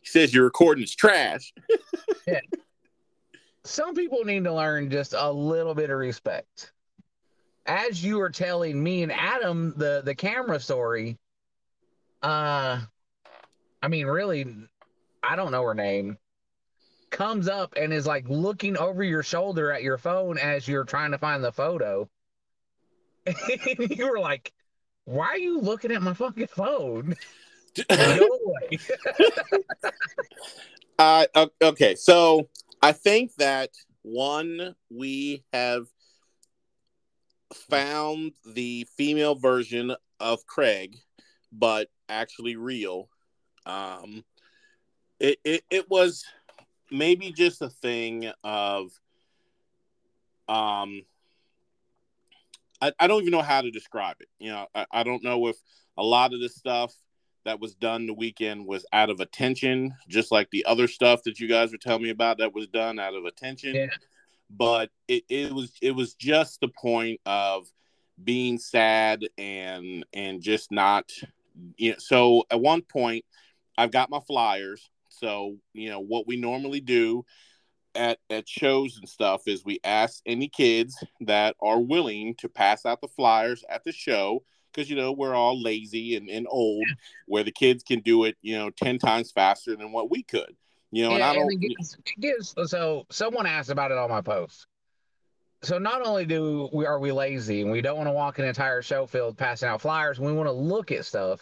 He 0.00 0.06
says 0.08 0.34
your 0.34 0.44
recording 0.44 0.84
is 0.84 0.94
trash. 0.94 1.52
yeah. 2.26 2.40
some 3.64 3.94
people 3.94 4.24
need 4.24 4.44
to 4.44 4.52
learn 4.52 4.90
just 4.90 5.14
a 5.16 5.30
little 5.30 5.74
bit 5.74 5.90
of 5.90 5.98
respect. 5.98 6.72
As 7.66 8.02
you 8.04 8.18
were 8.18 8.28
telling 8.30 8.82
me 8.82 9.02
and 9.04 9.12
Adam 9.12 9.72
the 9.76 10.02
the 10.04 10.14
camera 10.14 10.58
story, 10.58 11.18
uh, 12.22 12.80
I 13.82 13.88
mean, 13.88 14.06
really, 14.06 14.46
I 15.22 15.36
don't 15.36 15.52
know 15.52 15.62
her 15.62 15.74
name. 15.74 16.18
Comes 17.10 17.48
up 17.48 17.74
and 17.76 17.92
is 17.92 18.06
like 18.06 18.28
looking 18.28 18.76
over 18.76 19.02
your 19.02 19.22
shoulder 19.22 19.70
at 19.70 19.82
your 19.82 19.98
phone 19.98 20.38
as 20.38 20.66
you're 20.66 20.84
trying 20.84 21.10
to 21.10 21.18
find 21.18 21.44
the 21.44 21.52
photo. 21.52 22.08
And 23.26 23.36
you 23.90 24.10
were 24.10 24.18
like, 24.18 24.52
"Why 25.04 25.26
are 25.26 25.38
you 25.38 25.60
looking 25.60 25.92
at 25.92 26.02
my 26.02 26.14
fucking 26.14 26.48
phone?" 26.48 27.16
No 27.90 28.28
way. 28.44 28.78
Uh, 30.98 31.26
okay, 31.60 31.96
so 31.96 32.48
I 32.80 32.92
think 32.92 33.34
that 33.36 33.70
one 34.02 34.76
we 34.90 35.42
have 35.52 35.86
found 37.52 38.32
the 38.44 38.86
female 38.96 39.34
version 39.34 39.96
of 40.20 40.46
Craig, 40.46 40.96
but 41.52 41.88
actually 42.08 42.56
real. 42.56 43.08
Um, 43.66 44.24
it, 45.20 45.38
it 45.44 45.64
it 45.70 45.90
was 45.90 46.24
maybe 46.90 47.30
just 47.30 47.62
a 47.62 47.68
thing 47.68 48.30
of 48.42 48.90
um. 50.48 51.02
I, 52.80 52.92
I 52.98 53.06
don't 53.06 53.20
even 53.20 53.30
know 53.30 53.42
how 53.42 53.60
to 53.60 53.70
describe 53.70 54.16
it. 54.18 54.28
You 54.40 54.50
know, 54.50 54.66
I, 54.74 54.86
I 54.90 55.02
don't 55.04 55.22
know 55.22 55.46
if 55.46 55.56
a 55.96 56.02
lot 56.02 56.34
of 56.34 56.40
this 56.40 56.56
stuff 56.56 56.92
that 57.44 57.60
was 57.60 57.74
done 57.74 58.06
the 58.06 58.14
weekend 58.14 58.66
was 58.66 58.84
out 58.92 59.10
of 59.10 59.20
attention, 59.20 59.94
just 60.08 60.32
like 60.32 60.50
the 60.50 60.64
other 60.64 60.88
stuff 60.88 61.22
that 61.24 61.38
you 61.38 61.48
guys 61.48 61.70
were 61.72 61.78
telling 61.78 62.02
me 62.02 62.10
about 62.10 62.38
that 62.38 62.54
was 62.54 62.66
done 62.66 62.98
out 62.98 63.14
of 63.14 63.24
attention. 63.24 63.74
Yeah. 63.74 63.86
But 64.50 64.90
it, 65.08 65.24
it 65.28 65.52
was 65.52 65.72
it 65.80 65.92
was 65.92 66.14
just 66.14 66.60
the 66.60 66.68
point 66.68 67.20
of 67.24 67.66
being 68.22 68.58
sad 68.58 69.26
and 69.38 70.04
and 70.12 70.42
just 70.42 70.70
not 70.70 71.10
you 71.76 71.90
know 71.90 71.98
so 71.98 72.44
at 72.50 72.60
one 72.60 72.82
point 72.82 73.24
I've 73.76 73.90
got 73.90 74.10
my 74.10 74.20
flyers. 74.20 74.88
So, 75.08 75.56
you 75.72 75.90
know, 75.90 76.00
what 76.00 76.26
we 76.26 76.36
normally 76.36 76.80
do 76.80 77.24
at 77.94 78.18
at 78.30 78.48
shows 78.48 78.96
and 78.96 79.08
stuff 79.08 79.42
is 79.46 79.64
we 79.64 79.78
ask 79.84 80.22
any 80.24 80.48
kids 80.48 80.96
that 81.20 81.54
are 81.60 81.80
willing 81.80 82.34
to 82.36 82.48
pass 82.48 82.86
out 82.86 83.02
the 83.02 83.08
flyers 83.08 83.64
at 83.68 83.84
the 83.84 83.92
show 83.92 84.42
because 84.72 84.88
you 84.88 84.96
know 84.96 85.12
we're 85.12 85.34
all 85.34 85.62
lazy 85.62 86.16
and, 86.16 86.30
and 86.30 86.46
old 86.48 86.86
where 87.26 87.44
the 87.44 87.52
kids 87.52 87.82
can 87.82 88.00
do 88.00 88.24
it 88.24 88.34
you 88.40 88.56
know 88.56 88.70
10 88.70 88.98
times 88.98 89.30
faster 89.30 89.76
than 89.76 89.92
what 89.92 90.10
we 90.10 90.22
could 90.22 90.56
you 90.90 91.06
know 91.06 91.12
and 91.12 91.22
i 91.22 91.34
don't 91.34 91.60
gives, 92.18 92.54
it 92.56 92.68
so 92.70 93.04
someone 93.10 93.44
asked 93.44 93.68
about 93.68 93.90
it 93.90 93.98
on 93.98 94.08
my 94.08 94.22
post. 94.22 94.66
So 95.62 95.78
not 95.78 96.04
only 96.04 96.26
do 96.26 96.68
we 96.72 96.86
are 96.86 96.98
we 96.98 97.12
lazy 97.12 97.62
and 97.62 97.70
we 97.70 97.80
don't 97.82 97.96
want 97.96 98.08
to 98.08 98.12
walk 98.12 98.38
an 98.38 98.44
entire 98.44 98.82
show 98.82 99.06
field 99.06 99.36
passing 99.36 99.68
out 99.68 99.80
flyers, 99.80 100.18
we 100.18 100.32
want 100.32 100.48
to 100.48 100.52
look 100.52 100.90
at 100.90 101.04
stuff. 101.04 101.40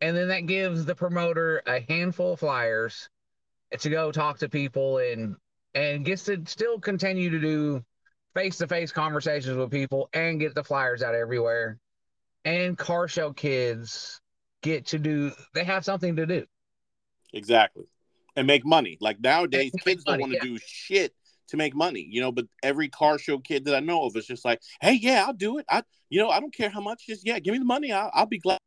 And 0.00 0.16
then 0.16 0.28
that 0.28 0.46
gives 0.46 0.84
the 0.84 0.94
promoter 0.94 1.60
a 1.66 1.80
handful 1.80 2.34
of 2.34 2.40
flyers 2.40 3.08
to 3.76 3.90
go 3.90 4.12
talk 4.12 4.38
to 4.38 4.48
people 4.48 4.98
and 4.98 5.34
and 5.74 6.04
gets 6.04 6.24
to 6.24 6.42
still 6.46 6.78
continue 6.78 7.30
to 7.30 7.40
do 7.40 7.84
face-to-face 8.34 8.92
conversations 8.92 9.56
with 9.56 9.70
people 9.70 10.08
and 10.12 10.38
get 10.38 10.54
the 10.54 10.62
flyers 10.62 11.02
out 11.02 11.14
everywhere. 11.14 11.78
And 12.44 12.78
car 12.78 13.08
show 13.08 13.32
kids 13.32 14.20
get 14.62 14.86
to 14.86 14.98
do 14.98 15.32
they 15.54 15.64
have 15.64 15.84
something 15.84 16.16
to 16.16 16.26
do. 16.26 16.44
exactly 17.32 17.84
and 18.36 18.46
make 18.46 18.64
money 18.64 18.96
like 19.00 19.20
nowadays 19.20 19.72
kids 19.84 20.04
don't 20.04 20.20
want 20.20 20.32
to 20.32 20.38
yeah. 20.38 20.44
do 20.44 20.58
shit 20.64 21.12
to 21.48 21.56
make 21.56 21.74
money 21.74 22.06
you 22.10 22.20
know 22.20 22.30
but 22.32 22.46
every 22.62 22.88
car 22.88 23.18
show 23.18 23.38
kid 23.38 23.64
that 23.64 23.74
i 23.74 23.80
know 23.80 24.04
of 24.04 24.16
is 24.16 24.26
just 24.26 24.44
like 24.44 24.60
hey 24.80 24.92
yeah 24.94 25.24
i'll 25.26 25.32
do 25.32 25.58
it. 25.58 25.66
I 25.68 25.82
you 26.10 26.20
know 26.20 26.28
i 26.30 26.40
don't 26.40 26.54
care 26.54 26.70
how 26.70 26.80
much 26.80 27.06
just 27.06 27.26
yeah 27.26 27.38
give 27.38 27.52
me 27.52 27.58
the 27.58 27.64
money. 27.64 27.92
I'll, 27.92 28.10
I'll 28.14 28.26
be 28.26 28.38
glad 28.38 28.58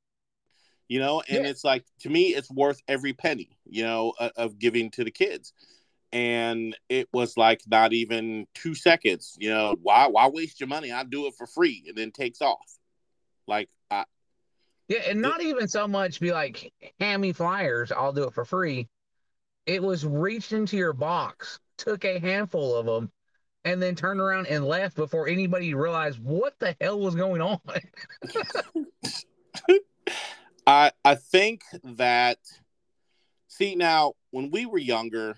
you 0.88 1.00
know 1.00 1.22
and 1.30 1.44
Yeah. 1.44 1.50
it's 1.50 1.64
like 1.64 1.86
to 2.02 2.10
me 2.10 2.30
it's 2.36 2.52
worth 2.52 2.82
every 2.88 3.14
penny 3.14 3.58
you 3.66 3.84
know 3.84 4.14
of, 4.20 4.32
of 4.36 4.60
giving 4.60 4.92
to 4.92 5.04
the 5.04 5.12
kids. 5.12 5.54
And 6.14 6.76
it 6.90 7.08
was 7.14 7.38
like 7.38 7.62
not 7.70 7.94
even 7.94 8.46
two 8.54 8.76
seconds 8.76 9.38
you 9.40 9.50
know 9.50 9.78
why 9.82 10.08
why 10.08 10.28
waste 10.28 10.60
your 10.60 10.68
money? 10.68 10.92
I 10.92 11.04
do 11.06 11.28
it 11.28 11.36
for 11.38 11.48
free 11.48 11.86
and 11.88 11.98
then 11.98 12.12
takes 12.12 12.42
off. 12.42 12.78
Like 13.48 13.70
I, 13.90 14.04
Yeah, 14.88 15.04
and 15.08 15.22
not 15.22 15.42
even 15.42 15.68
so 15.70 15.88
much 15.88 16.20
be 16.20 16.34
like, 16.34 16.74
hand 17.00 17.22
me 17.22 17.32
flyers, 17.32 17.92
I'll 17.92 18.12
do 18.12 18.26
it 18.26 18.34
for 18.34 18.44
free. 18.44 18.90
It 19.66 19.82
was 19.82 20.06
reached 20.06 20.52
into 20.52 20.76
your 20.76 20.92
box, 20.94 21.60
took 21.82 22.06
a 22.06 22.20
handful 22.20 22.76
of 22.76 22.86
them, 22.86 23.12
and 23.66 23.82
then 23.82 23.96
turned 23.96 24.20
around 24.20 24.48
and 24.48 24.66
left 24.66 24.96
before 24.96 25.28
anybody 25.28 25.74
realized 25.74 26.20
what 26.24 26.58
the 26.60 26.76
hell 26.80 27.00
was 27.00 27.16
going 27.16 27.42
on. 27.42 27.60
I 30.68 30.92
I 31.04 31.16
think 31.16 31.64
that 31.84 32.38
see 33.48 33.76
now 33.76 34.14
when 34.30 34.52
we 34.52 34.66
were 34.66 34.78
younger, 34.78 35.38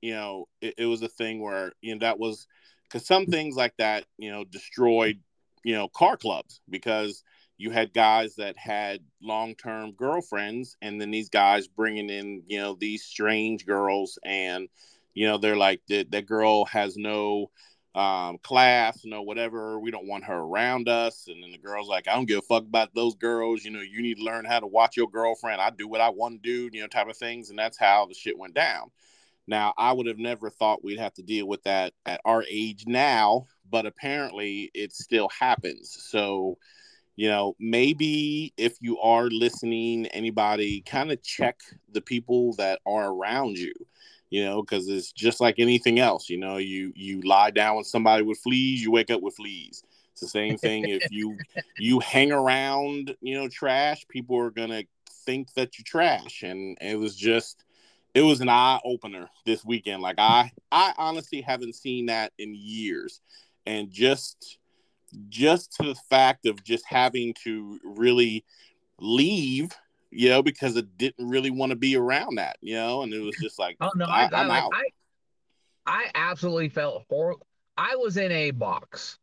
you 0.00 0.12
know, 0.14 0.46
it, 0.60 0.74
it 0.78 0.86
was 0.86 1.02
a 1.02 1.08
thing 1.08 1.40
where 1.40 1.72
you 1.80 1.94
know 1.94 2.00
that 2.00 2.18
was 2.18 2.46
because 2.84 3.06
some 3.06 3.26
things 3.26 3.56
like 3.56 3.76
that, 3.78 4.04
you 4.16 4.30
know, 4.30 4.44
destroyed 4.44 5.20
you 5.64 5.74
know 5.74 5.88
car 5.88 6.16
clubs 6.16 6.60
because 6.70 7.22
you 7.58 7.70
had 7.70 7.92
guys 7.92 8.36
that 8.36 8.56
had 8.56 9.00
long-term 9.20 9.92
girlfriends 9.92 10.76
and 10.80 10.98
then 10.98 11.10
these 11.10 11.28
guys 11.28 11.68
bringing 11.68 12.08
in 12.08 12.42
you 12.46 12.58
know 12.58 12.74
these 12.74 13.04
strange 13.04 13.66
girls 13.66 14.18
and 14.24 14.68
you 15.20 15.26
know 15.26 15.36
they're 15.36 15.54
like 15.54 15.82
that 15.90 16.10
that 16.12 16.24
girl 16.24 16.64
has 16.64 16.96
no 16.96 17.50
um, 17.94 18.38
class, 18.38 19.02
no 19.04 19.20
whatever. 19.20 19.78
We 19.78 19.90
don't 19.90 20.08
want 20.08 20.24
her 20.24 20.38
around 20.38 20.88
us. 20.88 21.26
And 21.28 21.42
then 21.42 21.52
the 21.52 21.58
girl's 21.58 21.88
like, 21.88 22.08
I 22.08 22.14
don't 22.14 22.24
give 22.24 22.38
a 22.38 22.42
fuck 22.42 22.62
about 22.62 22.94
those 22.94 23.16
girls. 23.16 23.62
You 23.62 23.70
know, 23.70 23.82
you 23.82 24.00
need 24.00 24.16
to 24.16 24.24
learn 24.24 24.46
how 24.46 24.60
to 24.60 24.66
watch 24.66 24.96
your 24.96 25.10
girlfriend. 25.10 25.60
I 25.60 25.68
do 25.68 25.86
what 25.86 26.00
I 26.00 26.08
want 26.08 26.42
to 26.42 26.48
do, 26.48 26.74
you 26.74 26.80
know, 26.80 26.86
type 26.86 27.10
of 27.10 27.18
things. 27.18 27.50
And 27.50 27.58
that's 27.58 27.78
how 27.78 28.06
the 28.06 28.14
shit 28.14 28.38
went 28.38 28.54
down. 28.54 28.92
Now, 29.46 29.74
I 29.76 29.92
would 29.92 30.06
have 30.06 30.16
never 30.16 30.48
thought 30.48 30.82
we'd 30.82 30.98
have 30.98 31.12
to 31.14 31.22
deal 31.22 31.46
with 31.46 31.64
that 31.64 31.92
at 32.06 32.22
our 32.24 32.42
age 32.48 32.84
now, 32.86 33.44
but 33.68 33.84
apparently 33.84 34.70
it 34.72 34.94
still 34.94 35.28
happens. 35.38 35.98
So, 36.08 36.56
you 37.16 37.28
know, 37.28 37.56
maybe 37.60 38.54
if 38.56 38.78
you 38.80 38.98
are 39.00 39.28
listening, 39.28 40.06
anybody 40.06 40.80
kind 40.80 41.12
of 41.12 41.22
check 41.22 41.60
the 41.92 42.00
people 42.00 42.54
that 42.54 42.80
are 42.86 43.12
around 43.12 43.58
you 43.58 43.74
you 44.30 44.44
know 44.44 44.62
because 44.62 44.88
it's 44.88 45.12
just 45.12 45.40
like 45.40 45.56
anything 45.58 45.98
else 45.98 46.30
you 46.30 46.38
know 46.38 46.56
you 46.56 46.92
you 46.96 47.20
lie 47.22 47.50
down 47.50 47.76
with 47.76 47.86
somebody 47.86 48.22
with 48.22 48.38
fleas 48.38 48.82
you 48.82 48.90
wake 48.90 49.10
up 49.10 49.20
with 49.20 49.36
fleas. 49.36 49.82
It's 50.12 50.20
the 50.20 50.28
same 50.28 50.56
thing 50.56 50.88
if 50.88 51.10
you 51.10 51.38
you 51.78 52.00
hang 52.00 52.32
around 52.32 53.14
you 53.20 53.34
know 53.34 53.48
trash 53.48 54.06
people 54.08 54.38
are 54.38 54.50
gonna 54.50 54.84
think 55.24 55.52
that 55.54 55.78
you're 55.78 55.84
trash. 55.84 56.42
And 56.42 56.76
it 56.80 56.98
was 56.98 57.16
just 57.16 57.64
it 58.14 58.22
was 58.22 58.40
an 58.40 58.48
eye 58.48 58.80
opener 58.84 59.28
this 59.46 59.64
weekend. 59.64 60.02
Like 60.02 60.18
i 60.18 60.50
i 60.72 60.92
honestly 60.98 61.40
haven't 61.40 61.74
seen 61.74 62.06
that 62.06 62.32
in 62.38 62.54
years. 62.54 63.20
And 63.66 63.90
just 63.90 64.58
just 65.28 65.72
to 65.74 65.82
the 65.84 65.94
fact 65.94 66.46
of 66.46 66.62
just 66.64 66.84
having 66.86 67.34
to 67.44 67.78
really 67.84 68.44
leave 68.98 69.70
you 70.10 70.28
know, 70.28 70.42
because 70.42 70.76
it 70.76 70.98
didn't 70.98 71.28
really 71.28 71.50
want 71.50 71.70
to 71.70 71.76
be 71.76 71.96
around 71.96 72.36
that, 72.36 72.56
you 72.60 72.74
know, 72.74 73.02
and 73.02 73.12
it 73.12 73.20
was 73.20 73.36
just 73.40 73.58
like, 73.58 73.76
Oh 73.80 73.90
no, 73.94 74.06
I, 74.06 74.24
am 74.24 74.48
like, 74.48 74.62
out. 74.62 74.72
I, 74.74 74.84
I 75.86 76.10
absolutely 76.14 76.68
felt 76.68 77.04
horrible. 77.08 77.46
I 77.76 77.96
was 77.96 78.16
in 78.16 78.30
a 78.32 78.50
box. 78.50 79.18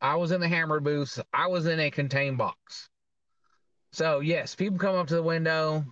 I 0.00 0.16
was 0.16 0.32
in 0.32 0.40
the 0.40 0.48
hammer 0.48 0.80
booth. 0.80 1.20
I 1.32 1.48
was 1.48 1.66
in 1.66 1.78
a 1.80 1.90
contained 1.90 2.38
box. 2.38 2.88
So 3.92 4.20
yes, 4.20 4.54
people 4.54 4.78
come 4.78 4.96
up 4.96 5.08
to 5.08 5.14
the 5.14 5.22
window, 5.22 5.84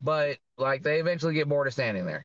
but 0.00 0.38
like 0.56 0.82
they 0.82 1.00
eventually 1.00 1.34
get 1.34 1.48
bored 1.48 1.66
of 1.66 1.72
standing 1.72 2.06
there. 2.06 2.24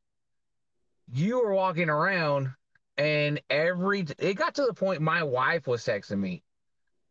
You 1.12 1.44
were 1.44 1.54
walking 1.54 1.90
around, 1.90 2.52
and 2.98 3.42
every 3.50 4.06
it 4.18 4.36
got 4.36 4.56
to 4.56 4.66
the 4.66 4.74
point 4.74 5.02
my 5.02 5.24
wife 5.24 5.68
was 5.68 5.84
texting 5.84 6.20
me, 6.20 6.44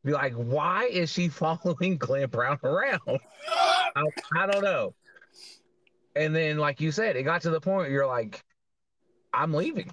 be 0.05 0.13
like, 0.13 0.33
"Why 0.35 0.85
is 0.85 1.11
she 1.13 1.29
following 1.29 1.99
Glenn 1.99 2.29
Brown 2.29 2.59
around?" 2.63 3.01
I, 3.95 4.05
I 4.37 4.47
don't 4.47 4.65
know. 4.65 4.95
And 6.15 6.35
then, 6.35 6.59
like 6.59 6.81
you 6.81 6.93
said, 6.93 7.17
it 7.17 7.23
got 7.23 7.43
to 7.43 7.51
the 7.51 7.61
point 7.61 7.79
where 7.79 7.91
you're 7.91 8.07
like, 8.07 8.43
I'm 9.33 9.55
leaving. 9.55 9.91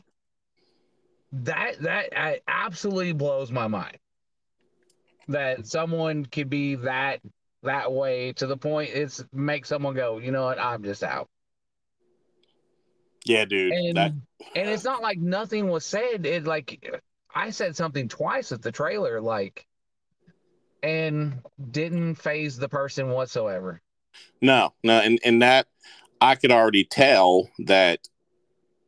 That 1.31 1.79
that 1.81 2.17
I, 2.17 2.41
absolutely 2.47 3.13
blows 3.13 3.51
my 3.51 3.67
mind. 3.67 3.97
That 5.27 5.67
someone 5.67 6.25
could 6.25 6.49
be 6.49 6.75
that 6.75 7.21
that 7.63 7.91
way 7.91 8.33
to 8.33 8.47
the 8.47 8.57
point 8.57 8.91
it's 8.93 9.23
make 9.31 9.65
someone 9.65 9.93
go, 9.95 10.17
you 10.17 10.31
know 10.31 10.45
what, 10.45 10.59
I'm 10.59 10.83
just 10.83 11.03
out. 11.03 11.29
yeah, 13.25 13.45
dude. 13.45 13.71
And 13.73 13.97
that 13.97 14.11
and 14.55 14.69
it's 14.69 14.83
not 14.83 15.01
like 15.01 15.19
nothing 15.19 15.69
was 15.69 15.85
said. 15.85 16.25
It 16.25 16.45
like 16.45 16.83
I 17.33 17.51
said 17.51 17.75
something 17.75 18.07
twice 18.07 18.51
at 18.51 18.61
the 18.61 18.71
trailer, 18.71 19.21
like 19.21 19.67
and 20.81 21.41
didn't 21.71 22.15
phase 22.15 22.57
the 22.57 22.69
person 22.69 23.09
whatsoever. 23.09 23.81
No, 24.41 24.73
no, 24.83 24.99
and 24.99 25.19
and 25.23 25.41
that 25.41 25.67
I 26.21 26.35
could 26.35 26.51
already 26.51 26.83
tell 26.83 27.49
that 27.65 27.99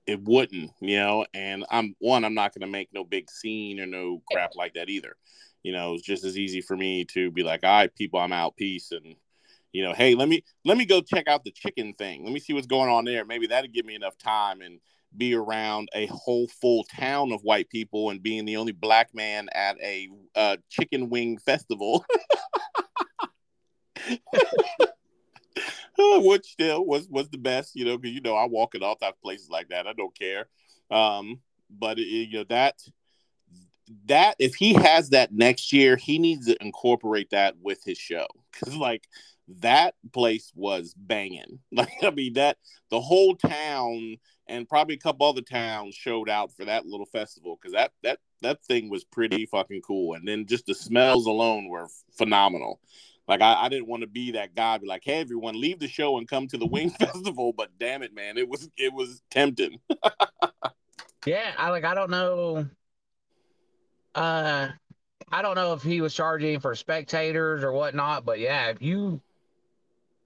it 0.07 0.21
wouldn't, 0.23 0.71
you 0.79 0.97
know. 0.97 1.25
And 1.33 1.65
I'm 1.69 1.95
one, 1.99 2.25
I'm 2.25 2.33
not 2.33 2.53
going 2.53 2.61
to 2.61 2.71
make 2.71 2.89
no 2.93 3.03
big 3.03 3.29
scene 3.29 3.79
or 3.79 3.85
no 3.85 4.21
crap 4.31 4.51
like 4.55 4.73
that 4.73 4.89
either. 4.89 5.15
You 5.63 5.73
know, 5.73 5.93
it's 5.93 6.03
just 6.03 6.23
as 6.23 6.37
easy 6.37 6.61
for 6.61 6.75
me 6.75 7.05
to 7.13 7.31
be 7.31 7.43
like, 7.43 7.63
all 7.63 7.69
right, 7.69 7.95
people, 7.95 8.19
I'm 8.19 8.33
out, 8.33 8.55
peace, 8.55 8.91
and 8.91 9.15
you 9.71 9.83
know, 9.83 9.93
hey, 9.93 10.15
let 10.15 10.27
me 10.27 10.43
let 10.65 10.77
me 10.77 10.85
go 10.85 11.01
check 11.01 11.27
out 11.27 11.43
the 11.43 11.51
chicken 11.51 11.93
thing. 11.93 12.23
Let 12.23 12.33
me 12.33 12.39
see 12.39 12.53
what's 12.53 12.67
going 12.67 12.89
on 12.89 13.05
there. 13.05 13.25
Maybe 13.25 13.47
that'll 13.47 13.71
give 13.71 13.85
me 13.85 13.95
enough 13.95 14.17
time 14.17 14.61
and 14.61 14.79
be 15.15 15.35
around 15.35 15.89
a 15.93 16.07
whole 16.07 16.47
full 16.61 16.85
town 16.85 17.31
of 17.31 17.41
white 17.41 17.69
people 17.69 18.09
and 18.09 18.23
being 18.23 18.45
the 18.45 18.57
only 18.57 18.71
black 18.71 19.13
man 19.13 19.49
at 19.53 19.77
a 19.81 20.09
uh, 20.35 20.57
chicken 20.69 21.09
wing 21.09 21.37
festival. 21.37 22.05
which 26.23 26.45
still 26.45 26.85
was 26.85 27.07
was 27.09 27.29
the 27.29 27.37
best, 27.37 27.75
you 27.75 27.85
know, 27.85 27.97
because 27.97 28.15
you 28.15 28.21
know 28.21 28.35
I 28.35 28.45
walk 28.45 28.75
in 28.75 28.83
all 28.83 28.95
types 28.95 29.17
of 29.17 29.21
places 29.21 29.49
like 29.49 29.69
that. 29.69 29.87
I 29.87 29.93
don't 29.93 30.17
care. 30.17 30.47
Um, 30.89 31.41
but 31.69 31.99
it, 31.99 32.07
you 32.07 32.39
know 32.39 32.45
that 32.49 32.81
that 34.05 34.35
if 34.39 34.55
he 34.55 34.73
has 34.73 35.09
that 35.09 35.33
next 35.33 35.73
year, 35.73 35.95
he 35.95 36.19
needs 36.19 36.45
to 36.47 36.57
incorporate 36.61 37.29
that 37.31 37.55
with 37.61 37.83
his 37.83 37.97
show 37.97 38.27
because 38.51 38.75
like 38.75 39.07
that 39.59 39.95
place 40.13 40.51
was 40.55 40.93
banging. 40.95 41.59
Like 41.71 42.03
I 42.03 42.11
mean 42.11 42.33
that 42.33 42.57
the 42.89 43.01
whole 43.01 43.35
town 43.35 44.17
and 44.47 44.67
probably 44.67 44.95
a 44.95 44.99
couple 44.99 45.27
other 45.27 45.41
towns 45.41 45.95
showed 45.95 46.29
out 46.29 46.51
for 46.51 46.65
that 46.65 46.85
little 46.85 47.05
festival 47.05 47.57
because 47.59 47.73
that 47.73 47.91
that 48.03 48.19
that 48.41 48.63
thing 48.65 48.89
was 48.89 49.03
pretty 49.03 49.45
fucking 49.45 49.81
cool. 49.81 50.15
And 50.15 50.27
then 50.27 50.45
just 50.45 50.65
the 50.65 50.75
smells 50.75 51.25
alone 51.25 51.69
were 51.69 51.87
phenomenal. 52.17 52.79
Like 53.27 53.41
I, 53.41 53.65
I 53.65 53.69
didn't 53.69 53.87
want 53.87 54.01
to 54.01 54.07
be 54.07 54.31
that 54.31 54.55
guy, 54.55 54.77
be 54.77 54.87
like, 54.87 55.03
"Hey, 55.05 55.21
everyone, 55.21 55.59
leave 55.59 55.79
the 55.79 55.87
show 55.87 56.17
and 56.17 56.27
come 56.27 56.47
to 56.47 56.57
the 56.57 56.65
Wing 56.65 56.89
Festival." 56.99 57.53
But 57.53 57.69
damn 57.79 58.03
it, 58.03 58.13
man, 58.13 58.37
it 58.37 58.47
was 58.49 58.69
it 58.77 58.93
was 58.93 59.21
tempting. 59.29 59.79
Yeah, 61.25 61.51
I 61.57 61.69
like 61.69 61.83
I 61.83 61.93
don't 61.93 62.09
know. 62.09 62.67
Uh 64.15 64.69
I 65.31 65.41
don't 65.41 65.55
know 65.55 65.73
if 65.73 65.83
he 65.83 66.01
was 66.01 66.13
charging 66.13 66.59
for 66.59 66.75
spectators 66.75 67.63
or 67.63 67.71
whatnot, 67.71 68.25
but 68.25 68.39
yeah, 68.39 68.69
if 68.69 68.81
you 68.81 69.21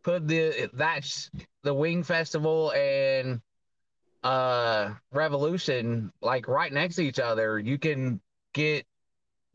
put 0.03 0.27
the 0.27 0.69
that's 0.73 1.29
the 1.63 1.73
Wing 1.73 2.03
Festival 2.03 2.71
and 2.71 3.41
uh 4.23 4.93
Revolution 5.11 6.11
like 6.21 6.47
right 6.47 6.71
next 6.71 6.95
to 6.95 7.03
each 7.03 7.19
other, 7.19 7.59
you 7.59 7.77
can 7.77 8.21
get 8.53 8.85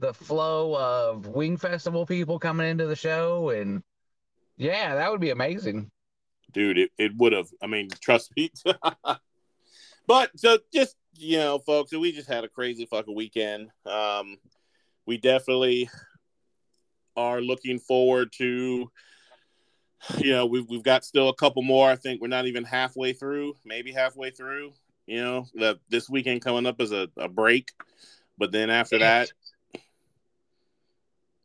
the 0.01 0.14
flow 0.14 0.76
of 0.76 1.26
Wing 1.26 1.57
Festival 1.57 2.07
people 2.07 2.38
coming 2.38 2.68
into 2.68 2.86
the 2.86 2.96
show 2.96 3.51
and 3.51 3.82
yeah, 4.57 4.94
that 4.94 5.11
would 5.11 5.20
be 5.20 5.30
amazing. 5.30 5.90
dude 6.53 6.78
it, 6.78 6.90
it 6.98 7.12
would 7.16 7.32
have 7.32 7.48
i 7.62 7.66
mean 7.66 7.88
trust 8.01 8.32
me. 8.36 8.51
But 10.07 10.30
so 10.36 10.59
just 10.74 10.96
you 11.14 11.38
know 11.38 11.61
folks 11.61 11.92
we 11.92 12.11
just 12.11 12.28
had 12.28 12.42
a 12.42 12.48
crazy 12.48 12.84
fucking 12.84 13.14
weekend. 13.14 13.70
Um 13.86 14.38
we 15.07 15.18
definitely 15.18 15.88
are 17.16 17.40
looking 17.40 17.78
forward 17.78 18.32
to 18.38 18.90
you 20.18 20.32
know 20.32 20.46
we've, 20.46 20.68
we've 20.68 20.82
got 20.82 21.05
still 21.05 21.28
a 21.28 21.34
couple 21.34 21.62
more. 21.62 21.88
I 21.88 21.94
think 21.94 22.20
we're 22.20 22.26
not 22.26 22.46
even 22.46 22.64
halfway 22.64 23.12
through 23.12 23.55
maybe 23.64 23.92
halfway 23.92 24.30
through 24.30 24.72
you 25.07 25.22
know 25.22 25.46
the, 25.55 25.78
this 25.88 26.11
weekend 26.11 26.42
coming 26.42 26.66
up 26.66 26.80
is 26.80 26.90
a, 26.90 27.09
a 27.16 27.28
break. 27.28 27.70
But 28.36 28.51
then 28.51 28.68
after 28.68 28.98
that 28.98 29.30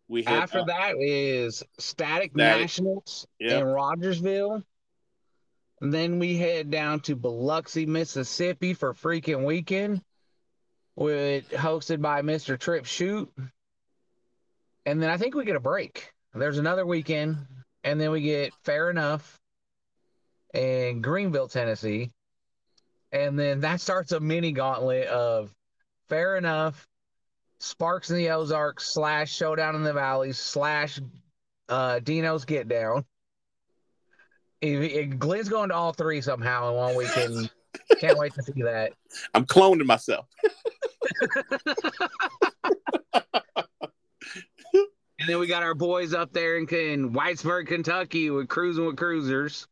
we 0.08 0.22
hit 0.22 0.30
After 0.32 0.60
uh, 0.60 0.66
that 0.66 0.96
is 1.00 1.64
Static, 1.80 2.32
Static. 2.32 2.36
Nationals 2.36 3.28
Yep. 3.40 3.62
in 3.62 3.68
Rogersville. 3.68 4.64
And 5.82 5.94
then 5.94 6.20
we 6.20 6.38
head 6.38 6.72
down 6.72 7.02
to 7.02 7.16
Biloxi, 7.16 7.86
Mississippi 7.86 8.74
for 8.74 8.94
freaking 8.94 9.44
weekend, 9.46 10.02
with 10.96 11.50
hosted 11.50 12.02
by 12.02 12.22
Mr. 12.22 12.58
Trip 12.58 12.86
Shoot. 12.86 13.32
And 14.86 15.02
then 15.02 15.10
I 15.10 15.18
think 15.18 15.36
we 15.36 15.44
get 15.46 15.56
a 15.56 15.60
break. 15.60 16.12
There's 16.34 16.58
another 16.58 16.86
weekend, 16.86 17.38
and 17.84 18.00
then 18.00 18.12
we 18.12 18.22
get 18.22 18.54
Fair 18.64 18.90
Enough 18.90 19.40
in 20.54 21.02
Greenville, 21.02 21.48
Tennessee. 21.48 22.12
And 23.12 23.38
then 23.38 23.62
that 23.62 23.82
starts 23.82 24.12
a 24.12 24.20
mini 24.20 24.52
gauntlet 24.52 25.08
of 25.08 25.54
Fair 26.10 26.36
Enough, 26.38 26.88
Sparks 27.60 28.10
in 28.10 28.18
the 28.18 28.30
Ozarks 28.30 28.86
slash 28.92 29.34
Showdown 29.34 29.76
in 29.76 29.84
the 29.84 29.94
Valleys 29.94 30.38
slash 30.38 31.00
uh, 31.70 32.00
Dino's 32.00 32.46
Get 32.46 32.68
Down. 32.68 33.06
If, 34.62 34.92
if 34.92 35.18
Glenn's 35.20 35.50
going 35.50 35.70
to 35.70 35.76
all 35.76 35.94
three 35.94 36.22
somehow 36.22 36.70
in 36.70 36.76
one 36.76 36.96
weekend. 36.96 37.52
Can't 38.00 38.18
wait 38.18 38.34
to 38.36 38.42
see 38.42 38.62
that. 38.62 38.94
i'm 39.34 39.46
cloning 39.46 39.86
myself 39.86 40.28
And 45.26 45.30
then 45.30 45.40
we 45.40 45.48
got 45.48 45.64
our 45.64 45.74
boys 45.74 46.14
up 46.14 46.34
there 46.34 46.58
in, 46.58 46.68
in 46.68 47.14
Whitesburg, 47.14 47.66
Kentucky, 47.68 48.30
with 48.30 48.48
cruising 48.48 48.86
with 48.86 48.98
cruisers, 48.98 49.68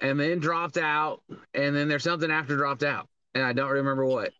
and 0.00 0.18
then 0.18 0.38
dropped 0.38 0.78
out. 0.78 1.20
And 1.52 1.76
then 1.76 1.88
there's 1.88 2.04
something 2.04 2.30
after 2.30 2.56
dropped 2.56 2.82
out, 2.82 3.06
and 3.34 3.44
I 3.44 3.52
don't 3.52 3.70
remember 3.70 4.06
what. 4.06 4.32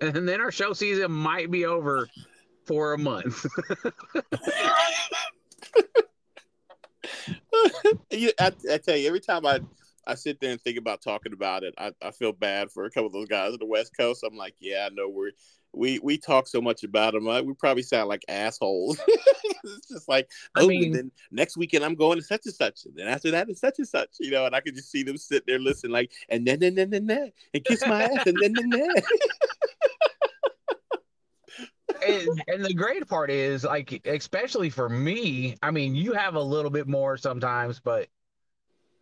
And 0.00 0.28
then 0.28 0.40
our 0.40 0.52
show 0.52 0.72
season 0.72 1.12
might 1.12 1.50
be 1.50 1.64
over 1.64 2.08
for 2.64 2.92
a 2.94 2.98
month. 2.98 3.46
I, 8.38 8.52
I 8.70 8.78
tell 8.78 8.96
you, 8.96 9.08
every 9.08 9.20
time 9.20 9.46
I, 9.46 9.60
I 10.06 10.14
sit 10.14 10.40
there 10.40 10.52
and 10.52 10.60
think 10.60 10.78
about 10.78 11.02
talking 11.02 11.32
about 11.32 11.62
it, 11.64 11.74
I, 11.78 11.92
I 12.02 12.10
feel 12.10 12.32
bad 12.32 12.70
for 12.70 12.84
a 12.84 12.90
couple 12.90 13.08
of 13.08 13.12
those 13.12 13.28
guys 13.28 13.52
on 13.52 13.58
the 13.58 13.66
West 13.66 13.96
Coast. 13.96 14.24
I'm 14.24 14.36
like, 14.36 14.54
yeah, 14.60 14.88
I 14.90 14.94
know 14.94 15.08
we're 15.08 15.32
we 15.72 15.98
we 16.00 16.18
talk 16.18 16.46
so 16.46 16.60
much 16.60 16.82
about 16.84 17.14
them. 17.14 17.28
Uh, 17.28 17.42
we 17.42 17.54
probably 17.54 17.82
sound 17.82 18.08
like 18.08 18.24
assholes. 18.28 18.98
it's 19.64 19.88
just 19.88 20.08
like, 20.08 20.28
I 20.56 20.62
oh, 20.62 20.66
mean- 20.66 20.84
and 20.84 20.94
then 20.94 21.12
next 21.30 21.56
weekend 21.56 21.84
I'm 21.84 21.94
going 21.94 22.18
to 22.18 22.24
such 22.24 22.46
and 22.46 22.54
such, 22.54 22.86
and 22.86 22.96
then 22.96 23.08
after 23.08 23.30
that 23.30 23.48
it's 23.48 23.60
such 23.60 23.78
and 23.78 23.88
such, 23.88 24.10
you 24.18 24.30
know. 24.30 24.46
And 24.46 24.54
I 24.54 24.60
could 24.60 24.74
just 24.74 24.90
see 24.90 25.02
them 25.02 25.16
sit 25.16 25.44
there 25.46 25.58
listening, 25.58 25.92
like, 25.92 26.12
and 26.28 26.46
then 26.46 26.58
then 26.60 26.74
then 26.74 26.90
then 26.90 27.06
then, 27.06 27.32
and 27.54 27.64
kiss 27.64 27.86
my 27.86 28.04
ass, 28.04 28.26
and 28.26 28.36
then 28.40 28.52
then 28.52 28.70
then. 28.70 28.90
and, 32.06 32.42
and 32.48 32.64
the 32.64 32.74
great 32.74 33.06
part 33.08 33.30
is, 33.30 33.64
like, 33.64 34.06
especially 34.06 34.70
for 34.70 34.88
me, 34.88 35.56
I 35.62 35.70
mean, 35.70 35.94
you 35.94 36.12
have 36.12 36.34
a 36.34 36.42
little 36.42 36.70
bit 36.70 36.88
more 36.88 37.16
sometimes, 37.16 37.80
but 37.80 38.08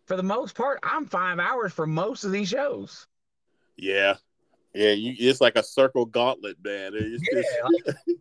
for 0.07 0.17
the 0.17 0.23
most 0.23 0.55
part, 0.55 0.81
I'm 0.83 1.07
five 1.07 1.39
hours 1.39 1.73
for 1.73 1.87
most 1.87 2.25
of 2.25 2.33
these 2.33 2.49
shows. 2.49 3.07
yeah, 3.77 4.15
yeah, 4.79 4.93
you, 4.93 5.15
it's 5.19 5.41
like 5.41 5.57
a 5.57 5.63
circle 5.63 6.07
gauntlet, 6.07 6.57
man. 6.65 6.93
It's 6.95 7.23
Yeah, 7.33 7.43
just- 8.07 8.19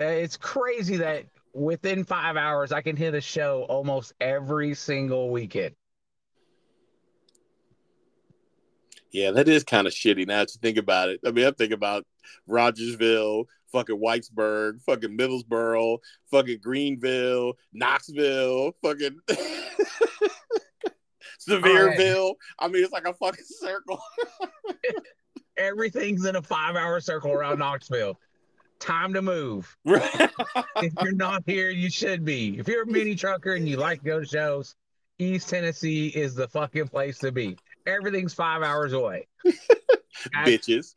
like, 0.00 0.08
it's 0.08 0.36
crazy 0.36 0.96
that 0.96 1.26
within 1.54 2.02
five 2.02 2.36
hours 2.36 2.72
I 2.72 2.80
can 2.80 2.96
hit 2.96 3.14
a 3.14 3.20
show 3.20 3.64
almost 3.68 4.14
every 4.20 4.74
single 4.74 5.30
weekend. 5.30 5.74
Yeah, 9.12 9.30
that 9.32 9.46
is 9.48 9.62
kind 9.62 9.86
of 9.86 9.92
shitty 9.92 10.26
now 10.26 10.38
that 10.40 10.54
you 10.54 10.58
think 10.60 10.78
about 10.78 11.10
it. 11.10 11.20
I 11.24 11.30
mean, 11.30 11.44
I'm 11.46 11.54
thinking 11.54 11.74
about 11.74 12.06
Rogersville, 12.48 13.44
fucking 13.70 14.00
Whitesburg, 14.00 14.80
fucking 14.82 15.16
Middlesboro, 15.16 15.98
fucking 16.30 16.60
Greenville, 16.62 17.52
Knoxville, 17.74 18.72
fucking 18.82 19.18
Sevierville. 21.48 22.34
I 22.58 22.68
mean, 22.68 22.84
it's 22.84 22.92
like 22.92 23.06
a 23.06 23.14
fucking 23.14 23.44
circle. 23.60 24.02
Everything's 25.56 26.24
in 26.24 26.36
a 26.36 26.42
five 26.42 26.76
hour 26.76 27.00
circle 27.00 27.32
around 27.32 27.58
Knoxville. 27.58 28.18
Time 28.78 29.12
to 29.14 29.22
move. 29.22 29.76
If 30.76 30.94
you're 31.00 31.12
not 31.12 31.44
here, 31.46 31.70
you 31.70 31.88
should 31.88 32.24
be. 32.24 32.58
If 32.58 32.66
you're 32.66 32.82
a 32.82 32.86
mini 32.86 33.14
trucker 33.14 33.54
and 33.54 33.68
you 33.68 33.76
like 33.76 34.00
to 34.00 34.04
go 34.04 34.20
to 34.20 34.26
shows, 34.26 34.74
East 35.20 35.48
Tennessee 35.48 36.08
is 36.08 36.34
the 36.34 36.48
fucking 36.48 36.88
place 36.88 37.18
to 37.18 37.30
be. 37.30 37.56
Everything's 37.86 38.34
five 38.34 38.62
hours 38.62 38.92
away. 38.92 39.28
Bitches. 40.44 40.92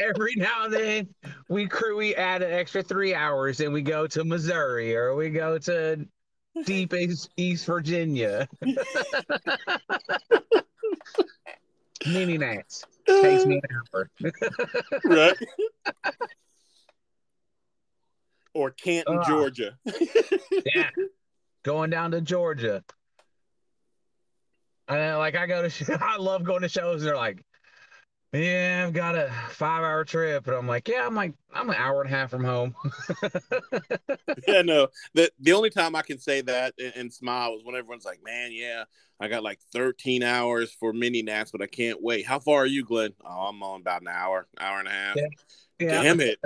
every 0.00 0.34
now 0.36 0.64
and 0.64 0.72
then 0.74 1.14
we 1.48 1.66
crew 1.66 1.96
we 1.96 2.14
add 2.16 2.42
an 2.42 2.52
extra 2.52 2.82
three 2.82 3.14
hours 3.14 3.60
and 3.60 3.72
we 3.72 3.82
go 3.82 4.06
to 4.08 4.24
Missouri 4.24 4.96
or 4.96 5.14
we 5.14 5.30
go 5.30 5.58
to 5.58 6.06
deep 6.64 6.92
East, 6.94 7.30
East 7.36 7.66
Virginia. 7.66 8.48
Mini 12.06 12.36
Nats 12.36 12.84
takes 13.06 13.46
me 13.46 13.60
an 13.62 13.78
hour. 13.94 14.10
right. 15.04 15.36
or 18.54 18.70
Canton, 18.72 19.18
Ah. 19.18 19.24
Georgia. 19.28 19.76
yeah, 20.74 20.90
going 21.62 21.90
down 21.90 22.10
to 22.10 22.20
Georgia. 22.20 22.82
And 24.88 25.18
like 25.18 25.36
I 25.36 25.46
go 25.46 25.62
to, 25.62 25.70
sh- 25.70 25.88
I 26.00 26.16
love 26.16 26.42
going 26.44 26.62
to 26.62 26.68
shows. 26.68 27.02
And 27.02 27.08
they're 27.08 27.16
like, 27.16 27.44
"Yeah, 28.32 28.84
I've 28.86 28.94
got 28.94 29.14
a 29.14 29.30
five-hour 29.50 30.04
trip," 30.04 30.46
and 30.46 30.56
I'm 30.56 30.66
like, 30.66 30.88
"Yeah, 30.88 31.06
I'm 31.06 31.14
like 31.14 31.34
I'm 31.52 31.68
an 31.68 31.76
hour 31.76 32.00
and 32.00 32.10
a 32.10 32.16
half 32.16 32.30
from 32.30 32.44
home." 32.44 32.74
yeah, 34.48 34.62
no. 34.62 34.88
The 35.14 35.30
the 35.40 35.52
only 35.52 35.70
time 35.70 35.94
I 35.94 36.02
can 36.02 36.18
say 36.18 36.40
that 36.42 36.74
and, 36.78 36.92
and 36.96 37.12
smile 37.12 37.54
is 37.56 37.64
when 37.64 37.76
everyone's 37.76 38.04
like, 38.04 38.20
"Man, 38.24 38.50
yeah, 38.52 38.84
I 39.20 39.28
got 39.28 39.42
like 39.42 39.60
13 39.72 40.22
hours 40.22 40.72
for 40.72 40.92
mini 40.92 41.22
nats, 41.22 41.50
but 41.50 41.62
I 41.62 41.66
can't 41.66 42.02
wait." 42.02 42.26
How 42.26 42.38
far 42.38 42.62
are 42.62 42.66
you, 42.66 42.84
Glenn? 42.84 43.12
Oh, 43.24 43.48
I'm 43.48 43.62
on 43.62 43.80
about 43.82 44.02
an 44.02 44.08
hour, 44.08 44.48
hour 44.58 44.78
and 44.78 44.88
a 44.88 44.92
half. 44.92 45.16
Yeah. 45.16 45.28
Yeah. 45.78 46.02
Damn 46.02 46.20
it. 46.20 46.38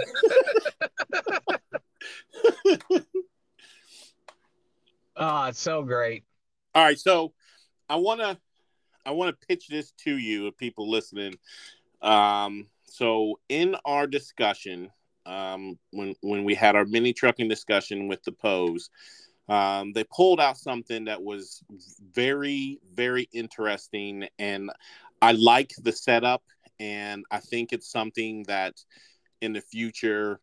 Oh, 5.17 5.45
it's 5.49 5.61
so 5.61 5.83
great. 5.83 6.25
All 6.75 6.83
right, 6.83 6.99
so 6.99 7.33
I 7.89 7.97
want 7.97 8.21
to 8.21 8.39
I 9.07 9.13
want 9.13 9.39
to 9.39 9.47
pitch 9.47 9.69
this 9.69 9.93
to 10.05 10.17
you, 10.17 10.49
if 10.49 10.57
people 10.57 10.91
listening. 10.91 11.35
Um, 12.03 12.69
so 12.85 13.41
in 13.49 13.77
our 13.85 14.07
discussion, 14.07 14.91
um, 15.27 15.79
when 15.91 16.15
when 16.21 16.45
we 16.45 16.55
had 16.55 16.77
our 16.77 16.85
mini 16.85 17.13
trucking 17.13 17.49
discussion 17.49 18.09
with 18.09 18.23
the 18.23 18.33
Poes, 18.33 18.91
um, 19.49 19.93
they 19.93 20.05
pulled 20.05 20.41
out 20.41 20.57
something 20.57 21.05
that 21.07 21.23
was 21.23 21.63
very 22.13 22.79
very 22.95 23.29
interesting, 23.33 24.29
and 24.39 24.71
I 25.21 25.33
like 25.33 25.73
the 25.83 25.93
setup, 25.93 26.43
and 26.79 27.25
I 27.31 27.39
think 27.39 27.73
it's 27.73 27.91
something 27.91 28.45
that 28.45 28.75
in 29.41 29.53
the 29.53 29.61
future 29.61 30.41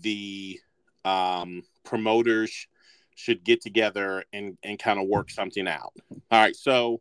the 0.00 0.58
um, 1.04 1.62
promoters 1.84 2.66
should 3.14 3.44
get 3.44 3.60
together 3.60 4.24
and 4.32 4.58
and 4.62 4.78
kind 4.78 4.98
of 4.98 5.06
work 5.06 5.30
something 5.30 5.68
out. 5.68 5.92
All 6.10 6.40
right, 6.40 6.56
so 6.56 7.00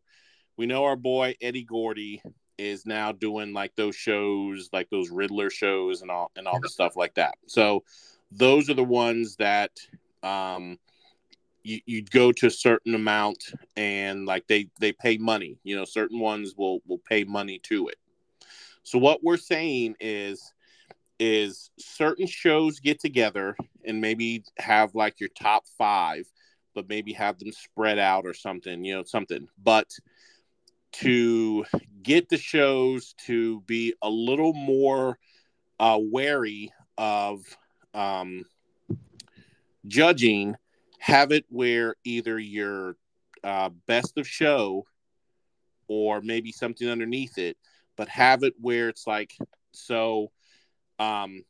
we 0.56 0.66
know 0.66 0.86
our 0.86 0.96
boy 0.96 1.36
Eddie 1.42 1.64
Gordy 1.64 2.22
is 2.64 2.86
now 2.86 3.12
doing 3.12 3.54
like 3.54 3.76
those 3.76 3.96
shows, 3.96 4.70
like 4.74 4.90
those 4.90 5.10
Riddler 5.10 5.50
shows 5.50 6.02
and 6.02 6.10
all 6.10 6.32
and 6.36 6.48
all 6.48 6.60
the 6.60 6.70
stuff 6.70 6.96
like 6.96 7.16
that. 7.16 7.36
So 7.48 7.84
those 8.32 8.70
are 8.70 8.74
the 8.74 8.84
ones 8.84 9.36
that 9.38 9.72
um 10.24 10.80
you 11.64 11.80
you 11.86 12.04
go 12.04 12.32
to 12.32 12.48
a 12.48 12.52
certain 12.52 12.96
amount 12.96 13.54
and 13.76 14.26
like 14.26 14.48
they 14.48 14.70
they 14.80 14.92
pay 14.92 15.18
money. 15.18 15.58
You 15.64 15.76
know, 15.76 15.86
certain 15.86 16.20
ones 16.20 16.56
will 16.58 16.80
will 16.88 17.00
pay 17.00 17.24
money 17.24 17.60
to 17.64 17.88
it. 17.88 17.98
So 18.84 18.98
what 18.98 19.24
we're 19.24 19.38
saying 19.38 19.96
is 20.00 20.54
is 21.20 21.70
certain 21.80 22.28
shows 22.28 22.80
get 22.80 23.00
together 23.00 23.56
and 23.86 24.02
maybe 24.02 24.44
have 24.58 24.96
like 24.96 25.20
your 25.20 25.30
top 25.30 25.64
five, 25.78 26.26
but 26.76 26.90
maybe 26.90 27.14
have 27.14 27.40
them 27.40 27.52
spread 27.52 28.00
out 28.00 28.26
or 28.26 28.34
something, 28.34 28.84
you 28.84 28.96
know, 28.96 29.04
something. 29.04 29.48
But 29.64 29.88
to 30.94 31.66
get 32.02 32.30
the 32.30 32.38
shows 32.38 33.14
to 33.26 33.62
be 33.62 33.94
a 34.02 34.10
little 34.10 34.54
more 34.54 35.18
uh, 35.80 36.00
wary 36.00 36.72
of 36.98 37.42
um, 37.94 38.46
judging, 39.88 40.56
have 41.00 41.32
it 41.32 41.46
where 41.50 41.96
either 42.04 42.40
your 42.40 42.96
uh, 43.44 43.70
best 43.88 44.18
of 44.18 44.28
show 44.28 44.86
or 45.88 46.22
maybe 46.22 46.52
something 46.52 46.90
underneath 46.90 47.38
it, 47.38 47.58
but 47.98 48.08
have 48.08 48.44
it 48.44 48.54
where 48.60 48.90
it's 48.90 49.06
like, 49.06 49.36
so 49.72 50.32
um, 51.00 51.44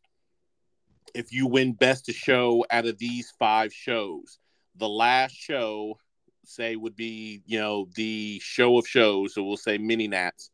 if 1.14 1.32
you 1.32 1.48
win 1.48 1.74
best 1.74 2.10
of 2.10 2.16
show 2.16 2.66
out 2.72 2.86
of 2.86 2.98
these 2.98 3.32
five 3.38 3.74
shows, 3.74 4.40
the 4.76 4.90
last 4.90 5.36
show, 5.36 6.00
say, 6.46 6.76
would 6.76 6.96
be, 6.96 7.42
you 7.46 7.60
know, 7.60 7.88
the 7.96 8.40
show 8.44 8.78
of 8.78 8.88
shows. 8.88 9.34
So 9.34 9.44
we'll 9.44 9.58
say 9.58 9.78
mini 9.78 10.08
nats. 10.08 10.52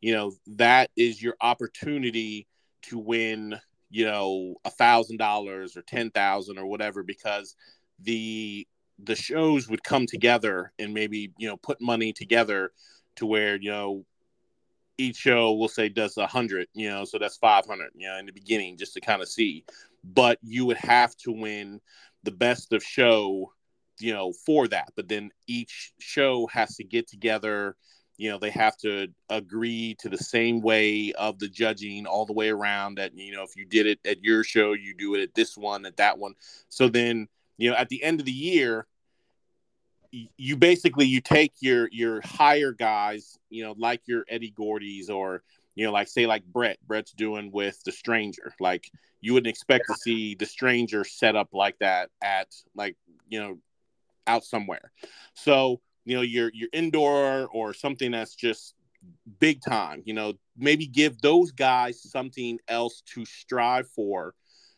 You 0.00 0.14
know, 0.14 0.32
that 0.56 0.90
is 0.96 1.22
your 1.22 1.34
opportunity 1.40 2.46
to 2.82 2.98
win, 2.98 3.58
you 3.90 4.06
know, 4.06 4.54
a 4.64 4.70
thousand 4.70 5.18
dollars 5.18 5.76
or 5.76 5.82
ten 5.82 6.10
thousand 6.10 6.58
or 6.58 6.66
whatever, 6.66 7.02
because 7.02 7.54
the 7.98 8.66
the 9.02 9.16
shows 9.16 9.68
would 9.68 9.82
come 9.82 10.06
together 10.06 10.72
and 10.78 10.92
maybe, 10.94 11.32
you 11.38 11.48
know, 11.48 11.56
put 11.56 11.80
money 11.80 12.12
together 12.12 12.70
to 13.16 13.26
where, 13.26 13.56
you 13.56 13.70
know, 13.70 14.04
each 14.98 15.16
show 15.16 15.52
we'll 15.52 15.68
say 15.68 15.88
does 15.88 16.16
a 16.18 16.26
hundred, 16.26 16.68
you 16.74 16.88
know, 16.88 17.04
so 17.04 17.18
that's 17.18 17.38
five 17.38 17.66
hundred, 17.66 17.90
you 17.94 18.06
know, 18.06 18.18
in 18.18 18.26
the 18.26 18.32
beginning 18.32 18.76
just 18.76 18.94
to 18.94 19.00
kind 19.00 19.22
of 19.22 19.28
see. 19.28 19.64
But 20.04 20.38
you 20.42 20.64
would 20.66 20.76
have 20.78 21.16
to 21.18 21.32
win 21.32 21.80
the 22.22 22.30
best 22.30 22.72
of 22.72 22.82
show, 22.82 23.52
you 24.00 24.12
know, 24.12 24.32
for 24.32 24.68
that. 24.68 24.92
But 24.96 25.08
then 25.08 25.30
each 25.46 25.92
show 25.98 26.46
has 26.48 26.76
to 26.76 26.84
get 26.84 27.08
together, 27.08 27.76
you 28.16 28.30
know, 28.30 28.38
they 28.38 28.50
have 28.50 28.76
to 28.78 29.08
agree 29.28 29.96
to 30.00 30.08
the 30.08 30.18
same 30.18 30.60
way 30.60 31.12
of 31.12 31.38
the 31.38 31.48
judging 31.48 32.06
all 32.06 32.26
the 32.26 32.32
way 32.32 32.50
around 32.50 32.96
that, 32.96 33.16
you 33.16 33.32
know, 33.32 33.42
if 33.42 33.56
you 33.56 33.64
did 33.64 33.86
it 33.86 34.00
at 34.04 34.22
your 34.22 34.44
show, 34.44 34.72
you 34.72 34.94
do 34.94 35.14
it 35.14 35.22
at 35.22 35.34
this 35.34 35.56
one, 35.56 35.86
at 35.86 35.96
that 35.96 36.18
one. 36.18 36.34
So 36.68 36.88
then, 36.88 37.28
you 37.56 37.70
know, 37.70 37.76
at 37.76 37.88
the 37.88 38.02
end 38.02 38.20
of 38.20 38.26
the 38.26 38.32
year, 38.32 38.86
you 40.36 40.56
basically 40.56 41.06
you 41.06 41.20
take 41.20 41.52
your 41.60 41.88
your 41.92 42.20
higher 42.22 42.72
guys, 42.72 43.38
you 43.48 43.62
know, 43.62 43.74
like 43.78 44.02
your 44.06 44.24
Eddie 44.28 44.50
Gordy's 44.50 45.08
or 45.08 45.42
you 45.74 45.86
know, 45.86 45.92
like 45.92 46.08
say 46.08 46.26
like 46.26 46.44
Brett. 46.44 46.78
Brett's 46.86 47.12
doing 47.12 47.50
with 47.52 47.82
the 47.84 47.92
Stranger. 47.92 48.52
Like 48.60 48.90
you 49.20 49.32
wouldn't 49.32 49.50
expect 49.50 49.84
to 49.88 49.94
see 49.94 50.34
the 50.34 50.46
Stranger 50.46 51.04
set 51.04 51.36
up 51.36 51.48
like 51.52 51.78
that 51.78 52.10
at 52.22 52.48
like 52.74 52.96
you 53.28 53.40
know 53.40 53.58
out 54.30 54.44
somewhere. 54.44 54.92
So 55.34 55.80
you 56.04 56.16
know 56.16 56.22
your 56.22 56.50
your 56.54 56.68
indoor 56.72 57.48
or 57.52 57.74
something 57.74 58.10
that's 58.12 58.34
just 58.34 58.74
big 59.38 59.60
time. 59.62 60.02
You 60.04 60.14
know, 60.14 60.34
maybe 60.56 60.86
give 60.86 61.20
those 61.20 61.52
guys 61.52 62.02
something 62.02 62.58
else 62.68 63.02
to 63.14 63.24
strive 63.24 63.88
for. 63.88 64.34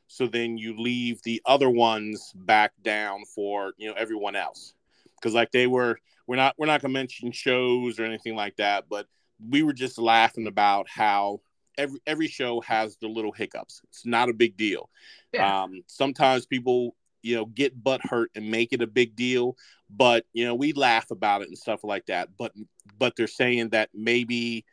So 0.07 0.27
then 0.27 0.59
you 0.59 0.77
leave 0.79 1.23
the 1.23 1.41
other 1.47 1.71
ones 1.71 2.33
back 2.35 2.73
down 2.83 3.25
for 3.35 3.73
you 3.79 3.89
know 3.89 3.95
everyone 3.97 4.37
else 4.37 4.75
because 5.17 5.35
like 5.35 5.51
they 5.53 5.67
were 5.67 5.99
we're 6.27 6.37
not 6.37 6.55
we're 6.59 6.67
not 6.67 6.83
gonna 6.83 6.93
mention 6.93 7.33
shows 7.33 7.99
or 7.99 8.05
anything 8.05 8.35
like 8.37 8.57
that 8.57 8.85
but 8.91 9.07
we 9.51 9.63
were 9.63 9.73
just 9.73 9.99
laughing 9.99 10.47
about 10.47 10.87
how 10.89 11.41
every 11.79 11.99
every 12.07 12.29
show 12.29 12.61
has 12.61 12.97
the 12.99 13.09
little 13.09 13.33
hiccups 13.33 13.81
it's 13.89 14.05
not 14.05 14.29
a 14.29 14.35
big 14.35 14.57
deal 14.57 14.91
Yeah. 15.33 15.63
um 15.63 15.83
sometimes 15.87 16.47
people 16.47 16.95
you 17.23 17.37
know 17.37 17.47
get 17.47 17.83
butt 17.83 18.01
hurt 18.05 18.31
and 18.35 18.51
make 18.51 18.73
it 18.73 18.83
a 18.83 18.87
big 18.87 19.17
deal. 19.17 19.57
But 19.91 20.25
you 20.33 20.45
know 20.45 20.55
we 20.55 20.73
laugh 20.73 21.11
about 21.11 21.43
it 21.43 21.49
and 21.49 21.59
stuff 21.59 21.85
like 21.85 22.07
that. 22.07 22.29
But 22.39 22.53
but 22.99 23.15
they're 23.17 23.27
saying 23.27 23.71
that 23.71 23.91
maybe 23.95 24.65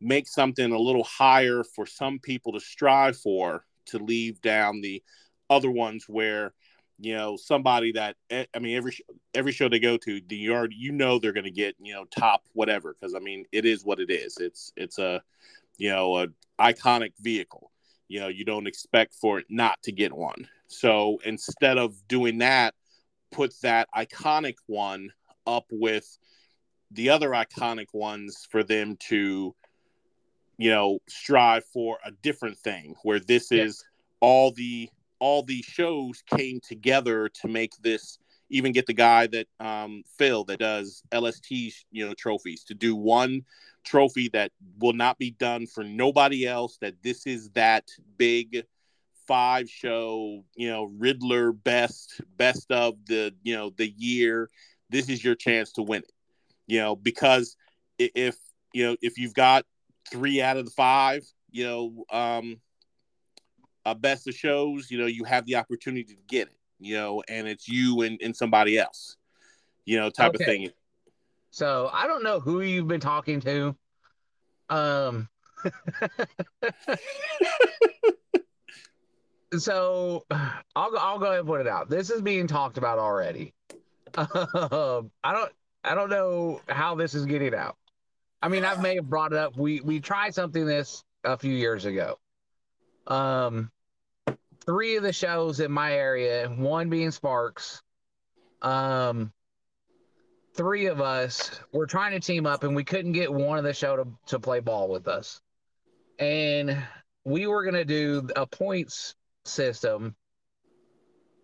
make 0.00 0.28
something 0.28 0.72
a 0.72 0.78
little 0.78 1.04
higher 1.04 1.64
for 1.64 1.86
some 1.86 2.18
people 2.18 2.52
to 2.52 2.60
strive 2.60 3.16
for 3.16 3.64
to 3.86 3.98
leave 3.98 4.40
down 4.40 4.80
the 4.80 5.02
other 5.50 5.70
ones 5.70 6.04
where 6.08 6.52
you 6.98 7.14
know 7.14 7.36
somebody 7.36 7.92
that 7.92 8.16
eh, 8.30 8.44
I 8.54 8.58
mean 8.58 8.76
every 8.76 8.96
every 9.34 9.52
show 9.52 9.68
they 9.68 9.80
go 9.80 9.96
to 9.96 10.20
the 10.26 10.36
yard 10.36 10.72
you 10.76 10.92
know 10.92 11.18
they're 11.18 11.32
going 11.32 11.44
to 11.44 11.50
get 11.50 11.74
you 11.80 11.94
know 11.94 12.04
top 12.04 12.42
whatever. 12.52 12.94
Because 12.94 13.14
I 13.14 13.18
mean 13.18 13.44
it 13.52 13.64
is 13.64 13.84
what 13.84 14.00
it 14.00 14.10
is. 14.10 14.36
It's 14.38 14.72
it's 14.76 14.98
a 14.98 15.22
you 15.76 15.90
know 15.90 16.18
a 16.18 16.28
iconic 16.60 17.12
vehicle. 17.20 17.70
You 18.08 18.20
know 18.20 18.28
you 18.28 18.44
don't 18.44 18.66
expect 18.66 19.14
for 19.14 19.38
it 19.38 19.46
not 19.48 19.82
to 19.84 19.92
get 19.92 20.12
one 20.12 20.46
so 20.66 21.18
instead 21.24 21.78
of 21.78 21.94
doing 22.08 22.38
that 22.38 22.74
put 23.30 23.52
that 23.62 23.88
iconic 23.96 24.56
one 24.66 25.10
up 25.46 25.66
with 25.70 26.18
the 26.90 27.10
other 27.10 27.30
iconic 27.30 27.86
ones 27.92 28.46
for 28.50 28.62
them 28.62 28.96
to 28.96 29.54
you 30.56 30.70
know 30.70 30.98
strive 31.08 31.64
for 31.64 31.98
a 32.04 32.10
different 32.10 32.56
thing 32.58 32.94
where 33.02 33.20
this 33.20 33.50
Yeah. 33.50 33.64
is 33.64 33.84
all 34.20 34.52
the 34.52 34.88
all 35.18 35.42
the 35.42 35.62
shows 35.62 36.22
came 36.36 36.60
together 36.60 37.28
to 37.28 37.48
make 37.48 37.72
this 37.82 38.18
even 38.50 38.72
get 38.72 38.86
the 38.86 38.92
guy 38.92 39.26
that 39.28 39.48
um, 39.58 40.02
Phil 40.18 40.44
that 40.44 40.58
does 40.60 41.02
LST 41.12 41.50
you 41.90 42.06
know 42.06 42.14
trophies 42.14 42.62
to 42.64 42.74
do 42.74 42.94
one 42.94 43.44
trophy 43.84 44.28
that 44.28 44.52
will 44.78 44.92
not 44.92 45.18
be 45.18 45.30
done 45.32 45.66
for 45.66 45.82
nobody 45.84 46.46
else 46.46 46.78
that 46.80 46.94
this 47.02 47.26
is 47.26 47.50
that 47.50 47.88
big 48.16 48.64
five 49.26 49.68
show 49.68 50.44
you 50.56 50.68
know 50.68 50.84
Riddler 50.84 51.52
best 51.52 52.20
best 52.36 52.70
of 52.70 52.94
the 53.06 53.34
you 53.42 53.54
know 53.54 53.70
the 53.76 53.90
year 53.90 54.50
this 54.90 55.08
is 55.08 55.24
your 55.24 55.34
chance 55.34 55.72
to 55.72 55.82
win 55.82 56.02
it 56.02 56.12
you 56.66 56.78
know 56.80 56.96
because 56.96 57.56
if 57.98 58.36
you 58.72 58.84
know 58.84 58.96
if 59.00 59.18
you've 59.18 59.34
got 59.34 59.64
three 60.10 60.40
out 60.40 60.56
of 60.56 60.64
the 60.64 60.70
five 60.70 61.22
you 61.50 61.64
know 61.64 62.04
um 62.10 62.60
uh, 63.84 63.94
best 63.94 64.26
of 64.28 64.34
shows 64.34 64.90
you 64.90 64.98
know 64.98 65.06
you 65.06 65.24
have 65.24 65.44
the 65.46 65.56
opportunity 65.56 66.04
to 66.04 66.16
get 66.28 66.48
it 66.48 66.56
you 66.78 66.94
know 66.94 67.22
and 67.28 67.46
it's 67.46 67.68
you 67.68 68.02
and, 68.02 68.18
and 68.22 68.36
somebody 68.36 68.78
else 68.78 69.16
you 69.84 69.98
know 69.98 70.10
type 70.10 70.34
Okay. 70.34 70.42
of 70.42 70.46
thing 70.46 70.68
So 71.50 71.88
I 71.92 72.06
don't 72.06 72.22
know 72.24 72.40
who 72.40 72.60
you've 72.62 72.88
been 72.88 73.00
talking 73.00 73.40
to. 73.40 73.76
Um. 74.68 75.28
so 79.60 80.24
I'll 80.30 80.90
go. 80.90 80.96
I'll 80.96 81.18
go 81.18 81.26
ahead 81.26 81.40
and 81.40 81.48
put 81.48 81.60
it 81.60 81.66
out. 81.66 81.88
This 81.88 82.10
is 82.10 82.22
being 82.22 82.46
talked 82.46 82.78
about 82.78 82.98
already. 82.98 83.54
Um, 84.16 85.10
I 85.24 85.32
don't. 85.32 85.52
I 85.82 85.94
don't 85.94 86.08
know 86.08 86.60
how 86.68 86.94
this 86.94 87.14
is 87.14 87.26
getting 87.26 87.54
out. 87.54 87.76
I 88.40 88.48
mean, 88.48 88.64
I 88.64 88.76
may 88.76 88.94
have 88.94 89.10
brought 89.10 89.32
it 89.32 89.38
up. 89.38 89.56
We 89.56 89.80
we 89.80 90.00
tried 90.00 90.34
something 90.34 90.64
this 90.64 91.02
a 91.24 91.36
few 91.36 91.52
years 91.52 91.84
ago. 91.84 92.18
Um, 93.06 93.70
three 94.64 94.96
of 94.96 95.02
the 95.02 95.12
shows 95.12 95.60
in 95.60 95.72
my 95.72 95.94
area, 95.94 96.48
one 96.48 96.90
being 96.90 97.10
Sparks. 97.10 97.82
Um, 98.62 99.32
three 100.54 100.86
of 100.86 101.00
us 101.00 101.60
were 101.72 101.86
trying 101.86 102.12
to 102.12 102.20
team 102.20 102.46
up 102.46 102.64
and 102.64 102.74
we 102.74 102.84
couldn't 102.84 103.12
get 103.12 103.32
one 103.32 103.58
of 103.58 103.64
the 103.64 103.74
show 103.74 103.96
to, 103.96 104.06
to 104.26 104.38
play 104.38 104.60
ball 104.60 104.88
with 104.88 105.08
us. 105.08 105.40
And 106.18 106.82
we 107.24 107.46
were 107.46 107.70
to 107.70 107.84
do 107.84 108.28
a 108.36 108.46
points 108.46 109.14
system. 109.44 110.14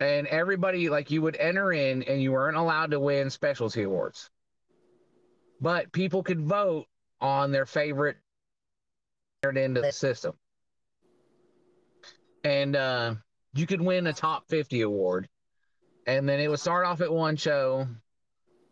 And 0.01 0.27
everybody, 0.27 0.89
like, 0.89 1.11
you 1.11 1.23
would 1.23 1.37
enter 1.37 1.73
in 1.73 2.03
and 2.05 2.23
you 2.23 2.33
weren't 2.33 2.57
allowed 2.57 2.93
to 2.93 3.01
win 3.01 3.31
specialty 3.31 3.83
awards. 3.83 4.31
But 5.61 5.93
people 5.93 6.23
could 6.23 6.41
vote 6.41 6.87
on 7.21 7.53
their 7.53 7.67
favorite 7.67 8.17
entered 9.43 9.59
into 9.59 9.83
the 9.83 9.93
system. 9.93 10.35
And 12.45 12.75
uh, 12.75 13.15
you 13.55 13.67
could 13.67 13.83
win 13.83 14.07
a 14.07 14.13
top 14.15 14.49
50 14.49 14.81
award. 14.81 15.29
And 16.07 16.27
then 16.27 16.41
it 16.41 16.49
would 16.49 16.61
start 16.61 16.87
off 16.87 17.03
at 17.03 17.13
one 17.13 17.37
show 17.37 17.87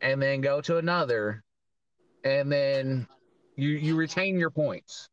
and 0.01 0.22
then 0.22 0.41
go 0.41 0.61
to 0.62 0.79
another 0.79 1.43
and 2.24 2.51
then 2.51 3.07
you 3.57 3.70
you 3.70 3.97
retain 3.97 4.39
your 4.39 4.51
points 4.51 5.09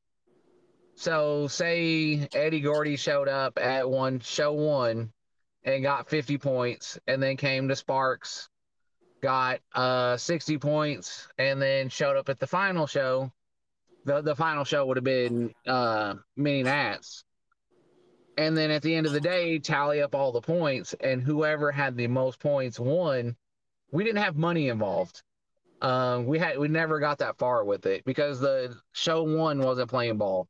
so 0.96 1.48
say 1.48 2.28
eddie 2.34 2.62
gordy 2.62 2.96
showed 2.96 3.28
up 3.28 3.58
at 3.60 3.90
one 3.90 4.20
show 4.20 4.54
one 4.54 5.12
and 5.64 5.84
got 5.84 6.10
50 6.10 6.38
points 6.38 7.00
and 7.08 7.22
then 7.22 7.38
came 7.38 7.68
to 7.68 7.76
sparks 7.76 8.50
got 9.22 9.60
uh 9.74 10.18
60 10.18 10.58
points 10.58 11.28
and 11.38 11.62
then 11.62 11.90
showed 11.90 12.18
up 12.18 12.30
at 12.30 12.40
the 12.40 12.48
final 12.48 12.88
show 12.88 13.32
the, 14.06 14.22
the 14.22 14.36
final 14.36 14.64
show 14.64 14.86
would 14.86 14.98
have 14.98 15.04
been 15.04 15.54
uh 15.68 16.16
mini 16.36 16.64
nats 16.64 17.24
and 18.38 18.56
then 18.56 18.72
at 18.72 18.82
the 18.82 18.94
end 18.94 19.06
of 19.08 19.14
the 19.14 19.22
day 19.22 19.60
tally 19.60 20.02
up 20.02 20.14
all 20.14 20.32
the 20.32 20.42
points 20.42 20.94
and 21.00 21.22
whoever 21.22 21.72
had 21.72 21.96
the 21.96 22.08
most 22.08 22.40
points 22.40 22.80
won 22.80 23.36
we 23.92 24.04
didn't 24.04 24.24
have 24.24 24.36
money 24.36 24.68
involved. 24.70 25.24
Um, 25.82 26.26
we 26.26 26.40
had 26.40 26.58
we 26.58 26.68
never 26.68 27.00
got 27.00 27.20
that 27.20 27.38
far 27.38 27.64
with 27.64 27.86
it 27.86 28.04
because 28.06 28.40
the 28.40 28.76
show 28.94 29.24
one 29.24 29.60
wasn't 29.60 29.90
playing 29.90 30.18
ball. 30.18 30.48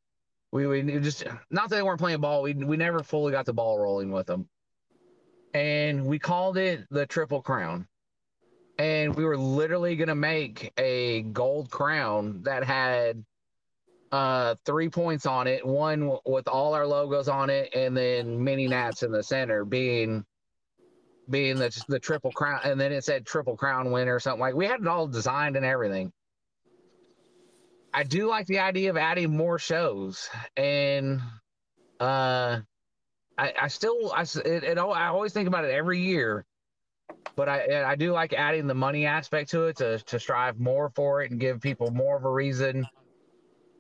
We 0.52 0.68
we 0.68 0.82
just 1.00 1.26
not 1.50 1.70
that 1.70 1.76
they 1.76 1.82
weren't 1.82 2.00
playing 2.00 2.22
ball. 2.22 2.42
We 2.42 2.54
we 2.54 2.78
never 2.78 3.04
fully 3.04 3.32
got 3.32 3.46
the 3.46 3.54
ball 3.54 3.80
rolling 3.80 4.12
with 4.12 4.28
them, 4.28 4.48
and 5.54 6.06
we 6.06 6.20
called 6.20 6.58
it 6.58 6.86
the 6.90 7.06
Triple 7.06 7.42
Crown. 7.42 7.88
And 8.78 9.16
we 9.16 9.24
were 9.24 9.38
literally 9.38 9.96
gonna 9.96 10.16
make 10.16 10.74
a 10.78 11.22
gold 11.22 11.70
crown 11.72 12.44
that 12.44 12.64
had 12.64 13.24
uh 14.12 14.56
three 14.66 14.90
points 14.90 15.26
on 15.26 15.48
it, 15.48 15.66
one 15.66 16.18
with 16.26 16.48
all 16.48 16.74
our 16.74 16.86
logos 16.86 17.28
on 17.28 17.50
it, 17.50 17.74
and 17.74 17.96
then 17.96 18.44
mini 18.44 18.68
nats 18.68 19.04
in 19.04 19.12
the 19.12 19.24
center 19.24 19.66
being 19.66 20.26
being 21.30 21.58
the 21.58 21.84
the 21.88 22.00
triple 22.00 22.32
crown, 22.32 22.62
and 22.64 22.80
then 22.80 22.92
it 22.92 23.04
said 23.04 23.26
triple 23.26 23.58
crown 23.58 23.92
winner 23.92 24.16
or 24.16 24.20
something 24.20 24.42
like. 24.42 24.56
We 24.56 24.68
had 24.68 24.82
it 24.82 24.88
all 24.88 25.08
designed 25.08 25.56
and 25.56 25.66
everything. 25.66 26.12
I 27.96 28.04
do 28.04 28.28
like 28.28 28.46
the 28.46 28.60
idea 28.60 28.90
of 28.90 28.98
adding 28.98 29.38
more 29.38 29.58
shows, 29.58 30.30
and 30.58 31.22
uh, 32.02 32.60
I 33.38 33.54
I 33.62 33.68
still 33.70 34.12
I 34.14 34.24
it, 34.24 34.64
it 34.66 34.78
I 34.78 35.08
always 35.08 35.32
think 35.32 35.48
about 35.48 35.64
it 35.64 35.72
every 35.72 36.02
year, 36.02 36.46
but 37.38 37.48
I 37.48 37.86
I 37.86 37.96
do 37.96 38.12
like 38.12 38.34
adding 38.34 38.68
the 38.68 38.74
money 38.74 39.06
aspect 39.06 39.52
to 39.52 39.68
it 39.68 39.78
to 39.78 40.00
to 40.00 40.20
strive 40.20 40.60
more 40.60 40.90
for 40.90 41.22
it 41.22 41.32
and 41.32 41.40
give 41.40 41.62
people 41.62 41.90
more 41.90 42.18
of 42.18 42.26
a 42.26 42.30
reason. 42.30 42.86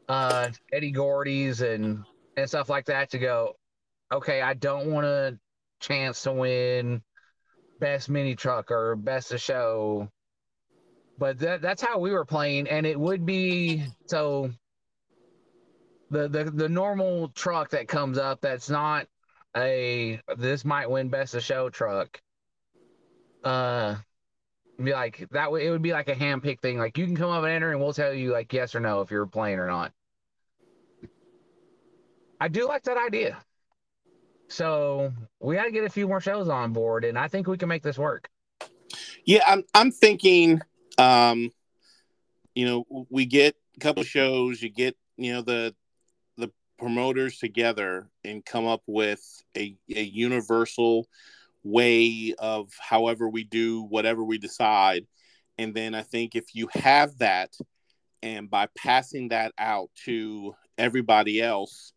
Uh, 0.08 0.50
Eddie 0.72 0.92
Gordy's 0.92 1.60
and 1.60 2.06
and 2.38 2.48
stuff 2.48 2.70
like 2.70 2.86
that 2.86 3.10
to 3.12 3.20
go. 3.20 3.58
Okay, 4.14 4.42
I 4.42 4.54
don't 4.54 4.92
want 4.92 5.08
a 5.08 5.38
chance 5.82 6.24
to 6.24 6.32
win 6.32 7.02
best 7.82 8.08
mini 8.08 8.38
truck 8.38 8.72
or 8.72 8.96
best 8.96 9.34
of 9.34 9.42
show. 9.42 10.10
But 11.18 11.40
that 11.40 11.62
that's 11.62 11.82
how 11.82 12.00
we 12.00 12.12
were 12.12 12.26
playing, 12.26 12.68
and 12.68 12.86
it 12.86 13.00
would 13.00 13.26
be 13.26 13.86
so 14.06 14.52
the 16.12 16.28
the 16.28 16.44
the 16.46 16.70
normal 16.70 17.30
truck 17.30 17.70
that 17.72 17.88
comes 17.88 18.18
up 18.18 18.42
that's 18.42 18.70
not 18.70 19.08
a 19.56 20.20
this 20.38 20.66
might 20.66 20.90
win 20.90 21.10
best 21.10 21.36
of 21.36 21.44
show 21.44 21.70
truck. 21.70 22.22
Uh 23.44 23.96
be 24.84 24.92
like 24.92 25.26
that 25.32 25.52
way 25.52 25.66
it 25.66 25.70
would 25.70 25.82
be 25.82 25.94
like 25.94 26.10
a 26.10 26.16
hand 26.16 26.44
pick 26.44 26.62
thing. 26.62 26.78
Like 26.78 26.98
you 26.98 27.06
can 27.06 27.16
come 27.16 27.30
up 27.30 27.44
and 27.44 27.52
enter 27.52 27.72
and 27.72 27.80
we'll 27.80 27.94
tell 27.94 28.14
you 28.14 28.32
like 28.32 28.52
yes 28.52 28.76
or 28.76 28.82
no 28.82 29.02
if 29.02 29.10
you're 29.10 29.26
playing 29.26 29.60
or 29.60 29.68
not. 29.68 29.94
I 32.42 32.50
do 32.50 32.68
like 32.68 32.84
that 32.84 32.98
idea. 32.98 33.38
So 34.50 35.14
we 35.40 35.56
gotta 35.56 35.72
get 35.72 35.86
a 35.86 35.90
few 35.90 36.08
more 36.08 36.20
shows 36.20 36.50
on 36.50 36.74
board 36.74 37.06
and 37.06 37.18
I 37.18 37.30
think 37.30 37.48
we 37.48 37.58
can 37.58 37.70
make 37.70 37.84
this 37.84 37.98
work. 37.98 38.30
Yeah, 39.24 39.44
I'm 39.48 39.64
I'm 39.74 39.92
thinking 39.92 40.62
um 40.98 41.52
you 42.56 42.66
know, 42.66 43.06
we 43.10 43.26
get 43.26 43.56
a 43.76 43.80
couple 43.80 44.04
shows, 44.04 44.62
you 44.62 44.70
get, 44.70 44.96
you 45.18 45.34
know, 45.34 45.42
the 45.42 45.76
the 46.38 46.50
promoters 46.80 47.38
together 47.38 48.10
and 48.24 48.46
come 48.46 48.66
up 48.66 48.82
with 48.88 49.22
a, 49.56 49.76
a 49.94 50.02
universal 50.02 51.08
way 51.64 52.34
of 52.40 52.72
however 52.80 53.28
we 53.28 53.44
do 53.44 53.84
whatever 53.84 54.24
we 54.24 54.38
decide. 54.38 55.06
And 55.58 55.74
then 55.74 55.94
I 55.94 56.02
think 56.02 56.36
if 56.36 56.56
you 56.56 56.70
have 56.74 57.18
that 57.18 57.54
and 58.24 58.50
by 58.50 58.68
passing 58.78 59.30
that 59.30 59.54
out 59.58 59.90
to 60.06 60.56
everybody 60.78 61.42
else, 61.42 61.94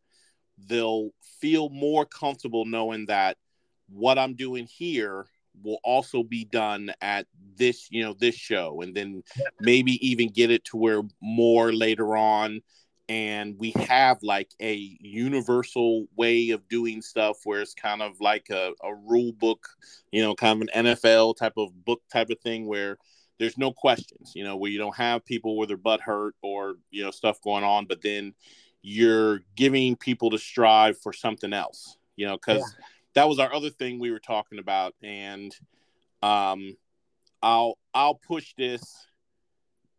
they'll 0.66 1.10
feel 1.40 1.68
more 1.68 2.04
comfortable 2.04 2.64
knowing 2.64 3.06
that 3.06 3.36
what 3.88 4.18
I'm 4.18 4.34
doing 4.34 4.66
here 4.66 5.26
will 5.62 5.78
also 5.85 6.22
be 6.22 6.44
done 6.44 6.93
at 7.01 7.26
this, 7.56 7.89
you 7.90 8.02
know, 8.02 8.14
this 8.14 8.35
show, 8.35 8.80
and 8.82 8.94
then 8.94 9.22
maybe 9.60 9.93
even 10.06 10.28
get 10.28 10.51
it 10.51 10.64
to 10.66 10.76
where 10.76 11.02
more 11.20 11.72
later 11.72 12.16
on, 12.16 12.60
and 13.09 13.59
we 13.59 13.70
have 13.70 14.18
like 14.22 14.51
a 14.60 14.74
universal 15.01 16.06
way 16.16 16.51
of 16.51 16.68
doing 16.68 17.01
stuff 17.01 17.39
where 17.44 17.60
it's 17.60 17.74
kind 17.74 18.02
of 18.02 18.20
like 18.20 18.48
a, 18.51 18.72
a 18.82 18.94
rule 18.94 19.32
book, 19.32 19.66
you 20.12 20.22
know, 20.22 20.35
kind 20.35 20.62
of 20.62 20.68
an 20.68 20.85
NFL 20.86 21.36
type 21.36 21.55
of 21.56 21.85
book 21.85 22.02
type 22.12 22.30
of 22.30 22.39
thing 22.40 22.66
where 22.66 22.98
there's 23.39 23.56
no 23.56 23.72
questions, 23.72 24.32
you 24.35 24.44
know, 24.44 24.56
where 24.56 24.70
you 24.70 24.78
don't 24.78 24.97
have 24.97 25.24
people 25.24 25.56
with 25.56 25.68
their 25.68 25.76
butt 25.76 26.01
hurt 26.01 26.35
or 26.43 26.74
you 26.90 27.05
know 27.05 27.10
stuff 27.10 27.40
going 27.40 27.64
on, 27.64 27.86
but 27.86 28.02
then 28.02 28.35
you're 28.82 29.40
giving 29.56 29.97
people 29.97 30.30
to 30.30 30.39
strive 30.39 30.98
for 30.98 31.12
something 31.12 31.52
else, 31.52 31.97
you 32.16 32.26
know, 32.26 32.36
because 32.36 32.74
that 33.14 33.28
was 33.28 33.39
our 33.39 33.52
other 33.52 33.70
thing 33.70 33.98
we 33.98 34.10
were 34.10 34.18
talking 34.18 34.59
about, 34.59 34.94
and 35.02 35.55
um, 36.22 36.76
I'll 37.43 37.78
I'll 37.94 38.14
push 38.14 38.55
this. 38.56 38.82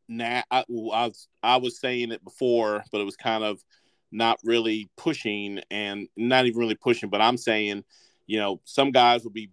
Now 0.07 0.44
I, 0.49 0.60
I 0.60 0.64
was 0.69 1.27
I 1.44 1.57
was 1.57 1.80
saying 1.80 2.11
it 2.11 2.23
before, 2.23 2.84
but 2.91 3.02
it 3.02 3.06
was 3.06 3.15
kind 3.15 3.44
of 3.44 3.64
not 4.11 4.40
really 4.44 4.90
pushing 4.98 5.60
and 5.69 6.07
not 6.18 6.45
even 6.45 6.60
really 6.60 6.76
pushing. 6.76 7.10
But 7.10 7.22
I'm 7.22 7.38
saying, 7.38 7.84
you 8.26 8.40
know, 8.40 8.60
some 8.64 8.91
guys 8.91 9.23
will 9.23 9.31
be 9.31 9.52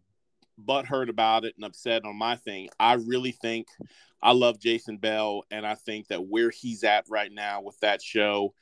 butthurt 0.64 1.08
about 1.10 1.44
it 1.44 1.54
and 1.56 1.64
upset 1.64 2.04
on 2.04 2.16
my 2.16 2.36
thing. 2.36 2.68
I 2.80 2.94
really 2.94 3.32
think 3.32 3.68
I 4.22 4.32
love 4.32 4.58
Jason 4.58 4.96
Bell, 4.96 5.44
and 5.50 5.66
I 5.66 5.74
think 5.74 6.08
that 6.08 6.26
where 6.26 6.50
he's 6.50 6.84
at 6.84 7.04
right 7.08 7.30
now 7.30 7.60
with 7.60 7.78
that 7.80 8.02
show 8.02 8.54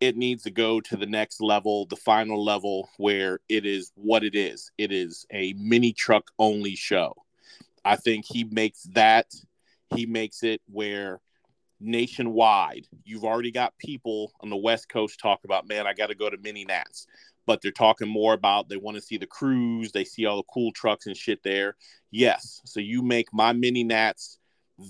it 0.00 0.16
needs 0.16 0.44
to 0.44 0.50
go 0.50 0.80
to 0.80 0.96
the 0.96 1.06
next 1.06 1.40
level, 1.40 1.86
the 1.86 1.96
final 1.96 2.42
level, 2.42 2.88
where 2.98 3.40
it 3.48 3.66
is 3.66 3.92
what 3.96 4.22
it 4.22 4.34
is. 4.34 4.70
It 4.78 4.92
is 4.92 5.26
a 5.32 5.54
mini 5.54 5.92
truck 5.92 6.30
only 6.38 6.76
show. 6.76 7.14
I 7.84 7.96
think 7.96 8.24
he 8.26 8.44
makes 8.44 8.84
that, 8.92 9.34
he 9.94 10.06
makes 10.06 10.42
it 10.42 10.60
where 10.70 11.20
nationwide, 11.80 12.86
you've 13.04 13.24
already 13.24 13.50
got 13.50 13.78
people 13.78 14.32
on 14.40 14.50
the 14.50 14.56
West 14.56 14.88
Coast 14.88 15.18
talk 15.18 15.40
about, 15.44 15.68
man, 15.68 15.86
I 15.86 15.94
got 15.94 16.08
to 16.08 16.14
go 16.14 16.30
to 16.30 16.36
Mini 16.38 16.64
Nats. 16.64 17.06
But 17.46 17.62
they're 17.62 17.72
talking 17.72 18.08
more 18.08 18.34
about 18.34 18.68
they 18.68 18.76
want 18.76 18.96
to 18.96 19.02
see 19.02 19.16
the 19.16 19.26
cruise, 19.26 19.90
they 19.90 20.04
see 20.04 20.26
all 20.26 20.36
the 20.36 20.52
cool 20.52 20.70
trucks 20.72 21.06
and 21.06 21.16
shit 21.16 21.42
there. 21.42 21.76
Yes. 22.10 22.60
So 22.66 22.78
you 22.78 23.02
make 23.02 23.32
my 23.32 23.52
Mini 23.52 23.84
Nats 23.84 24.38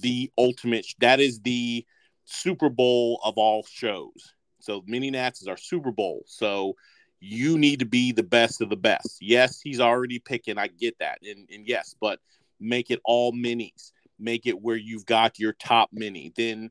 the 0.03 0.31
ultimate, 0.37 0.87
that 0.99 1.21
is 1.21 1.41
the 1.41 1.87
Super 2.25 2.69
Bowl 2.69 3.21
of 3.23 3.39
all 3.39 3.65
shows 3.71 4.35
so 4.69 4.85
Mini 4.87 5.11
Nats 5.11 5.41
is 5.41 5.49
our 5.49 5.57
Super 5.57 5.91
Bowl. 5.91 6.25
So 6.27 6.77
you 7.21 7.57
need 7.57 7.79
to 7.79 7.87
be 7.87 8.13
the 8.13 8.23
best 8.23 8.61
of 8.61 8.69
the 8.69 8.77
best. 8.77 9.17
Yes, 9.19 9.61
he's 9.63 9.81
already 9.81 10.19
picking. 10.19 10.59
I 10.59 10.67
get 10.67 10.99
that. 10.99 11.19
And, 11.23 11.49
and 11.51 11.67
yes, 11.67 11.97
but 11.99 12.21
make 12.61 12.91
it 12.91 13.01
all 13.05 13.33
minis. 13.33 13.93
Make 14.19 14.47
it 14.47 14.61
where 14.61 14.77
you've 14.77 15.07
got 15.07 15.39
your 15.39 15.55
top 15.55 15.89
mini. 15.93 16.33
Then 16.37 16.71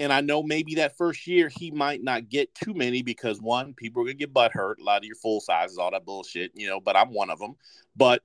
and 0.00 0.12
I 0.12 0.22
know 0.22 0.42
maybe 0.42 0.74
that 0.74 0.96
first 0.98 1.26
year 1.26 1.48
he 1.48 1.70
might 1.70 2.02
not 2.02 2.28
get 2.28 2.54
too 2.54 2.74
many 2.74 3.02
because 3.02 3.40
one, 3.40 3.74
people 3.74 4.02
are 4.02 4.06
gonna 4.06 4.14
get 4.14 4.32
butt 4.32 4.52
hurt, 4.52 4.80
a 4.80 4.84
lot 4.84 4.98
of 4.98 5.04
your 5.04 5.16
full 5.16 5.40
sizes, 5.40 5.78
all 5.78 5.92
that 5.92 6.04
bullshit, 6.04 6.50
you 6.54 6.66
know, 6.66 6.80
but 6.80 6.96
I'm 6.96 7.14
one 7.14 7.30
of 7.30 7.38
them. 7.38 7.54
But 7.94 8.22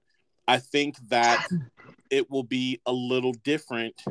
I 0.47 0.57
think 0.57 0.97
that 1.09 1.47
it 2.09 2.29
will 2.31 2.43
be 2.43 2.81
a 2.87 2.91
little 2.91 3.33
different 3.33 4.01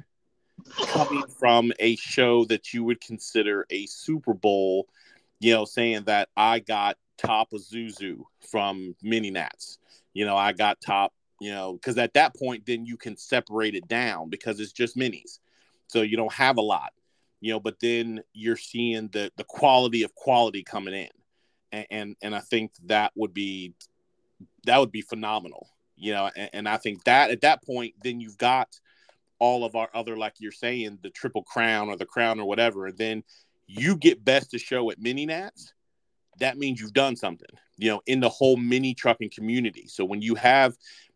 coming 0.86 1.24
from 1.38 1.72
a 1.78 1.96
show 1.96 2.44
that 2.46 2.72
you 2.72 2.84
would 2.84 3.00
consider 3.00 3.66
a 3.70 3.86
Super 3.86 4.34
Bowl 4.34 4.88
you 5.40 5.54
know, 5.54 5.64
saying 5.64 6.04
that 6.04 6.28
I 6.36 6.60
got 6.60 6.96
top 7.18 7.52
of 7.52 7.62
Zuzu 7.62 8.20
from 8.50 8.94
Mini 9.02 9.30
Nats. 9.30 9.78
You 10.12 10.26
know, 10.26 10.36
I 10.36 10.52
got 10.52 10.80
top, 10.80 11.12
you 11.40 11.50
know, 11.50 11.72
because 11.72 11.98
at 11.98 12.14
that 12.14 12.36
point, 12.36 12.66
then 12.66 12.84
you 12.84 12.96
can 12.96 13.16
separate 13.16 13.74
it 13.74 13.88
down 13.88 14.28
because 14.28 14.60
it's 14.60 14.72
just 14.72 14.96
minis. 14.96 15.38
So 15.88 16.02
you 16.02 16.16
don't 16.16 16.32
have 16.32 16.58
a 16.58 16.62
lot, 16.62 16.92
you 17.40 17.52
know, 17.52 17.58
but 17.58 17.80
then 17.80 18.20
you're 18.32 18.56
seeing 18.56 19.08
the 19.08 19.32
the 19.36 19.44
quality 19.44 20.02
of 20.02 20.14
quality 20.14 20.62
coming 20.62 20.94
in. 20.94 21.08
And 21.72 21.86
and, 21.90 22.16
and 22.22 22.34
I 22.36 22.40
think 22.40 22.72
that 22.84 23.12
would 23.16 23.32
be 23.32 23.74
that 24.66 24.78
would 24.78 24.92
be 24.92 25.02
phenomenal, 25.02 25.68
you 25.96 26.12
know, 26.12 26.30
and, 26.36 26.50
and 26.52 26.68
I 26.68 26.76
think 26.76 27.04
that 27.04 27.30
at 27.30 27.40
that 27.40 27.64
point, 27.64 27.94
then 28.02 28.20
you've 28.20 28.38
got 28.38 28.78
all 29.40 29.64
of 29.64 29.74
our 29.74 29.88
other, 29.94 30.16
like 30.16 30.34
you're 30.38 30.52
saying, 30.52 30.98
the 31.02 31.10
triple 31.10 31.42
crown 31.42 31.88
or 31.88 31.96
the 31.96 32.06
crown 32.06 32.38
or 32.38 32.46
whatever, 32.46 32.86
and 32.86 32.98
then 32.98 33.24
you 33.66 33.96
get 33.96 34.24
best 34.24 34.54
of 34.54 34.60
show 34.60 34.90
at 34.90 35.00
mini 35.00 35.26
nats 35.26 35.72
that 36.40 36.58
means 36.58 36.80
you've 36.80 36.92
done 36.92 37.14
something 37.14 37.48
you 37.76 37.88
know 37.88 38.00
in 38.06 38.20
the 38.20 38.28
whole 38.28 38.56
mini 38.56 38.94
trucking 38.94 39.30
community. 39.30 39.86
So 39.86 40.04
when 40.04 40.20
you 40.20 40.34
have 40.34 40.74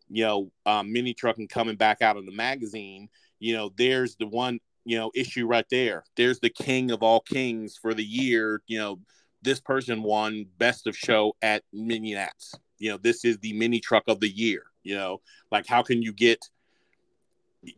you 0.09 0.23
know 0.23 0.51
um, 0.65 0.93
mini 0.93 1.13
trucking 1.13 1.47
coming 1.47 1.75
back 1.75 2.01
out 2.01 2.17
of 2.17 2.25
the 2.25 2.31
magazine 2.31 3.09
you 3.39 3.55
know 3.55 3.71
there's 3.75 4.15
the 4.15 4.27
one 4.27 4.59
you 4.85 4.97
know 4.97 5.11
issue 5.13 5.45
right 5.45 5.65
there. 5.69 6.03
There's 6.15 6.39
the 6.39 6.49
king 6.49 6.91
of 6.91 7.03
all 7.03 7.19
kings 7.19 7.77
for 7.77 7.93
the 7.93 8.03
year 8.03 8.61
you 8.67 8.77
know 8.77 8.99
this 9.41 9.59
person 9.59 10.01
won 10.01 10.45
best 10.57 10.87
of 10.87 10.97
show 10.97 11.35
at 11.41 11.63
mini 11.73 12.13
nats. 12.13 12.55
You 12.79 12.91
know 12.91 12.97
this 12.97 13.25
is 13.25 13.37
the 13.39 13.53
mini 13.53 13.79
truck 13.79 14.03
of 14.07 14.19
the 14.19 14.29
year 14.29 14.63
you 14.83 14.95
know 14.95 15.21
like 15.51 15.67
how 15.67 15.81
can 15.81 16.01
you 16.01 16.13
get 16.13 16.39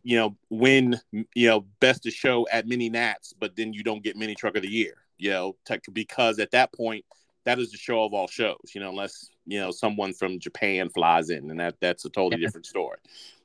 you 0.02 0.16
know, 0.16 0.36
win, 0.50 0.98
you 1.12 1.48
know, 1.48 1.64
best 1.80 2.06
of 2.06 2.12
show 2.12 2.46
at 2.50 2.66
mini 2.66 2.88
nats, 2.88 3.34
but 3.38 3.56
then 3.56 3.72
you 3.72 3.82
don't 3.82 4.02
get 4.02 4.16
mini 4.16 4.34
truck 4.34 4.56
of 4.56 4.62
the 4.62 4.70
year, 4.70 4.94
you 5.18 5.30
know, 5.30 5.56
because 5.92 6.38
at 6.38 6.50
that 6.52 6.72
point, 6.72 7.04
that 7.44 7.58
is 7.58 7.70
the 7.70 7.78
show 7.78 8.04
of 8.04 8.12
all 8.12 8.26
shows, 8.26 8.72
you 8.74 8.80
know, 8.80 8.90
unless, 8.90 9.30
you 9.46 9.58
know, 9.58 9.70
someone 9.70 10.12
from 10.12 10.38
Japan 10.38 10.90
flies 10.90 11.30
in 11.30 11.50
and 11.50 11.60
that 11.60 11.76
that's 11.80 12.04
a 12.04 12.10
totally 12.10 12.42
different 12.42 12.66
story, 12.66 12.98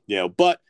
you 0.06 0.16
know, 0.16 0.28
but, 0.28 0.60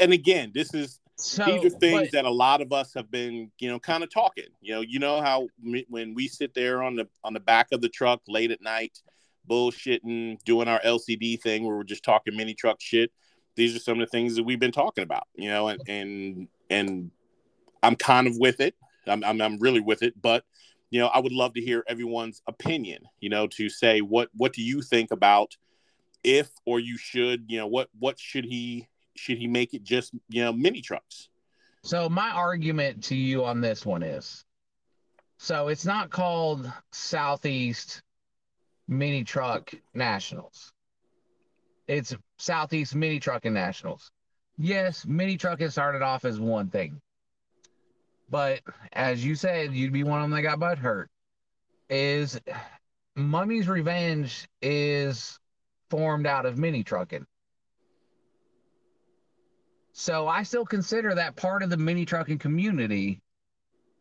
and 0.00 0.12
again, 0.12 0.50
this 0.54 0.72
is, 0.74 1.00
so, 1.16 1.44
these 1.44 1.64
are 1.64 1.78
things 1.78 2.00
but, 2.02 2.12
that 2.12 2.24
a 2.24 2.30
lot 2.30 2.60
of 2.60 2.72
us 2.72 2.94
have 2.94 3.10
been, 3.10 3.50
you 3.58 3.68
know, 3.68 3.78
kind 3.78 4.02
of 4.04 4.10
talking, 4.10 4.44
you 4.60 4.74
know, 4.74 4.80
you 4.80 4.98
know 5.00 5.20
how 5.20 5.48
when 5.88 6.14
we 6.14 6.28
sit 6.28 6.54
there 6.54 6.82
on 6.82 6.94
the, 6.94 7.08
on 7.24 7.32
the 7.32 7.40
back 7.40 7.68
of 7.72 7.80
the 7.80 7.88
truck 7.88 8.22
late 8.28 8.50
at 8.50 8.62
night, 8.62 9.02
bullshitting, 9.48 10.42
doing 10.44 10.68
our 10.68 10.80
LCD 10.80 11.40
thing 11.40 11.64
where 11.64 11.76
we're 11.76 11.82
just 11.82 12.04
talking 12.04 12.36
mini 12.36 12.54
truck 12.54 12.80
shit 12.80 13.10
these 13.58 13.76
are 13.76 13.80
some 13.80 14.00
of 14.00 14.06
the 14.06 14.10
things 14.10 14.36
that 14.36 14.44
we've 14.44 14.60
been 14.60 14.72
talking 14.72 15.02
about, 15.02 15.26
you 15.34 15.50
know, 15.50 15.68
and 15.68 15.82
and 15.88 16.48
and 16.70 17.10
I'm 17.82 17.96
kind 17.96 18.26
of 18.26 18.38
with 18.38 18.60
it. 18.60 18.74
I'm 19.06 19.22
I'm, 19.24 19.40
I'm 19.42 19.58
really 19.58 19.80
with 19.80 20.02
it, 20.02 20.14
but 20.22 20.44
you 20.90 21.00
know, 21.00 21.08
I 21.08 21.18
would 21.18 21.32
love 21.32 21.52
to 21.54 21.60
hear 21.60 21.84
everyone's 21.86 22.40
opinion, 22.46 23.02
you 23.20 23.28
know, 23.28 23.46
to 23.48 23.68
say 23.68 24.00
what 24.00 24.30
what 24.34 24.52
do 24.52 24.62
you 24.62 24.80
think 24.80 25.10
about 25.10 25.56
if 26.24 26.48
or 26.64 26.80
you 26.80 26.96
should, 26.96 27.44
you 27.48 27.58
know, 27.58 27.66
what 27.66 27.88
what 27.98 28.18
should 28.18 28.44
he 28.44 28.88
should 29.16 29.38
he 29.38 29.48
make 29.48 29.74
it 29.74 29.82
just, 29.82 30.14
you 30.28 30.44
know, 30.44 30.52
mini 30.52 30.80
trucks? 30.80 31.28
So 31.82 32.08
my 32.08 32.30
argument 32.30 33.02
to 33.04 33.16
you 33.16 33.44
on 33.44 33.60
this 33.60 33.84
one 33.84 34.02
is 34.02 34.44
so 35.36 35.68
it's 35.68 35.84
not 35.84 36.10
called 36.10 36.70
Southeast 36.92 38.02
Mini 38.86 39.24
Truck 39.24 39.74
Nationals. 39.94 40.72
It's 41.88 42.14
Southeast 42.36 42.94
Mini 42.94 43.18
Trucking 43.18 43.54
Nationals. 43.54 44.12
Yes, 44.58 45.06
mini 45.06 45.38
trucking 45.38 45.70
started 45.70 46.02
off 46.02 46.26
as 46.26 46.38
one 46.38 46.68
thing. 46.68 47.00
But 48.28 48.60
as 48.92 49.24
you 49.24 49.34
said, 49.34 49.72
you'd 49.72 49.92
be 49.92 50.04
one 50.04 50.20
of 50.20 50.24
them 50.24 50.32
that 50.32 50.42
got 50.42 50.60
butt 50.60 50.78
hurt. 50.78 51.08
Is 51.88 52.38
Mummy's 53.16 53.68
Revenge 53.68 54.46
is 54.60 55.38
formed 55.88 56.26
out 56.26 56.44
of 56.44 56.58
mini 56.58 56.84
trucking. 56.84 57.26
So 59.92 60.28
I 60.28 60.42
still 60.42 60.66
consider 60.66 61.14
that 61.14 61.36
part 61.36 61.62
of 61.62 61.70
the 61.70 61.76
mini 61.78 62.04
trucking 62.04 62.38
community. 62.38 63.22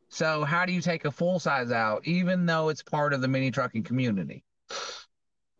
So 0.09 0.43
how 0.43 0.65
do 0.65 0.73
you 0.73 0.81
take 0.81 1.05
a 1.05 1.11
full 1.11 1.39
size 1.39 1.71
out, 1.71 2.05
even 2.05 2.45
though 2.45 2.67
it's 2.69 2.83
part 2.83 3.13
of 3.13 3.21
the 3.21 3.27
mini 3.27 3.49
trucking 3.49 3.83
community? 3.83 4.43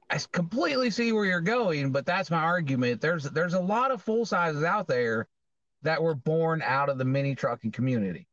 I 0.09 0.19
completely 0.31 0.89
see 0.89 1.11
where 1.11 1.25
you're 1.25 1.41
going, 1.41 1.91
but 1.91 2.05
that's 2.05 2.31
my 2.31 2.41
argument. 2.41 3.01
There's 3.01 3.23
there's 3.23 3.53
a 3.53 3.59
lot 3.59 3.91
of 3.91 4.01
full 4.01 4.25
sizes 4.25 4.63
out 4.63 4.87
there 4.87 5.27
that 5.83 6.01
were 6.01 6.15
born 6.15 6.61
out 6.61 6.89
of 6.89 6.97
the 6.97 7.05
mini 7.05 7.35
trucking 7.35 7.71
community. 7.71 8.27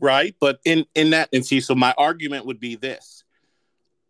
Right, 0.00 0.34
but 0.40 0.60
in 0.64 0.86
in 0.94 1.10
that 1.10 1.28
and 1.32 1.44
see, 1.44 1.60
so 1.60 1.74
my 1.74 1.94
argument 1.98 2.46
would 2.46 2.58
be 2.58 2.76
this: 2.76 3.24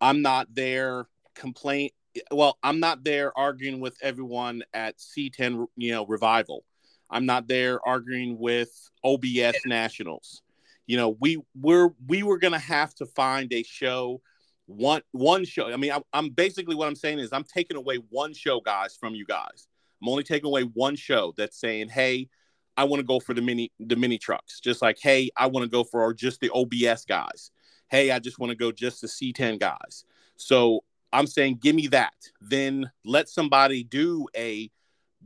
I'm 0.00 0.22
not 0.22 0.54
there 0.54 1.06
complain. 1.34 1.90
Well, 2.30 2.58
I'm 2.62 2.78
not 2.78 3.04
there 3.04 3.36
arguing 3.36 3.80
with 3.80 3.96
everyone 4.02 4.62
at 4.72 4.98
C10, 4.98 5.66
you 5.76 5.92
know, 5.92 6.06
revival. 6.06 6.64
I'm 7.10 7.26
not 7.26 7.48
there 7.48 7.86
arguing 7.86 8.38
with 8.38 8.70
OBS 9.04 9.56
nationals. 9.66 10.42
You 10.86 10.96
know, 10.96 11.16
we 11.20 11.42
we're 11.60 11.90
we 12.06 12.22
were 12.22 12.38
gonna 12.38 12.58
have 12.58 12.94
to 12.96 13.06
find 13.06 13.52
a 13.52 13.62
show 13.62 14.20
one 14.66 15.02
one 15.12 15.44
show. 15.44 15.72
I 15.72 15.76
mean, 15.76 15.92
I, 15.92 16.00
I'm 16.12 16.30
basically 16.30 16.74
what 16.74 16.88
I'm 16.88 16.96
saying 16.96 17.18
is 17.18 17.32
I'm 17.32 17.44
taking 17.44 17.76
away 17.76 17.96
one 18.10 18.34
show, 18.34 18.60
guys, 18.60 18.96
from 18.96 19.14
you 19.14 19.24
guys. 19.24 19.66
I'm 20.00 20.08
only 20.08 20.24
taking 20.24 20.46
away 20.46 20.62
one 20.62 20.96
show 20.96 21.32
that's 21.36 21.58
saying, 21.58 21.88
hey, 21.88 22.28
I 22.76 22.84
want 22.84 23.00
to 23.00 23.06
go 23.06 23.20
for 23.20 23.34
the 23.34 23.42
mini 23.42 23.72
the 23.78 23.96
mini 23.96 24.18
trucks. 24.18 24.60
Just 24.60 24.82
like, 24.82 24.98
hey, 25.00 25.30
I 25.36 25.46
want 25.46 25.64
to 25.64 25.70
go 25.70 25.84
for 25.84 26.12
just 26.14 26.40
the 26.40 26.50
OBS 26.50 27.04
guys. 27.04 27.50
Hey, 27.88 28.10
I 28.10 28.18
just 28.18 28.38
want 28.38 28.50
to 28.50 28.56
go 28.56 28.72
just 28.72 29.00
the 29.00 29.06
C10 29.06 29.60
guys. 29.60 30.04
So 30.36 30.82
I'm 31.12 31.26
saying, 31.26 31.58
give 31.60 31.76
me 31.76 31.88
that. 31.88 32.14
Then 32.40 32.90
let 33.04 33.28
somebody 33.28 33.84
do 33.84 34.26
a 34.34 34.70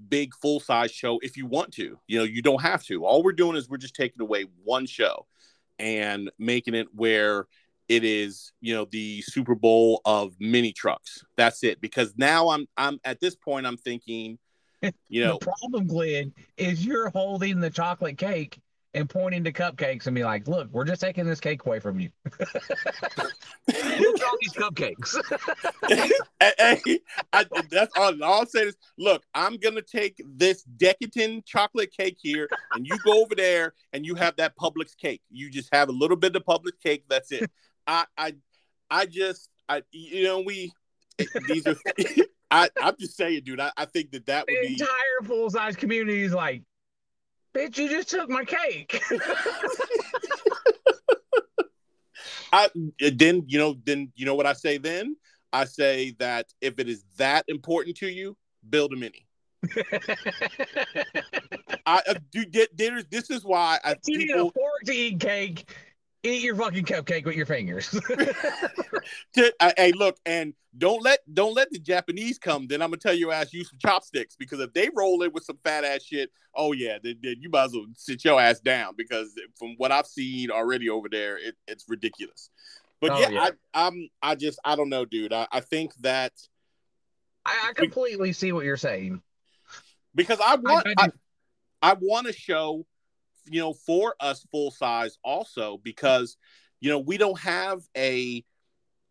big 0.08 0.34
full 0.34 0.60
size 0.60 0.90
show 0.90 1.18
if 1.22 1.36
you 1.36 1.46
want 1.46 1.72
to. 1.74 1.98
You 2.08 2.18
know, 2.18 2.24
you 2.24 2.42
don't 2.42 2.60
have 2.60 2.82
to. 2.84 3.04
All 3.04 3.22
we're 3.22 3.32
doing 3.32 3.56
is 3.56 3.68
we're 3.68 3.76
just 3.76 3.94
taking 3.94 4.20
away 4.20 4.46
one 4.64 4.86
show 4.86 5.26
and 5.78 6.30
making 6.38 6.74
it 6.74 6.88
where 6.92 7.46
it 7.88 8.04
is 8.04 8.52
you 8.60 8.74
know 8.74 8.86
the 8.90 9.22
super 9.22 9.54
bowl 9.54 10.00
of 10.04 10.34
mini 10.40 10.72
trucks. 10.72 11.24
That's 11.36 11.62
it. 11.64 11.80
Because 11.80 12.14
now 12.16 12.48
i'm 12.48 12.66
i'm 12.76 13.00
at 13.04 13.20
this 13.20 13.34
point 13.34 13.66
i'm 13.66 13.76
thinking 13.76 14.38
you 15.08 15.24
know 15.24 15.38
the 15.38 15.46
problem 15.46 15.86
glenn 15.86 16.32
is 16.56 16.84
you're 16.84 17.10
holding 17.10 17.60
the 17.60 17.70
chocolate 17.70 18.18
cake 18.18 18.60
and 18.94 19.10
pointing 19.10 19.44
to 19.44 19.52
cupcakes 19.52 20.06
and 20.06 20.14
be 20.14 20.24
like 20.24 20.48
look 20.48 20.68
we're 20.72 20.84
just 20.84 21.00
taking 21.00 21.26
this 21.26 21.40
cake 21.40 21.64
away 21.66 21.78
from 21.80 22.00
you. 22.00 22.08
Look 23.68 24.24
all 24.24 24.38
these 24.40 24.52
cupcakes? 24.52 25.16
Hey, 26.38 27.00
I, 27.32 27.46
that's 27.70 27.92
all, 27.96 28.22
all 28.22 28.40
i'm 28.42 28.46
saying 28.46 28.68
is 28.68 28.76
look 28.98 29.22
i'm 29.34 29.56
gonna 29.56 29.82
take 29.82 30.20
this 30.24 30.62
decadent 30.62 31.44
chocolate 31.46 31.90
cake 31.96 32.18
here 32.20 32.48
and 32.74 32.86
you 32.86 32.96
go 33.04 33.22
over 33.22 33.34
there 33.34 33.74
and 33.92 34.04
you 34.04 34.14
have 34.14 34.36
that 34.36 34.56
Publix 34.56 34.96
cake. 34.96 35.22
You 35.30 35.50
just 35.50 35.68
have 35.72 35.88
a 35.88 35.92
little 35.92 36.16
bit 36.16 36.36
of 36.36 36.44
Publix 36.44 36.80
cake. 36.82 37.04
That's 37.08 37.32
it 37.32 37.50
I 37.86 38.04
I 38.16 38.34
I 38.90 39.06
just 39.06 39.48
I 39.68 39.82
you 39.92 40.24
know 40.24 40.40
we 40.40 40.72
these 41.48 41.66
are 41.66 41.76
I 42.50 42.68
I'm 42.80 42.94
just 42.98 43.16
saying, 43.16 43.42
dude. 43.44 43.60
I, 43.60 43.70
I 43.76 43.84
think 43.86 44.10
that 44.12 44.26
that 44.26 44.46
would 44.48 44.56
the 44.60 44.66
be 44.68 44.74
entire 44.74 45.22
full 45.24 45.50
size 45.50 45.76
community 45.76 46.22
is 46.22 46.32
like, 46.32 46.62
bitch, 47.54 47.76
you 47.78 47.88
just 47.88 48.08
took 48.08 48.30
my 48.30 48.44
cake. 48.44 49.02
I 52.52 52.68
then 53.12 53.42
you 53.46 53.58
know 53.58 53.76
then 53.84 54.12
you 54.14 54.24
know 54.24 54.36
what 54.36 54.46
I 54.46 54.52
say 54.52 54.78
then 54.78 55.16
I 55.52 55.64
say 55.64 56.14
that 56.18 56.46
if 56.60 56.78
it 56.78 56.88
is 56.88 57.04
that 57.16 57.44
important 57.48 57.96
to 57.98 58.08
you, 58.08 58.36
build 58.68 58.92
a 58.92 58.96
mini. 58.96 59.26
I 61.86 62.02
uh, 62.08 62.14
do 62.30 62.44
get. 62.44 62.76
This 62.76 63.30
is 63.30 63.44
why 63.44 63.80
I 63.82 63.96
you 64.06 64.18
need 64.18 64.30
a 64.30 64.34
people 64.34 64.50
fork 64.52 64.82
to 64.84 64.92
eat 64.92 65.18
cake. 65.18 65.74
Eat 66.26 66.42
your 66.42 66.56
fucking 66.56 66.84
cupcake 66.84 67.24
with 67.24 67.36
your 67.36 67.46
fingers. 67.46 67.88
hey 69.76 69.92
look 69.92 70.16
and 70.26 70.54
don't 70.76 71.02
let 71.02 71.20
don't 71.32 71.54
let 71.54 71.70
the 71.70 71.78
Japanese 71.78 72.36
come. 72.36 72.66
Then 72.66 72.82
I'm 72.82 72.90
gonna 72.90 72.98
tell 72.98 73.14
your 73.14 73.32
ass 73.32 73.52
use 73.52 73.70
some 73.70 73.78
chopsticks 73.78 74.34
because 74.36 74.58
if 74.58 74.72
they 74.72 74.90
roll 74.92 75.22
in 75.22 75.32
with 75.32 75.44
some 75.44 75.58
fat 75.62 75.84
ass 75.84 76.02
shit, 76.02 76.30
oh 76.54 76.72
yeah, 76.72 76.98
then, 77.00 77.18
then 77.22 77.36
you 77.38 77.48
might 77.48 77.66
as 77.66 77.72
well 77.74 77.86
sit 77.94 78.24
your 78.24 78.40
ass 78.40 78.58
down 78.58 78.94
because 78.96 79.32
from 79.56 79.74
what 79.76 79.92
I've 79.92 80.06
seen 80.06 80.50
already 80.50 80.90
over 80.90 81.08
there, 81.08 81.38
it, 81.38 81.54
it's 81.68 81.84
ridiculous. 81.88 82.50
But 83.00 83.12
Oh, 83.12 83.20
yeah, 83.20 83.28
yeah. 83.28 83.50
I, 83.74 83.86
I'm 83.86 84.08
I 84.20 84.34
just 84.34 84.58
I 84.64 84.74
don't 84.74 84.88
know, 84.88 85.04
dude. 85.04 85.32
I, 85.32 85.46
I 85.52 85.60
think 85.60 85.94
that 86.00 86.32
I, 87.44 87.68
I 87.68 87.72
completely 87.72 88.32
see 88.32 88.50
what 88.50 88.64
you're 88.64 88.76
saying. 88.76 89.22
because 90.14 90.40
I 90.44 90.56
want 90.56 90.88
I 90.88 91.04
I. 91.04 91.10
I, 91.82 91.96
want 92.00 92.26
to 92.26 92.32
show 92.32 92.84
you 93.48 93.60
know 93.60 93.72
for 93.72 94.14
us 94.20 94.46
full 94.50 94.70
size 94.70 95.18
also 95.24 95.78
because 95.82 96.36
you 96.80 96.90
know 96.90 96.98
we 96.98 97.16
don't 97.16 97.38
have 97.38 97.82
a 97.96 98.44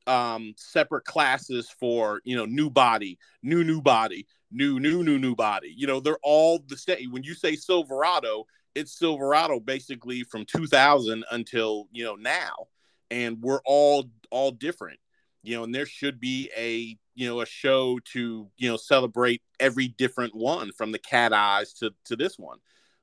um 0.07 0.53
separate 0.55 1.03
classes 1.05 1.69
for 1.79 2.21
you 2.25 2.35
know 2.35 2.45
new 2.45 2.69
body 2.69 3.17
new 3.41 3.63
new 3.63 3.81
body 3.81 4.27
new 4.51 4.79
new 4.79 5.03
new 5.03 5.19
new 5.19 5.35
body. 5.35 5.73
You 5.75 5.87
know 5.87 5.99
they're 5.99 6.17
all 6.23 6.59
the 6.67 6.77
same. 6.77 7.11
When 7.11 7.23
you 7.23 7.33
say 7.33 7.55
silverado 7.55 8.45
it's 8.73 8.97
silverado 8.97 9.59
basically 9.59 10.23
from 10.23 10.45
2000 10.45 11.23
until 11.31 11.87
you 11.91 12.03
know 12.03 12.15
now. 12.15 12.67
And 13.11 13.41
we're 13.41 13.61
all 13.65 14.09
all 14.31 14.51
different 14.51 14.99
you 15.43 15.55
know 15.55 15.63
and 15.63 15.75
there 15.75 15.85
should 15.85 16.19
be 16.19 16.49
a 16.57 16.97
you 17.13 17.27
know 17.27 17.41
a 17.41 17.45
show 17.45 17.99
to 18.13 18.47
you 18.57 18.69
know 18.69 18.77
celebrate 18.77 19.41
every 19.59 19.87
different 19.87 20.35
one 20.35 20.71
from 20.71 20.91
the 20.91 20.99
cat 20.99 21.33
eyes 21.33 21.73
to 21.73 21.91
to 22.05 22.15
this 22.15 22.39
one. 22.39 22.59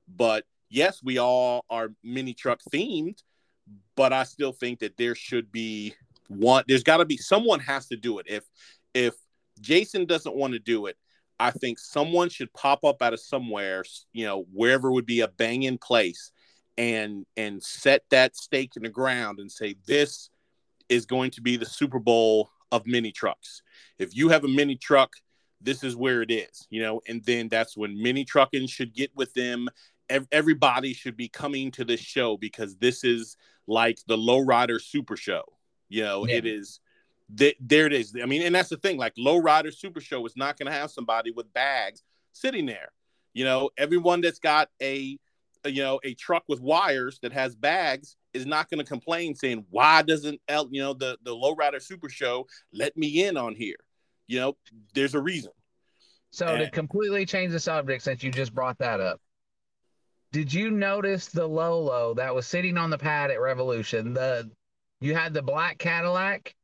But 0.08 0.44
yes 0.72 1.00
we 1.02 1.18
all 1.18 1.64
are 1.70 1.90
mini 2.02 2.32
truck 2.34 2.60
themed 2.72 3.22
but 3.94 4.12
i 4.12 4.24
still 4.24 4.52
think 4.52 4.78
that 4.80 4.96
there 4.96 5.14
should 5.14 5.52
be 5.52 5.94
one 6.28 6.64
there's 6.66 6.82
got 6.82 6.96
to 6.96 7.04
be 7.04 7.16
someone 7.16 7.60
has 7.60 7.86
to 7.86 7.96
do 7.96 8.18
it. 8.18 8.26
If 8.28 8.44
if 8.94 9.14
jason 9.60 10.06
doesn't 10.06 10.34
want 10.34 10.54
to 10.54 10.58
do 10.58 10.86
it 10.86 10.96
i 11.38 11.50
think 11.50 11.78
someone 11.78 12.30
should 12.30 12.52
pop 12.54 12.84
up 12.84 13.02
out 13.02 13.12
of 13.12 13.20
somewhere 13.20 13.84
you 14.12 14.24
know 14.24 14.46
wherever 14.52 14.90
would 14.90 15.06
be 15.06 15.20
a 15.20 15.28
banging 15.28 15.78
place 15.78 16.32
and 16.78 17.26
and 17.36 17.62
set 17.62 18.02
that 18.10 18.34
stake 18.34 18.72
in 18.76 18.82
the 18.82 18.88
ground 18.88 19.38
and 19.38 19.52
say 19.52 19.76
this 19.86 20.30
is 20.88 21.06
going 21.06 21.30
to 21.32 21.42
be 21.42 21.56
the 21.56 21.66
super 21.66 21.98
bowl 21.98 22.50
of 22.70 22.86
mini 22.86 23.12
trucks. 23.12 23.62
If 23.98 24.16
you 24.16 24.30
have 24.30 24.44
a 24.44 24.48
mini 24.48 24.76
truck 24.76 25.12
this 25.64 25.84
is 25.84 25.94
where 25.94 26.22
it 26.22 26.30
is 26.30 26.66
you 26.70 26.82
know 26.82 27.00
and 27.06 27.24
then 27.24 27.48
that's 27.48 27.76
when 27.76 28.00
mini 28.02 28.24
trucking 28.24 28.66
should 28.66 28.92
get 28.94 29.10
with 29.14 29.32
them 29.34 29.68
Ev- 30.08 30.28
everybody 30.32 30.92
should 30.92 31.16
be 31.16 31.28
coming 31.28 31.70
to 31.72 31.84
this 31.84 32.00
show 32.00 32.36
because 32.36 32.76
this 32.76 33.04
is 33.04 33.36
like 33.66 33.98
the 34.06 34.16
lowrider 34.16 34.80
super 34.80 35.16
show 35.16 35.42
you 35.88 36.02
know 36.02 36.26
Yeah. 36.26 36.36
it 36.36 36.46
is 36.46 36.80
th- 37.36 37.56
there 37.60 37.86
it 37.86 37.92
is. 37.92 38.14
I 38.20 38.26
mean 38.26 38.42
and 38.42 38.54
that's 38.54 38.68
the 38.68 38.76
thing 38.76 38.98
like 38.98 39.14
lowrider 39.16 39.72
super 39.74 40.00
show 40.00 40.24
is 40.26 40.36
not 40.36 40.58
going 40.58 40.66
to 40.66 40.78
have 40.78 40.90
somebody 40.90 41.30
with 41.30 41.52
bags 41.52 42.02
sitting 42.32 42.66
there 42.66 42.90
you 43.34 43.44
know 43.44 43.70
everyone 43.78 44.20
that's 44.20 44.38
got 44.38 44.68
a, 44.82 45.18
a 45.64 45.70
you 45.70 45.82
know 45.82 46.00
a 46.04 46.14
truck 46.14 46.44
with 46.48 46.60
wires 46.60 47.18
that 47.22 47.32
has 47.32 47.54
bags 47.54 48.16
is 48.34 48.46
not 48.46 48.68
going 48.70 48.78
to 48.78 48.84
complain 48.84 49.34
saying 49.34 49.64
why 49.70 50.02
doesn't 50.02 50.40
L, 50.48 50.68
you 50.70 50.82
know 50.82 50.94
the 50.94 51.18
the 51.22 51.34
lowrider 51.34 51.80
super 51.80 52.08
show 52.08 52.46
let 52.72 52.96
me 52.96 53.24
in 53.24 53.36
on 53.36 53.54
here? 53.54 53.76
You 54.26 54.40
know 54.40 54.56
there's 54.94 55.14
a 55.14 55.20
reason. 55.20 55.52
So 56.30 56.56
to 56.56 56.70
completely 56.70 57.26
change 57.26 57.52
the 57.52 57.60
subject, 57.60 58.02
since 58.02 58.22
you 58.22 58.30
just 58.30 58.54
brought 58.54 58.78
that 58.78 59.00
up, 59.00 59.20
did 60.32 60.52
you 60.52 60.70
notice 60.70 61.26
the 61.28 61.46
Lolo 61.46 62.14
that 62.14 62.34
was 62.34 62.46
sitting 62.46 62.76
on 62.78 62.90
the 62.90 62.98
pad 62.98 63.30
at 63.30 63.40
Revolution? 63.40 64.14
The 64.14 64.50
you 65.00 65.14
had 65.14 65.34
the 65.34 65.42
black 65.42 65.78
Cadillac 65.78 66.54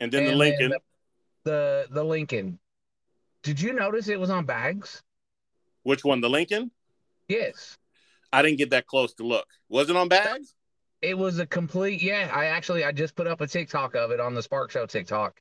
and 0.00 0.10
then 0.12 0.24
the 0.24 0.30
and 0.30 0.38
lincoln 0.38 0.70
the, 0.70 0.80
the 1.44 1.86
the 1.90 2.04
Lincoln. 2.04 2.58
Did 3.42 3.60
you 3.60 3.72
notice 3.72 4.08
it 4.08 4.20
was 4.20 4.30
on 4.30 4.44
bags? 4.44 5.02
which 5.84 6.04
one 6.04 6.20
the 6.20 6.30
lincoln 6.30 6.70
Yes. 7.26 7.76
i 8.32 8.40
didn't 8.40 8.58
get 8.58 8.70
that 8.70 8.86
close 8.86 9.14
to 9.14 9.24
look 9.24 9.46
was 9.68 9.90
it 9.90 9.96
on 9.96 10.08
bags 10.08 10.54
It 11.00 11.18
was 11.18 11.40
a 11.40 11.46
complete 11.46 12.00
yeah. 12.00 12.30
I 12.32 12.44
actually 12.46 12.84
I 12.84 12.92
just 12.92 13.16
put 13.16 13.26
up 13.26 13.40
a 13.40 13.48
TikTok 13.48 13.96
of 13.96 14.12
it 14.12 14.20
on 14.20 14.34
the 14.34 14.42
Spark 14.42 14.70
Show 14.70 14.86
TikTok. 14.86 15.40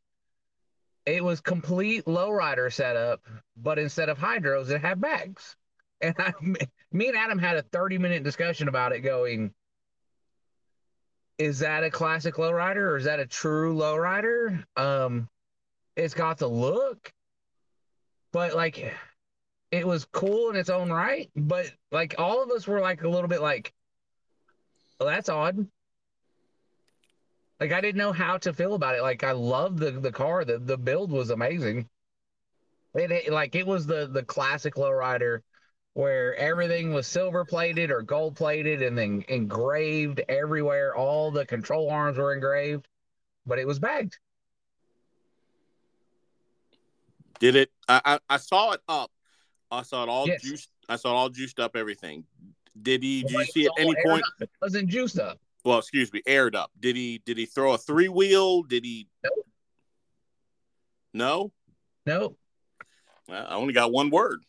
It 1.06 1.24
was 1.24 1.41
complete 1.41 2.06
lowrider 2.06 2.74
setup, 2.74 3.22
but 3.56 3.78
instead 3.78 4.10
of 4.10 4.18
hydros, 4.18 4.70
it 4.72 4.82
had 4.82 4.99
bags. 4.99 5.56
And 6.02 6.15
I, 6.18 6.34
me 6.91 7.07
and 7.07 7.18
Adam 7.18 7.38
had 7.38 7.57
a 7.57 7.61
30 7.61 7.98
minute 7.98 8.23
discussion 8.23 8.68
about 8.68 8.91
it 8.91 9.02
going, 9.02 9.53
is 11.38 11.60
that 11.60 11.84
a 11.84 11.90
classic 11.90 12.36
lowrider 12.36 12.78
or 12.78 12.98
is 12.98 13.06
that 13.06 13.19
a 13.19 13.26
true 13.26 13.76
lowrider? 13.76 14.64
Um, 14.76 15.28
it's 15.95 16.14
got 16.14 16.38
the 16.38 16.48
look, 16.48 17.11
but 18.32 18.56
like 18.56 18.94
it 19.72 19.88
was 19.88 20.06
cool 20.06 20.49
in 20.49 20.56
its 20.56 20.69
own 20.69 20.91
right. 20.91 21.30
But 21.36 21.72
like 21.91 22.15
all 22.18 22.44
of 22.44 22.52
us 22.52 22.68
were 22.68 22.80
like 22.80 23.03
a 23.03 23.10
little 23.10 23.28
bit 23.28 23.41
like, 23.41 23.73
well, 24.99 25.10
that's 25.10 25.30
odd. 25.30 25.68
Like 27.60 27.72
I 27.72 27.82
didn't 27.82 27.98
know 27.98 28.11
how 28.11 28.38
to 28.40 28.53
feel 28.53 28.73
about 28.73 28.95
it. 28.95 29.02
Like 29.02 29.23
I 29.23 29.32
love 29.32 29.78
the 29.78 29.91
the 29.91 30.11
car. 30.11 30.45
The 30.45 30.60
the 30.60 30.78
build 30.78 31.11
was 31.11 31.30
amazing. 31.30 31.88
It, 32.94 33.11
it 33.11 33.32
like 33.32 33.56
it 33.56 33.65
was 33.65 33.86
the 33.86 34.07
the 34.07 34.23
classic 34.23 34.76
lowrider 34.76 35.41
where 35.93 36.35
everything 36.35 36.93
was 36.93 37.05
silver 37.07 37.43
plated 37.43 37.91
or 37.91 38.01
gold 38.01 38.35
plated 38.35 38.81
and 38.81 38.97
then 38.97 39.23
engraved 39.27 40.22
everywhere. 40.30 40.95
All 40.95 41.31
the 41.31 41.45
control 41.45 41.89
arms 41.89 42.18
were 42.18 42.34
engraved, 42.34 42.88
but 43.45 43.59
it 43.59 43.68
was 43.68 43.80
bagged. 43.80 44.18
did 47.39 47.55
it 47.55 47.72
i 47.89 47.99
i, 48.05 48.19
I 48.30 48.38
saw 48.38 48.72
it 48.73 48.81
up 48.88 49.09
i 49.72 49.81
saw 49.81 50.03
it 50.03 50.09
all 50.09 50.27
Yes. 50.27 50.43
juiced 50.43 50.69
i 50.88 50.95
saw 50.95 51.09
it 51.09 51.15
all 51.15 51.30
juiced 51.30 51.59
up 51.59 51.76
everything 51.76 52.23
did 52.80 53.01
he 53.01 53.23
did 53.23 53.31
you 53.31 53.45
see 53.45 53.65
at 53.65 53.72
any 53.80 53.95
point 54.05 54.23
up. 54.23 54.34
It 54.41 54.49
wasn't 54.61 54.89
juiced 54.89 55.18
up. 55.18 55.39
well 55.65 55.80
excuse 55.80 56.13
me 56.13 56.22
aired 56.27 56.55
up 56.55 56.69
did 56.80 56.95
he 56.95 57.19
did 57.26 57.38
he 57.39 57.47
throw 57.47 57.73
a 57.73 57.80
three 57.80 58.09
wheel 58.09 58.61
did 58.61 58.85
he 58.85 59.07
Nope. 61.15 61.51
no. 62.05 62.35
Well, 63.27 63.47
i 63.49 63.55
only 63.55 63.73
got 63.73 63.91
one 63.91 64.11
word 64.11 64.43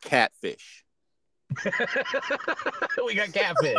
catfish 0.00 0.84
we 3.04 3.14
got 3.14 3.32
catfish. 3.32 3.76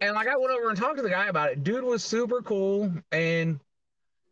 and 0.00 0.14
like 0.14 0.26
I 0.28 0.36
went 0.36 0.50
over 0.50 0.68
and 0.68 0.76
talked 0.76 0.96
to 0.96 1.02
the 1.02 1.10
guy 1.10 1.26
about 1.28 1.50
it. 1.50 1.62
Dude 1.62 1.84
was 1.84 2.02
super 2.02 2.42
cool 2.42 2.92
and 3.12 3.60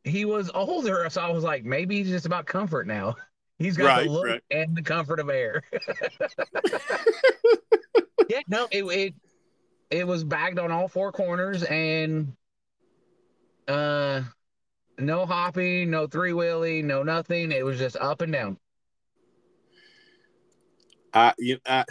he 0.05 0.25
was 0.25 0.51
older, 0.53 1.07
so 1.11 1.21
I 1.21 1.31
was 1.31 1.45
like, 1.45 1.65
maybe 1.65 1.97
he's 1.99 2.09
just 2.09 2.27
about 2.27 2.47
comfort 2.47 2.87
now. 2.89 3.15
He's 3.59 3.77
got 3.77 3.87
Right, 3.87 4.07
the 4.07 4.13
look 4.13 4.27
right. 4.27 4.43
and 4.51 4.77
the 4.77 4.83
comfort 4.83 5.21
of 5.21 5.29
air. 5.31 5.63
yeah, 8.29 8.41
no, 8.49 8.67
it, 8.71 8.83
it 8.85 9.15
it 9.91 10.07
was 10.07 10.25
bagged 10.25 10.59
on 10.59 10.71
all 10.71 10.89
four 10.89 11.13
corners 11.13 11.63
and 11.65 12.33
uh 13.67 14.23
no 14.99 15.25
hopping, 15.27 15.91
no 15.91 16.07
three 16.07 16.33
wheelie, 16.33 16.83
no 16.85 17.03
nothing. 17.03 17.53
It 17.53 17.65
was 17.65 17.79
just 17.79 17.97
up 17.97 18.21
and 18.23 18.33
down. 18.33 18.59
I, 21.15 21.35
you, 21.39 21.59
I, 21.67 21.85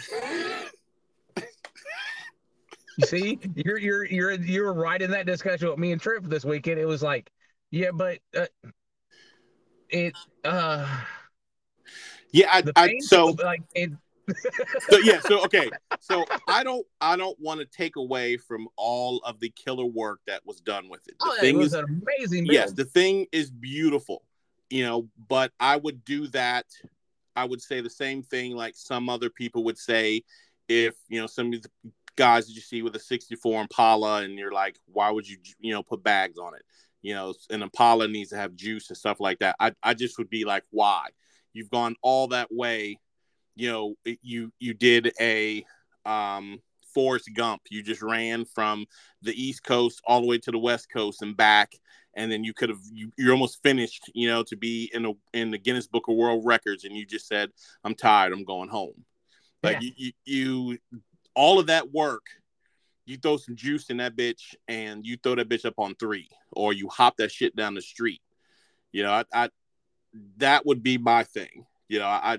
You 2.96 3.06
see, 3.06 3.38
you're 3.54 3.78
you're 3.78 4.04
you're 4.04 4.32
you're 4.32 4.72
right 4.72 5.00
in 5.00 5.10
that 5.12 5.24
discussion 5.24 5.68
with 5.68 5.78
me 5.78 5.92
and 5.92 6.00
Trip 6.00 6.24
this 6.24 6.44
weekend. 6.44 6.80
It 6.80 6.84
was 6.86 7.02
like, 7.02 7.30
yeah, 7.70 7.90
but 7.92 8.18
uh, 8.36 8.46
it 9.88 10.14
uh 10.44 11.00
yeah, 12.32 12.48
I, 12.52 12.62
I 12.76 12.98
so 13.00 13.36
like 13.42 13.62
it. 13.74 13.92
so 14.90 14.98
yeah 14.98 15.20
so 15.20 15.42
okay 15.42 15.70
so 16.00 16.22
i 16.48 16.62
don't 16.62 16.86
i 17.00 17.16
don't 17.16 17.38
want 17.40 17.58
to 17.60 17.64
take 17.66 17.96
away 17.96 18.36
from 18.36 18.68
all 18.76 19.20
of 19.24 19.40
the 19.40 19.48
killer 19.48 19.86
work 19.86 20.20
that 20.26 20.42
was 20.44 20.60
done 20.60 20.86
with 20.90 21.00
it 21.08 21.14
the 21.18 21.24
Oh, 21.26 21.34
it 21.36 21.40
thing 21.40 21.56
was 21.56 21.68
is 21.68 21.72
an 21.72 21.84
amazing 21.86 22.44
build. 22.44 22.52
yes 22.54 22.72
the 22.72 22.84
thing 22.84 23.26
is 23.32 23.50
beautiful 23.50 24.22
you 24.68 24.84
know 24.84 25.08
but 25.30 25.50
i 25.58 25.76
would 25.78 26.04
do 26.04 26.26
that 26.28 26.66
i 27.38 27.44
would 27.44 27.62
say 27.62 27.80
the 27.80 27.90
same 27.90 28.22
thing 28.22 28.54
like 28.54 28.74
some 28.76 29.08
other 29.08 29.30
people 29.30 29.64
would 29.64 29.78
say 29.78 30.22
if 30.68 30.94
you 31.08 31.20
know 31.20 31.26
some 31.26 31.52
of 31.52 31.62
the 31.62 31.70
guys 32.16 32.46
that 32.46 32.52
you 32.52 32.60
see 32.60 32.82
with 32.82 32.96
a 32.96 32.98
64 32.98 33.62
impala 33.62 34.22
and 34.22 34.38
you're 34.38 34.52
like 34.52 34.76
why 34.86 35.10
would 35.10 35.28
you 35.28 35.38
you 35.60 35.72
know 35.72 35.82
put 35.82 36.02
bags 36.02 36.36
on 36.38 36.54
it? 36.54 36.62
You 37.00 37.14
know 37.14 37.34
an 37.50 37.62
impala 37.62 38.08
needs 38.08 38.30
to 38.30 38.36
have 38.36 38.56
juice 38.56 38.88
and 38.88 38.98
stuff 38.98 39.20
like 39.20 39.38
that. 39.38 39.54
I, 39.60 39.72
I 39.82 39.94
just 39.94 40.18
would 40.18 40.28
be 40.28 40.44
like 40.44 40.64
why? 40.70 41.06
You've 41.52 41.70
gone 41.70 41.94
all 42.02 42.28
that 42.28 42.48
way 42.50 42.98
you 43.58 43.68
know 43.70 43.94
you 44.22 44.52
you 44.58 44.72
did 44.72 45.12
a 45.20 45.64
um 46.06 46.60
Forrest 46.98 47.30
Gump. 47.32 47.62
You 47.70 47.80
just 47.80 48.02
ran 48.02 48.44
from 48.44 48.84
the 49.22 49.30
East 49.40 49.62
Coast 49.62 50.02
all 50.04 50.20
the 50.20 50.26
way 50.26 50.38
to 50.38 50.50
the 50.50 50.58
West 50.58 50.90
Coast 50.92 51.22
and 51.22 51.36
back, 51.36 51.70
and 52.14 52.30
then 52.32 52.42
you 52.42 52.52
could 52.52 52.70
have 52.70 52.80
you, 52.92 53.12
you're 53.16 53.30
almost 53.30 53.62
finished, 53.62 54.10
you 54.14 54.26
know, 54.26 54.42
to 54.42 54.56
be 54.56 54.90
in 54.92 55.06
a 55.06 55.12
in 55.32 55.52
the 55.52 55.58
Guinness 55.58 55.86
Book 55.86 56.08
of 56.08 56.16
World 56.16 56.44
Records, 56.44 56.82
and 56.82 56.96
you 56.96 57.06
just 57.06 57.28
said, 57.28 57.50
"I'm 57.84 57.94
tired. 57.94 58.32
I'm 58.32 58.42
going 58.42 58.68
home." 58.68 59.04
Like 59.62 59.80
Yeah. 59.80 59.90
you, 59.96 60.12
you, 60.24 60.70
you, 60.72 61.00
all 61.36 61.60
of 61.60 61.68
that 61.68 61.92
work. 61.92 62.26
You 63.06 63.16
throw 63.16 63.36
some 63.36 63.54
juice 63.54 63.90
in 63.90 63.98
that 63.98 64.16
bitch, 64.16 64.56
and 64.66 65.06
you 65.06 65.16
throw 65.22 65.36
that 65.36 65.48
bitch 65.48 65.64
up 65.64 65.78
on 65.78 65.94
three, 65.94 66.28
or 66.50 66.72
you 66.72 66.88
hop 66.88 67.16
that 67.18 67.30
shit 67.30 67.54
down 67.54 67.74
the 67.74 67.80
street. 67.80 68.20
You 68.90 69.04
know, 69.04 69.12
I, 69.12 69.24
I 69.32 69.50
that 70.38 70.66
would 70.66 70.82
be 70.82 70.98
my 70.98 71.22
thing. 71.22 71.64
You 71.88 72.00
know, 72.00 72.08
I 72.08 72.38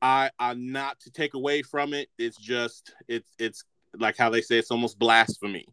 I 0.00 0.30
I'm 0.38 0.70
not 0.72 1.00
to 1.00 1.10
take 1.10 1.34
away 1.34 1.62
from 1.62 1.92
it. 1.92 2.08
It's 2.18 2.36
just 2.36 2.94
it's 3.08 3.30
it's 3.38 3.64
like 3.96 4.16
how 4.16 4.30
they 4.30 4.40
say 4.40 4.58
it's 4.58 4.70
almost 4.70 4.98
blasphemy. 4.98 5.66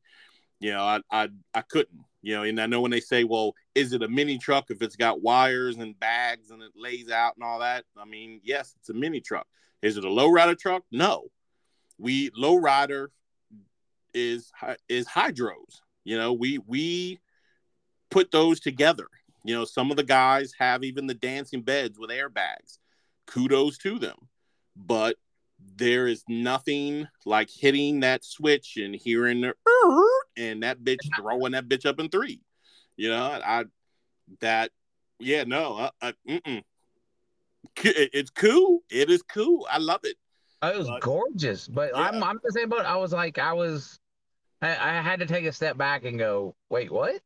You 0.60 0.74
know, 0.74 0.84
I 0.84 1.02
I 1.12 1.30
I 1.54 1.62
couldn't. 1.62 2.02
You 2.22 2.36
know, 2.36 2.44
and 2.44 2.60
I 2.60 2.66
know 2.66 2.82
when 2.82 2.92
they 2.92 3.02
say, 3.02 3.24
"Well, 3.24 3.54
is 3.76 3.94
it 3.94 4.02
a 4.02 4.08
mini 4.08 4.38
truck 4.38 4.72
if 4.72 4.82
it's 4.82 4.96
got 4.96 5.22
wires 5.22 5.78
and 5.78 6.00
bags 6.00 6.50
and 6.50 6.62
it 6.64 6.72
lays 6.76 7.12
out 7.12 7.36
and 7.36 7.44
all 7.44 7.60
that?" 7.60 7.86
I 7.98 8.06
mean, 8.06 8.42
yes, 8.44 8.74
it's 8.80 8.90
a 8.90 8.94
mini 8.94 9.22
truck. 9.22 9.48
Is 9.82 9.98
it 9.98 10.06
a 10.06 10.10
lowrider 10.10 10.58
truck? 10.58 10.84
No. 10.92 11.28
We 11.98 12.32
lowrider 12.32 13.10
is 14.14 14.52
is 14.90 15.08
hydros. 15.08 15.82
You 16.04 16.18
know, 16.18 16.34
we 16.34 16.60
we 16.66 17.20
put 18.10 18.32
those 18.32 18.60
together. 18.60 19.08
You 19.44 19.54
know, 19.54 19.66
some 19.66 19.92
of 19.92 19.98
the 19.98 20.04
guys 20.04 20.54
have 20.58 20.84
even 20.84 21.06
the 21.06 21.14
dancing 21.14 21.62
beds 21.62 22.00
with 22.00 22.10
airbags. 22.10 22.80
Kudos 23.28 23.78
to 23.80 24.00
them. 24.00 24.18
But 24.76 25.18
there 25.76 26.08
is 26.08 26.24
nothing 26.28 27.08
like 27.26 27.50
hitting 27.50 28.02
that 28.02 28.24
switch 28.24 28.78
and 28.78 28.96
hearing 28.96 29.42
the 29.42 29.54
and 30.38 30.64
that 30.64 30.80
bitch 30.80 31.00
throwing 31.18 31.52
that 31.54 31.68
bitch 31.68 31.86
up 31.86 32.00
in 32.00 32.10
three. 32.10 32.42
You 32.98 33.10
know, 33.10 33.24
I 33.24 33.66
that 34.42 34.72
yeah 35.20 35.44
no, 35.44 35.74
I, 35.76 35.92
I, 36.02 36.14
mm-mm. 36.30 36.62
It's 37.78 38.30
cool. 38.30 38.80
It 38.90 39.10
is 39.10 39.22
cool. 39.24 39.68
I 39.70 39.80
love 39.80 40.02
it. 40.04 40.16
It 40.64 40.78
was 40.78 40.88
But- 40.88 41.02
gorgeous, 41.02 41.68
but 41.68 41.92
Yeah. 41.94 42.02
I'm 42.02 42.24
I'm 42.24 42.40
the 42.44 42.52
same 42.52 42.70
boat. 42.70 42.86
I 42.86 42.96
was 42.98 43.12
like, 43.12 43.38
I 43.38 43.54
was, 43.54 44.00
I, 44.62 44.70
I 44.70 45.02
had 45.02 45.20
to 45.20 45.26
take 45.26 45.46
a 45.46 45.52
step 45.52 45.78
back 45.78 46.06
and 46.06 46.18
go, 46.18 46.56
wait, 46.70 46.92
what? 46.92 47.22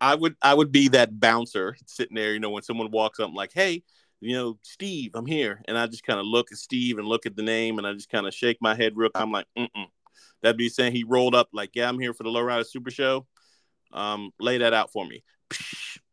I 0.00 0.14
would 0.14 0.36
I 0.42 0.52
would 0.52 0.72
be 0.72 0.88
that 0.88 1.18
bouncer 1.18 1.76
sitting 1.86 2.14
there, 2.16 2.32
you 2.34 2.40
know, 2.40 2.50
when 2.50 2.62
someone 2.62 2.90
walks 2.90 3.18
up 3.20 3.30
like, 3.32 3.52
"Hey, 3.54 3.82
you 4.20 4.34
know, 4.34 4.58
Steve, 4.62 5.12
I'm 5.14 5.26
here," 5.26 5.62
and 5.66 5.76
I 5.78 5.86
just 5.86 6.04
kind 6.04 6.18
of 6.20 6.26
look 6.26 6.52
at 6.52 6.58
Steve 6.58 6.98
and 6.98 7.06
look 7.06 7.26
at 7.26 7.36
the 7.36 7.42
name, 7.42 7.78
and 7.78 7.86
I 7.86 7.92
just 7.92 8.10
kind 8.10 8.26
of 8.26 8.34
shake 8.34 8.58
my 8.60 8.74
head 8.74 8.92
real. 8.96 9.10
I'm 9.14 9.32
like, 9.32 9.46
"Mm." 9.56 9.68
That'd 10.42 10.56
be 10.56 10.68
saying 10.68 10.92
he 10.92 11.04
rolled 11.04 11.34
up 11.34 11.48
like, 11.52 11.70
"Yeah, 11.74 11.88
I'm 11.88 11.98
here 11.98 12.14
for 12.14 12.22
the 12.22 12.30
Lowrider 12.30 12.66
Super 12.66 12.90
Show." 12.90 13.26
Um, 13.92 14.32
lay 14.38 14.58
that 14.58 14.74
out 14.74 14.92
for 14.92 15.06
me. 15.06 15.22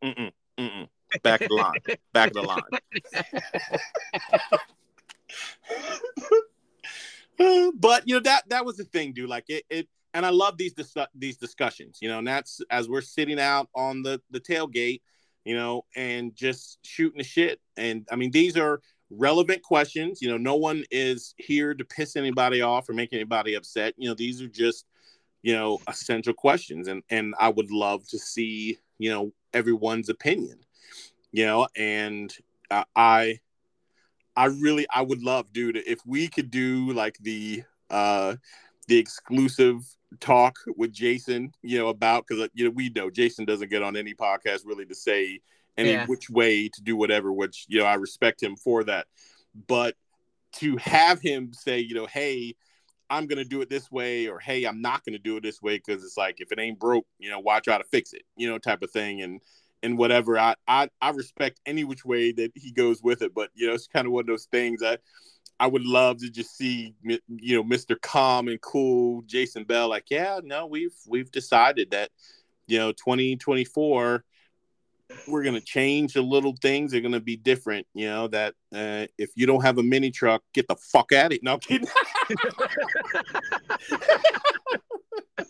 Mm-mm, 0.02 0.32
mm-mm. 0.58 0.88
Back 1.22 1.42
of 1.42 1.48
the 1.48 1.54
line. 1.54 1.74
Back 2.12 2.28
of 2.28 2.34
the 2.34 2.42
line. 2.42 2.62
but 7.74 8.06
you 8.06 8.14
know 8.14 8.20
that 8.20 8.48
that 8.48 8.64
was 8.64 8.76
the 8.76 8.84
thing, 8.84 9.12
dude. 9.12 9.28
Like 9.28 9.44
it, 9.48 9.64
it 9.70 9.88
and 10.12 10.24
I 10.24 10.30
love 10.30 10.56
these 10.56 10.72
dis- 10.72 10.96
these 11.14 11.36
discussions, 11.36 11.98
you 12.00 12.08
know, 12.08 12.18
and 12.18 12.26
that's 12.26 12.60
as 12.70 12.88
we're 12.88 13.00
sitting 13.00 13.40
out 13.40 13.68
on 13.74 14.02
the 14.02 14.20
the 14.30 14.40
tailgate, 14.40 15.02
you 15.44 15.54
know, 15.54 15.84
and 15.94 16.34
just 16.34 16.78
shooting 16.82 17.18
the 17.18 17.24
shit. 17.24 17.60
And 17.76 18.06
I 18.10 18.16
mean, 18.16 18.30
these 18.30 18.56
are 18.56 18.80
relevant 19.10 19.62
questions. 19.62 20.20
You 20.20 20.30
know, 20.30 20.36
no 20.36 20.56
one 20.56 20.84
is 20.90 21.34
here 21.36 21.74
to 21.74 21.84
piss 21.84 22.16
anybody 22.16 22.62
off 22.62 22.88
or 22.88 22.94
make 22.94 23.12
anybody 23.12 23.54
upset. 23.54 23.94
You 23.96 24.08
know, 24.08 24.14
these 24.14 24.40
are 24.42 24.48
just 24.48 24.86
you 25.42 25.54
know 25.54 25.78
essential 25.88 26.34
questions, 26.34 26.88
and 26.88 27.02
and 27.10 27.34
I 27.38 27.50
would 27.50 27.70
love 27.70 28.06
to 28.08 28.18
see 28.18 28.78
you 28.98 29.10
know 29.10 29.32
everyone's 29.52 30.08
opinion. 30.08 30.58
You 31.32 31.46
know, 31.46 31.68
and 31.76 32.34
uh, 32.70 32.84
I 32.96 33.40
I 34.36 34.46
really 34.46 34.86
I 34.92 35.02
would 35.02 35.22
love, 35.22 35.52
dude, 35.52 35.76
if 35.76 36.00
we 36.06 36.28
could 36.28 36.50
do 36.50 36.92
like 36.92 37.18
the 37.18 37.62
uh 37.90 38.36
the 38.88 38.98
exclusive 38.98 39.82
talk 40.20 40.56
with 40.76 40.92
Jason, 40.92 41.52
you 41.62 41.78
know, 41.78 41.88
about 41.88 42.26
because 42.26 42.42
uh, 42.42 42.48
you 42.54 42.64
know 42.64 42.70
we 42.70 42.90
know 42.90 43.10
Jason 43.10 43.44
doesn't 43.44 43.70
get 43.70 43.82
on 43.82 43.96
any 43.96 44.14
podcast 44.14 44.60
really 44.64 44.86
to 44.86 44.94
say 44.94 45.40
any 45.76 45.90
Yeah. 45.90 46.06
which 46.06 46.30
way 46.30 46.68
to 46.68 46.82
do 46.82 46.96
whatever, 46.96 47.32
which 47.32 47.66
you 47.68 47.78
know 47.78 47.86
I 47.86 47.94
respect 47.94 48.42
him 48.42 48.56
for 48.56 48.84
that, 48.84 49.06
but 49.66 49.94
to 50.54 50.76
have 50.76 51.20
him 51.20 51.52
say, 51.52 51.80
you 51.80 51.94
know, 51.94 52.06
hey, 52.06 52.54
I'm 53.10 53.26
gonna 53.26 53.44
do 53.44 53.60
it 53.60 53.68
this 53.68 53.90
way, 53.90 54.28
or 54.28 54.38
hey, 54.40 54.64
I'm 54.64 54.80
not 54.80 55.04
gonna 55.04 55.18
do 55.18 55.36
it 55.36 55.42
this 55.42 55.60
way 55.62 55.76
because 55.76 56.04
it's 56.04 56.16
like 56.16 56.40
if 56.40 56.52
it 56.52 56.58
ain't 56.58 56.78
broke, 56.78 57.06
you 57.18 57.30
know, 57.30 57.40
why 57.40 57.60
try 57.60 57.78
to 57.78 57.84
fix 57.84 58.12
it, 58.12 58.22
you 58.36 58.48
know, 58.48 58.58
type 58.58 58.82
of 58.82 58.90
thing, 58.90 59.22
and 59.22 59.40
and 59.82 59.98
whatever. 59.98 60.38
I 60.38 60.54
I, 60.66 60.88
I 61.00 61.10
respect 61.10 61.60
any 61.66 61.84
which 61.84 62.04
way 62.04 62.32
that 62.32 62.52
he 62.54 62.72
goes 62.72 63.02
with 63.02 63.22
it, 63.22 63.34
but 63.34 63.50
you 63.54 63.66
know, 63.66 63.74
it's 63.74 63.86
kind 63.86 64.06
of 64.06 64.12
one 64.12 64.22
of 64.22 64.26
those 64.26 64.46
things 64.46 64.82
I 64.82 64.98
I 65.64 65.66
would 65.66 65.86
love 65.86 66.18
to 66.18 66.28
just 66.28 66.58
see 66.58 66.94
you 67.02 67.56
know 67.56 67.64
Mr. 67.64 67.98
Calm 67.98 68.48
and 68.48 68.60
cool 68.60 69.22
Jason 69.22 69.64
Bell 69.64 69.88
like, 69.88 70.10
yeah, 70.10 70.40
no, 70.44 70.66
we've 70.66 70.92
we've 71.08 71.30
decided 71.30 71.92
that 71.92 72.10
you 72.66 72.78
know 72.78 72.92
2024 72.92 74.22
we're 75.26 75.42
going 75.42 75.54
to 75.54 75.62
change 75.62 76.12
the 76.12 76.20
little 76.20 76.54
things 76.60 76.92
they're 76.92 77.00
going 77.00 77.12
to 77.12 77.20
be 77.20 77.36
different 77.36 77.86
you 77.94 78.06
know 78.06 78.28
that 78.28 78.52
uh, 78.74 79.06
if 79.16 79.30
you 79.36 79.46
don't 79.46 79.62
have 79.62 79.78
a 79.78 79.82
mini 79.82 80.10
truck 80.10 80.42
get 80.52 80.68
the 80.68 80.76
fuck 80.76 81.12
at 81.12 81.32
it 81.32 81.42
no 81.42 81.54
I'm 81.54 81.60
kidding 81.60 81.88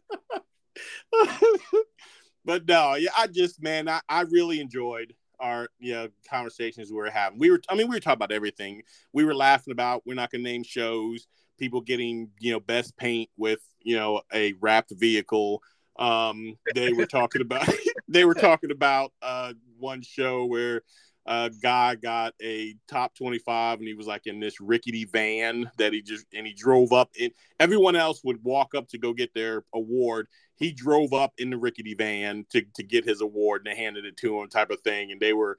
but 2.45 2.67
no 2.67 2.95
yeah 2.95 3.11
i 3.17 3.29
just 3.29 3.63
man 3.63 3.89
i, 3.89 4.01
I 4.09 4.23
really 4.23 4.59
enjoyed 4.61 5.15
our 5.45 5.69
you 5.79 5.93
know 5.93 6.09
conversations 6.29 6.91
we 6.91 6.97
were 6.97 7.11
having. 7.11 7.39
We 7.39 7.51
were 7.51 7.61
i 7.69 7.75
mean 7.75 7.89
we 7.89 7.97
were 7.97 8.01
talking 8.01 8.17
about 8.17 8.33
everything. 8.33 8.83
We 9.13 9.25
were 9.25 9.35
laughing 9.35 9.73
about 9.73 10.03
we're 10.07 10.15
not 10.15 10.31
to 10.31 10.39
name 10.39 10.65
shows 10.65 11.27
people 11.59 11.83
getting 11.83 12.31
you 12.41 12.53
know 12.53 12.61
best 12.61 12.97
paint 12.97 13.29
with 13.37 13.61
you 13.83 13.97
know 13.97 14.23
a 14.33 14.55
wrapped 14.61 14.93
vehicle. 14.97 15.63
Um 15.99 16.57
they 16.75 16.93
were 16.93 17.07
talking 17.07 17.43
about 17.43 17.69
they 18.09 18.25
were 18.25 18.35
talking 18.35 18.71
about 18.71 19.13
uh 19.23 19.53
one 19.79 20.01
show 20.03 20.47
where 20.47 20.83
a 21.27 21.51
guy 21.63 21.95
got 21.95 22.35
a 22.43 22.77
top 22.89 23.15
25 23.15 23.79
and 23.79 23.89
he 23.89 23.95
was 23.95 24.07
like 24.07 24.27
in 24.27 24.41
this 24.41 24.61
rickety 24.61 25.05
van 25.07 25.71
that 25.79 25.93
he 25.93 26.03
just 26.03 26.27
and 26.35 26.47
he 26.47 26.53
drove 26.53 26.93
up 26.93 27.11
and 27.21 27.33
everyone 27.59 27.97
else 27.97 28.23
would 28.25 28.43
walk 28.45 28.75
up 28.75 28.89
to 28.89 28.99
go 28.99 29.13
get 29.13 29.33
their 29.33 29.65
award. 29.75 30.29
He 30.57 30.73
drove 30.73 31.13
up 31.13 31.33
in 31.39 31.51
the 31.51 31.57
rickety 31.57 31.95
van 31.95 32.45
to, 32.51 32.63
to 32.75 32.83
get 32.83 33.07
his 33.07 33.23
award 33.23 33.63
and 33.65 33.75
they 33.75 33.81
handed 33.81 34.05
it 34.05 34.17
to 34.19 34.39
him 34.39 34.49
type 34.49 34.71
of 34.71 34.81
thing. 34.81 35.13
And 35.13 35.21
they 35.21 35.33
were 35.33 35.59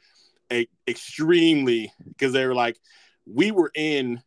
a, 0.52 0.68
extremely 0.88 1.92
because 2.08 2.34
they 2.34 2.46
were 2.46 2.56
like 2.56 2.78
we 3.26 3.52
were 3.52 3.72
in 3.74 4.22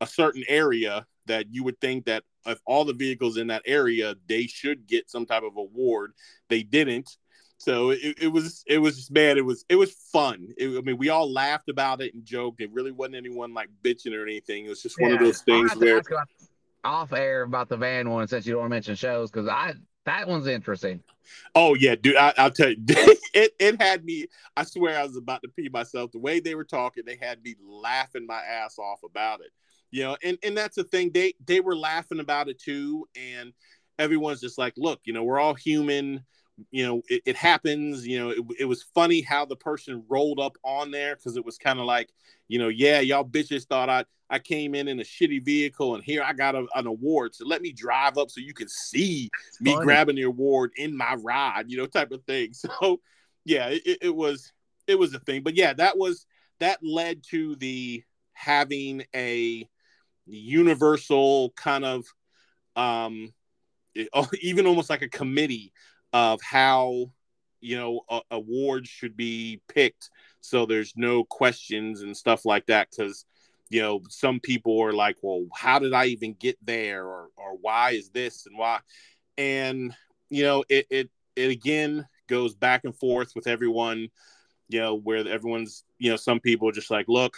a 0.00 0.06
certain 0.06 0.44
area 0.48 1.06
that 1.26 1.46
you 1.52 1.62
would 1.62 1.80
think 1.80 2.06
that 2.06 2.24
if 2.46 2.58
all 2.66 2.84
the 2.84 2.94
vehicles 2.94 3.36
in 3.36 3.46
that 3.48 3.62
area 3.64 4.16
they 4.26 4.46
should 4.48 4.88
get 4.88 5.08
some 5.08 5.26
type 5.26 5.44
of 5.44 5.56
award. 5.56 6.12
They 6.48 6.64
didn't 6.64 7.16
so 7.60 7.90
it, 7.90 8.16
it 8.18 8.28
was 8.28 8.64
it 8.66 8.78
was 8.78 8.96
just 8.96 9.10
man 9.10 9.36
it 9.36 9.44
was 9.44 9.64
it 9.68 9.76
was 9.76 9.92
fun 9.92 10.48
it, 10.56 10.76
i 10.76 10.80
mean 10.80 10.96
we 10.96 11.10
all 11.10 11.30
laughed 11.30 11.68
about 11.68 12.00
it 12.00 12.14
and 12.14 12.24
joked 12.24 12.60
it 12.60 12.72
really 12.72 12.90
wasn't 12.90 13.14
anyone 13.14 13.52
like 13.52 13.68
bitching 13.82 14.14
or 14.16 14.22
anything 14.22 14.64
it 14.64 14.70
was 14.70 14.82
just 14.82 14.98
one 14.98 15.12
of 15.12 15.20
those 15.20 15.42
things 15.42 15.74
where 15.76 16.02
off 16.82 17.12
air 17.12 17.42
about 17.42 17.68
the 17.68 17.76
van 17.76 18.08
one 18.08 18.26
since 18.26 18.46
you 18.46 18.52
don't 18.52 18.62
want 18.62 18.70
to 18.70 18.74
mention 18.74 18.94
shows 18.94 19.30
because 19.30 19.46
I 19.46 19.74
that 20.06 20.26
one's 20.26 20.46
interesting. 20.46 21.02
Oh 21.54 21.74
yeah, 21.74 21.94
dude. 21.94 22.16
I, 22.16 22.32
I'll 22.36 22.50
tell 22.50 22.70
you, 22.70 22.76
it 22.88 23.52
it 23.58 23.80
had 23.80 24.04
me. 24.04 24.26
I 24.56 24.64
swear, 24.64 24.98
I 24.98 25.04
was 25.04 25.16
about 25.16 25.42
to 25.42 25.48
pee 25.48 25.68
myself. 25.68 26.10
The 26.12 26.18
way 26.18 26.40
they 26.40 26.54
were 26.54 26.64
talking, 26.64 27.04
they 27.06 27.18
had 27.20 27.42
me 27.42 27.54
laughing 27.62 28.26
my 28.26 28.40
ass 28.40 28.78
off 28.78 29.00
about 29.04 29.40
it. 29.40 29.50
You 29.90 30.04
know, 30.04 30.16
and 30.22 30.38
and 30.42 30.56
that's 30.56 30.76
the 30.76 30.84
thing. 30.84 31.10
They 31.12 31.34
they 31.44 31.60
were 31.60 31.76
laughing 31.76 32.20
about 32.20 32.48
it 32.48 32.58
too, 32.58 33.08
and 33.14 33.52
everyone's 33.98 34.40
just 34.40 34.58
like, 34.58 34.74
look, 34.76 35.00
you 35.04 35.12
know, 35.12 35.22
we're 35.22 35.40
all 35.40 35.54
human. 35.54 36.24
You 36.70 36.86
know, 36.86 37.02
it, 37.08 37.22
it 37.26 37.36
happens. 37.36 38.06
You 38.06 38.18
know, 38.18 38.30
it, 38.30 38.44
it 38.60 38.64
was 38.64 38.82
funny 38.94 39.20
how 39.20 39.44
the 39.44 39.56
person 39.56 40.04
rolled 40.08 40.40
up 40.40 40.56
on 40.64 40.90
there 40.90 41.16
because 41.16 41.36
it 41.36 41.44
was 41.44 41.58
kind 41.58 41.78
of 41.78 41.86
like, 41.86 42.10
you 42.48 42.58
know, 42.58 42.68
yeah, 42.68 43.00
y'all 43.00 43.24
bitches 43.24 43.66
thought 43.66 43.88
I 43.88 44.04
I 44.30 44.38
came 44.38 44.76
in 44.76 44.86
in 44.86 45.00
a 45.00 45.04
shitty 45.04 45.44
vehicle 45.44 45.96
and 45.96 46.04
here 46.04 46.22
I 46.22 46.32
got 46.32 46.54
a, 46.54 46.64
an 46.76 46.86
award. 46.86 47.34
So 47.34 47.44
let 47.46 47.62
me 47.62 47.72
drive 47.72 48.16
up 48.16 48.30
so 48.30 48.40
you 48.40 48.54
can 48.54 48.68
see 48.68 49.28
me 49.60 49.72
funny. 49.72 49.84
grabbing 49.84 50.16
the 50.16 50.22
award 50.22 50.70
in 50.76 50.96
my 50.96 51.16
ride, 51.16 51.64
you 51.68 51.76
know, 51.76 51.86
type 51.86 52.12
of 52.12 52.22
thing. 52.24 52.52
So 52.60 53.00
yeah, 53.44 53.68
it, 53.68 53.98
it 54.02 54.14
was 54.14 54.52
it 54.86 54.98
was 54.98 55.14
a 55.14 55.18
thing. 55.18 55.42
But 55.42 55.56
yeah, 55.56 55.72
that 55.74 55.98
was 55.98 56.26
that 56.60 56.78
led 56.82 57.24
to 57.30 57.56
the 57.56 58.04
having 58.32 59.04
a 59.14 59.68
universal 60.26 61.50
kind 61.56 61.84
of 61.84 62.04
um 62.76 63.32
it- 63.94 64.08
even 64.40 64.66
almost 64.66 64.90
like 64.90 65.02
a 65.02 65.08
committee 65.08 65.72
of 66.12 66.40
how 66.42 67.10
you 67.60 67.76
know 67.76 68.00
awards 68.30 68.88
should 68.88 69.16
be 69.16 69.60
picked 69.68 70.10
so 70.40 70.64
there's 70.64 70.94
no 70.96 71.24
questions 71.24 72.00
and 72.00 72.16
stuff 72.16 72.44
like 72.44 72.66
that 72.66 72.88
because 72.90 73.26
you 73.70 73.80
know, 73.80 74.02
some 74.08 74.40
people 74.40 74.80
are 74.82 74.92
like, 74.92 75.16
well, 75.22 75.46
how 75.54 75.78
did 75.78 75.94
I 75.94 76.06
even 76.06 76.34
get 76.34 76.58
there? 76.60 77.06
Or, 77.06 77.28
or 77.36 77.56
why 77.60 77.92
is 77.92 78.10
this 78.10 78.46
and 78.46 78.58
why? 78.58 78.80
And, 79.38 79.94
you 80.28 80.42
know, 80.42 80.64
it, 80.68 80.86
it, 80.90 81.10
it 81.36 81.50
again 81.50 82.06
goes 82.26 82.54
back 82.54 82.84
and 82.84 82.94
forth 82.94 83.32
with 83.36 83.46
everyone, 83.46 84.08
you 84.68 84.80
know, 84.80 84.96
where 84.96 85.26
everyone's, 85.26 85.84
you 85.98 86.10
know, 86.10 86.16
some 86.16 86.40
people 86.40 86.68
are 86.68 86.72
just 86.72 86.90
like, 86.90 87.06
look, 87.08 87.36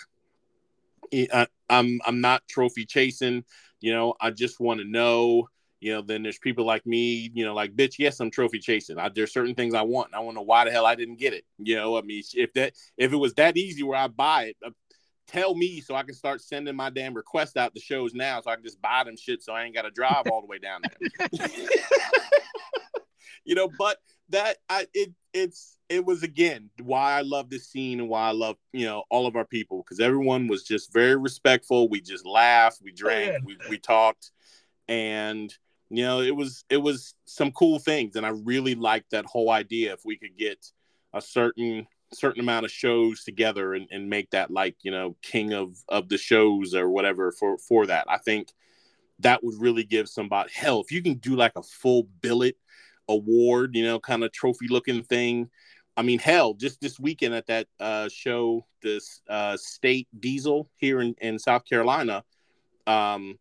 I, 1.12 1.46
I'm, 1.68 2.00
I'm 2.06 2.22
not 2.22 2.48
trophy 2.48 2.86
chasing, 2.86 3.44
you 3.80 3.92
know, 3.92 4.14
I 4.18 4.30
just 4.30 4.58
want 4.58 4.80
to 4.80 4.86
know, 4.86 5.50
you 5.82 5.92
know, 5.92 6.00
then 6.00 6.22
there's 6.22 6.38
people 6.38 6.64
like 6.64 6.86
me, 6.86 7.32
you 7.34 7.44
know, 7.44 7.54
like, 7.54 7.74
bitch, 7.74 7.98
yes, 7.98 8.20
I'm 8.20 8.30
trophy 8.30 8.60
chasing. 8.60 9.00
I, 9.00 9.08
there's 9.08 9.32
certain 9.32 9.56
things 9.56 9.74
I 9.74 9.82
want. 9.82 10.14
I 10.14 10.20
want 10.20 10.36
to 10.36 10.36
know 10.36 10.42
why 10.42 10.64
the 10.64 10.70
hell 10.70 10.86
I 10.86 10.94
didn't 10.94 11.18
get 11.18 11.32
it. 11.32 11.44
You 11.58 11.74
know, 11.74 11.98
I 11.98 12.02
mean, 12.02 12.22
if 12.34 12.52
that, 12.52 12.74
if 12.96 13.12
it 13.12 13.16
was 13.16 13.34
that 13.34 13.56
easy 13.56 13.82
where 13.82 13.98
I 13.98 14.06
buy 14.06 14.44
it, 14.44 14.56
uh, 14.64 14.70
tell 15.26 15.56
me 15.56 15.80
so 15.80 15.96
I 15.96 16.04
can 16.04 16.14
start 16.14 16.40
sending 16.40 16.76
my 16.76 16.88
damn 16.88 17.14
request 17.14 17.56
out 17.56 17.74
the 17.74 17.80
shows 17.80 18.14
now 18.14 18.40
so 18.40 18.52
I 18.52 18.54
can 18.54 18.62
just 18.62 18.80
buy 18.80 19.02
them 19.02 19.16
shit 19.16 19.42
so 19.42 19.54
I 19.54 19.64
ain't 19.64 19.74
got 19.74 19.82
to 19.82 19.90
drive 19.90 20.28
all 20.30 20.40
the 20.40 20.46
way 20.46 20.58
down 20.58 20.82
there. 20.82 21.28
you 23.44 23.56
know, 23.56 23.68
but 23.76 23.98
that 24.28 24.58
I 24.68 24.86
it 24.94 25.10
it's 25.34 25.78
it 25.88 26.04
was 26.04 26.22
again 26.22 26.70
why 26.80 27.18
I 27.18 27.22
love 27.22 27.50
this 27.50 27.68
scene 27.68 27.98
and 27.98 28.08
why 28.08 28.28
I 28.28 28.32
love 28.32 28.56
you 28.72 28.86
know 28.86 29.02
all 29.10 29.26
of 29.26 29.34
our 29.34 29.44
people 29.44 29.82
because 29.82 29.98
everyone 29.98 30.46
was 30.46 30.62
just 30.62 30.92
very 30.92 31.16
respectful. 31.16 31.88
We 31.88 32.00
just 32.00 32.24
laughed, 32.24 32.82
we 32.84 32.92
drank, 32.92 33.44
we 33.44 33.56
we 33.68 33.78
talked, 33.78 34.30
and 34.86 35.52
you 35.92 36.04
know 36.04 36.20
it 36.20 36.34
was 36.34 36.64
it 36.70 36.78
was 36.78 37.14
some 37.24 37.52
cool 37.52 37.78
things, 37.78 38.16
and 38.16 38.26
I 38.26 38.30
really 38.30 38.74
liked 38.74 39.10
that 39.10 39.26
whole 39.26 39.50
idea. 39.50 39.92
If 39.92 40.00
we 40.04 40.16
could 40.16 40.36
get 40.36 40.64
a 41.12 41.20
certain 41.20 41.86
certain 42.14 42.40
amount 42.40 42.66
of 42.66 42.70
shows 42.70 43.24
together 43.24 43.74
and, 43.74 43.88
and 43.90 44.08
make 44.08 44.30
that 44.30 44.50
like 44.50 44.76
you 44.82 44.90
know 44.90 45.16
king 45.22 45.52
of 45.52 45.76
of 45.88 46.08
the 46.08 46.18
shows 46.18 46.74
or 46.74 46.88
whatever 46.88 47.32
for 47.32 47.58
for 47.58 47.86
that, 47.86 48.06
I 48.08 48.18
think 48.18 48.48
that 49.18 49.44
would 49.44 49.60
really 49.60 49.84
give 49.84 50.08
somebody 50.08 50.50
hell 50.52 50.80
if 50.80 50.90
you 50.90 51.02
can 51.02 51.14
do 51.14 51.36
like 51.36 51.52
a 51.56 51.62
full 51.62 52.04
billet 52.20 52.56
award, 53.08 53.76
you 53.76 53.84
know, 53.84 54.00
kind 54.00 54.24
of 54.24 54.32
trophy 54.32 54.68
looking 54.68 55.02
thing. 55.02 55.50
I 55.96 56.02
mean, 56.02 56.18
hell, 56.18 56.54
just 56.54 56.80
this 56.80 56.98
weekend 56.98 57.34
at 57.34 57.46
that 57.48 57.66
uh, 57.78 58.08
show, 58.08 58.64
this 58.82 59.20
uh, 59.28 59.56
state 59.58 60.08
diesel 60.18 60.70
here 60.76 61.00
in, 61.00 61.14
in 61.20 61.38
South 61.38 61.64
Carolina, 61.66 62.24
um, 62.86 63.38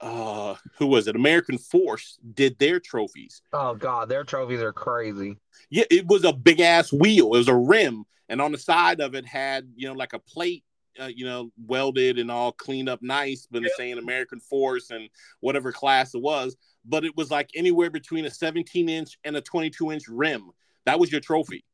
uh, 0.00 0.54
who 0.76 0.86
was 0.86 1.08
it? 1.08 1.16
American 1.16 1.58
Force 1.58 2.18
did 2.34 2.58
their 2.58 2.80
trophies. 2.80 3.42
Oh 3.52 3.74
God, 3.74 4.08
their 4.08 4.24
trophies 4.24 4.60
are 4.60 4.72
crazy. 4.72 5.36
Yeah, 5.70 5.84
it 5.90 6.06
was 6.06 6.24
a 6.24 6.32
big 6.32 6.60
ass 6.60 6.92
wheel. 6.92 7.34
It 7.34 7.38
was 7.38 7.48
a 7.48 7.54
rim, 7.54 8.04
and 8.28 8.40
on 8.40 8.52
the 8.52 8.58
side 8.58 9.00
of 9.00 9.14
it 9.14 9.26
had 9.26 9.68
you 9.74 9.88
know 9.88 9.94
like 9.94 10.12
a 10.12 10.18
plate 10.18 10.64
uh, 11.00 11.06
you 11.06 11.24
know, 11.24 11.50
welded 11.66 12.18
and 12.18 12.30
all 12.30 12.52
cleaned 12.52 12.88
up 12.88 13.00
nice, 13.02 13.46
but 13.50 13.62
yep. 13.62 13.70
saying 13.76 13.98
American 13.98 14.40
Force 14.40 14.90
and 14.90 15.08
whatever 15.40 15.72
class 15.72 16.14
it 16.14 16.22
was. 16.22 16.56
But 16.84 17.04
it 17.04 17.16
was 17.16 17.30
like 17.30 17.50
anywhere 17.54 17.90
between 17.90 18.24
a 18.24 18.30
17 18.30 18.88
inch 18.88 19.18
and 19.24 19.36
a 19.36 19.40
22 19.40 19.92
inch 19.92 20.08
rim. 20.08 20.50
That 20.86 20.98
was 20.98 21.12
your 21.12 21.20
trophy. 21.20 21.64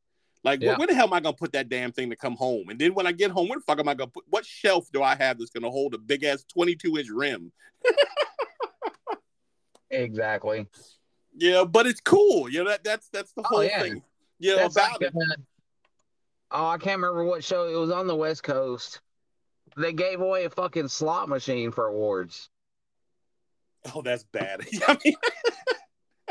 Like, 0.45 0.61
yeah. 0.61 0.77
where, 0.77 0.87
the 0.87 0.93
hell 0.93 1.07
am 1.07 1.13
I 1.13 1.19
gonna 1.19 1.35
put 1.35 1.51
that 1.53 1.69
damn 1.69 1.91
thing 1.91 2.09
to 2.11 2.15
come 2.15 2.35
home? 2.35 2.69
And 2.69 2.79
then 2.79 2.93
when 2.93 3.07
I 3.07 3.11
get 3.11 3.31
home, 3.31 3.49
where 3.49 3.57
the 3.57 3.63
fuck 3.63 3.79
am 3.79 3.89
I 3.89 3.95
gonna 3.95 4.11
put? 4.11 4.23
What 4.29 4.45
shelf 4.45 4.87
do 4.93 5.01
I 5.01 5.15
have 5.15 5.39
that's 5.39 5.49
gonna 5.49 5.71
hold 5.71 5.93
a 5.93 5.97
big 5.97 6.23
ass 6.23 6.45
22 6.53 6.97
inch 6.97 7.09
rim? 7.09 7.51
exactly. 9.89 10.67
Yeah, 11.35 11.63
but 11.63 11.87
it's 11.87 11.99
cool. 11.99 12.47
You 12.49 12.63
know 12.63 12.69
that 12.69 12.83
that's 12.83 13.09
that's 13.09 13.33
the 13.33 13.41
oh, 13.41 13.47
whole 13.47 13.63
yeah. 13.63 13.81
thing. 13.81 14.03
You 14.39 14.51
know 14.51 14.57
that's 14.57 14.77
about 14.77 15.01
like, 15.01 15.09
it. 15.09 15.13
Uh, 15.15 15.35
oh, 16.51 16.67
I 16.67 16.77
can't 16.77 17.01
remember 17.01 17.25
what 17.25 17.43
show 17.43 17.67
it 17.67 17.75
was 17.75 17.91
on 17.91 18.07
the 18.07 18.15
West 18.15 18.43
Coast 18.43 19.01
they 19.77 19.93
gave 19.93 20.21
away 20.21 20.45
a 20.45 20.49
fucking 20.49 20.87
slot 20.87 21.29
machine 21.29 21.71
for 21.71 21.87
awards. 21.87 22.49
Oh, 23.93 24.01
that's 24.01 24.23
bad. 24.23 24.61
I 24.87 24.97
mean... 25.03 25.15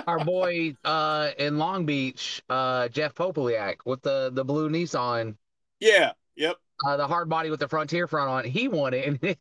Our 0.06 0.24
boy 0.24 0.76
uh, 0.84 1.30
in 1.38 1.58
Long 1.58 1.86
Beach, 1.86 2.42
uh, 2.48 2.88
Jeff 2.88 3.14
Popoliak 3.14 3.76
with 3.84 4.02
the 4.02 4.30
the 4.32 4.44
blue 4.44 4.68
Nissan. 4.68 5.36
Yeah. 5.80 6.12
Yep. 6.36 6.56
Uh, 6.84 6.96
the 6.96 7.06
hard 7.06 7.28
body 7.28 7.50
with 7.50 7.60
the 7.60 7.68
Frontier 7.68 8.08
front 8.08 8.28
on. 8.28 8.44
He 8.44 8.68
won 8.68 8.94
it, 8.94 9.06
and 9.06 9.36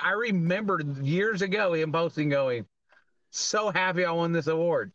I 0.02 0.10
remember 0.10 0.80
years 1.00 1.42
ago 1.42 1.74
him 1.74 1.92
posting, 1.92 2.28
going, 2.28 2.66
"So 3.30 3.70
happy 3.70 4.04
I 4.04 4.10
won 4.10 4.32
this 4.32 4.48
award. 4.48 4.92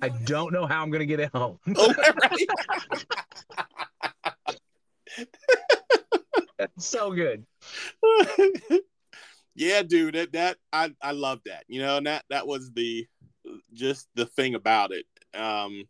I 0.00 0.08
don't 0.08 0.52
know 0.52 0.66
how 0.66 0.82
I'm 0.82 0.90
going 0.90 1.00
to 1.00 1.06
get 1.06 1.20
it 1.20 1.30
home." 1.32 1.58
Oh, 1.76 1.94
so 6.78 7.12
good. 7.12 7.44
yeah, 9.54 9.82
dude, 9.82 10.14
that, 10.14 10.32
that 10.32 10.56
I 10.72 10.94
I 11.02 11.12
love 11.12 11.40
that. 11.46 11.64
You 11.68 11.82
know, 11.82 11.98
and 11.98 12.06
that 12.06 12.24
that 12.30 12.46
was 12.46 12.70
the 12.72 13.06
just 13.80 14.08
the 14.14 14.26
thing 14.26 14.54
about 14.54 14.92
it. 14.92 15.06
Um 15.34 15.88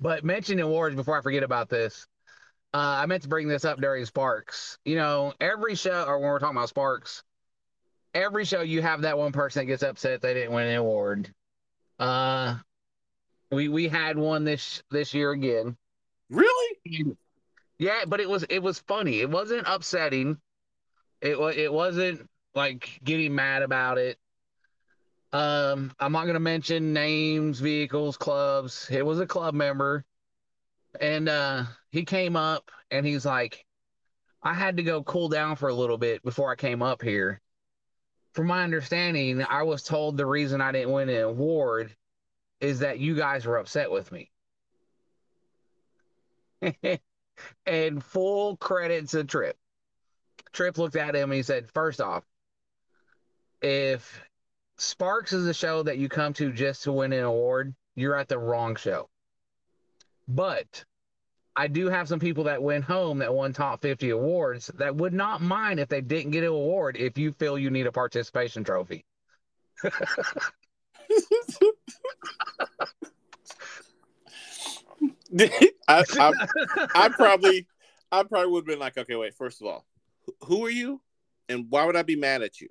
but 0.00 0.24
mentioning 0.24 0.64
awards 0.64 0.96
before 0.96 1.18
I 1.18 1.22
forget 1.22 1.42
about 1.42 1.70
this. 1.70 2.06
Uh, 2.74 2.98
I 3.02 3.06
meant 3.06 3.22
to 3.22 3.28
bring 3.28 3.46
this 3.46 3.64
up 3.64 3.80
during 3.80 4.04
Sparks. 4.04 4.78
You 4.84 4.96
know, 4.96 5.32
every 5.40 5.76
show, 5.76 6.04
or 6.04 6.18
when 6.18 6.28
we're 6.28 6.40
talking 6.40 6.56
about 6.56 6.68
Sparks, 6.68 7.22
every 8.12 8.44
show 8.44 8.62
you 8.62 8.82
have 8.82 9.02
that 9.02 9.16
one 9.16 9.30
person 9.30 9.60
that 9.60 9.66
gets 9.66 9.84
upset 9.84 10.20
they 10.20 10.34
didn't 10.34 10.52
win 10.52 10.66
an 10.66 10.76
award. 10.76 11.32
Uh, 12.00 12.56
we 13.52 13.68
we 13.68 13.88
had 13.88 14.18
one 14.18 14.44
this 14.44 14.82
this 14.90 15.14
year 15.14 15.30
again. 15.30 15.76
Really? 16.30 17.16
Yeah, 17.78 18.04
but 18.06 18.20
it 18.20 18.28
was 18.28 18.44
it 18.50 18.62
was 18.62 18.80
funny. 18.80 19.20
It 19.20 19.30
wasn't 19.30 19.66
upsetting. 19.66 20.38
It 21.20 21.38
was 21.38 21.56
it 21.56 21.72
wasn't 21.72 22.28
like 22.54 23.00
getting 23.04 23.34
mad 23.34 23.62
about 23.62 23.98
it. 23.98 24.18
Um, 25.34 25.92
I'm 25.98 26.12
not 26.12 26.26
gonna 26.26 26.38
mention 26.38 26.92
names, 26.92 27.58
vehicles, 27.58 28.16
clubs. 28.16 28.88
It 28.88 29.04
was 29.04 29.18
a 29.18 29.26
club 29.26 29.52
member, 29.52 30.04
and 31.00 31.28
uh, 31.28 31.64
he 31.90 32.04
came 32.04 32.36
up 32.36 32.70
and 32.92 33.04
he's 33.04 33.26
like, 33.26 33.66
"I 34.44 34.54
had 34.54 34.76
to 34.76 34.84
go 34.84 35.02
cool 35.02 35.28
down 35.28 35.56
for 35.56 35.68
a 35.68 35.74
little 35.74 35.98
bit 35.98 36.22
before 36.22 36.52
I 36.52 36.54
came 36.54 36.82
up 36.82 37.02
here." 37.02 37.40
From 38.34 38.46
my 38.46 38.62
understanding, 38.62 39.42
I 39.42 39.64
was 39.64 39.82
told 39.82 40.16
the 40.16 40.24
reason 40.24 40.60
I 40.60 40.70
didn't 40.70 40.92
win 40.92 41.08
an 41.08 41.22
award 41.22 41.96
is 42.60 42.78
that 42.78 43.00
you 43.00 43.16
guys 43.16 43.44
were 43.44 43.58
upset 43.58 43.90
with 43.90 44.12
me. 44.12 44.30
and 47.66 48.04
full 48.04 48.56
credit 48.58 49.08
to 49.08 49.24
Trip. 49.24 49.56
Trip 50.52 50.78
looked 50.78 50.94
at 50.94 51.16
him 51.16 51.32
and 51.32 51.34
he 51.36 51.42
said, 51.42 51.68
First 51.72 52.00
off, 52.00 52.24
if 53.60 54.22
Sparks 54.76 55.32
is 55.32 55.46
a 55.46 55.54
show 55.54 55.82
that 55.82 55.98
you 55.98 56.08
come 56.08 56.32
to 56.34 56.52
just 56.52 56.84
to 56.84 56.92
win 56.92 57.12
an 57.12 57.24
award, 57.24 57.74
you're 57.94 58.16
at 58.16 58.28
the 58.28 58.38
wrong 58.38 58.76
show. 58.76 59.08
But 60.26 60.84
I 61.56 61.68
do 61.68 61.88
have 61.88 62.08
some 62.08 62.18
people 62.18 62.44
that 62.44 62.62
went 62.62 62.84
home 62.84 63.18
that 63.18 63.32
won 63.32 63.52
top 63.52 63.82
50 63.82 64.10
awards 64.10 64.70
that 64.76 64.96
would 64.96 65.12
not 65.12 65.40
mind 65.40 65.78
if 65.78 65.88
they 65.88 66.00
didn't 66.00 66.32
get 66.32 66.42
an 66.42 66.50
award 66.50 66.96
if 66.98 67.16
you 67.16 67.32
feel 67.32 67.58
you 67.58 67.70
need 67.70 67.86
a 67.86 67.92
participation 67.92 68.64
trophy. 68.64 69.04
I, 75.88 76.04
I, 76.18 76.32
I 76.94 77.08
probably, 77.10 77.66
I 78.10 78.22
probably 78.24 78.50
would 78.50 78.60
have 78.60 78.66
been 78.66 78.78
like, 78.78 78.96
okay, 78.98 79.14
wait. 79.14 79.34
First 79.34 79.60
of 79.60 79.66
all, 79.66 79.84
who 80.44 80.64
are 80.64 80.70
you, 80.70 81.00
and 81.48 81.66
why 81.68 81.84
would 81.84 81.96
I 81.96 82.02
be 82.02 82.16
mad 82.16 82.42
at 82.42 82.60
you? 82.60 82.68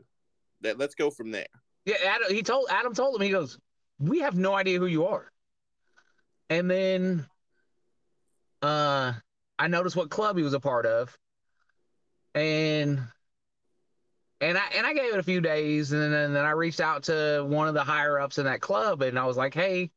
That 0.62 0.78
let's 0.78 0.96
go 0.96 1.10
from 1.10 1.32
there. 1.32 1.48
Yeah, 1.86 1.96
Adam, 2.06 2.34
he 2.34 2.44
told 2.44 2.68
Adam 2.70 2.94
told 2.94 3.16
him 3.16 3.22
he 3.22 3.32
goes, 3.32 3.58
we 4.00 4.20
have 4.20 4.38
no 4.38 4.54
idea 4.54 4.80
who 4.80 4.86
you 4.86 5.08
are. 5.08 5.30
And 6.50 6.70
then, 6.70 7.26
uh, 8.62 9.14
I 9.60 9.68
noticed 9.68 9.96
what 9.96 10.10
club 10.10 10.38
he 10.38 10.44
was 10.44 10.54
a 10.54 10.60
part 10.60 10.86
of, 10.86 11.18
and 12.36 13.00
and 14.42 14.58
I 14.58 14.64
and 14.76 14.86
I 14.86 14.94
gave 14.94 15.14
it 15.14 15.20
a 15.20 15.24
few 15.24 15.42
days, 15.42 15.92
and 15.92 16.02
then, 16.02 16.14
and 16.14 16.36
then 16.36 16.46
I 16.46 16.52
reached 16.52 16.82
out 16.82 17.04
to 17.04 17.46
one 17.48 17.68
of 17.68 17.74
the 17.74 17.84
higher 17.84 18.20
ups 18.20 18.38
in 18.38 18.46
that 18.46 18.62
club, 18.62 19.02
and 19.02 19.18
I 19.18 19.26
was 19.26 19.38
like, 19.38 19.54
hey 19.54 19.92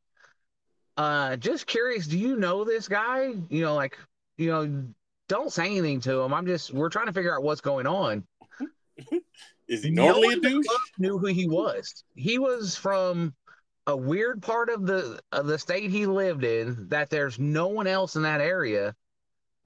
uh, 0.97 1.35
just 1.37 1.67
curious, 1.67 2.07
do 2.07 2.17
you 2.17 2.35
know 2.35 2.63
this 2.63 2.87
guy? 2.87 3.33
You 3.49 3.61
know, 3.61 3.75
like, 3.75 3.97
you 4.37 4.49
know, 4.49 4.83
don't 5.29 5.51
say 5.51 5.65
anything 5.65 6.01
to 6.01 6.21
him. 6.21 6.33
I'm 6.33 6.47
just, 6.47 6.73
we're 6.73 6.89
trying 6.89 7.05
to 7.05 7.13
figure 7.13 7.33
out 7.33 7.43
what's 7.43 7.61
going 7.61 7.85
on. 7.85 8.25
Is 9.67 9.83
he 9.83 9.89
normally 9.89 10.27
no 10.27 10.33
a 10.33 10.39
douche? 10.39 10.65
Knew 10.97 11.17
who 11.17 11.27
he 11.27 11.47
was. 11.47 12.03
He 12.15 12.39
was 12.39 12.75
from 12.75 13.33
a 13.85 13.95
weird 13.95 14.41
part 14.41 14.69
of 14.69 14.85
the 14.85 15.19
of 15.31 15.47
the 15.47 15.59
state 15.59 15.89
he 15.89 16.05
lived 16.05 16.43
in 16.43 16.87
that 16.89 17.09
there's 17.09 17.39
no 17.39 17.67
one 17.67 17.87
else 17.87 18.15
in 18.15 18.21
that 18.23 18.41
area, 18.41 18.95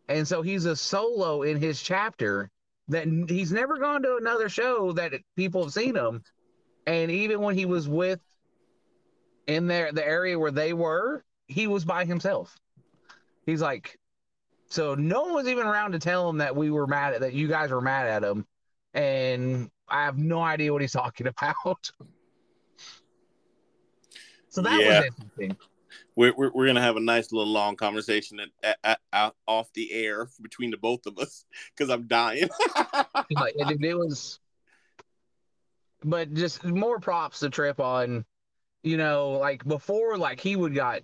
and 0.07 0.27
so 0.27 0.41
he's 0.41 0.65
a 0.65 0.75
solo 0.75 1.43
in 1.43 1.57
his 1.57 1.81
chapter. 1.81 2.49
That 2.87 3.07
he's 3.29 3.51
never 3.51 3.77
gone 3.77 4.01
to 4.03 4.17
another 4.17 4.49
show 4.49 4.91
that 4.93 5.13
people 5.37 5.63
have 5.63 5.73
seen 5.73 5.95
him, 5.95 6.23
and 6.85 7.09
even 7.09 7.39
when 7.39 7.55
he 7.55 7.65
was 7.65 7.87
with 7.87 8.19
in 9.47 9.67
there 9.67 9.91
the 9.91 10.05
area 10.05 10.37
where 10.37 10.51
they 10.51 10.73
were, 10.73 11.23
he 11.47 11.67
was 11.67 11.85
by 11.85 12.05
himself. 12.05 12.57
He's 13.45 13.61
like, 13.61 13.97
so 14.67 14.95
no 14.95 15.23
one 15.23 15.33
was 15.33 15.47
even 15.47 15.65
around 15.65 15.93
to 15.93 15.99
tell 15.99 16.29
him 16.29 16.39
that 16.39 16.55
we 16.55 16.69
were 16.69 16.87
mad 16.87 17.13
at 17.13 17.21
that 17.21 17.33
you 17.33 17.47
guys 17.47 17.69
were 17.71 17.81
mad 17.81 18.07
at 18.07 18.23
him. 18.23 18.45
and 18.93 19.69
I 19.91 20.05
have 20.05 20.17
no 20.17 20.41
idea 20.41 20.71
what 20.71 20.81
he's 20.81 20.93
talking 20.93 21.27
about. 21.27 21.91
so 24.49 24.61
that 24.61 24.79
Yeah. 24.79 24.87
was 24.87 25.05
interesting. 25.05 25.57
We're, 26.15 26.33
we're, 26.35 26.51
we're 26.53 26.67
gonna 26.67 26.81
have 26.81 26.95
a 26.95 27.01
nice 27.01 27.31
little 27.31 27.51
long 27.51 27.75
conversation 27.75 28.39
at, 28.39 28.49
at, 28.63 28.77
at, 28.83 28.99
out 29.11 29.35
off 29.47 29.71
the 29.73 29.91
air 29.91 30.29
between 30.41 30.71
the 30.71 30.77
both 30.77 31.05
of 31.05 31.17
us 31.17 31.45
because 31.75 31.89
I'm 31.89 32.07
dying. 32.07 32.49
Like, 33.33 33.53
it, 33.55 33.81
it 33.81 33.95
was, 33.95 34.39
but 36.03 36.33
just 36.33 36.65
more 36.65 36.99
props 36.99 37.39
to 37.39 37.49
Trip 37.49 37.79
on, 37.79 38.25
you 38.83 38.97
know, 38.97 39.31
like 39.31 39.65
before, 39.65 40.17
like 40.17 40.41
he 40.41 40.57
would 40.57 40.75
got, 40.75 41.03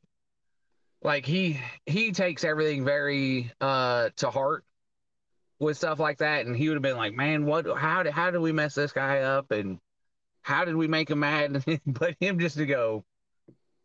like 1.02 1.26
he 1.26 1.62
he 1.86 2.12
takes 2.12 2.44
everything 2.44 2.84
very 2.84 3.52
uh 3.62 4.10
to 4.18 4.30
heart 4.30 4.66
with 5.60 5.78
stuff 5.78 6.00
like 6.00 6.20
that, 6.20 6.46
and 6.46 6.56
he 6.56 6.68
would 6.68 6.76
have 6.76 6.84
been 6.84 6.98
like, 6.98 7.14
man, 7.14 7.46
what? 7.46 7.66
How 7.78 8.04
did 8.04 8.14
how 8.14 8.32
did 8.32 8.40
we 8.40 8.52
mess 8.52 8.76
this 8.76 8.92
guy 8.92 9.20
up, 9.20 9.52
and 9.52 9.80
how 10.42 10.66
did 10.66 10.76
we 10.76 10.88
make 10.88 11.10
him 11.10 11.20
mad? 11.20 11.64
but 11.86 12.16
him 12.20 12.40
just 12.40 12.58
to 12.58 12.66
go, 12.66 13.04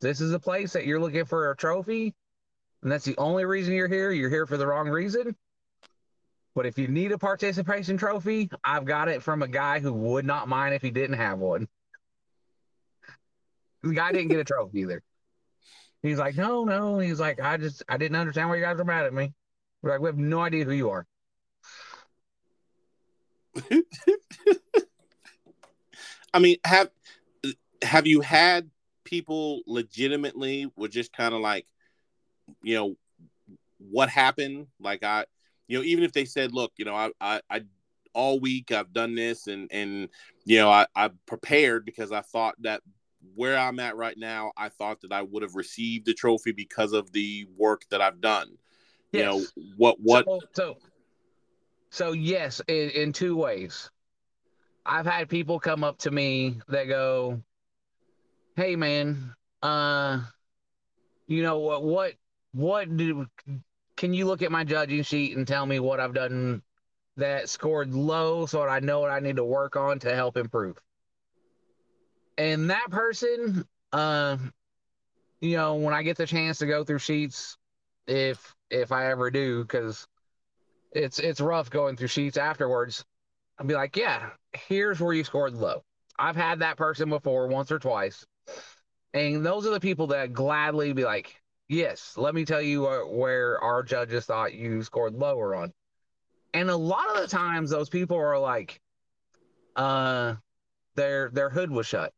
this 0.01 0.21
is 0.21 0.33
a 0.33 0.39
place 0.39 0.73
that 0.75 0.87
you're 0.87 1.01
looking 1.01 1.25
for 1.25 1.51
a 1.51 1.57
trophy, 1.57 2.15
and 2.83 2.93
that's 2.93 3.05
the 3.05 3.17
only 3.19 3.45
reason 3.45 3.75
you're 3.75 3.89
here. 3.89 4.11
You're 4.11 4.31
here 4.31 4.47
for 4.47 4.57
the 4.57 4.67
wrong 4.67 4.89
reason. 4.89 5.37
But 6.55 6.67
if 6.67 6.79
you 6.79 6.89
need 6.89 7.13
a 7.13 7.19
participation 7.19 7.97
trophy, 7.97 8.51
I've 8.63 8.85
got 8.85 9.09
it 9.09 9.23
from 9.23 9.43
a 9.43 9.49
guy 9.49 9.81
who 9.81 9.93
would 9.93 10.27
not 10.27 10.49
mind 10.49 10.75
if 10.75 10.83
he 10.83 10.91
didn't 10.91 11.17
have 11.17 11.39
one. 11.39 11.67
The 13.83 13.95
guy 13.95 14.13
didn't 14.13 14.29
get 14.29 14.39
a 14.39 14.45
trophy 14.45 14.81
either. 14.81 15.03
He's 16.03 16.19
like, 16.19 16.37
no, 16.37 16.65
no. 16.65 16.99
He's 16.99 17.19
like, 17.19 17.41
I 17.41 17.57
just, 17.57 17.83
I 17.89 17.97
didn't 17.97 18.17
understand 18.17 18.49
why 18.49 18.57
you 18.57 18.63
guys 18.63 18.77
were 18.77 18.85
mad 18.85 19.07
at 19.07 19.15
me. 19.15 19.33
We're 19.81 19.93
like, 19.93 20.01
we 20.01 20.09
have 20.09 20.19
no 20.19 20.41
idea 20.41 20.65
who 20.65 20.73
you 20.73 20.91
are. 20.91 21.07
I 26.35 26.39
mean, 26.39 26.57
have 26.65 26.91
have 27.83 28.07
you 28.07 28.21
had 28.21 28.71
people 29.05 29.63
legitimately 29.67 30.71
were 30.77 30.89
just 30.89 31.13
kind 31.13 31.35
of 31.35 31.41
like, 31.41 31.67
you 32.63 32.75
know, 32.75 32.97
what 33.79 34.09
happened? 34.09 34.69
Like 34.81 35.03
I, 35.03 35.27
you 35.67 35.79
know, 35.79 35.85
even 35.85 36.05
if 36.05 36.13
they 36.13 36.25
said, 36.25 36.53
look, 36.53 36.73
you 36.77 36.85
know, 36.85 36.95
I, 36.95 37.11
I, 37.21 37.41
I 37.51 37.63
all 38.15 38.41
week 38.41 38.73
I've 38.73 38.93
done 38.93 39.15
this 39.15 39.47
and 39.47 39.69
and 39.73 40.09
you 40.45 40.59
know 40.59 40.71
I 40.71 40.87
I 40.95 41.11
prepared 41.27 41.85
because 41.85 42.13
I 42.13 42.21
thought 42.21 42.55
that 42.61 42.83
where 43.35 43.57
I'm 43.57 43.79
at 43.79 43.97
right 43.97 44.17
now, 44.19 44.53
I 44.57 44.69
thought 44.69 45.01
that 45.03 45.13
I 45.13 45.23
would 45.23 45.43
have 45.43 45.55
received 45.55 46.07
the 46.07 46.15
trophy 46.15 46.53
because 46.53 46.93
of 46.93 47.13
the 47.13 47.47
work 47.57 47.85
that 47.91 48.01
I've 48.01 48.21
done. 48.21 48.59
You 49.13 49.25
know 49.25 49.43
what 49.77 49.97
what 50.01 50.25
So, 50.27 50.41
so, 50.53 50.79
so 51.93 52.13
yes, 52.13 52.63
in, 52.69 52.89
in 52.91 53.13
two 53.13 53.37
ways. 53.37 53.91
I've 54.85 55.05
had 55.05 55.29
people 55.29 55.61
come 55.61 55.85
up 55.85 55.99
to 55.99 56.11
me 56.11 56.59
that 56.69 56.89
go, 56.89 57.43
"Hey, 58.57 58.77
man, 58.77 59.35
uh, 59.63 60.23
you 61.27 61.43
know 61.43 61.59
what? 61.59 61.85
What? 61.85 62.15
What 62.53 62.97
do? 62.97 63.27
Can 63.97 64.15
you 64.15 64.25
look 64.25 64.41
at 64.41 64.51
my 64.51 64.65
judging 64.65 65.03
sheet 65.03 65.37
and 65.37 65.47
tell 65.47 65.67
me 65.67 65.81
what 65.81 66.01
I've 66.01 66.15
done 66.15 66.63
that 67.19 67.51
scored 67.51 67.95
low, 67.95 68.47
so 68.47 68.61
that 68.61 68.71
I 68.71 68.81
know 68.81 69.01
what 69.01 69.11
I 69.11 69.21
need 69.21 69.37
to 69.37 69.45
work 69.45 69.77
on 69.77 69.99
to 69.99 70.15
help 70.15 70.39
improve?" 70.39 70.81
And 72.39 72.71
that 72.71 72.91
person, 72.91 73.67
uh, 73.93 74.39
you 75.43 75.59
know, 75.59 75.75
when 75.75 75.93
I 75.93 76.03
get 76.03 76.17
the 76.17 76.27
chance 76.27 76.59
to 76.59 76.67
go 76.67 76.85
through 76.85 77.01
sheets, 77.01 77.59
if 78.07 78.57
if 78.71 78.93
I 78.93 79.11
ever 79.11 79.31
do, 79.31 79.63
because 79.63 80.09
it's 80.93 81.19
it's 81.19 81.41
rough 81.41 81.71
going 81.71 81.97
through 81.97 82.09
sheets 82.09 82.37
afterwards. 82.37 83.05
I'll 83.59 83.67
be 83.67 83.75
like, 83.75 83.97
yeah, 83.97 84.31
here's 84.53 85.01
where 85.01 85.13
you 85.13 85.25
scored 85.25 85.55
low. 85.55 85.85
I've 86.19 86.37
had 86.37 86.61
that 86.61 86.77
person 86.77 87.09
before, 87.09 87.49
once 87.49 87.73
or 87.73 87.79
twice, 87.79 88.27
and 89.15 89.45
those 89.45 89.67
are 89.67 89.71
the 89.73 89.81
people 89.81 90.09
that 90.09 90.33
gladly 90.33 90.93
be 90.93 91.05
like, 91.05 91.41
yes, 91.69 92.15
let 92.17 92.35
me 92.35 92.45
tell 92.45 92.63
you 92.63 92.83
where, 93.11 93.59
our 93.61 93.83
judges 93.83 94.27
thought 94.27 94.55
you 94.55 94.83
scored 94.83 95.15
lower 95.15 95.55
on. 95.55 95.73
And 96.55 96.69
a 96.69 96.77
lot 96.77 97.17
of 97.17 97.23
the 97.23 97.29
times, 97.29 97.71
those 97.71 97.89
people 97.89 98.19
are 98.19 98.39
like, 98.39 98.81
uh, 99.77 100.35
their 100.95 101.31
their 101.31 101.49
hood 101.49 101.71
was 101.71 101.87
shut, 101.87 102.13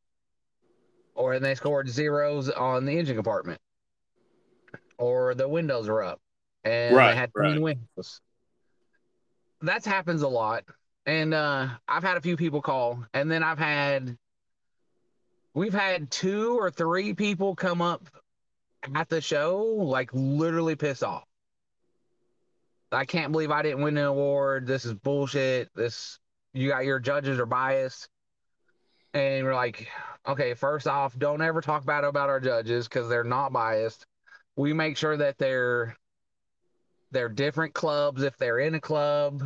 or 1.15 1.39
they 1.39 1.55
scored 1.55 1.89
zeros 1.89 2.51
on 2.51 2.85
the 2.85 2.99
engine 2.99 3.15
compartment, 3.15 3.61
or 4.99 5.35
the 5.35 5.49
windows 5.49 5.89
were 5.89 6.03
up, 6.03 6.21
and 6.65 6.97
Right, 6.97 7.11
they 7.11 7.17
had 7.17 7.33
clean 7.33 7.63
right. 7.63 7.63
windows. 7.63 8.21
That 9.65 9.85
happens 9.85 10.20
a 10.20 10.28
lot, 10.28 10.65
and 11.07 11.32
uh, 11.32 11.69
I've 11.89 12.03
had 12.03 12.19
a 12.19 12.20
few 12.20 12.36
people 12.36 12.61
call, 12.61 13.03
and 13.15 13.31
then 13.31 13.43
I've 13.43 13.59
had 13.59 14.19
we've 15.55 15.73
had 15.73 16.11
two 16.11 16.59
or 16.59 16.70
three 16.70 17.15
people 17.15 17.55
come 17.55 17.81
up 17.81 18.07
at 18.95 19.09
the 19.09 19.23
show 19.23 19.62
like 19.62 20.11
literally 20.12 20.77
piss 20.77 21.03
off. 21.03 21.24
I 22.93 23.07
can't 23.07 23.32
believe 23.32 23.51
I 23.51 23.62
didn't 23.62 23.82
win 23.82 23.97
an 23.97 24.05
award. 24.05 24.66
This 24.66 24.85
is 24.85 24.93
bullshit. 24.93 25.70
This 25.74 26.19
you 26.53 26.69
got 26.69 26.85
your 26.85 27.01
judges 27.01 27.39
are 27.39 27.47
biased. 27.47 28.09
And 29.15 29.47
we're 29.47 29.55
like, 29.55 29.89
okay, 30.27 30.53
first 30.53 30.86
off, 30.86 31.19
don't 31.19 31.41
ever 31.41 31.62
talk 31.62 31.86
bad 31.86 32.05
about 32.05 32.28
our 32.28 32.41
judges 32.41 32.86
because 32.86 33.09
they're 33.09 33.24
not 33.24 33.53
biased. 33.53 34.05
We 34.57 34.74
make 34.74 34.99
sure 34.99 35.16
that 35.16 35.39
they're 35.39 35.97
they're 37.11 37.29
different 37.29 37.75
clubs 37.75 38.23
if 38.23 38.37
they're 38.37 38.59
in 38.61 38.75
a 38.75 38.81
club. 38.81 39.43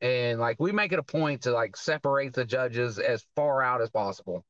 And 0.00 0.38
like 0.38 0.60
we 0.60 0.72
make 0.72 0.92
it 0.92 0.98
a 0.98 1.02
point 1.02 1.42
to 1.42 1.52
like 1.52 1.76
separate 1.76 2.34
the 2.34 2.44
judges 2.44 2.98
as 2.98 3.24
far 3.34 3.62
out 3.62 3.80
as 3.80 3.90
possible. 3.90 4.44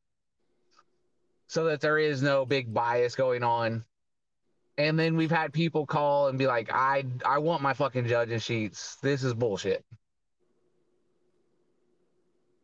So 1.48 1.64
that 1.66 1.80
there 1.80 1.98
is 1.98 2.22
no 2.22 2.44
big 2.44 2.74
bias 2.74 3.14
going 3.14 3.44
on. 3.44 3.84
And 4.78 4.98
then 4.98 5.16
we've 5.16 5.30
had 5.30 5.52
people 5.52 5.86
call 5.86 6.28
and 6.28 6.38
be 6.38 6.46
like, 6.46 6.70
I 6.72 7.04
I 7.24 7.38
want 7.38 7.62
my 7.62 7.72
fucking 7.72 8.08
judging 8.08 8.40
sheets. 8.40 8.96
This 9.02 9.22
is 9.22 9.32
bullshit. 9.32 9.84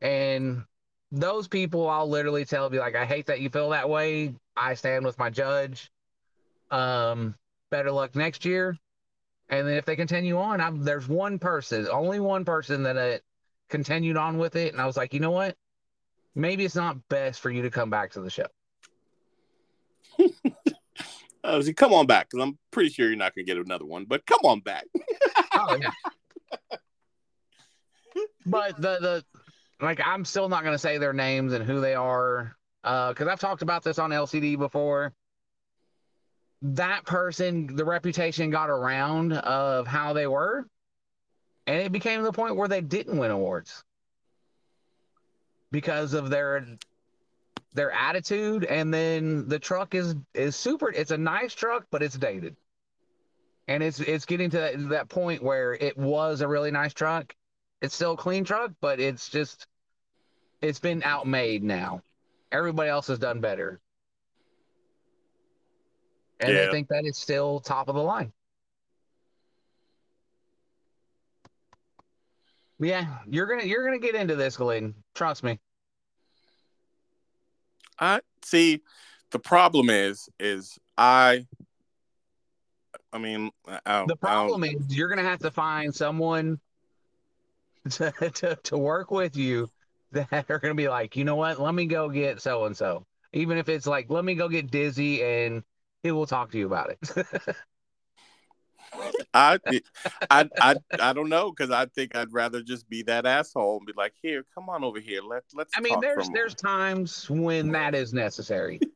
And 0.00 0.64
those 1.12 1.46
people 1.46 1.88
I'll 1.88 2.08
literally 2.08 2.44
tell 2.44 2.68
be 2.68 2.78
like, 2.78 2.96
I 2.96 3.04
hate 3.04 3.26
that 3.26 3.40
you 3.40 3.48
feel 3.50 3.70
that 3.70 3.88
way. 3.88 4.34
I 4.56 4.74
stand 4.74 5.04
with 5.04 5.18
my 5.18 5.30
judge. 5.30 5.90
Um, 6.70 7.36
better 7.70 7.92
luck 7.92 8.16
next 8.16 8.44
year. 8.44 8.76
And 9.52 9.68
then 9.68 9.76
if 9.76 9.84
they 9.84 9.96
continue 9.96 10.38
on, 10.38 10.62
I'm 10.62 10.82
there's 10.82 11.06
one 11.06 11.38
person, 11.38 11.86
only 11.92 12.18
one 12.18 12.42
person 12.46 12.82
that 12.84 12.96
uh, 12.96 13.18
continued 13.68 14.16
on 14.16 14.38
with 14.38 14.56
it, 14.56 14.72
and 14.72 14.80
I 14.80 14.86
was 14.86 14.96
like, 14.96 15.12
you 15.12 15.20
know 15.20 15.30
what? 15.30 15.56
Maybe 16.34 16.64
it's 16.64 16.74
not 16.74 16.96
best 17.10 17.42
for 17.42 17.50
you 17.50 17.60
to 17.60 17.70
come 17.70 17.90
back 17.90 18.12
to 18.12 18.22
the 18.22 18.30
show. 18.30 18.46
I 21.44 21.54
was 21.54 21.66
like, 21.66 21.76
come 21.76 21.92
on 21.92 22.06
back 22.06 22.30
because 22.30 22.42
I'm 22.42 22.58
pretty 22.70 22.88
sure 22.88 23.08
you're 23.08 23.16
not 23.16 23.34
gonna 23.34 23.44
get 23.44 23.58
another 23.58 23.84
one. 23.84 24.06
But 24.06 24.24
come 24.26 24.40
on 24.42 24.60
back. 24.60 24.86
Oh 25.54 25.76
yeah. 25.78 25.90
but 28.46 28.74
the 28.76 28.98
the 29.00 29.24
like 29.82 30.00
I'm 30.02 30.24
still 30.24 30.48
not 30.48 30.64
gonna 30.64 30.78
say 30.78 30.96
their 30.96 31.12
names 31.12 31.52
and 31.52 31.62
who 31.62 31.78
they 31.82 31.94
are 31.94 32.56
because 32.82 33.28
I've 33.28 33.38
talked 33.38 33.60
about 33.60 33.84
this 33.84 33.98
on 33.98 34.10
LCD 34.10 34.58
before. 34.58 35.12
That 36.62 37.04
person, 37.04 37.74
the 37.74 37.84
reputation 37.84 38.50
got 38.50 38.70
around 38.70 39.32
of 39.32 39.86
how 39.86 40.12
they 40.12 40.26
were, 40.26 40.66
and 41.66 41.82
it 41.82 41.92
became 41.92 42.22
the 42.22 42.32
point 42.32 42.56
where 42.56 42.68
they 42.68 42.80
didn't 42.80 43.18
win 43.18 43.30
awards 43.30 43.82
because 45.70 46.14
of 46.14 46.30
their 46.30 46.66
their 47.74 47.90
attitude. 47.90 48.64
And 48.64 48.94
then 48.94 49.48
the 49.48 49.58
truck 49.58 49.94
is 49.94 50.14
is 50.34 50.54
super. 50.56 50.90
It's 50.90 51.10
a 51.10 51.18
nice 51.18 51.54
truck, 51.54 51.86
but 51.90 52.02
it's 52.02 52.16
dated 52.16 52.56
and 53.68 53.82
it's 53.82 54.00
it's 54.00 54.26
getting 54.26 54.50
to 54.50 54.58
that, 54.58 54.88
that 54.90 55.08
point 55.08 55.42
where 55.42 55.74
it 55.74 55.96
was 55.96 56.40
a 56.40 56.48
really 56.48 56.70
nice 56.70 56.92
truck. 56.92 57.34
It's 57.80 57.94
still 57.94 58.12
a 58.12 58.16
clean 58.16 58.44
truck, 58.44 58.72
but 58.80 59.00
it's 59.00 59.28
just 59.28 59.66
it's 60.60 60.78
been 60.80 61.02
outmade 61.02 61.62
now. 61.62 62.02
Everybody 62.50 62.90
else 62.90 63.06
has 63.06 63.18
done 63.18 63.40
better, 63.40 63.80
and 66.42 66.54
Yeah. 66.54 66.66
they 66.66 66.70
think 66.70 66.88
that 66.88 67.04
is 67.04 67.16
still 67.16 67.60
top 67.60 67.88
of 67.88 67.94
the 67.94 68.02
line. 68.02 68.32
Yeah, 72.78 73.18
you're 73.28 73.46
gonna 73.46 73.64
you're 73.64 73.84
gonna 73.84 74.00
get 74.00 74.16
into 74.16 74.34
this, 74.34 74.56
Glenn. 74.56 74.94
Trust 75.14 75.44
me. 75.44 75.60
I 77.98 78.20
see. 78.44 78.82
The 79.30 79.38
problem 79.38 79.88
is, 79.88 80.28
is 80.40 80.78
I. 80.98 81.46
I 83.12 83.18
mean, 83.18 83.50
I, 83.68 83.78
I, 83.86 84.04
The 84.06 84.16
problem 84.16 84.64
is 84.64 84.96
you're 84.96 85.08
gonna 85.08 85.22
have 85.22 85.38
to 85.40 85.50
find 85.52 85.94
someone 85.94 86.58
to, 87.90 88.10
to, 88.10 88.56
to 88.64 88.78
work 88.78 89.10
with 89.12 89.36
you 89.36 89.70
that 90.10 90.46
are 90.50 90.58
gonna 90.58 90.74
be 90.74 90.88
like, 90.88 91.14
you 91.14 91.24
know 91.24 91.36
what? 91.36 91.60
Let 91.60 91.74
me 91.74 91.86
go 91.86 92.08
get 92.08 92.42
so 92.42 92.64
and 92.64 92.76
so. 92.76 93.06
Even 93.32 93.58
if 93.58 93.68
it's 93.68 93.86
like, 93.86 94.10
let 94.10 94.24
me 94.24 94.34
go 94.34 94.48
get 94.48 94.72
Dizzy 94.72 95.22
and 95.22 95.62
he 96.02 96.10
will 96.10 96.26
talk 96.26 96.50
to 96.52 96.58
you 96.58 96.66
about 96.66 96.90
it. 96.90 97.26
I, 99.34 99.58
I, 100.30 100.48
I, 100.60 100.74
I 101.00 101.12
don't 101.14 101.30
know 101.30 101.50
because 101.50 101.70
I 101.70 101.86
think 101.86 102.14
I'd 102.14 102.32
rather 102.32 102.62
just 102.62 102.88
be 102.90 103.02
that 103.04 103.24
asshole 103.24 103.78
and 103.78 103.86
be 103.86 103.94
like, 103.96 104.12
"Here, 104.20 104.44
come 104.54 104.68
on 104.68 104.84
over 104.84 105.00
here. 105.00 105.22
Let 105.22 105.44
let's." 105.54 105.72
I 105.74 105.80
mean, 105.80 105.98
there's 106.00 106.16
moment." 106.18 106.34
there's 106.34 106.54
times 106.54 107.30
when 107.30 107.72
that 107.72 107.94
is 107.94 108.12
necessary. 108.12 108.80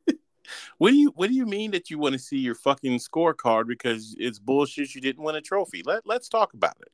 What 0.77 0.91
do 0.91 0.95
you 0.95 1.11
What 1.15 1.27
do 1.27 1.35
you 1.35 1.45
mean 1.45 1.71
that 1.71 1.89
you 1.89 1.99
want 1.99 2.13
to 2.13 2.19
see 2.19 2.37
your 2.37 2.55
fucking 2.55 2.99
scorecard 2.99 3.67
because 3.67 4.15
it's 4.17 4.39
bullshit? 4.39 4.95
You 4.95 5.01
didn't 5.01 5.21
win 5.21 5.35
a 5.35 5.41
trophy. 5.41 5.81
Let 5.85 6.07
Let's 6.07 6.29
talk 6.29 6.53
about 6.53 6.77
it. 6.79 6.87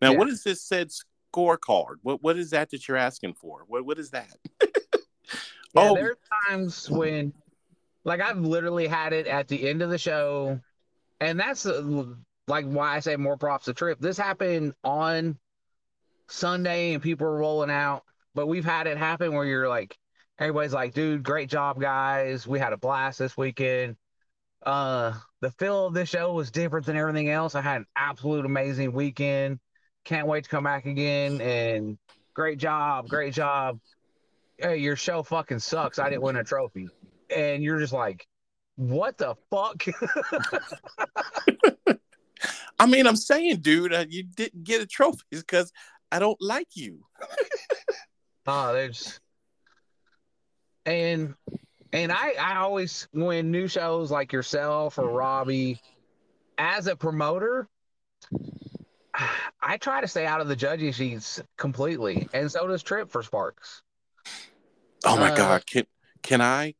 Now, 0.00 0.12
Yeah. 0.12 0.18
what 0.18 0.28
is 0.28 0.44
this 0.44 0.62
said 0.62 0.90
scorecard? 1.34 1.96
What 2.02 2.22
What 2.22 2.36
is 2.38 2.50
that 2.50 2.70
that 2.70 2.86
you're 2.86 2.96
asking 2.96 3.34
for? 3.34 3.64
What 3.66 3.84
What 3.84 3.98
is 3.98 4.10
that? 4.10 4.36
Yeah, 5.74 5.90
Oh. 5.90 5.94
there's 5.94 6.16
times 6.48 6.88
when, 6.88 7.32
like, 8.04 8.20
I've 8.20 8.38
literally 8.38 8.86
had 8.86 9.12
it 9.12 9.26
at 9.26 9.48
the 9.48 9.68
end 9.68 9.82
of 9.82 9.90
the 9.90 9.98
show, 9.98 10.60
and 11.20 11.38
that's 11.38 11.66
uh, 11.66 12.04
like 12.46 12.66
why 12.66 12.96
I 12.96 13.00
say 13.00 13.16
more 13.16 13.36
props 13.36 13.66
to 13.66 13.74
Trip. 13.74 13.98
This 14.00 14.16
happened 14.16 14.74
on 14.84 15.38
Sunday, 16.28 16.94
and 16.94 17.02
people 17.02 17.26
were 17.26 17.38
rolling 17.38 17.70
out, 17.70 18.04
but 18.34 18.46
we've 18.46 18.64
had 18.64 18.86
it 18.86 18.96
happen 18.96 19.32
where 19.32 19.44
you're 19.44 19.68
like, 19.68 19.96
everybody's 20.38 20.72
like, 20.72 20.94
"Dude, 20.94 21.22
great 21.22 21.48
job, 21.48 21.80
guys! 21.80 22.46
We 22.46 22.58
had 22.58 22.72
a 22.72 22.78
blast 22.78 23.18
this 23.18 23.36
weekend." 23.36 23.96
Uh, 24.64 25.14
the 25.40 25.50
feel 25.52 25.86
of 25.86 25.94
this 25.94 26.08
show 26.08 26.32
was 26.34 26.50
different 26.50 26.86
than 26.86 26.96
everything 26.96 27.30
else. 27.30 27.54
I 27.54 27.62
had 27.62 27.78
an 27.78 27.86
absolute 27.96 28.44
amazing 28.44 28.92
weekend. 28.92 29.58
Can't 30.04 30.26
wait 30.26 30.44
to 30.44 30.50
come 30.50 30.64
back 30.64 30.86
again. 30.86 31.40
And 31.40 31.98
great 32.34 32.58
job, 32.58 33.08
great 33.08 33.32
job 33.32 33.80
hey, 34.60 34.76
your 34.76 34.96
show 34.96 35.22
fucking 35.22 35.58
sucks. 35.58 35.98
I 35.98 36.10
didn't 36.10 36.22
win 36.22 36.36
a 36.36 36.44
trophy. 36.44 36.88
And 37.34 37.62
you're 37.62 37.78
just 37.78 37.92
like, 37.92 38.26
what 38.76 39.18
the 39.18 39.34
fuck? 39.50 39.84
I 42.78 42.86
mean, 42.86 43.06
I'm 43.06 43.16
saying, 43.16 43.58
dude, 43.58 43.92
uh, 43.92 44.06
you 44.08 44.22
didn't 44.24 44.64
get 44.64 44.80
a 44.80 44.86
trophy 44.86 45.22
because 45.30 45.70
I 46.10 46.18
don't 46.18 46.40
like 46.40 46.68
you. 46.74 47.04
oh, 48.46 48.72
there's 48.72 49.20
and 50.86 51.34
and 51.92 52.10
I 52.10 52.32
I 52.40 52.56
always 52.56 53.06
when 53.12 53.50
new 53.50 53.68
shows 53.68 54.10
like 54.10 54.32
yourself 54.32 54.98
or 54.98 55.08
Robbie, 55.10 55.80
as 56.56 56.86
a 56.86 56.96
promoter, 56.96 57.68
I 59.62 59.76
try 59.76 60.00
to 60.00 60.08
stay 60.08 60.24
out 60.24 60.40
of 60.40 60.48
the 60.48 60.56
judging 60.56 60.92
sheets 60.92 61.42
completely, 61.58 62.28
and 62.32 62.50
so 62.50 62.66
does 62.66 62.82
Trip 62.82 63.10
for 63.10 63.22
Sparks. 63.22 63.82
Oh 65.04 65.16
my 65.18 65.32
Uh, 65.32 65.36
god, 65.36 65.66
can 65.66 65.84
can 66.22 66.40
I 66.40 66.74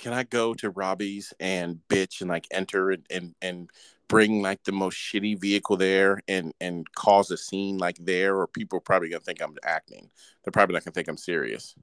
can 0.00 0.14
I 0.14 0.24
go 0.24 0.54
to 0.54 0.70
Robbie's 0.70 1.32
and 1.38 1.78
bitch 1.88 2.22
and 2.22 2.30
like 2.30 2.48
enter 2.50 2.90
and 2.90 3.06
and, 3.10 3.34
and 3.42 3.70
bring 4.08 4.42
like 4.42 4.64
the 4.64 4.72
most 4.72 4.96
shitty 4.96 5.38
vehicle 5.38 5.76
there 5.76 6.20
and 6.26 6.52
and 6.60 6.90
cause 6.94 7.30
a 7.30 7.36
scene 7.36 7.76
like 7.78 7.98
there 8.00 8.36
or 8.36 8.46
people 8.46 8.78
are 8.78 8.80
probably 8.80 9.10
gonna 9.10 9.20
think 9.20 9.42
I'm 9.42 9.54
acting. 9.62 10.10
They're 10.42 10.52
probably 10.52 10.72
not 10.72 10.84
gonna 10.84 10.94
think 10.94 11.08
I'm 11.08 11.18
serious. 11.18 11.74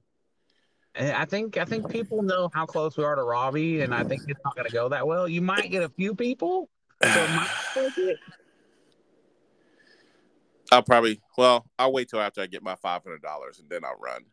Eh, 0.96 1.14
I 1.16 1.26
think 1.26 1.58
I 1.58 1.66
think 1.66 1.90
people 1.90 2.24
know 2.24 2.50
how 2.54 2.66
close 2.66 2.98
we 2.98 3.04
are 3.04 3.16
to 3.16 3.24
Robbie, 3.24 3.82
and 3.82 3.94
I 3.94 4.04
think 4.04 4.24
it's 4.28 4.42
not 4.44 4.66
to 4.66 4.74
go 4.74 4.90
that 4.90 5.06
well. 5.06 5.28
You 5.28 5.42
might 5.42 5.70
get 5.70 5.84
a 5.84 5.90
few 5.90 6.16
people, 6.16 6.70
so 7.04 7.10
it 7.10 7.30
might 7.30 7.50
take 7.76 7.98
it. 8.00 8.18
I'll 10.72 10.82
probably 10.82 11.22
well, 11.38 11.68
I'll 11.78 11.94
wait 11.94 12.10
till 12.10 12.20
after 12.20 12.42
I 12.42 12.48
get 12.48 12.64
my 12.64 12.76
five 12.76 13.04
hundred 13.04 13.22
dollars 13.22 13.60
and 13.60 13.70
then 13.70 13.86
I'll 13.86 14.00
run. 14.02 14.26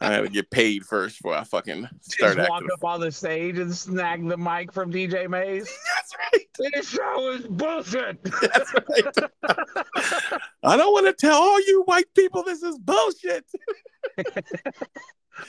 I 0.00 0.16
gotta 0.16 0.28
get 0.28 0.50
paid 0.50 0.84
first 0.84 1.18
before 1.18 1.34
I 1.34 1.44
fucking 1.44 1.88
start 2.00 2.36
Just 2.36 2.48
walk 2.48 2.62
acting. 2.62 2.70
up 2.72 2.84
on 2.84 3.00
the 3.00 3.12
stage 3.12 3.58
and 3.58 3.74
snag 3.74 4.26
the 4.28 4.36
mic 4.36 4.72
from 4.72 4.92
DJ 4.92 5.28
Mays. 5.28 5.64
That's 5.94 6.14
right. 6.32 6.72
This 6.72 6.88
show 6.88 7.30
is 7.32 7.46
bullshit. 7.46 8.22
That's 8.40 8.74
right. 8.74 9.30
I 10.62 10.76
don't 10.76 10.92
want 10.92 11.06
to 11.06 11.12
tell 11.12 11.36
all 11.40 11.60
you 11.60 11.82
white 11.86 12.12
people 12.14 12.42
this 12.42 12.62
is 12.62 12.78
bullshit. 12.78 13.44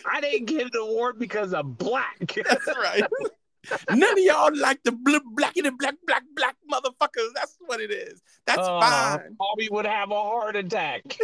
I 0.05 0.19
didn't 0.21 0.45
get 0.45 0.63
an 0.63 0.71
award 0.79 1.19
because 1.19 1.53
I'm 1.53 1.73
black. 1.73 2.33
That's 2.35 2.67
right. 2.67 3.03
None 3.89 4.11
of 4.11 4.17
y'all 4.19 4.55
like 4.57 4.81
the 4.83 4.91
bl- 4.91 5.17
black 5.33 5.55
and 5.57 5.77
black, 5.77 5.95
black, 6.05 6.23
black 6.35 6.55
motherfuckers. 6.71 7.29
That's 7.35 7.55
what 7.65 7.79
it 7.81 7.91
is. 7.91 8.21
That's 8.45 8.59
Uh, 8.59 8.79
fine. 8.79 9.35
Bobby 9.37 9.69
would 9.71 9.85
have 9.85 10.11
a 10.11 10.15
heart 10.15 10.55
attack. 10.55 11.03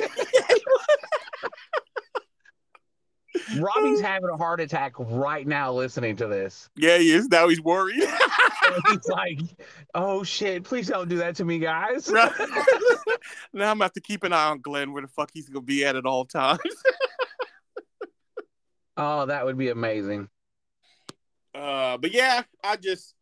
Robbie's 3.58 4.02
having 4.02 4.30
a 4.30 4.36
heart 4.36 4.60
attack 4.60 4.92
right 5.00 5.48
now 5.48 5.72
listening 5.72 6.18
to 6.18 6.28
this. 6.28 6.70
Yeah, 6.76 6.98
he 6.98 7.12
is. 7.12 7.30
Now 7.30 7.48
he's 7.48 7.62
worried. 7.62 8.04
He's 8.90 9.08
like, 9.08 9.40
oh 9.96 10.24
shit, 10.24 10.64
please 10.66 10.88
don't 10.90 11.08
do 11.08 11.18
that 11.18 11.36
to 11.38 11.46
me, 11.46 11.58
guys. 11.60 12.10
Right. 12.10 12.32
now 13.54 13.72
I'm 13.72 13.78
gonna 13.78 13.86
have 13.86 13.94
to 13.94 14.02
keep 14.02 14.24
an 14.24 14.34
eye 14.34 14.50
on 14.50 14.60
Glenn 14.60 14.92
where 14.92 15.02
the 15.02 15.08
fuck 15.08 15.30
he's 15.34 15.48
gonna 15.48 15.62
be 15.66 15.86
at 15.86 15.96
at 15.96 16.06
all 16.06 16.26
times. 16.26 16.60
Oh, 18.98 19.26
that 19.28 19.46
would 19.46 19.58
be 19.58 19.70
amazing. 19.70 20.28
Uh, 21.53 21.98
but 21.98 22.14
yeah, 22.14 22.44
I 22.64 22.78
just, 22.78 23.14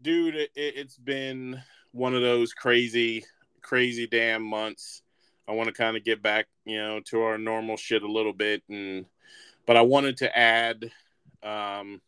dude, 0.00 0.34
it, 0.34 0.50
it, 0.54 0.74
it's 0.76 0.98
been 0.98 1.60
one 1.92 2.14
of 2.14 2.22
those 2.22 2.52
crazy, 2.52 3.24
crazy 3.62 4.06
damn 4.06 4.42
months. 4.42 5.02
I 5.48 5.52
want 5.52 5.68
to 5.68 5.74
kind 5.74 5.96
of 5.96 6.04
get 6.04 6.22
back, 6.22 6.46
you 6.64 6.78
know, 6.78 7.00
to 7.06 7.22
our 7.22 7.38
normal 7.38 7.76
shit 7.76 8.02
a 8.02 8.10
little 8.10 8.32
bit, 8.32 8.62
and 8.68 9.06
but 9.66 9.76
I 9.76 9.82
wanted 9.82 10.18
to 10.18 10.38
add, 10.38 10.90
um, 11.42 12.00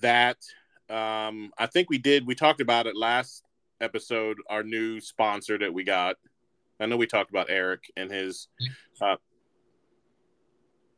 that, 0.00 0.38
um, 0.90 1.50
I 1.58 1.66
think 1.66 1.90
we 1.90 1.98
did. 1.98 2.26
We 2.26 2.34
talked 2.34 2.60
about 2.60 2.86
it 2.86 2.96
last 2.96 3.44
episode. 3.80 4.38
Our 4.48 4.62
new 4.62 5.00
sponsor 5.00 5.58
that 5.58 5.72
we 5.72 5.84
got. 5.84 6.16
I 6.80 6.86
know 6.86 6.96
we 6.96 7.06
talked 7.06 7.30
about 7.30 7.50
Eric 7.50 7.90
and 7.96 8.10
his. 8.10 8.48
Uh, 9.00 9.16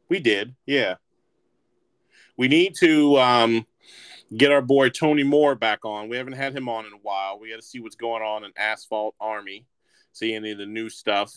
we 0.08 0.20
did, 0.20 0.54
yeah 0.66 0.96
we 2.40 2.48
need 2.48 2.74
to 2.74 3.18
um, 3.18 3.66
get 4.34 4.50
our 4.50 4.62
boy 4.62 4.88
Tony 4.88 5.22
Moore 5.22 5.54
back 5.54 5.84
on. 5.84 6.08
We 6.08 6.16
haven't 6.16 6.32
had 6.32 6.56
him 6.56 6.70
on 6.70 6.86
in 6.86 6.92
a 6.94 7.00
while. 7.02 7.38
We 7.38 7.50
got 7.50 7.56
to 7.56 7.62
see 7.62 7.80
what's 7.80 7.96
going 7.96 8.22
on 8.22 8.44
in 8.44 8.52
Asphalt 8.56 9.14
Army, 9.20 9.66
see 10.12 10.32
any 10.32 10.52
of 10.52 10.56
the 10.56 10.64
new 10.64 10.88
stuff 10.88 11.30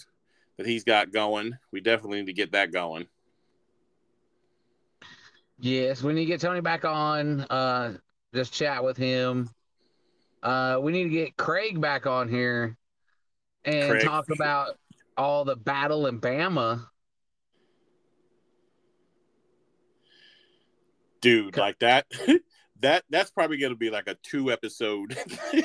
that 0.55 0.65
he's 0.65 0.85
got 0.85 1.11
going. 1.11 1.57
We 1.73 1.81
definitely 1.81 2.19
need 2.19 2.27
to 2.27 2.33
get 2.33 2.53
that 2.53 2.71
going. 2.71 3.07
Yes, 5.59 6.01
we 6.01 6.13
need 6.13 6.21
to 6.21 6.25
get 6.25 6.39
Tony 6.39 6.61
back 6.61 6.85
on. 6.85 7.41
Uh, 7.41 7.97
just 8.33 8.53
chat 8.53 8.81
with 8.81 8.95
him. 8.95 9.49
Uh, 10.41 10.79
we 10.81 10.93
need 10.93 11.03
to 11.03 11.09
get 11.09 11.35
Craig 11.35 11.81
back 11.81 12.07
on 12.07 12.29
here 12.29 12.77
and 13.65 13.91
Craig. 13.91 14.05
talk 14.05 14.29
about 14.29 14.77
all 15.17 15.43
the 15.43 15.57
battle 15.57 16.07
in 16.07 16.21
Bama. 16.21 16.85
Dude, 21.23 21.55
like 21.55 21.79
that. 21.79 22.05
that 22.81 23.05
that's 23.09 23.31
probably 23.31 23.57
going 23.57 23.71
to 23.71 23.77
be 23.77 23.89
like 23.89 24.07
a 24.07 24.15
two 24.23 24.51
episode. 24.51 25.17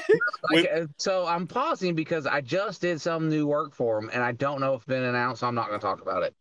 Like, 0.53 0.71
uh, 0.73 0.87
so 0.97 1.27
I'm 1.27 1.49
pausing 1.49 1.97
because 1.97 2.25
I 2.25 2.41
just 2.41 2.81
did 2.81 3.01
some 3.01 3.29
new 3.29 3.47
work 3.47 3.75
for 3.75 3.99
him, 3.99 4.09
and 4.13 4.23
I 4.23 4.33
don't 4.33 4.61
know 4.61 4.75
if 4.75 4.79
it's 4.83 4.87
been 4.87 5.03
announced. 5.03 5.41
So 5.41 5.49
I'm 5.49 5.55
not 5.55 5.67
going 5.67 5.81
to 5.81 5.85
talk 5.85 6.01
about 6.01 6.23
it. 6.23 6.35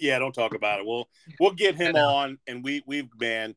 yeah, 0.00 0.18
don't 0.18 0.34
talk 0.34 0.54
about 0.54 0.80
it. 0.80 0.86
We'll 0.86 1.08
we'll 1.38 1.52
get 1.52 1.76
him 1.76 1.94
on, 1.94 2.38
and 2.48 2.62
we 2.62 2.82
we've 2.86 3.08
been, 3.16 3.54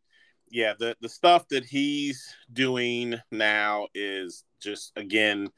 yeah, 0.51 0.73
the 0.77 0.95
the 1.01 1.09
stuff 1.09 1.47
that 1.49 1.65
he's 1.65 2.33
doing 2.53 3.15
now 3.31 3.87
is 3.95 4.45
just 4.61 4.93
again 4.95 5.49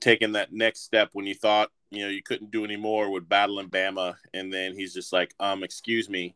taking 0.00 0.32
that 0.32 0.52
next 0.52 0.80
step 0.80 1.10
when 1.12 1.26
you 1.26 1.34
thought 1.34 1.70
you 1.90 2.02
know 2.02 2.08
you 2.08 2.22
couldn't 2.22 2.50
do 2.50 2.64
any 2.64 2.76
more 2.76 3.10
with 3.10 3.28
battling 3.28 3.68
Bama, 3.68 4.14
and 4.32 4.52
then 4.52 4.74
he's 4.74 4.94
just 4.94 5.12
like, 5.12 5.34
um, 5.38 5.62
excuse 5.62 6.08
me, 6.08 6.34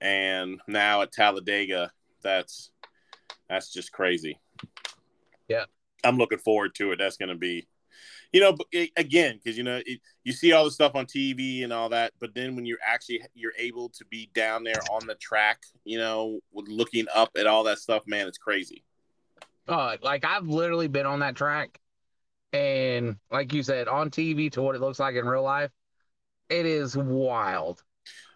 and 0.00 0.60
now 0.68 1.00
at 1.00 1.10
Talladega, 1.10 1.90
that's 2.22 2.70
that's 3.48 3.72
just 3.72 3.92
crazy. 3.92 4.40
Yeah. 5.48 5.64
I'm 6.04 6.16
looking 6.16 6.38
forward 6.38 6.74
to 6.76 6.92
it. 6.92 6.98
That's 6.98 7.16
going 7.16 7.28
to 7.28 7.34
be, 7.34 7.68
you 8.32 8.40
know, 8.40 8.56
again, 8.96 9.38
because 9.42 9.58
you 9.58 9.62
know 9.62 9.80
it, 9.84 10.00
you 10.24 10.32
see 10.32 10.52
all 10.52 10.64
the 10.64 10.70
stuff 10.70 10.94
on 10.94 11.06
TV 11.06 11.62
and 11.62 11.72
all 11.72 11.90
that, 11.90 12.12
but 12.18 12.34
then 12.34 12.56
when 12.56 12.64
you're 12.64 12.78
actually 12.84 13.22
you're 13.34 13.52
able 13.58 13.90
to 13.90 14.04
be 14.06 14.30
down 14.34 14.64
there 14.64 14.80
on 14.90 15.06
the 15.06 15.14
track, 15.16 15.62
you 15.84 15.98
know, 15.98 16.40
with 16.50 16.66
looking 16.68 17.06
up 17.14 17.30
at 17.36 17.46
all 17.46 17.64
that 17.64 17.78
stuff, 17.78 18.04
man, 18.06 18.26
it's 18.26 18.38
crazy. 18.38 18.84
Uh, 19.68 19.96
like 20.02 20.24
I've 20.24 20.46
literally 20.46 20.88
been 20.88 21.06
on 21.06 21.20
that 21.20 21.36
track, 21.36 21.78
and 22.52 23.16
like 23.30 23.52
you 23.52 23.62
said, 23.62 23.86
on 23.86 24.10
TV 24.10 24.50
to 24.52 24.62
what 24.62 24.74
it 24.74 24.80
looks 24.80 24.98
like 24.98 25.14
in 25.14 25.26
real 25.26 25.42
life, 25.42 25.70
it 26.48 26.66
is 26.66 26.96
wild. 26.96 27.82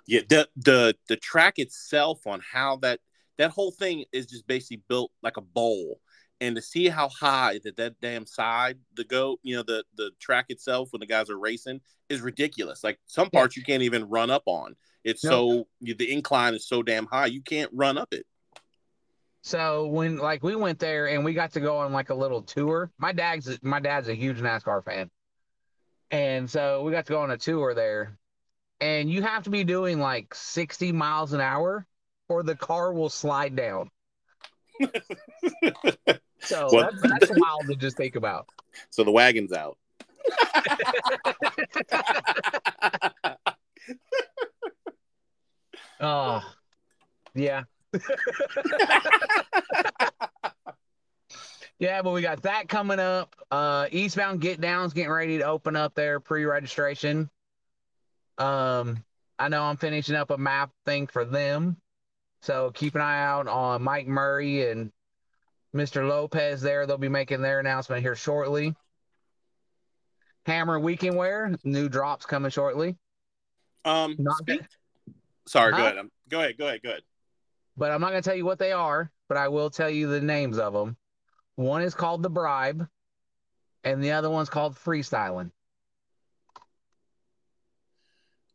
Yeah, 0.07 0.21
the 0.29 0.49
the 0.57 0.95
the 1.09 1.17
track 1.17 1.59
itself 1.59 2.27
on 2.27 2.41
how 2.41 2.77
that 2.77 3.01
that 3.39 3.51
whole 3.51 3.71
thing 3.71 4.05
is 4.13 4.27
just 4.27 4.47
basically 4.47 4.83
built 4.89 5.11
like 5.23 5.37
a 5.37 5.43
bowl, 5.43 6.01
and 6.41 6.57
to 6.57 6.63
see 6.63 6.89
how 6.89 7.09
high 7.09 7.61
that 7.65 7.77
that 7.77 8.01
damn 8.01 8.27
side 8.27 8.79
the 8.95 9.05
go, 9.05 9.39
you 9.43 9.57
know, 9.57 9.63
the 9.63 9.85
the 9.97 10.11
track 10.21 10.47
itself 10.49 10.89
when 10.93 11.01
the 11.01 11.07
guys 11.07 11.31
are 11.31 11.39
racing 11.39 11.81
is 12.09 12.21
ridiculous. 12.21 12.85
Like 12.85 12.99
some 13.07 13.31
parts 13.31 13.57
you 13.57 13.63
can't 13.63 13.83
even 13.83 14.05
run 14.05 14.31
up 14.31 14.43
on. 14.47 14.77
It's 15.05 15.23
No. 15.25 15.31
so 15.31 15.67
the 15.81 16.13
incline 16.13 16.55
is 16.55 16.67
so 16.67 16.83
damn 16.83 17.07
high 17.07 17.27
you 17.27 17.43
can't 17.43 17.71
run 17.73 17.97
up 17.99 18.13
it. 18.13 18.27
So 19.43 19.87
when 19.87 20.19
like 20.19 20.43
we 20.43 20.57
went 20.57 20.81
there 20.81 21.07
and 21.09 21.25
we 21.25 21.33
got 21.33 21.53
to 21.53 21.61
go 21.61 21.77
on 21.79 21.93
like 21.93 22.11
a 22.11 22.15
little 22.15 22.43
tour. 22.43 22.91
My 22.99 23.13
dad's 23.13 23.59
my 23.63 23.79
dad's 23.81 24.09
a 24.09 24.15
huge 24.15 24.41
NASCAR 24.41 24.85
fan. 24.85 25.11
And 26.11 26.51
so 26.51 26.83
we 26.83 26.93
got 26.93 27.07
to 27.07 27.13
go 27.13 27.21
on 27.21 27.31
a 27.31 27.37
tour 27.37 27.75
there. 27.75 28.19
And 28.81 29.09
you 29.09 29.23
have 29.23 29.45
to 29.45 29.51
be 29.51 29.65
doing 29.65 30.01
like 30.01 30.35
60 30.35 30.93
miles 30.93 31.33
an 31.33 31.41
hour 31.41 31.87
or 32.29 32.43
the 32.43 32.57
car 32.57 32.93
will 32.93 33.11
slide 33.11 33.57
down. 33.57 33.91
So 36.41 36.69
Well- 36.71 36.91
that's, 37.03 37.29
that's 37.29 37.41
wild 37.41 37.67
to 37.69 37.75
just 37.75 37.97
think 37.97 38.15
about. 38.15 38.47
So 38.91 39.03
the 39.03 39.11
wagon's 39.11 39.53
out. 39.53 39.79
Oh, 46.01 46.43
yeah. 47.35 47.65
yeah, 51.79 52.03
but 52.03 52.13
we 52.13 52.21
got 52.23 52.43
that 52.43 52.69
coming 52.69 53.01
up. 53.01 53.35
Uh, 53.51 53.87
Eastbound 53.91 54.41
Get 54.41 54.61
Down's 54.61 54.93
getting 54.93 55.11
ready 55.11 55.39
to 55.39 55.45
open 55.45 55.75
up 55.77 55.95
their 55.95 56.21
pre-registration. 56.21 57.31
Um, 58.39 59.03
I 59.39 59.49
know 59.49 59.63
I'm 59.63 59.79
finishing 59.79 60.15
up 60.17 60.31
a 60.31 60.39
map 60.39 60.71
thing 60.85 61.07
for 61.07 61.25
them, 61.25 61.79
so 62.47 62.71
keep 62.71 62.95
an 62.95 63.01
eye 63.01 63.21
out 63.25 63.49
on 63.49 63.83
Mike 63.83 64.07
Murray 64.07 64.71
and 64.71 64.93
Mr. 65.75 66.09
Lopez. 66.09 66.63
There, 66.63 66.87
they'll 66.87 66.97
be 66.97 67.09
making 67.09 67.43
their 67.43 67.59
announcement 67.59 68.03
here 68.03 68.15
shortly. 68.15 68.77
Hammer 70.47 70.79
Weekend 70.79 71.17
Wear, 71.17 71.57
new 71.65 71.89
drops 71.89 72.25
coming 72.25 72.53
shortly. 72.53 72.97
Um, 73.85 74.15
Not 74.21 74.37
speak- 74.39 74.61
sorry, 75.49 75.73
go 75.73 75.79
Huh? 75.79 75.85
ahead. 75.87 75.99
Um, 75.99 76.13
go 76.29 76.39
ahead. 76.39 76.57
Go 76.57 76.67
ahead. 76.69 76.83
Go 76.85 76.91
ahead. 76.91 77.03
but 77.77 77.91
I'm 77.91 78.01
not 78.01 78.11
going 78.11 78.23
to 78.23 78.29
tell 78.29 78.37
you 78.37 78.45
what 78.47 78.61
they 78.61 78.71
are, 78.71 79.11
but 79.29 79.37
I 79.37 79.49
will 79.49 79.69
tell 79.69 79.91
you 79.91 80.07
the 80.07 80.21
names 80.21 80.59
of 80.59 80.73
them. 80.73 80.97
One 81.57 81.83
is 81.83 81.97
called 81.97 82.23
The 82.23 82.31
Bribe, 82.31 82.87
and 83.83 84.03
the 84.05 84.13
other 84.13 84.31
one's 84.31 84.49
called 84.51 84.77
Freestyling. 84.77 85.51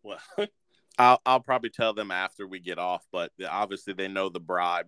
Well, 0.02 0.18
I'll 1.02 1.22
I'll 1.26 1.40
probably 1.40 1.72
tell 1.72 1.94
them 1.94 2.12
after 2.12 2.48
we 2.48 2.60
get 2.60 2.78
off, 2.78 3.04
but 3.12 3.32
obviously 3.50 3.94
they 3.94 4.08
know 4.08 4.30
the 4.30 4.40
bribe. 4.40 4.86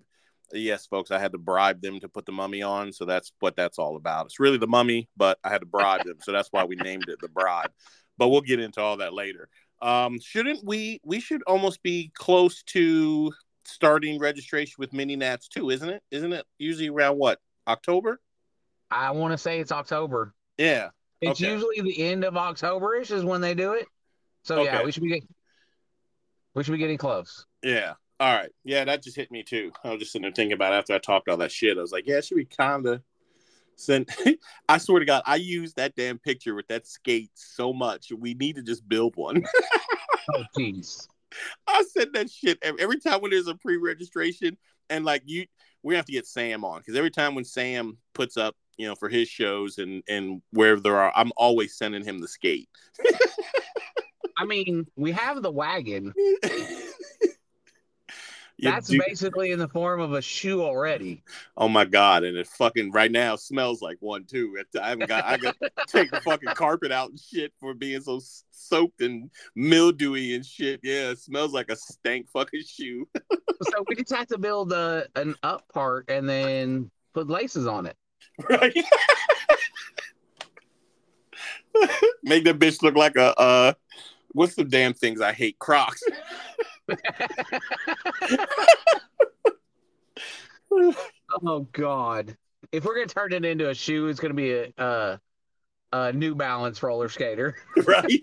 Yes, 0.51 0.85
folks, 0.85 1.09
I 1.09 1.17
had 1.17 1.31
to 1.31 1.39
bribe 1.39 1.81
them 1.81 1.99
to 2.01 2.07
put 2.07 2.27
the 2.27 2.31
mummy 2.31 2.61
on, 2.61 2.93
so 2.93 3.05
that's 3.05 3.31
what 3.39 3.55
that's 3.55 3.79
all 3.79 3.95
about. 3.95 4.27
It's 4.27 4.39
really 4.39 4.59
the 4.59 4.67
mummy, 4.67 5.09
but 5.17 5.39
I 5.43 5.49
had 5.49 5.61
to 5.61 5.65
bribe 5.65 6.03
them, 6.05 6.17
so 6.21 6.31
that's 6.31 6.49
why 6.51 6.65
we 6.65 6.75
named 6.75 7.05
it 7.07 7.17
the 7.19 7.29
bribe. 7.29 7.71
But 8.19 8.29
we'll 8.29 8.41
get 8.41 8.59
into 8.59 8.79
all 8.79 8.97
that 8.97 9.13
later. 9.13 9.49
Um, 9.81 10.19
shouldn't 10.19 10.63
we? 10.63 10.99
We 11.03 11.19
should 11.19 11.41
almost 11.47 11.81
be 11.81 12.11
close 12.13 12.61
to 12.63 13.33
starting 13.65 14.19
registration 14.19 14.75
with 14.77 14.93
mini 14.93 15.15
nats 15.15 15.47
too, 15.47 15.71
isn't 15.71 15.89
it? 15.89 16.03
Isn't 16.11 16.31
it 16.33 16.45
usually 16.59 16.89
around 16.89 17.17
what 17.17 17.39
October? 17.67 18.21
I 18.91 19.09
want 19.11 19.31
to 19.31 19.37
say 19.39 19.59
it's 19.59 19.71
October. 19.71 20.35
Yeah. 20.59 20.89
It's 21.21 21.41
Okay. 21.41 21.51
usually 21.51 21.81
the 21.81 22.03
end 22.03 22.23
of 22.23 22.37
October-ish 22.37 23.09
is 23.09 23.23
when 23.23 23.41
they 23.41 23.55
do 23.55 23.73
it. 23.73 23.87
So 24.43 24.61
yeah, 24.63 24.83
we 24.83 24.91
should 24.91 25.01
be 25.01 25.09
getting 25.09 25.27
we 26.55 26.63
should 26.63 26.71
be 26.71 26.77
getting 26.77 26.97
close. 26.97 27.45
Yeah. 27.63 27.93
All 28.19 28.33
right. 28.33 28.51
Yeah, 28.63 28.85
that 28.85 29.03
just 29.03 29.15
hit 29.15 29.31
me 29.31 29.43
too. 29.43 29.71
I 29.83 29.89
was 29.89 29.99
just 29.99 30.11
sitting 30.11 30.23
there 30.23 30.31
thinking 30.31 30.53
about 30.53 30.73
it 30.73 30.77
after 30.77 30.93
I 30.93 30.99
talked 30.99 31.29
all 31.29 31.37
that 31.37 31.51
shit. 31.51 31.77
I 31.77 31.81
was 31.81 31.91
like, 31.91 32.07
yeah, 32.07 32.21
should 32.21 32.37
we 32.37 32.45
kind 32.45 32.85
of 32.85 33.01
send? 33.75 34.09
I 34.69 34.77
swear 34.77 34.99
to 34.99 35.05
God, 35.05 35.23
I 35.25 35.35
use 35.35 35.73
that 35.73 35.95
damn 35.95 36.19
picture 36.19 36.55
with 36.55 36.67
that 36.67 36.87
skate 36.87 37.31
so 37.33 37.73
much. 37.73 38.11
We 38.17 38.33
need 38.33 38.55
to 38.55 38.63
just 38.63 38.87
build 38.87 39.15
one. 39.15 39.43
Oh 40.33 40.43
jeez. 40.57 41.07
I 41.67 41.83
said 41.91 42.13
that 42.13 42.29
shit 42.29 42.57
every, 42.61 42.81
every 42.81 42.99
time 42.99 43.21
when 43.21 43.31
there's 43.31 43.47
a 43.47 43.55
pre-registration, 43.55 44.57
and 44.89 45.03
like 45.03 45.23
you, 45.25 45.45
we 45.83 45.95
have 45.95 46.05
to 46.05 46.13
get 46.13 46.25
Sam 46.25 46.63
on 46.63 46.79
because 46.79 46.95
every 46.95 47.11
time 47.11 47.35
when 47.35 47.43
Sam 47.43 47.97
puts 48.13 48.37
up, 48.37 48.55
you 48.77 48.87
know, 48.87 48.95
for 48.95 49.09
his 49.09 49.27
shows 49.27 49.79
and 49.79 50.01
and 50.07 50.41
wherever 50.51 50.79
there 50.79 50.97
are, 50.97 51.11
I'm 51.15 51.31
always 51.35 51.75
sending 51.75 52.05
him 52.05 52.19
the 52.19 52.27
skate. 52.27 52.69
I 54.43 54.45
mean, 54.45 54.85
we 54.97 55.11
have 55.13 55.41
the 55.41 55.51
wagon. 55.51 56.13
That's 58.59 58.87
do- 58.87 58.99
basically 58.99 59.51
in 59.51 59.59
the 59.59 59.67
form 59.67 59.99
of 59.99 60.13
a 60.13 60.21
shoe 60.21 60.61
already. 60.61 61.23
Oh 61.57 61.67
my 61.67 61.85
god! 61.85 62.23
And 62.23 62.37
it 62.37 62.47
fucking 62.47 62.91
right 62.91 63.11
now 63.11 63.35
smells 63.35 63.81
like 63.81 63.97
one 63.99 64.25
too. 64.25 64.57
I 64.81 64.89
haven't 64.89 65.07
got. 65.07 65.25
I 65.25 65.37
got 65.37 65.55
to 65.61 65.71
take 65.87 66.11
the 66.11 66.21
fucking 66.21 66.49
carpet 66.55 66.91
out 66.91 67.09
and 67.09 67.19
shit 67.19 67.51
for 67.59 67.73
being 67.73 68.01
so 68.01 68.21
soaked 68.51 69.01
and 69.01 69.29
mildewy 69.55 70.35
and 70.35 70.45
shit. 70.45 70.79
Yeah, 70.83 71.11
it 71.11 71.19
smells 71.19 71.51
like 71.51 71.69
a 71.69 71.75
stank 71.75 72.29
fucking 72.31 72.63
shoe. 72.67 73.07
so 73.63 73.83
we 73.87 73.95
just 73.95 74.13
have 74.13 74.27
to 74.27 74.37
build 74.37 74.71
a 74.71 75.07
an 75.15 75.35
up 75.43 75.67
part 75.73 76.09
and 76.09 76.27
then 76.27 76.91
put 77.13 77.29
laces 77.29 77.67
on 77.67 77.85
it. 77.85 77.97
right? 78.49 78.73
Make 82.23 82.43
that 82.45 82.59
bitch 82.59 82.81
look 82.81 82.95
like 82.95 83.15
a 83.15 83.37
uh, 83.39 83.73
what's 84.33 84.55
the 84.55 84.63
damn 84.63 84.93
things 84.93 85.21
I 85.21 85.33
hate? 85.33 85.57
Crocs. 85.59 86.03
Oh 91.45 91.67
God! 91.71 92.37
If 92.71 92.85
we're 92.85 92.95
gonna 92.95 93.07
turn 93.07 93.33
it 93.33 93.45
into 93.45 93.69
a 93.69 93.73
shoe, 93.73 94.07
it's 94.07 94.19
gonna 94.19 94.33
be 94.33 94.53
a 94.53 94.73
a, 94.77 95.19
a 95.91 96.13
New 96.13 96.35
Balance 96.35 96.81
roller 96.83 97.09
skater. 97.09 97.55
right? 97.87 98.21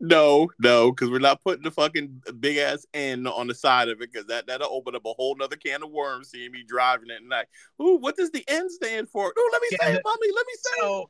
no, 0.00 0.50
no, 0.58 0.90
because 0.90 1.10
we're 1.10 1.18
not 1.18 1.42
putting 1.42 1.62
the 1.62 1.70
fucking 1.70 2.22
big 2.40 2.58
ass 2.58 2.86
N 2.94 3.26
on 3.26 3.46
the 3.46 3.54
side 3.54 3.88
of 3.88 4.00
it 4.00 4.12
because 4.12 4.26
that 4.26 4.46
that'll 4.46 4.72
open 4.72 4.94
up 4.94 5.04
a 5.04 5.12
whole 5.12 5.36
nother 5.36 5.56
can 5.56 5.82
of 5.82 5.90
worms. 5.90 6.30
Seeing 6.30 6.52
me 6.52 6.64
driving 6.66 7.10
it 7.10 7.20
and 7.20 7.28
like, 7.28 7.48
ooh, 7.80 7.96
what 7.96 8.16
does 8.16 8.30
the 8.30 8.44
N 8.48 8.68
stand 8.70 9.08
for? 9.08 9.26
Ooh, 9.26 9.50
let 9.52 9.62
me 9.62 9.68
Yeah, 9.72 9.86
say 9.86 9.94
it, 9.94 10.02
mommy. 10.04 10.28
Let 10.34 10.46
me 10.46 10.54
say 10.54 10.86
it. 10.86 11.06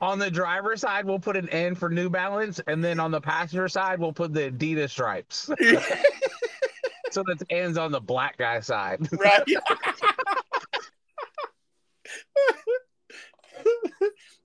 On 0.00 0.18
the 0.18 0.30
driver's 0.30 0.80
side, 0.80 1.04
we'll 1.04 1.18
put 1.18 1.36
an 1.36 1.48
N 1.48 1.74
for 1.74 1.88
New 1.88 2.08
Balance, 2.08 2.60
and 2.66 2.84
then 2.84 3.00
on 3.00 3.10
the 3.10 3.20
passenger 3.20 3.68
side, 3.68 3.98
we'll 3.98 4.12
put 4.12 4.32
the 4.32 4.50
Adidas 4.52 4.90
stripes, 4.90 5.50
so 7.10 7.24
that 7.24 7.38
the 7.38 7.46
N's 7.50 7.76
on 7.76 7.90
the 7.90 8.00
black 8.00 8.38
guy 8.38 8.60
side. 8.60 9.08
right? 9.18 9.44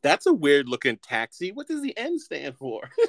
That's 0.01 0.25
a 0.25 0.34
weird 0.34 0.67
looking 0.67 0.97
taxi. 0.97 1.51
What 1.51 1.67
does 1.67 1.81
the 1.81 1.95
N 1.97 2.17
stand 2.17 2.57
for? 2.57 2.89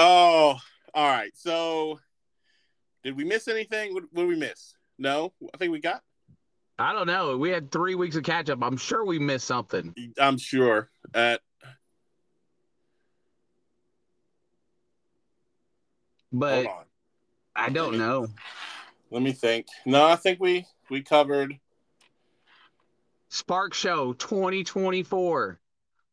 Oh, 0.00 0.56
all 0.94 1.08
right. 1.08 1.32
So, 1.34 1.98
did 3.02 3.16
we 3.16 3.24
miss 3.24 3.48
anything? 3.48 3.92
What, 3.92 4.04
what 4.12 4.22
did 4.22 4.28
we 4.28 4.36
miss? 4.36 4.74
No, 4.96 5.32
I 5.52 5.56
think 5.56 5.72
we 5.72 5.80
got. 5.80 6.02
I 6.78 6.92
don't 6.92 7.06
know. 7.06 7.36
We 7.36 7.50
had 7.50 7.70
three 7.70 7.94
weeks 7.94 8.16
of 8.16 8.22
catch 8.22 8.50
up. 8.50 8.60
I'm 8.62 8.76
sure 8.76 9.04
we 9.04 9.18
missed 9.18 9.46
something. 9.46 9.94
I'm 10.18 10.38
sure. 10.38 10.88
Uh, 11.14 11.38
But. 16.32 16.66
I 17.56 17.70
don't 17.70 17.98
know. 17.98 18.28
Let 19.10 19.22
me 19.22 19.32
think. 19.32 19.66
No, 19.84 20.06
I 20.06 20.16
think 20.16 20.38
we 20.40 20.64
we 20.90 21.02
covered. 21.02 21.58
Spark 23.30 23.74
Show 23.74 24.12
2024, 24.12 25.58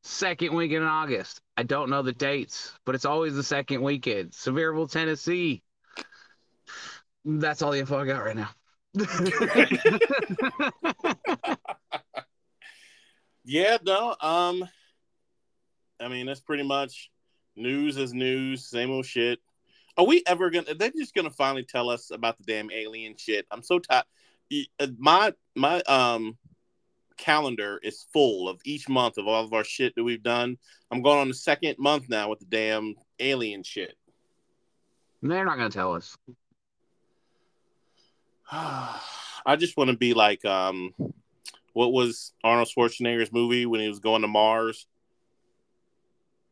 second 0.01 0.53
week 0.55 0.71
in 0.71 0.81
August. 0.81 1.41
I 1.55 1.63
don't 1.63 1.89
know 1.89 2.01
the 2.01 2.11
dates, 2.11 2.73
but 2.83 2.95
it's 2.95 3.05
always 3.05 3.35
the 3.35 3.43
second 3.43 3.81
weekend. 3.81 4.31
Sevierville, 4.31 4.91
Tennessee. 4.91 5.61
That's 7.23 7.61
all 7.61 7.71
the 7.71 7.79
info 7.79 7.99
I 7.99 8.05
got 8.05 8.23
right 8.23 8.35
now. 8.35 8.49
Yeah, 13.45 13.77
no. 13.83 14.15
Um, 14.21 14.67
I 15.99 16.07
mean 16.07 16.25
that's 16.25 16.39
pretty 16.39 16.63
much 16.63 17.11
news 17.55 17.95
is 17.95 18.13
news. 18.13 18.65
Same 18.65 18.91
old 18.91 19.05
shit. 19.05 19.39
Are 19.97 20.05
we 20.05 20.23
ever 20.27 20.49
gonna? 20.49 20.73
They're 20.73 20.91
just 20.91 21.13
gonna 21.13 21.29
finally 21.29 21.63
tell 21.63 21.89
us 21.89 22.11
about 22.11 22.37
the 22.37 22.43
damn 22.43 22.71
alien 22.71 23.15
shit. 23.17 23.45
I'm 23.51 23.61
so 23.61 23.79
tired. 23.79 24.05
My 24.97 25.33
my 25.55 25.81
um 25.81 26.37
calendar 27.17 27.79
is 27.83 28.05
full 28.11 28.49
of 28.49 28.59
each 28.65 28.89
month 28.89 29.17
of 29.17 29.27
all 29.27 29.45
of 29.45 29.53
our 29.53 29.63
shit 29.63 29.93
that 29.95 30.03
we've 30.03 30.23
done. 30.23 30.57
I'm 30.91 31.01
going 31.01 31.19
on 31.19 31.27
the 31.27 31.35
second 31.35 31.75
month 31.77 32.09
now 32.09 32.29
with 32.29 32.39
the 32.39 32.45
damn 32.45 32.95
alien 33.19 33.63
shit. 33.63 33.95
They're 35.21 35.45
not 35.45 35.57
to 35.57 35.69
tell 35.69 35.93
us. 35.93 36.17
I 39.45 39.55
just 39.57 39.77
want 39.77 39.91
to 39.91 39.97
be 39.97 40.13
like 40.13 40.43
um, 40.45 40.93
what 41.73 41.91
was 41.91 42.33
Arnold 42.43 42.69
Schwarzenegger's 42.69 43.31
movie 43.31 43.65
when 43.65 43.81
he 43.81 43.89
was 43.89 43.99
going 43.99 44.21
to 44.21 44.27
Mars? 44.27 44.87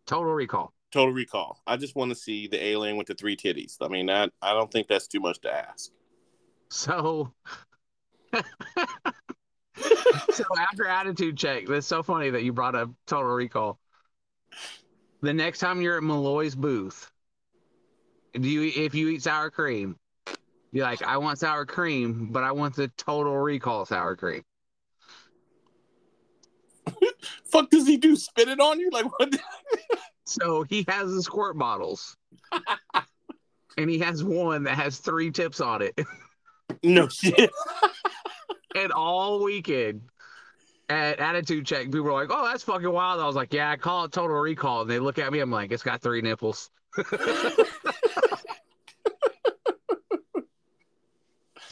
Total 0.05 0.33
Recall. 0.33 0.73
Total 0.91 1.13
Recall. 1.13 1.61
I 1.65 1.77
just 1.77 1.95
want 1.95 2.11
to 2.11 2.15
see 2.15 2.47
the 2.47 2.63
alien 2.63 2.97
with 2.97 3.07
the 3.07 3.15
three 3.15 3.37
titties. 3.37 3.77
I 3.81 3.87
mean, 3.87 4.07
that 4.07 4.31
I 4.41 4.53
don't 4.53 4.71
think 4.71 4.87
that's 4.87 5.07
too 5.07 5.21
much 5.21 5.39
to 5.41 5.51
ask. 5.51 5.91
So, 6.69 7.33
so 8.33 8.43
after 10.59 10.87
attitude 10.87 11.37
check, 11.37 11.67
that's 11.67 11.87
so 11.87 12.03
funny 12.03 12.31
that 12.31 12.43
you 12.43 12.51
brought 12.51 12.75
up 12.75 12.89
Total 13.07 13.31
Recall. 13.31 13.79
The 15.21 15.33
next 15.33 15.59
time 15.59 15.81
you're 15.81 15.97
at 15.97 16.03
Malloy's 16.03 16.55
booth, 16.55 17.09
do 18.33 18.49
you 18.49 18.71
if 18.75 18.93
you 18.93 19.07
eat 19.07 19.23
sour 19.23 19.49
cream, 19.49 19.95
you're 20.73 20.85
like, 20.85 21.03
I 21.03 21.17
want 21.17 21.37
sour 21.39 21.65
cream, 21.65 22.29
but 22.31 22.43
I 22.43 22.51
want 22.51 22.75
the 22.75 22.87
total 22.97 23.37
recall 23.37 23.85
sour 23.85 24.15
cream. 24.15 24.43
Fuck 27.45 27.69
does 27.69 27.87
he 27.87 27.97
do? 27.97 28.15
Spit 28.15 28.49
it 28.49 28.59
on 28.59 28.79
you? 28.79 28.89
Like 28.91 29.05
what? 29.17 29.33
So 30.25 30.63
he 30.63 30.85
has 30.87 31.13
the 31.13 31.21
squirt 31.21 31.57
bottles. 31.57 32.15
and 33.77 33.89
he 33.89 33.99
has 33.99 34.23
one 34.23 34.63
that 34.63 34.75
has 34.75 34.97
three 34.97 35.31
tips 35.31 35.59
on 35.59 35.81
it. 35.81 35.99
no 36.81 37.09
shit. 37.09 37.51
and 38.73 38.93
all 38.93 39.43
weekend 39.43 40.03
at 40.87 41.19
attitude 41.19 41.65
check, 41.65 41.87
people 41.87 42.03
were 42.03 42.13
like, 42.13 42.29
"Oh, 42.31 42.45
that's 42.45 42.63
fucking 42.63 42.89
wild." 42.89 43.19
I 43.19 43.27
was 43.27 43.35
like, 43.35 43.53
"Yeah, 43.53 43.69
I 43.69 43.75
call 43.75 44.05
it 44.05 44.13
total 44.13 44.37
recall." 44.37 44.83
And 44.83 44.89
they 44.89 44.99
look 44.99 45.19
at 45.19 45.31
me, 45.31 45.39
I'm 45.39 45.51
like, 45.51 45.73
"It's 45.73 45.83
got 45.83 46.01
three 46.01 46.21
nipples." 46.21 46.69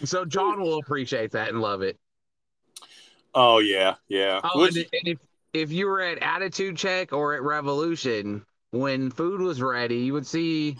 So 0.03 0.25
John 0.25 0.61
will 0.61 0.79
appreciate 0.79 1.31
that 1.31 1.49
and 1.49 1.61
love 1.61 1.81
it. 1.81 1.97
Oh 3.33 3.59
yeah, 3.59 3.95
yeah. 4.07 4.41
Oh, 4.43 4.61
Which- 4.61 4.75
and, 4.75 4.87
if 4.93 5.17
if 5.53 5.71
you 5.71 5.87
were 5.87 6.01
at 6.01 6.19
attitude 6.19 6.77
check 6.77 7.13
or 7.13 7.33
at 7.33 7.41
Revolution, 7.41 8.45
when 8.71 9.11
food 9.11 9.41
was 9.41 9.61
ready, 9.61 9.97
you 9.97 10.13
would 10.13 10.27
see. 10.27 10.77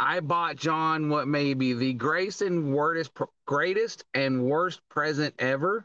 I 0.00 0.20
bought 0.20 0.54
John 0.54 1.08
what 1.08 1.26
may 1.26 1.54
be 1.54 1.72
the 1.72 1.92
greatest 1.92 2.40
and 2.42 2.72
worst, 2.72 3.10
greatest 3.46 4.04
and 4.14 4.44
worst 4.44 4.80
present 4.88 5.34
ever. 5.40 5.84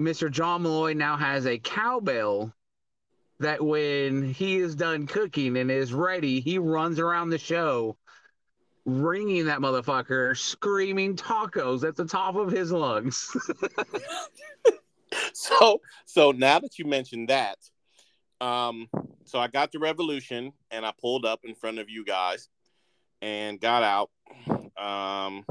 Mr. 0.00 0.30
John 0.30 0.62
Malloy 0.62 0.94
now 0.94 1.18
has 1.18 1.46
a 1.46 1.58
cowbell 1.58 2.54
that 3.40 3.62
when 3.62 4.32
he 4.32 4.56
is 4.56 4.74
done 4.74 5.06
cooking 5.06 5.58
and 5.58 5.70
is 5.70 5.92
ready, 5.92 6.40
he 6.40 6.58
runs 6.58 6.98
around 6.98 7.28
the 7.28 7.38
show 7.38 7.98
ringing 8.86 9.46
that 9.46 9.58
motherfucker, 9.58 10.38
screaming 10.38 11.16
tacos 11.16 11.86
at 11.86 11.96
the 11.96 12.06
top 12.06 12.36
of 12.36 12.50
his 12.50 12.70
lungs. 12.72 13.36
so 15.34 15.80
so 16.06 16.30
now 16.30 16.60
that 16.60 16.78
you 16.78 16.86
mentioned 16.86 17.28
that, 17.28 17.58
um, 18.40 18.88
so 19.24 19.38
I 19.38 19.48
got 19.48 19.72
the 19.72 19.80
revolution 19.80 20.52
and 20.70 20.86
I 20.86 20.92
pulled 21.00 21.26
up 21.26 21.40
in 21.44 21.54
front 21.54 21.80
of 21.80 21.90
you 21.90 22.04
guys 22.04 22.48
and 23.20 23.60
got 23.60 23.82
out. 23.82 24.10
Um, 24.78 25.44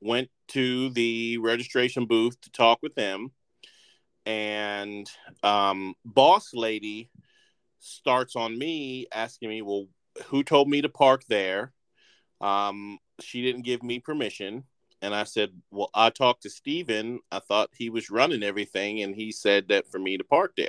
went 0.00 0.28
to 0.48 0.90
the 0.90 1.38
registration 1.38 2.06
booth 2.06 2.38
to 2.42 2.50
talk 2.50 2.80
with 2.82 2.94
them, 2.94 3.30
and 4.26 5.08
um, 5.42 5.94
boss 6.04 6.50
lady 6.52 7.10
starts 7.78 8.36
on 8.36 8.58
me 8.58 9.06
asking 9.12 9.48
me, 9.48 9.62
"Well, 9.62 9.86
who 10.26 10.42
told 10.42 10.68
me 10.68 10.82
to 10.82 10.88
park 10.88 11.22
there?" 11.28 11.72
Um, 12.42 12.98
she 13.20 13.40
didn't 13.40 13.62
give 13.62 13.82
me 13.82 14.00
permission. 14.00 14.64
And 15.00 15.14
I 15.14 15.24
said, 15.24 15.50
Well, 15.70 15.90
I 15.94 16.10
talked 16.10 16.42
to 16.42 16.50
Steven. 16.50 17.20
I 17.30 17.38
thought 17.38 17.70
he 17.72 17.90
was 17.90 18.10
running 18.10 18.42
everything, 18.42 19.02
and 19.02 19.14
he 19.14 19.32
said 19.32 19.68
that 19.68 19.90
for 19.90 19.98
me 19.98 20.16
to 20.18 20.24
park 20.24 20.54
there. 20.56 20.68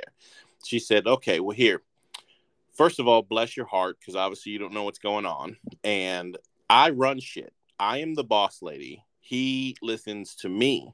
She 0.64 0.78
said, 0.78 1.06
Okay, 1.06 1.40
well, 1.40 1.56
here. 1.56 1.82
First 2.72 2.98
of 2.98 3.06
all, 3.06 3.22
bless 3.22 3.56
your 3.56 3.66
heart, 3.66 3.98
because 4.00 4.16
obviously 4.16 4.50
you 4.50 4.58
don't 4.58 4.72
know 4.72 4.82
what's 4.82 4.98
going 4.98 5.26
on. 5.26 5.56
And 5.84 6.36
I 6.68 6.90
run 6.90 7.20
shit. 7.20 7.52
I 7.78 7.98
am 7.98 8.14
the 8.14 8.24
boss 8.24 8.62
lady. 8.62 9.04
He 9.20 9.76
listens 9.80 10.34
to 10.36 10.48
me. 10.48 10.92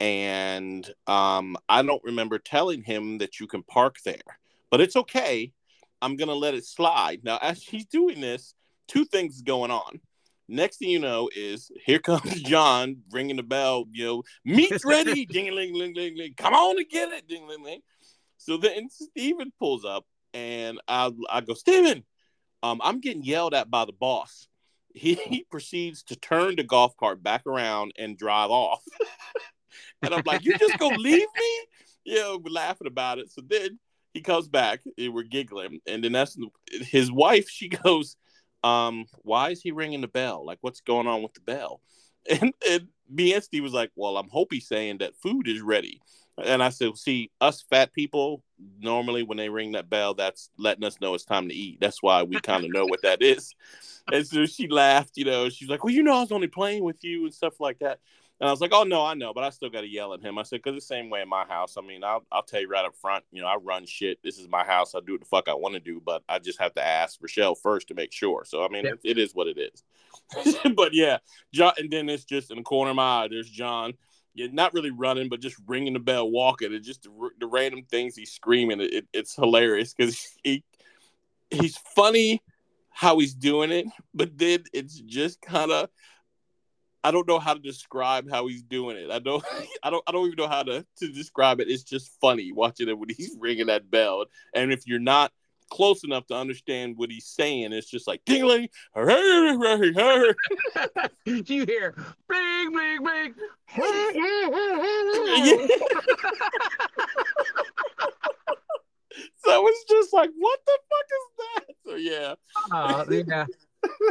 And 0.00 0.88
um, 1.06 1.56
I 1.68 1.82
don't 1.82 2.02
remember 2.02 2.38
telling 2.38 2.82
him 2.82 3.18
that 3.18 3.38
you 3.38 3.46
can 3.46 3.62
park 3.62 3.98
there, 4.04 4.38
but 4.70 4.80
it's 4.80 4.96
okay. 4.96 5.52
I'm 6.02 6.16
going 6.16 6.28
to 6.28 6.34
let 6.34 6.54
it 6.54 6.66
slide. 6.66 7.20
Now, 7.22 7.38
as 7.40 7.62
she's 7.62 7.86
doing 7.86 8.20
this, 8.20 8.54
two 8.88 9.04
things 9.04 9.42
going 9.42 9.70
on. 9.70 10.00
Next 10.48 10.76
thing 10.76 10.90
you 10.90 10.98
know 10.98 11.30
is 11.34 11.70
here 11.84 11.98
comes 11.98 12.42
John 12.42 12.98
ringing 13.10 13.36
the 13.36 13.42
bell. 13.42 13.86
You 13.90 14.04
know, 14.04 14.22
meat's 14.44 14.84
ready. 14.84 15.24
ding 15.26 15.54
ling 15.54 15.74
ling 15.74 15.94
ling 15.94 16.16
ling. 16.16 16.34
Come 16.36 16.54
on 16.54 16.76
and 16.76 16.88
get 16.88 17.12
it. 17.12 17.26
Ding 17.26 17.46
ling 17.46 17.62
ling. 17.62 17.80
So 18.36 18.58
then 18.58 18.88
Steven 18.90 19.52
pulls 19.58 19.84
up, 19.84 20.04
and 20.34 20.80
I 20.86 21.10
I 21.30 21.40
go 21.40 21.54
Steven, 21.54 22.04
um, 22.62 22.80
I'm 22.82 23.00
getting 23.00 23.22
yelled 23.22 23.54
at 23.54 23.70
by 23.70 23.84
the 23.84 23.92
boss. 23.92 24.48
He, 24.94 25.14
he 25.14 25.44
proceeds 25.50 26.02
to 26.04 26.16
turn 26.16 26.56
the 26.56 26.62
golf 26.62 26.96
cart 26.96 27.22
back 27.22 27.46
around 27.46 27.92
and 27.98 28.16
drive 28.16 28.50
off. 28.50 28.82
and 30.02 30.14
I'm 30.14 30.22
like, 30.24 30.44
you 30.44 30.56
just 30.56 30.78
gonna 30.78 30.96
leave 30.96 31.26
me? 31.36 31.66
You 32.04 32.14
know, 32.16 32.40
we're 32.42 32.52
laughing 32.52 32.86
about 32.86 33.18
it. 33.18 33.30
So 33.30 33.42
then 33.46 33.78
he 34.14 34.20
comes 34.20 34.48
back 34.48 34.80
and 34.96 35.12
we're 35.12 35.24
giggling, 35.24 35.80
and 35.86 36.02
then 36.02 36.12
that's 36.12 36.38
his 36.70 37.10
wife. 37.10 37.50
She 37.50 37.68
goes 37.68 38.16
um, 38.64 39.06
why 39.22 39.50
is 39.50 39.62
he 39.62 39.70
ringing 39.70 40.00
the 40.00 40.08
bell? 40.08 40.44
Like, 40.44 40.58
what's 40.62 40.80
going 40.80 41.06
on 41.06 41.22
with 41.22 41.34
the 41.34 41.40
bell? 41.40 41.80
And, 42.40 42.54
and 42.66 42.88
me 43.10 43.34
and 43.34 43.44
Steve 43.44 43.62
was 43.62 43.74
like, 43.74 43.90
well, 43.96 44.16
I'm 44.16 44.30
hoping 44.30 44.60
saying 44.60 44.96
that 44.98 45.14
food 45.14 45.46
is 45.46 45.60
ready. 45.60 46.00
And 46.42 46.62
I 46.62 46.70
said, 46.70 46.96
see, 46.96 47.30
us 47.38 47.62
fat 47.68 47.92
people, 47.92 48.42
normally 48.80 49.22
when 49.22 49.36
they 49.36 49.50
ring 49.50 49.72
that 49.72 49.90
bell, 49.90 50.14
that's 50.14 50.48
letting 50.56 50.84
us 50.84 50.98
know 51.02 51.12
it's 51.12 51.26
time 51.26 51.48
to 51.50 51.54
eat. 51.54 51.80
That's 51.82 52.02
why 52.02 52.22
we 52.22 52.40
kind 52.40 52.64
of 52.64 52.72
know 52.72 52.86
what 52.86 53.02
that 53.02 53.20
is. 53.20 53.54
And 54.12 54.26
so 54.26 54.44
she 54.44 54.68
laughed, 54.68 55.16
you 55.16 55.24
know, 55.24 55.48
she's 55.48 55.68
like, 55.68 55.82
well, 55.82 55.92
you 55.92 56.02
know, 56.02 56.16
I 56.16 56.20
was 56.20 56.30
only 56.30 56.46
playing 56.46 56.84
with 56.84 57.02
you 57.02 57.24
and 57.24 57.32
stuff 57.32 57.58
like 57.58 57.78
that. 57.78 58.00
And 58.44 58.50
I 58.50 58.52
was 58.52 58.60
like, 58.60 58.74
oh, 58.74 58.82
no, 58.82 59.02
I 59.02 59.14
know, 59.14 59.32
but 59.32 59.42
I 59.42 59.48
still 59.48 59.70
got 59.70 59.80
to 59.80 59.86
yell 59.88 60.12
at 60.12 60.20
him. 60.20 60.36
I 60.36 60.42
said, 60.42 60.60
because 60.62 60.76
the 60.76 60.84
same 60.84 61.08
way 61.08 61.22
in 61.22 61.30
my 61.30 61.46
house. 61.46 61.78
I 61.78 61.80
mean, 61.80 62.04
I'll, 62.04 62.26
I'll 62.30 62.42
tell 62.42 62.60
you 62.60 62.68
right 62.68 62.84
up 62.84 62.94
front, 62.94 63.24
you 63.32 63.40
know, 63.40 63.46
I 63.48 63.56
run 63.56 63.86
shit. 63.86 64.18
This 64.22 64.38
is 64.38 64.48
my 64.50 64.62
house. 64.62 64.94
I 64.94 65.00
do 65.00 65.12
what 65.12 65.22
the 65.22 65.26
fuck 65.26 65.48
I 65.48 65.54
want 65.54 65.72
to 65.76 65.80
do, 65.80 66.02
but 66.04 66.22
I 66.28 66.40
just 66.40 66.60
have 66.60 66.74
to 66.74 66.84
ask 66.86 67.18
Rochelle 67.22 67.54
first 67.54 67.88
to 67.88 67.94
make 67.94 68.12
sure. 68.12 68.44
So, 68.44 68.62
I 68.62 68.68
mean, 68.68 68.84
Yep. 68.84 68.98
it, 69.02 69.12
it 69.12 69.18
is 69.18 69.34
what 69.34 69.46
it 69.46 69.56
is. 69.56 70.56
but 70.76 70.92
yeah, 70.92 71.16
John, 71.54 71.72
and 71.78 71.90
then 71.90 72.06
it's 72.10 72.26
just 72.26 72.50
in 72.50 72.58
the 72.58 72.62
corner 72.62 72.90
of 72.90 72.96
my 72.96 73.22
eye, 73.24 73.28
there's 73.30 73.48
John. 73.48 73.94
Yeah, 74.34 74.48
not 74.52 74.74
really 74.74 74.90
running, 74.90 75.30
but 75.30 75.40
just 75.40 75.56
ringing 75.66 75.94
the 75.94 75.98
bell, 75.98 76.30
walking, 76.30 76.74
and 76.74 76.84
just 76.84 77.04
the, 77.04 77.30
the 77.40 77.46
random 77.46 77.84
things 77.90 78.14
he's 78.14 78.32
screaming. 78.32 78.82
It, 78.82 78.92
it- 78.92 79.08
it's 79.14 79.34
hilarious 79.34 79.94
because 79.94 80.36
he 80.44 80.62
he's 81.48 81.78
funny 81.96 82.42
how 82.90 83.18
he's 83.18 83.32
doing 83.34 83.70
it, 83.70 83.86
but 84.12 84.36
then 84.36 84.64
it's 84.74 85.00
just 85.00 85.40
kind 85.40 85.70
of 85.70 85.88
I 87.04 87.10
don't 87.10 87.28
know 87.28 87.38
how 87.38 87.52
to 87.52 87.60
describe 87.60 88.30
how 88.30 88.46
he's 88.46 88.62
doing 88.62 88.96
it. 88.96 89.10
I 89.10 89.18
don't 89.18 89.44
I 89.82 89.90
don't 89.90 90.02
I 90.06 90.12
don't 90.12 90.26
even 90.26 90.38
know 90.38 90.48
how 90.48 90.62
to 90.62 90.86
to 90.96 91.12
describe 91.12 91.60
it. 91.60 91.68
It's 91.68 91.84
just 91.84 92.18
funny 92.20 92.50
watching 92.50 92.88
it 92.88 92.98
when 92.98 93.10
he's 93.10 93.36
ringing 93.38 93.66
that 93.66 93.90
bell. 93.90 94.24
And 94.54 94.72
if 94.72 94.86
you're 94.86 94.98
not 94.98 95.30
close 95.70 96.04
enough 96.04 96.26
to 96.26 96.34
understand 96.34 96.96
what 96.96 97.10
he's 97.10 97.26
saying, 97.26 97.72
it's 97.72 97.90
just 97.90 98.06
like 98.08 98.24
dingling. 98.24 98.68
you 101.26 101.66
hear 101.66 101.94
bling 102.28 102.72
bling 102.72 103.02
bling. 103.02 103.34
So 109.36 109.66
it's 109.68 109.84
just 109.84 110.12
like, 110.12 110.30
what 110.36 110.58
the 110.66 110.76
fuck 110.90 111.06
is 111.12 111.26
that? 111.38 111.64
So 111.86 111.94
yeah. 111.96 112.34
Uh, 112.72 113.04
yeah. 113.10 113.46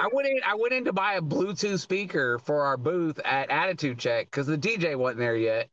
I 0.02 0.10
went 0.12 0.28
in. 0.28 0.40
I 0.45 0.56
went 0.56 0.74
in 0.74 0.86
to 0.86 0.94
buy 0.94 1.14
a 1.14 1.22
Bluetooth 1.22 1.80
speaker 1.80 2.40
for 2.40 2.66
our 2.66 2.78
booth 2.78 3.20
at 3.24 3.50
Attitude 3.50 4.00
Check 4.00 4.28
because 4.28 4.48
the 4.48 4.58
DJ 4.58 4.95
wasn't 4.95 5.20
there 5.20 5.36
yet, 5.36 5.70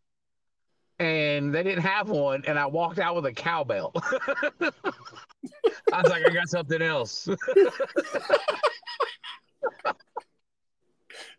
and 0.99 1.55
they 1.55 1.63
didn't 1.63 1.83
have 1.83 2.09
one. 2.09 2.45
And 2.47 2.59
I 2.59 2.67
walked 2.67 2.99
out 2.99 3.15
with 3.17 3.27
a 3.27 3.33
cowbell. 3.33 3.93
I 5.93 6.03
was 6.03 6.11
like, 6.11 6.27
I 6.27 6.33
got 6.33 6.49
something 6.49 6.83
else. 6.83 7.29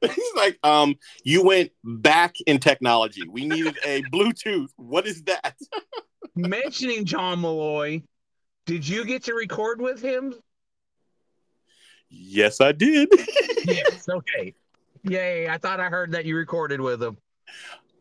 He's 0.01 0.33
like, 0.35 0.57
um, 0.63 0.95
you 1.23 1.45
went 1.45 1.71
back 1.83 2.35
in 2.47 2.59
technology. 2.59 3.21
We 3.27 3.45
needed 3.45 3.77
a 3.85 4.01
Bluetooth. 4.03 4.69
What 4.75 5.05
is 5.05 5.23
that? 5.23 5.55
Mentioning 6.35 7.05
John 7.05 7.41
Malloy, 7.41 8.01
did 8.65 8.87
you 8.87 9.05
get 9.05 9.23
to 9.25 9.33
record 9.33 9.79
with 9.79 10.01
him? 10.01 10.33
Yes, 12.11 12.61
I 12.61 12.71
did. 12.73 13.09
Yes. 13.63 14.09
Okay. 14.09 14.55
Yay! 15.03 15.47
I 15.47 15.59
thought 15.59 15.79
I 15.79 15.87
heard 15.89 16.11
that 16.13 16.25
you 16.25 16.35
recorded 16.35 16.81
with 16.81 17.01
him. 17.01 17.15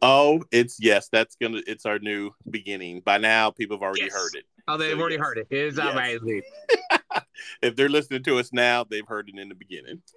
oh, 0.01 0.43
it's 0.51 0.79
yes, 0.81 1.09
that's 1.13 1.37
gonna 1.37 1.61
it's 1.67 1.85
our 1.85 1.99
new 1.99 2.31
beginning. 2.51 3.01
By 3.05 3.19
now, 3.19 3.51
people 3.51 3.77
have 3.77 3.83
already 3.83 4.03
Yes. 4.05 4.13
heard 4.15 4.35
it. 4.37 4.45
Oh, 4.69 4.79
they've 4.79 4.93
So, 4.93 5.01
already 5.01 5.17
yes. 5.17 5.25
heard 5.25 5.39
it. 5.39 5.47
It's 5.51 5.77
Yes. 5.77 5.93
amazing. 5.93 6.43
If 7.63 7.77
they're 7.77 7.89
listening 7.91 8.23
to 8.25 8.39
us 8.39 8.53
now, 8.55 8.85
they've 8.85 9.07
heard 9.07 9.29
it 9.29 9.39
in 9.39 9.49
the 9.51 9.55
beginning. 9.55 10.03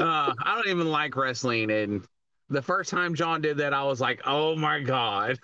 Uh, 0.00 0.32
I 0.44 0.54
don't 0.54 0.68
even 0.68 0.90
like 0.92 1.16
wrestling, 1.16 1.72
and 1.72 2.04
the 2.50 2.62
first 2.62 2.88
time 2.90 3.16
John 3.16 3.40
did 3.40 3.56
that, 3.56 3.74
I 3.74 3.82
was 3.82 4.00
like, 4.00 4.20
"Oh 4.24 4.54
my 4.54 4.78
god!" 4.80 5.40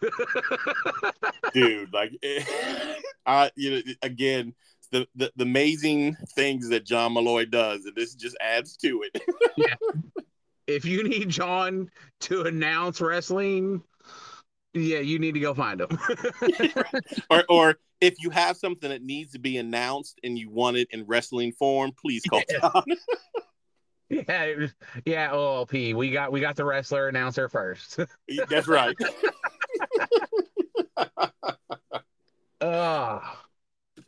Dude, 1.53 1.93
like 1.93 2.13
I 3.27 3.51
you 3.57 3.71
know, 3.71 3.81
again, 4.03 4.55
the, 4.95 5.09
the 5.17 5.33
the 5.35 5.43
amazing 5.43 6.17
things 6.37 6.69
that 6.69 6.87
John 6.87 7.15
Malloy 7.15 7.47
does, 7.47 7.85
and 7.85 7.97
this 7.97 8.15
just 8.15 8.37
adds 8.41 8.77
to 8.77 9.03
it. 9.03 9.23
yeah. 9.57 9.75
if 10.69 10.85
you 10.85 11.03
need 11.03 11.29
John 11.29 11.91
to 12.21 12.43
announce 12.43 13.01
wrestling, 13.01 13.83
yeah, 14.73 15.01
you 15.01 15.19
need 15.19 15.35
to 15.35 15.41
go 15.41 15.53
find 15.53 15.81
him. 15.81 15.99
or 17.31 17.45
or 17.49 17.75
if 18.01 18.15
you 18.21 18.31
have 18.31 18.57
something 18.57 18.89
that 18.89 19.03
needs 19.03 19.33
to 19.33 19.41
be 19.41 19.57
announced 19.57 20.21
and 20.23 20.39
you 20.39 20.49
want 20.49 20.77
it 20.77 20.87
in 20.93 21.05
wrestling 21.09 21.51
form, 21.53 21.91
please 22.01 22.23
call 22.23 22.43
Yeah. 22.49 22.59
John. 22.61 22.85
Yeah, 24.11 24.55
was- 24.57 24.75
yeah. 25.07 25.31
OLP. 25.31 25.95
We 25.95 26.13
got 26.13 26.31
we 26.31 26.39
got 26.41 26.55
the 26.55 26.65
wrestler 26.65 27.09
announcer 27.09 27.49
first. 27.49 27.99
That's 28.49 28.69
right. 28.69 28.95
Uh 32.61 33.21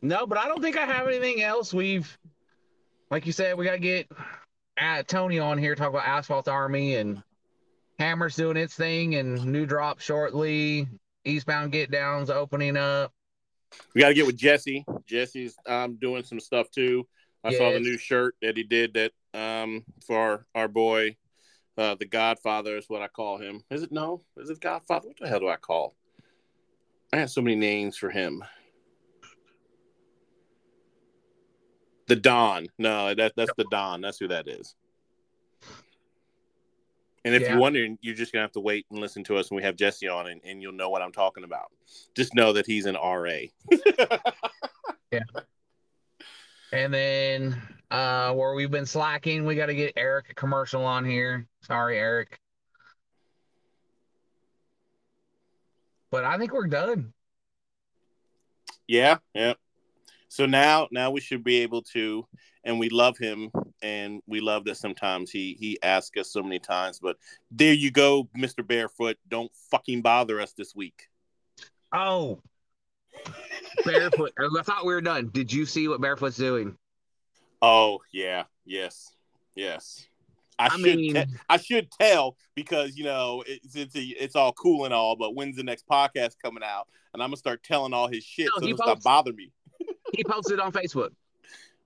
no, 0.01 0.27
but 0.27 0.37
I 0.37 0.47
don't 0.47 0.61
think 0.61 0.77
I 0.77 0.85
have 0.85 1.07
anything 1.07 1.41
else. 1.41 1.73
We've, 1.73 2.17
like 3.09 3.25
you 3.25 3.31
said, 3.31 3.57
we 3.57 3.65
got 3.65 3.73
to 3.73 3.79
get 3.79 4.07
uh, 4.79 5.03
Tony 5.03 5.39
on 5.39 5.57
here 5.57 5.75
talk 5.75 5.89
about 5.89 6.07
Asphalt 6.07 6.47
Army 6.47 6.95
and 6.95 7.23
Hammer's 7.99 8.35
doing 8.35 8.57
its 8.57 8.75
thing 8.75 9.15
and 9.15 9.43
new 9.45 9.65
drop 9.65 9.99
shortly. 9.99 10.87
Eastbound 11.25 11.71
Get 11.71 11.91
Downs 11.91 12.29
opening 12.29 12.77
up. 12.77 13.11
We 13.93 14.01
got 14.01 14.09
to 14.09 14.13
get 14.13 14.25
with 14.25 14.37
Jesse. 14.37 14.85
Jesse's 15.05 15.57
um, 15.67 15.95
doing 15.95 16.23
some 16.23 16.39
stuff 16.39 16.71
too. 16.71 17.07
I 17.43 17.53
saw 17.53 17.71
the 17.71 17.79
new 17.79 17.97
shirt 17.97 18.35
that 18.41 18.57
he 18.57 18.63
did 18.63 18.93
that 18.95 19.11
um, 19.33 19.85
for 20.05 20.17
our, 20.17 20.45
our 20.55 20.67
boy, 20.67 21.15
uh, 21.77 21.95
the 21.95 22.05
Godfather 22.05 22.77
is 22.77 22.85
what 22.87 23.01
I 23.01 23.07
call 23.07 23.37
him. 23.37 23.63
Is 23.69 23.83
it 23.83 23.91
no? 23.91 24.23
Is 24.37 24.49
it 24.49 24.59
Godfather? 24.59 25.07
What 25.07 25.17
the 25.19 25.27
hell 25.27 25.39
do 25.39 25.47
I 25.47 25.55
call? 25.55 25.95
I 27.13 27.17
have 27.17 27.29
so 27.29 27.41
many 27.41 27.55
names 27.55 27.95
for 27.97 28.09
him. 28.09 28.43
The 32.07 32.15
Don. 32.15 32.67
No, 32.77 33.13
that 33.13 33.33
that's 33.35 33.51
the 33.57 33.65
Don. 33.69 34.01
That's 34.01 34.17
who 34.17 34.27
that 34.29 34.47
is. 34.47 34.75
And 37.25 37.35
if 37.35 37.41
Yeah. 37.41 37.51
you're 37.51 37.59
wondering, 37.59 37.97
you're 38.01 38.15
just 38.15 38.31
gonna 38.31 38.43
have 38.43 38.53
to 38.53 38.61
wait 38.61 38.85
and 38.89 38.99
listen 38.99 39.23
to 39.25 39.35
us 39.37 39.51
when 39.51 39.57
we 39.57 39.63
have 39.63 39.75
Jesse 39.75 40.07
on, 40.07 40.27
and, 40.27 40.39
and 40.45 40.61
you'll 40.61 40.71
know 40.71 40.89
what 40.89 41.01
I'm 41.01 41.11
talking 41.11 41.43
about. 41.43 41.67
Just 42.15 42.33
know 42.33 42.53
that 42.53 42.65
he's 42.65 42.85
an 42.85 42.95
RA. 42.95 43.39
Yeah. 45.11 45.23
And 46.73 46.93
then 46.93 47.61
uh 47.91 48.33
where 48.33 48.53
we've 48.53 48.69
been 48.69 48.85
slacking, 48.85 49.45
we 49.45 49.55
got 49.55 49.67
to 49.67 49.73
get 49.75 49.93
Eric 49.95 50.31
a 50.31 50.33
commercial 50.33 50.83
on 50.83 51.05
here. 51.05 51.47
Sorry, 51.61 51.97
Eric. 51.97 52.37
But 56.11 56.25
I 56.25 56.37
think 56.37 56.51
we're 56.51 56.67
done. 56.67 57.13
Yeah, 58.85 59.17
yeah. 59.33 59.53
So 60.37 60.45
now, 60.45 60.87
now 60.91 61.09
we 61.09 61.19
should 61.19 61.43
be 61.43 61.63
able 61.63 61.81
to, 61.93 62.27
and 62.63 62.77
we 62.79 62.89
love 62.89 63.17
him, 63.17 63.49
and 63.81 64.21
we 64.27 64.39
love 64.39 64.65
that 64.65 64.77
sometimes 64.77 65.31
he 65.31 65.57
he 65.59 65.79
asks 65.81 66.15
us 66.19 66.31
so 66.31 66.43
many 66.43 66.59
times. 66.59 66.99
But 67.01 67.17
there 67.49 67.73
you 67.73 67.89
go, 67.89 68.29
Mister 68.35 68.61
Barefoot. 68.61 69.17
Don't 69.27 69.51
fucking 69.71 70.03
bother 70.03 70.39
us 70.39 70.53
this 70.53 70.75
week. 70.75 71.07
Oh, 71.91 72.39
Barefoot. 73.83 74.31
I 74.37 74.61
thought 74.61 74.85
we 74.85 74.93
were 74.93 75.01
done. 75.01 75.31
Did 75.33 75.51
you 75.51 75.65
see 75.65 75.87
what 75.87 76.01
Barefoot's 76.01 76.37
doing? 76.37 76.77
Oh 77.63 78.01
yeah, 78.13 78.43
yes, 78.63 79.15
yes. 79.55 80.05
I, 80.59 80.65
I 80.67 80.69
should 80.69 80.81
mean- 80.99 81.13
te- 81.15 81.25
I 81.49 81.57
should 81.57 81.89
tell 81.99 82.37
because 82.53 82.95
you 82.95 83.05
know 83.05 83.43
it's 83.47 83.75
it's, 83.75 83.93
it's 83.95 84.35
all 84.35 84.53
cool 84.53 84.85
and 84.85 84.93
all, 84.93 85.15
but 85.15 85.33
when's 85.33 85.55
the 85.55 85.63
next 85.63 85.87
podcast 85.87 86.35
coming 86.43 86.61
out? 86.63 86.87
And 87.15 87.23
I'm 87.23 87.29
gonna 87.29 87.37
start 87.37 87.63
telling 87.63 87.91
all 87.91 88.07
his 88.07 88.23
shit 88.23 88.49
No, 88.53 88.59
so 88.59 88.65
he 88.67 88.73
it'll 88.73 88.85
stop 88.85 89.03
posts- 89.03 89.35
me. 89.35 89.51
He 90.17 90.23
posted 90.23 90.59
on 90.59 90.71
Facebook. 90.71 91.11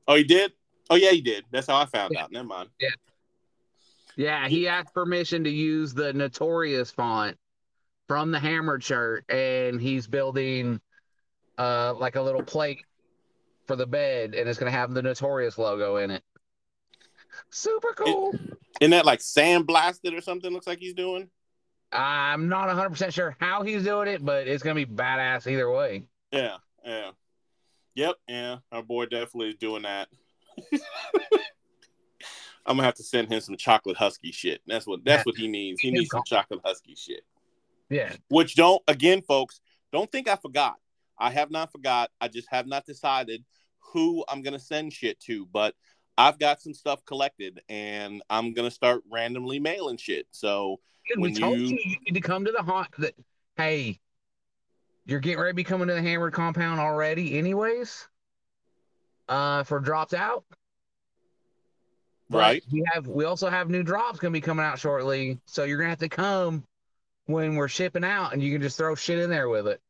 Oh, 0.08 0.16
he 0.16 0.24
did. 0.24 0.54
Oh 0.90 0.96
yeah, 0.96 1.12
he 1.12 1.22
did. 1.22 1.46
That's 1.52 1.68
how 1.68 1.78
I 1.78 1.86
found 1.86 2.14
Yeah. 2.16 2.24
out. 2.24 2.32
Never 2.32 2.48
mind. 2.48 2.70
Yeah, 2.80 2.90
Yeah, 4.16 4.48
he 4.48 4.68
asked 4.68 4.94
permission 4.94 5.44
to 5.44 5.50
use 5.50 5.94
the 5.94 6.14
Notorious 6.14 6.90
font 6.92 7.38
from 8.08 8.32
the 8.32 8.40
Hammered 8.40 8.84
shirt, 8.84 9.26
and 9.30 9.80
he's 9.80 10.08
building 10.08 10.80
uh 11.58 11.94
like 11.96 12.16
a 12.16 12.22
little 12.22 12.42
plate 12.44 12.80
for 13.68 13.76
the 13.76 13.86
bed, 13.86 14.34
and 14.34 14.50
it's 14.50 14.58
gonna 14.58 14.72
have 14.72 14.94
the 14.94 15.02
Notorious 15.02 15.58
logo 15.58 15.98
in 15.98 16.12
it. 16.12 16.24
Super 17.50 17.94
cool. 17.94 18.34
Isn't 18.80 18.92
that 18.92 19.06
like 19.06 19.20
sandblasted 19.20 20.18
or 20.18 20.22
something? 20.22 20.52
Looks 20.52 20.68
like 20.68 20.80
he's 20.80 20.94
doing. 20.94 21.30
I'm 21.94 22.48
not 22.48 22.70
100% 22.70 23.12
sure 23.14 23.36
how 23.42 23.64
he's 23.64 23.84
doing 23.84 24.08
it, 24.08 24.24
but 24.24 24.48
it's 24.48 24.64
going 24.64 24.78
to 24.78 24.86
be 24.86 24.90
badass 24.96 25.46
either 25.52 25.70
way. 25.70 26.04
Yeah, 26.32 26.56
yeah. 26.86 27.12
Yep, 27.96 28.16
yeah. 28.28 28.58
Our 28.72 28.84
boy 28.84 29.06
definitely 29.06 29.50
is 29.50 29.56
doing 29.56 29.84
that. 29.84 30.08
I'm 32.66 32.76
gonna 32.78 32.84
have 32.84 32.96
to 32.96 33.04
send 33.04 33.32
him 33.32 33.42
some 33.42 33.58
chocolate 33.58 33.98
husky 33.98 34.32
shit. 34.32 34.62
That's 34.68 34.86
what 34.86 35.04
that's 35.04 35.26
what 35.26 35.36
he 35.36 35.48
needs. 35.48 35.82
He 35.82 35.92
needs 35.92 36.12
some 36.12 36.22
chocolate 36.26 36.62
husky 36.64 36.96
shit. 36.96 37.22
Yeah. 37.90 38.16
Which 38.30 38.56
don't 38.56 38.82
again, 38.88 39.22
folks, 39.24 39.60
don't 39.92 40.12
think 40.12 40.28
I 40.30 40.36
forgot. 40.36 40.76
I 41.18 41.32
have 41.32 41.50
not 41.52 41.72
forgot. 41.72 42.12
I 42.22 42.28
just 42.28 42.48
have 42.52 42.68
not 42.68 42.86
decided 42.86 43.44
who 43.80 44.24
I'm 44.30 44.42
gonna 44.44 44.60
send 44.60 44.94
shit 44.94 45.20
to, 45.22 45.48
but 45.48 45.74
I've 46.18 46.38
got 46.38 46.62
some 46.62 46.74
stuff 46.74 47.04
collected 47.06 47.62
and 47.68 48.22
I'm 48.30 48.54
gonna 48.54 48.72
start 48.72 49.02
randomly 49.12 49.60
mailing 49.60 49.98
shit. 49.98 50.28
So 50.32 50.80
Dude, 51.10 51.18
we 51.18 51.24
When 51.32 51.34
told 51.36 51.60
you- 51.60 51.66
you 51.66 51.80
you 51.84 51.98
need 52.06 52.14
to 52.14 52.22
come 52.22 52.46
to 52.46 52.52
the 52.52 52.62
haunt 52.62 52.90
that, 53.00 53.16
hey, 53.58 54.00
you're 55.06 55.20
getting 55.20 55.40
ready 55.40 55.52
to 55.52 55.56
be 55.56 55.64
coming 55.64 55.88
to 55.88 55.94
the 55.94 56.02
Hammered 56.02 56.34
compound 56.34 56.80
already, 56.80 57.38
anyways, 57.38 58.08
uh, 59.28 59.64
for 59.64 59.80
drops 59.80 60.14
out. 60.14 60.44
But 62.30 62.38
right. 62.38 62.64
We 62.72 62.84
have 62.94 63.08
we 63.08 63.26
also 63.26 63.50
have 63.50 63.70
new 63.70 63.84
drops 63.84 64.20
gonna 64.20 64.32
be 64.32 64.42
coming 64.42 64.66
out 64.66 64.80
shortly, 64.80 65.40
so 65.46 65.66
you're 65.66 65.78
gonna 65.78 65.90
have 65.90 66.00
to 66.00 66.10
come 66.10 66.64
when 67.26 67.56
we're 67.56 67.68
shipping 67.68 68.06
out, 68.06 68.34
and 68.34 68.42
you 68.42 68.54
can 68.54 68.62
just 68.62 68.78
throw 68.78 68.96
shit 68.96 69.20
in 69.20 69.30
there 69.30 69.50
with 69.50 69.68
it. 69.68 69.82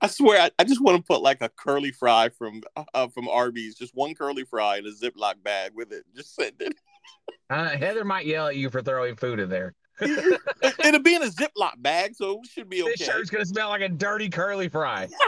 I 0.00 0.06
swear, 0.06 0.42
I, 0.42 0.50
I 0.58 0.64
just 0.64 0.82
want 0.82 0.98
to 0.98 1.02
put 1.02 1.22
like 1.22 1.40
a 1.40 1.48
curly 1.48 1.90
fry 1.90 2.28
from 2.28 2.62
uh, 2.94 3.08
from 3.08 3.28
Arby's, 3.28 3.74
just 3.74 3.94
one 3.94 4.14
curly 4.14 4.44
fry 4.44 4.76
in 4.76 4.86
a 4.86 4.90
Ziploc 4.90 5.42
bag 5.42 5.72
with 5.74 5.92
it. 5.92 6.04
Just 6.14 6.34
send 6.34 6.54
it. 6.60 6.74
Uh, 7.48 7.70
Heather 7.70 8.04
might 8.04 8.26
yell 8.26 8.48
at 8.48 8.56
you 8.56 8.70
for 8.70 8.82
throwing 8.82 9.16
food 9.16 9.40
in 9.40 9.48
there. 9.48 9.74
It'll 10.00 11.02
be 11.02 11.14
in 11.14 11.22
a 11.22 11.26
Ziploc 11.26 11.72
bag, 11.78 12.14
so 12.14 12.40
it 12.42 12.50
should 12.50 12.68
be 12.68 12.82
okay. 12.82 12.92
This 12.92 13.02
okay. 13.02 13.12
shirt's 13.12 13.30
gonna 13.30 13.46
smell 13.46 13.68
like 13.68 13.82
a 13.82 13.88
dirty 13.88 14.28
curly 14.28 14.68
fry. 14.68 15.08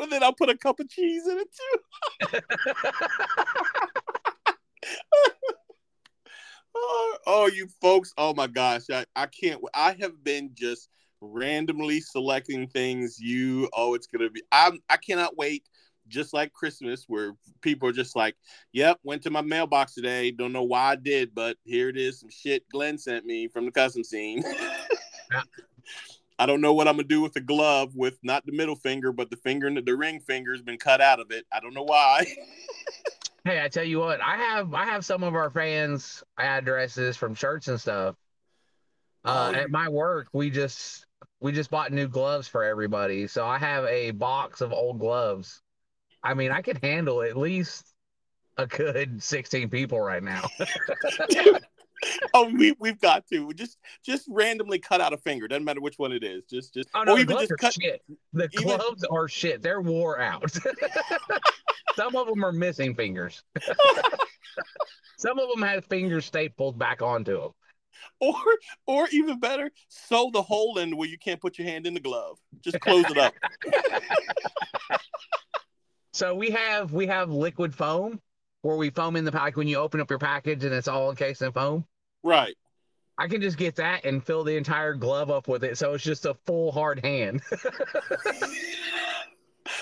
Well, 0.00 0.08
then 0.08 0.22
I'll 0.22 0.32
put 0.32 0.48
a 0.48 0.56
cup 0.56 0.80
of 0.80 0.88
cheese 0.88 1.26
in 1.26 1.36
it 1.36 1.48
too. 2.32 2.40
oh, 6.74 7.18
oh, 7.26 7.46
you 7.48 7.68
folks! 7.82 8.14
Oh 8.16 8.32
my 8.32 8.46
gosh, 8.46 8.84
I, 8.90 9.04
I 9.14 9.26
can't. 9.26 9.60
I 9.74 9.94
have 10.00 10.24
been 10.24 10.52
just 10.54 10.88
randomly 11.20 12.00
selecting 12.00 12.66
things. 12.68 13.18
You, 13.20 13.68
oh, 13.74 13.92
it's 13.92 14.06
gonna 14.06 14.30
be. 14.30 14.42
I'm. 14.50 14.78
I 14.88 14.96
cannot 14.96 15.36
wait. 15.36 15.68
Just 16.10 16.34
like 16.34 16.52
Christmas, 16.52 17.04
where 17.08 17.32
people 17.62 17.88
are 17.88 17.92
just 17.92 18.14
like, 18.14 18.36
"Yep, 18.72 18.98
went 19.02 19.22
to 19.22 19.30
my 19.30 19.40
mailbox 19.40 19.94
today. 19.94 20.30
Don't 20.30 20.52
know 20.52 20.64
why 20.64 20.92
I 20.92 20.96
did, 20.96 21.34
but 21.34 21.56
here 21.64 21.88
it 21.88 21.96
is. 21.96 22.20
Some 22.20 22.30
shit 22.30 22.68
Glenn 22.68 22.98
sent 22.98 23.24
me 23.24 23.48
from 23.48 23.64
the 23.64 23.72
custom 23.72 24.04
scene." 24.04 24.44
Yeah. 25.32 25.42
I 26.40 26.46
don't 26.46 26.62
know 26.62 26.72
what 26.72 26.88
I'm 26.88 26.94
gonna 26.96 27.06
do 27.06 27.20
with 27.20 27.34
the 27.34 27.40
glove 27.40 27.94
with 27.94 28.18
not 28.24 28.44
the 28.46 28.52
middle 28.52 28.74
finger, 28.74 29.12
but 29.12 29.30
the 29.30 29.36
finger, 29.36 29.66
and 29.66 29.76
the 29.76 29.96
ring 29.96 30.18
finger 30.18 30.52
has 30.52 30.62
been 30.62 30.78
cut 30.78 31.00
out 31.00 31.20
of 31.20 31.30
it. 31.30 31.46
I 31.52 31.60
don't 31.60 31.74
know 31.74 31.84
why. 31.84 32.24
Hey, 33.44 33.62
I 33.64 33.68
tell 33.68 33.84
you 33.84 33.98
what, 34.00 34.20
I 34.20 34.36
have 34.36 34.74
I 34.74 34.84
have 34.84 35.02
some 35.02 35.22
of 35.22 35.34
our 35.34 35.48
fans 35.48 36.22
addresses 36.38 37.16
from 37.16 37.34
shirts 37.34 37.68
and 37.68 37.80
stuff. 37.80 38.14
Uh, 39.24 39.52
Oh, 39.54 39.58
at 39.58 39.70
my 39.70 39.88
work, 39.88 40.28
we 40.34 40.50
just 40.50 41.06
we 41.40 41.50
just 41.50 41.70
bought 41.70 41.90
new 41.90 42.06
gloves 42.06 42.48
for 42.48 42.64
everybody, 42.64 43.26
so 43.26 43.46
I 43.46 43.58
have 43.58 43.84
a 43.86 44.10
box 44.10 44.60
of 44.60 44.74
old 44.74 44.98
gloves. 44.98 45.62
I 46.22 46.34
mean, 46.34 46.50
I 46.50 46.62
could 46.62 46.78
handle 46.82 47.22
at 47.22 47.36
least 47.36 47.86
a 48.58 48.66
good 48.66 49.22
sixteen 49.22 49.68
people 49.70 50.00
right 50.00 50.22
now. 50.22 50.42
oh, 52.34 52.50
we 52.54 52.74
we've 52.78 53.00
got 53.00 53.26
to 53.28 53.52
just 53.54 53.78
just 54.04 54.26
randomly 54.28 54.78
cut 54.78 55.00
out 55.00 55.12
a 55.12 55.16
finger. 55.16 55.48
Doesn't 55.48 55.64
matter 55.64 55.80
which 55.80 55.98
one 55.98 56.12
it 56.12 56.22
is. 56.22 56.44
Just 56.44 56.74
just 56.74 56.88
Oh 56.94 57.02
no, 57.02 57.12
or 57.12 57.16
the 57.16 57.22
even 57.22 57.34
gloves 57.36 57.48
just 57.48 57.52
are 57.52 57.56
cut. 57.56 57.74
shit. 57.74 58.02
The 58.32 58.48
even- 58.52 58.64
gloves 58.64 59.04
are 59.04 59.28
shit. 59.28 59.62
They're 59.62 59.80
wore 59.80 60.20
out. 60.20 60.50
Some 61.96 62.16
of 62.16 62.26
them 62.28 62.44
are 62.44 62.52
missing 62.52 62.94
fingers. 62.94 63.42
Some 65.18 65.38
of 65.38 65.48
them 65.50 65.62
have 65.62 65.84
fingers 65.86 66.24
stapled 66.24 66.78
back 66.78 67.02
onto 67.02 67.40
them. 67.40 67.50
Or 68.20 68.34
or 68.86 69.08
even 69.12 69.40
better, 69.40 69.70
sew 69.88 70.30
the 70.32 70.42
hole 70.42 70.78
in 70.78 70.96
where 70.96 71.08
you 71.08 71.18
can't 71.18 71.40
put 71.40 71.58
your 71.58 71.66
hand 71.66 71.86
in 71.86 71.94
the 71.94 72.00
glove. 72.00 72.38
Just 72.62 72.80
close 72.80 73.04
it 73.10 73.18
up. 73.18 73.34
So 76.12 76.34
we 76.34 76.50
have 76.50 76.92
we 76.92 77.06
have 77.06 77.30
liquid 77.30 77.74
foam 77.74 78.20
where 78.62 78.76
we 78.76 78.90
foam 78.90 79.16
in 79.16 79.24
the 79.24 79.32
pack 79.32 79.56
when 79.56 79.68
you 79.68 79.76
open 79.76 80.00
up 80.00 80.10
your 80.10 80.18
package 80.18 80.64
and 80.64 80.74
it's 80.74 80.88
all 80.88 81.10
encased 81.10 81.42
in 81.42 81.52
foam. 81.52 81.84
right. 82.22 82.54
I 83.18 83.28
can 83.28 83.42
just 83.42 83.58
get 83.58 83.76
that 83.76 84.06
and 84.06 84.24
fill 84.24 84.44
the 84.44 84.56
entire 84.56 84.94
glove 84.94 85.30
up 85.30 85.46
with 85.46 85.62
it, 85.62 85.76
so 85.76 85.92
it's 85.92 86.02
just 86.02 86.24
a 86.24 86.32
full 86.46 86.72
hard 86.72 87.04
hand. 87.04 87.42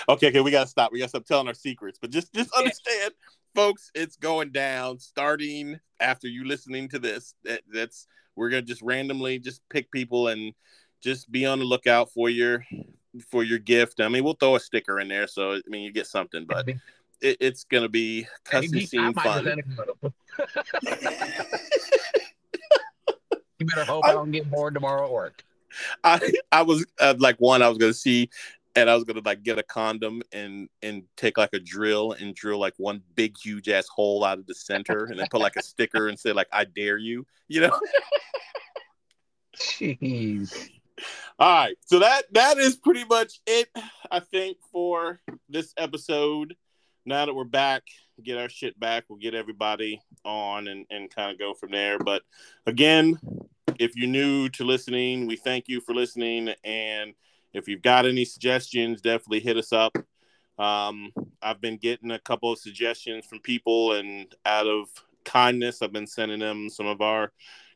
Okay, 0.07 0.29
okay, 0.29 0.41
we 0.41 0.49
gotta 0.49 0.67
stop. 0.67 0.91
We 0.91 0.99
gotta 0.99 1.09
stop 1.09 1.25
telling 1.25 1.47
our 1.47 1.53
secrets. 1.53 1.99
But 2.01 2.09
just 2.09 2.33
just 2.33 2.51
understand, 2.57 3.13
folks, 3.53 3.91
it's 3.93 4.15
going 4.15 4.51
down 4.51 4.97
starting 4.97 5.79
after 5.99 6.27
you 6.27 6.45
listening 6.45 6.89
to 6.89 6.99
this. 6.99 7.35
That 7.43 7.61
that's 7.71 8.07
we're 8.35 8.49
gonna 8.49 8.63
just 8.63 8.81
randomly 8.81 9.37
just 9.37 9.61
pick 9.69 9.91
people 9.91 10.29
and 10.29 10.53
just 11.01 11.31
be 11.31 11.45
on 11.45 11.59
the 11.59 11.65
lookout 11.65 12.11
for 12.11 12.29
your 12.29 12.65
for 13.29 13.43
your 13.43 13.59
gift. 13.59 14.01
I 14.01 14.07
mean, 14.07 14.23
we'll 14.23 14.33
throw 14.33 14.55
a 14.55 14.59
sticker 14.59 14.99
in 14.99 15.07
there, 15.07 15.27
so 15.27 15.53
I 15.53 15.61
mean 15.67 15.83
you 15.83 15.91
get 15.91 16.07
something, 16.07 16.45
but 16.45 16.67
it, 17.21 17.37
it's 17.39 17.63
gonna 17.63 17.89
be 17.89 18.27
custom 18.45 18.71
Maybe 18.71 18.85
scene 18.85 19.13
fun. 19.13 19.45
just 19.45 19.57
end 19.57 19.79
up- 19.79 20.13
you 23.59 23.65
better 23.65 23.83
hope 23.83 24.05
I, 24.05 24.13
don't 24.13 24.31
get 24.31 24.49
bored 24.49 24.73
tomorrow 24.73 25.05
at 25.05 25.11
work. 25.11 25.43
I 26.03 26.19
I 26.51 26.61
was 26.61 26.85
uh, 26.99 27.15
like 27.19 27.37
one 27.37 27.61
I 27.61 27.69
was 27.69 27.77
gonna 27.77 27.93
see, 27.93 28.29
and 28.75 28.89
I 28.89 28.95
was 28.95 29.03
gonna 29.03 29.21
like 29.23 29.43
get 29.43 29.59
a 29.59 29.63
condom 29.63 30.21
and 30.31 30.69
and 30.81 31.03
take 31.17 31.37
like 31.37 31.53
a 31.53 31.59
drill 31.59 32.13
and 32.13 32.33
drill 32.33 32.59
like 32.59 32.73
one 32.77 33.01
big 33.15 33.35
huge 33.37 33.69
ass 33.69 33.87
hole 33.87 34.23
out 34.23 34.39
of 34.39 34.47
the 34.47 34.55
center, 34.55 35.05
and 35.05 35.19
then 35.19 35.27
put 35.29 35.41
like 35.41 35.57
a 35.57 35.63
sticker 35.63 36.07
and 36.07 36.17
say 36.17 36.31
like 36.31 36.47
I 36.51 36.63
dare 36.65 36.97
you, 36.97 37.25
you 37.47 37.61
know. 37.61 37.79
Jeez. 39.57 40.69
All 41.37 41.63
right, 41.65 41.75
so 41.85 41.99
that 41.99 42.23
that 42.33 42.57
is 42.57 42.75
pretty 42.75 43.05
much 43.05 43.39
it, 43.45 43.69
I 44.11 44.19
think, 44.19 44.57
for 44.71 45.21
this 45.47 45.73
episode. 45.77 46.55
Now 47.05 47.25
that 47.25 47.33
we're 47.33 47.43
back, 47.45 47.83
get 48.23 48.37
our 48.37 48.49
shit 48.49 48.79
back, 48.79 49.05
we'll 49.09 49.19
get 49.19 49.33
everybody 49.33 50.01
on 50.25 50.67
and, 50.67 50.85
and 50.89 51.13
kind 51.13 51.31
of 51.31 51.39
go 51.39 51.53
from 51.53 51.71
there. 51.71 51.97
But 51.97 52.23
again, 52.65 53.17
if 53.79 53.95
you're 53.95 54.09
new 54.09 54.49
to 54.49 54.63
listening, 54.63 55.25
we 55.25 55.35
thank 55.35 55.67
you 55.67 55.81
for 55.81 55.95
listening. 55.95 56.53
And 56.63 57.13
if 57.53 57.67
you've 57.67 57.81
got 57.81 58.05
any 58.05 58.25
suggestions, 58.25 59.01
definitely 59.01 59.39
hit 59.39 59.57
us 59.57 59.73
up. 59.73 59.97
Um, 60.59 61.13
I've 61.41 61.61
been 61.61 61.77
getting 61.77 62.11
a 62.11 62.19
couple 62.19 62.51
of 62.51 62.59
suggestions 62.59 63.25
from 63.25 63.39
people, 63.39 63.93
and 63.93 64.33
out 64.45 64.67
of 64.67 64.89
kindness, 65.23 65.81
I've 65.81 65.93
been 65.93 66.07
sending 66.07 66.39
them 66.39 66.69
some 66.69 66.85
of 66.85 67.01
our 67.01 67.31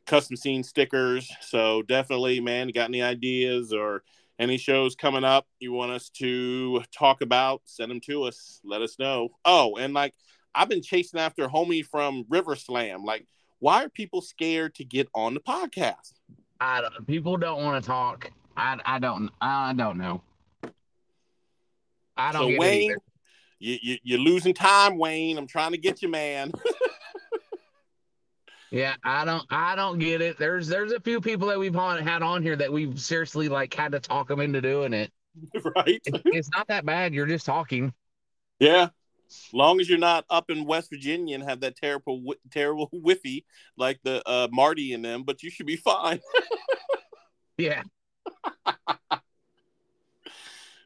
custom 0.06 0.36
scene 0.36 0.64
stickers. 0.64 1.32
So 1.42 1.82
definitely, 1.84 2.40
man, 2.40 2.68
you 2.68 2.74
got 2.74 2.90
any 2.90 3.02
ideas 3.02 3.74
or 3.74 4.04
any 4.40 4.58
shows 4.58 4.96
coming 4.96 5.24
up 5.24 5.46
you 5.60 5.72
want 5.72 5.92
us 5.92 6.10
to 6.10 6.82
talk 6.92 7.22
about, 7.22 7.62
send 7.66 7.92
them 7.92 8.02
to 8.02 8.24
us. 8.24 8.60
Let 8.64 8.82
us 8.82 8.98
know. 9.00 9.30
Oh, 9.46 9.76
and 9.78 9.94
like 9.94 10.14
I've 10.56 10.70
been 10.70 10.82
chasing 10.82 11.20
after 11.20 11.48
homie 11.48 11.86
from 11.86 12.26
River 12.30 12.56
Slam. 12.56 13.04
Like, 13.04 13.26
why 13.60 13.84
are 13.84 13.90
people 13.90 14.22
scared 14.22 14.76
to 14.76 14.84
get 14.84 15.08
on 15.16 15.34
the 15.34 15.40
podcast? 15.40 16.14
I 16.60 16.82
don't, 16.82 17.08
people 17.08 17.38
don't 17.38 17.64
want 17.64 17.84
to 17.84 17.88
talk. 17.88 18.30
I, 18.56 18.78
I 18.86 19.00
don't 19.00 19.30
I 19.42 19.74
don't 19.74 19.98
know. 19.98 20.22
I 22.16 22.32
don't 22.32 22.42
so 22.42 22.50
get 22.50 22.60
Wayne, 22.60 22.96
you, 23.60 23.78
you 23.82 23.98
you're 24.04 24.20
losing 24.20 24.54
time, 24.54 24.98
Wayne. 24.98 25.38
I'm 25.38 25.48
trying 25.48 25.72
to 25.72 25.78
get 25.78 26.02
you, 26.02 26.10
man. 26.10 26.52
Yeah, 28.74 28.96
I 29.04 29.24
don't 29.24 29.46
I 29.52 29.76
don't 29.76 30.00
get 30.00 30.20
it. 30.22 30.40
There's 30.40 30.68
there's 30.68 30.94
a 30.94 31.00
few 31.00 31.22
people 31.22 31.48
that 31.50 31.60
we've 31.60 31.76
on, 31.76 32.02
had 32.02 32.24
on 32.24 32.42
here 32.42 32.56
that 32.56 32.74
we've 32.74 33.00
seriously 33.00 33.48
like 33.48 33.72
had 33.72 33.92
to 33.92 34.00
talk 34.00 34.28
them 34.28 34.40
into 34.40 34.62
doing 34.62 34.94
it. 34.94 35.12
right? 35.76 36.02
It- 36.04 36.22
It's 36.26 36.50
not 36.50 36.68
that 36.70 36.84
bad. 36.84 37.14
You're 37.14 37.28
just 37.28 37.46
talking. 37.46 37.94
Yeah. 38.58 38.90
Long 39.52 39.80
as 39.80 39.88
you're 39.88 40.00
not 40.00 40.26
up 40.28 40.50
in 40.50 40.66
West 40.66 40.90
Virginia 40.90 41.36
and 41.36 41.44
have 41.44 41.60
that 41.60 41.76
terrible, 41.76 42.24
terrible 42.52 42.90
whiffy 42.94 43.44
like 43.78 44.00
the 44.04 44.28
uh, 44.28 44.48
Marty 44.52 44.94
and 44.94 45.06
them, 45.06 45.22
but 45.22 45.44
you 45.44 45.52
should 45.52 45.68
be 45.68 45.78
fine. 45.78 46.20
Yeah. 47.56 47.84
But 48.66 49.22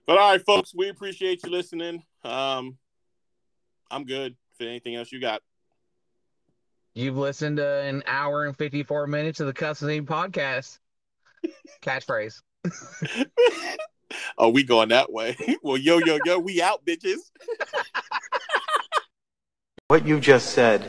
all 0.09 0.17
right, 0.31 0.45
folks, 0.45 0.73
we 0.75 0.89
appreciate 0.89 1.41
you 1.45 1.49
listening. 1.49 2.03
Um, 2.25 2.77
I'm 3.89 4.03
good. 4.03 4.35
If 4.59 4.67
anything 4.67 4.95
else 4.95 5.09
you 5.09 5.21
got, 5.21 5.41
You've 6.97 7.15
listened 7.15 7.57
to 7.57 7.81
an 7.81 8.01
hour 8.07 8.45
and 8.45 8.57
54 8.57 9.05
minutes 9.05 9.39
of 9.39 9.45
the 9.45 9.53
Cussing 9.53 10.07
podcast. 10.07 10.79
Catchphrase. 11.83 12.41
oh, 14.39 14.49
we 14.49 14.63
going 14.63 14.89
that 14.89 15.13
way. 15.13 15.37
well, 15.61 15.77
yo, 15.77 15.99
yo, 15.99 16.17
yo, 16.25 16.39
we 16.39 16.59
out, 16.59 16.83
bitches. 16.85 17.19
What 19.89 20.05
you 20.05 20.19
just 20.19 20.49
said 20.49 20.85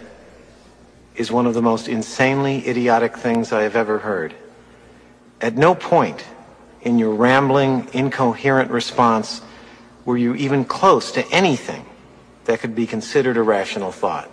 is 1.15 1.31
one 1.31 1.47
of 1.47 1.55
the 1.55 1.63
most 1.63 1.87
insanely 1.87 2.67
idiotic 2.67 3.17
things 3.17 3.53
I 3.53 3.63
have 3.63 3.77
ever 3.77 4.01
heard. 4.01 4.35
At 5.41 5.57
no 5.57 5.77
point 5.77 6.25
in 6.83 6.99
your 6.99 7.15
rambling, 7.15 7.87
incoherent 7.93 8.73
response 8.73 9.41
were 10.05 10.17
you 10.17 10.35
even 10.35 10.65
close 10.65 11.13
to 11.13 11.25
anything 11.31 11.87
that 12.47 12.59
could 12.59 12.75
be 12.75 12.89
considered 12.89 13.37
a 13.37 13.43
rational 13.43 13.93
thought. 13.93 14.29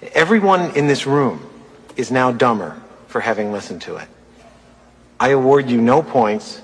Everyone 0.00 0.76
in 0.76 0.86
this 0.86 1.06
room 1.06 1.44
is 1.96 2.12
now 2.12 2.30
dumber 2.30 2.80
for 3.08 3.20
having 3.20 3.50
listened 3.50 3.82
to 3.82 3.96
it. 3.96 4.08
I 5.18 5.30
award 5.30 5.68
you 5.68 5.80
no 5.80 6.02
points, 6.02 6.62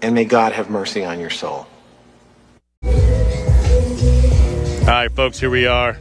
and 0.00 0.12
may 0.14 0.24
God 0.24 0.52
have 0.52 0.68
mercy 0.68 1.04
on 1.04 1.20
your 1.20 1.30
soul. 1.30 1.68
All 2.82 2.90
right, 4.88 5.12
folks, 5.12 5.38
here 5.38 5.50
we 5.50 5.66
are. 5.66 5.96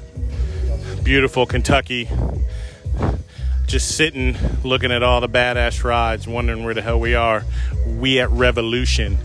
Beautiful 1.04 1.46
Kentucky. 1.46 2.10
Just 3.68 3.96
sitting, 3.96 4.36
looking 4.64 4.92
at 4.92 5.04
all 5.04 5.22
the 5.22 5.30
badass 5.30 5.84
rides, 5.84 6.28
wondering 6.28 6.64
where 6.64 6.74
the 6.74 6.82
hell 6.82 7.00
we 7.00 7.14
are. 7.14 7.46
We 7.86 8.20
at 8.20 8.32
Revolution. 8.32 9.20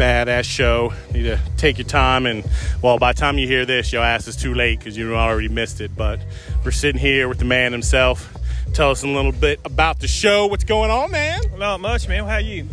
Badass 0.00 0.44
show. 0.44 0.94
Need 1.12 1.24
to 1.24 1.38
take 1.58 1.76
your 1.76 1.86
time, 1.86 2.24
and 2.24 2.42
well, 2.80 2.98
by 2.98 3.12
the 3.12 3.20
time 3.20 3.36
you 3.36 3.46
hear 3.46 3.66
this, 3.66 3.92
your 3.92 4.02
ass 4.02 4.26
is 4.28 4.34
too 4.34 4.54
late 4.54 4.78
because 4.78 4.96
you 4.96 5.14
already 5.14 5.48
missed 5.48 5.82
it. 5.82 5.94
But 5.94 6.20
we're 6.64 6.70
sitting 6.70 6.98
here 6.98 7.28
with 7.28 7.38
the 7.38 7.44
man 7.44 7.72
himself. 7.72 8.34
Tell 8.72 8.90
us 8.90 9.02
a 9.02 9.06
little 9.06 9.30
bit 9.32 9.60
about 9.62 10.00
the 10.00 10.08
show. 10.08 10.46
What's 10.46 10.64
going 10.64 10.90
on, 10.90 11.10
man? 11.10 11.42
Not 11.58 11.80
much, 11.80 12.08
man. 12.08 12.24
How 12.24 12.38
you? 12.38 12.66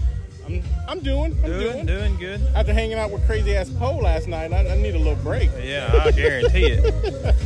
I'm, 0.45 0.64
I'm 0.88 0.99
doing. 1.02 1.34
I'm 1.44 1.49
Doing, 1.52 1.86
doing. 1.86 1.86
doing 1.86 2.16
good. 2.16 2.41
After 2.56 2.72
hanging 2.72 2.98
out 2.98 3.12
with 3.12 3.26
crazy 3.26 3.54
ass 3.58 3.70
Poe 3.72 3.98
last 3.98 4.30
night, 4.30 4.54
I, 4.54 4.66
I 4.66 4.78
need 4.78 4.95
a 4.95 4.98
little 4.98 5.16
break. 5.16 5.49
Yeah, 5.62 6.02
I 6.06 6.12
guarantee 6.12 6.68
it. 6.68 7.36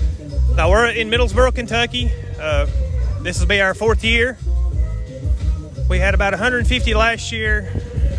Now 0.55 0.69
we're 0.69 0.89
in 0.89 1.09
Middlesboro, 1.09 1.55
Kentucky. 1.55 2.11
Uh, 2.39 2.67
this 3.21 3.39
will 3.39 3.47
be 3.47 3.61
our 3.61 3.73
fourth 3.73 4.03
year. 4.03 4.37
We 5.89 5.97
had 5.97 6.13
about 6.13 6.33
150 6.33 6.93
last 6.93 7.31
year. 7.31 7.71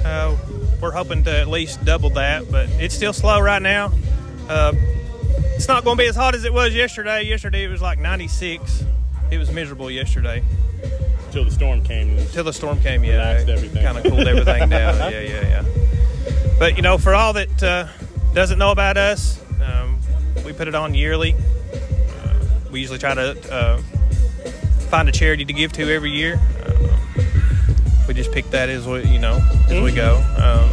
Uh, 0.03 0.35
we're 0.83 0.91
hoping 0.91 1.23
to 1.23 1.31
at 1.31 1.47
least 1.47 1.83
double 1.85 2.11
that, 2.11 2.51
but 2.51 2.69
it's 2.73 2.95
still 2.95 3.13
slow 3.13 3.41
right 3.41 3.63
now. 3.63 3.93
Uh, 4.49 4.75
it's 5.55 5.69
not 5.69 5.85
going 5.85 5.97
to 5.97 6.03
be 6.03 6.09
as 6.09 6.17
hot 6.17 6.35
as 6.35 6.45
it 6.45 6.53
was 6.53 6.75
yesterday. 6.75 7.23
Yesterday 7.23 7.63
it 7.63 7.69
was 7.69 7.81
like 7.81 8.01
96. 8.01 8.85
It 9.31 9.39
was 9.39 9.51
miserable 9.51 9.91
yesterday 9.91 10.43
Until 11.27 11.45
the 11.45 11.51
storm 11.53 11.83
came. 11.85 12.19
Until 12.19 12.45
the 12.45 12.53
storm 12.53 12.81
came. 12.81 13.05
Yeah, 13.05 13.45
kind 13.45 13.97
of 13.97 14.05
cooled 14.05 14.27
everything 14.27 14.69
down. 14.69 14.73
Yeah, 15.13 15.21
yeah, 15.21 15.41
yeah. 15.41 15.65
But 16.59 16.77
you 16.77 16.83
know, 16.83 16.99
for 16.99 17.15
all 17.15 17.33
that 17.33 17.63
uh, 17.63 17.87
doesn't 18.35 18.59
know 18.59 18.73
about 18.73 18.97
us, 18.97 19.41
um, 19.65 19.99
we 20.45 20.53
put 20.53 20.67
it 20.67 20.75
on 20.75 20.95
yearly. 20.95 21.35
Uh, 21.73 22.45
we 22.73 22.81
usually 22.81 22.99
try 22.99 23.15
to 23.15 23.53
uh, 23.53 23.79
find 24.91 25.09
a 25.09 25.13
charity 25.13 25.45
to 25.45 25.53
give 25.53 25.73
to 25.75 25.95
every 25.95 26.11
year. 26.11 26.41
We 28.09 28.15
just 28.15 28.33
pick 28.33 28.51
that 28.51 28.69
as 28.69 28.87
we, 28.87 29.05
you 29.05 29.19
know, 29.19 29.41
as 29.69 29.83
we 29.83 29.93
go. 29.93 30.17
Um, 30.37 30.69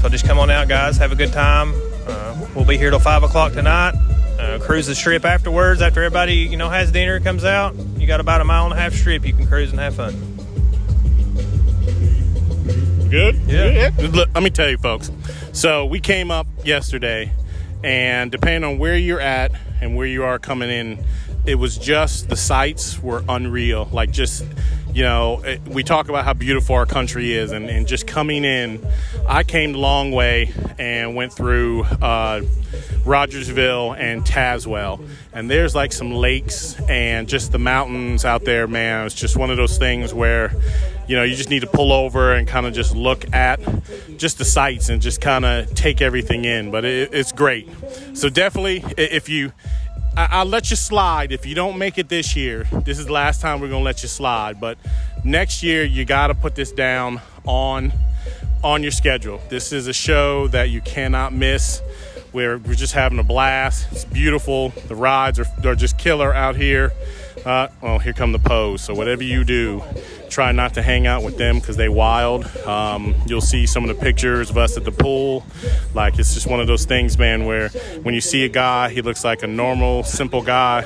so 0.00 0.08
just 0.08 0.26
come 0.26 0.38
on 0.38 0.50
out, 0.50 0.68
guys. 0.68 0.96
Have 0.98 1.12
a 1.12 1.16
good 1.16 1.32
time. 1.32 1.72
Uh, 2.06 2.46
we'll 2.54 2.64
be 2.64 2.76
here 2.76 2.90
till 2.90 2.98
five 2.98 3.22
o'clock 3.22 3.52
tonight. 3.52 3.94
Uh, 4.38 4.58
cruise 4.58 4.86
the 4.86 4.94
strip 4.94 5.24
afterwards. 5.24 5.82
After 5.82 6.02
everybody, 6.02 6.34
you 6.34 6.56
know, 6.56 6.68
has 6.70 6.90
dinner, 6.92 7.20
comes 7.20 7.44
out. 7.44 7.74
You 7.98 8.06
got 8.06 8.20
about 8.20 8.40
a 8.40 8.44
mile 8.44 8.64
and 8.64 8.72
a 8.72 8.76
half 8.76 8.94
strip. 8.94 9.26
You 9.26 9.34
can 9.34 9.46
cruise 9.46 9.70
and 9.70 9.78
have 9.80 9.96
fun. 9.96 10.14
Good? 13.10 13.36
Yeah. 13.46 13.90
Good? 13.90 14.14
Look, 14.14 14.28
let 14.34 14.42
me 14.42 14.50
tell 14.50 14.70
you, 14.70 14.78
folks. 14.78 15.10
So 15.52 15.84
we 15.84 16.00
came 16.00 16.30
up 16.30 16.46
yesterday, 16.64 17.32
and 17.82 18.30
depending 18.30 18.62
on 18.70 18.78
where 18.78 18.96
you're 18.96 19.20
at 19.20 19.52
and 19.80 19.96
where 19.96 20.06
you 20.06 20.24
are 20.24 20.38
coming 20.38 20.70
in, 20.70 21.04
it 21.44 21.56
was 21.56 21.76
just 21.76 22.28
the 22.28 22.36
sights 22.36 23.02
were 23.02 23.24
unreal. 23.28 23.88
Like, 23.92 24.10
just, 24.10 24.44
you 24.92 25.02
know, 25.02 25.42
it, 25.42 25.60
we 25.68 25.82
talk 25.82 26.08
about 26.08 26.24
how 26.24 26.32
beautiful 26.32 26.74
our 26.74 26.86
country 26.86 27.32
is, 27.32 27.52
and, 27.52 27.68
and 27.68 27.86
just 27.86 28.06
coming 28.06 28.44
in, 28.44 28.84
I 29.28 29.44
came 29.44 29.72
the 29.72 29.78
long 29.78 30.12
way 30.12 30.52
and 30.78 31.14
went 31.14 31.32
through 31.32 31.84
uh, 31.84 32.42
Rogersville 33.04 33.92
and 33.92 34.24
Tazewell. 34.24 35.06
And 35.32 35.50
there's 35.50 35.74
like 35.74 35.92
some 35.92 36.12
lakes 36.12 36.78
and 36.88 37.28
just 37.28 37.52
the 37.52 37.58
mountains 37.58 38.24
out 38.24 38.44
there, 38.44 38.66
man. 38.66 39.06
It's 39.06 39.14
just 39.14 39.36
one 39.36 39.50
of 39.50 39.56
those 39.56 39.78
things 39.78 40.12
where 40.12 40.52
you 41.10 41.16
know 41.16 41.24
you 41.24 41.34
just 41.34 41.50
need 41.50 41.60
to 41.60 41.66
pull 41.66 41.92
over 41.92 42.32
and 42.34 42.46
kind 42.46 42.66
of 42.66 42.72
just 42.72 42.94
look 42.94 43.34
at 43.34 43.60
just 44.16 44.38
the 44.38 44.44
sights 44.44 44.88
and 44.88 45.02
just 45.02 45.20
kind 45.20 45.44
of 45.44 45.74
take 45.74 46.00
everything 46.00 46.44
in 46.44 46.70
but 46.70 46.84
it, 46.84 47.12
it's 47.12 47.32
great 47.32 47.68
so 48.14 48.28
definitely 48.28 48.84
if 48.96 49.28
you 49.28 49.52
I, 50.16 50.28
i'll 50.30 50.44
let 50.46 50.70
you 50.70 50.76
slide. 50.76 51.32
If 51.32 51.46
you 51.46 51.54
don't 51.54 51.78
make 51.78 51.98
it 51.98 52.08
this 52.08 52.34
year 52.36 52.66
this 52.84 52.98
is 52.98 53.06
the 53.06 53.12
last 53.12 53.40
time 53.40 53.60
we're 53.60 53.68
gonna 53.68 53.84
let 53.84 54.02
you 54.02 54.08
slide. 54.08 54.60
But 54.60 54.78
next 55.24 55.62
year 55.62 55.84
you 55.84 56.04
gotta 56.04 56.34
put 56.34 56.54
this 56.54 56.72
down 56.72 57.20
on 57.46 57.92
on 58.62 58.82
your 58.82 58.92
schedule. 58.92 59.40
This 59.48 59.72
is 59.72 59.86
a 59.86 59.92
show 59.92 60.48
that 60.48 60.70
you 60.70 60.80
cannot 60.80 61.32
miss. 61.32 61.80
We're, 62.32 62.58
we're 62.58 62.74
just 62.74 62.92
having 62.92 63.18
a 63.18 63.24
blast. 63.24 63.88
It's 63.90 64.04
beautiful. 64.04 64.68
The 64.68 64.94
rides 64.94 65.38
are, 65.38 65.46
are 65.64 65.74
just 65.74 65.98
killer 65.98 66.32
out 66.32 66.56
here. 66.56 66.92
Uh, 67.44 67.68
well, 67.80 67.98
here 67.98 68.12
come 68.12 68.32
the 68.32 68.38
Poes. 68.38 68.82
So 68.82 68.94
whatever 68.94 69.22
you 69.22 69.44
do, 69.44 69.82
try 70.30 70.52
not 70.52 70.74
to 70.74 70.82
hang 70.82 71.06
out 71.06 71.22
with 71.22 71.36
them 71.36 71.58
because 71.58 71.76
they 71.76 71.88
wild. 71.88 72.46
Um, 72.66 73.14
you'll 73.26 73.40
see 73.40 73.66
some 73.66 73.88
of 73.88 73.96
the 73.96 74.02
pictures 74.02 74.50
of 74.50 74.56
us 74.56 74.76
at 74.76 74.84
the 74.84 74.92
pool. 74.92 75.44
Like 75.94 76.18
it's 76.18 76.34
just 76.34 76.46
one 76.46 76.60
of 76.60 76.66
those 76.66 76.84
things, 76.84 77.18
man, 77.18 77.44
where 77.44 77.68
when 78.02 78.14
you 78.14 78.20
see 78.20 78.44
a 78.44 78.48
guy, 78.48 78.90
he 78.90 79.02
looks 79.02 79.24
like 79.24 79.42
a 79.42 79.46
normal, 79.46 80.04
simple 80.04 80.42
guy, 80.42 80.84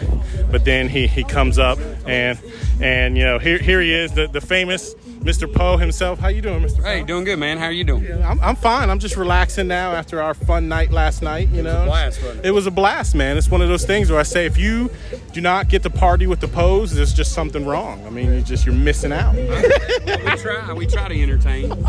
but 0.50 0.64
then 0.64 0.88
he, 0.88 1.06
he 1.06 1.24
comes 1.24 1.58
up 1.58 1.78
and 2.06 2.38
and 2.80 3.16
you 3.16 3.24
know 3.24 3.38
here 3.38 3.58
here 3.58 3.80
he 3.80 3.92
is, 3.92 4.12
the, 4.12 4.26
the 4.26 4.40
famous 4.40 4.94
Mr. 5.24 5.50
Poe 5.50 5.78
himself. 5.78 6.18
How 6.18 6.28
you 6.28 6.42
doing, 6.42 6.62
Mr. 6.62 6.76
Poe? 6.76 6.82
Hey, 6.82 7.02
doing 7.02 7.24
good, 7.24 7.38
man. 7.38 7.56
How 7.56 7.64
are 7.64 7.72
you 7.72 7.82
doing? 7.82 8.06
I'm, 8.22 8.38
I'm 8.40 8.56
fine. 8.56 8.90
I'm 8.90 8.98
just 8.98 9.16
relaxing 9.16 9.66
now 9.66 9.92
after 9.92 10.20
our 10.20 10.34
fun 10.34 10.68
night 10.68 10.92
last 10.92 11.22
night. 11.22 11.48
You 11.48 11.62
know, 11.62 11.82
a 11.82 11.86
blast, 11.86 12.22
it? 12.22 12.46
it 12.46 12.50
was 12.50 12.66
a 12.66 12.70
blast, 12.70 13.14
man. 13.14 13.38
It's 13.38 13.50
one 13.50 13.62
of 13.62 13.68
those 13.68 13.86
things 13.86 14.10
where 14.10 14.20
I 14.20 14.22
say 14.22 14.44
if 14.44 14.58
you 14.58 14.90
do 15.32 15.40
not 15.40 15.68
get 15.68 15.82
to 15.84 15.90
party 15.90 16.26
with 16.26 16.40
the 16.40 16.48
Poes, 16.48 16.94
there's 16.94 17.14
just 17.14 17.32
something 17.32 17.64
wrong. 17.64 18.04
I 18.06 18.10
mean, 18.10 18.34
you 18.34 18.42
just 18.42 18.66
you're 18.66 18.74
missing 18.74 19.12
out. 19.12 19.34
we 19.34 20.36
try. 20.36 20.72
We 20.74 20.86
try 20.86 21.08
to 21.08 21.22
entertain. 21.22 21.72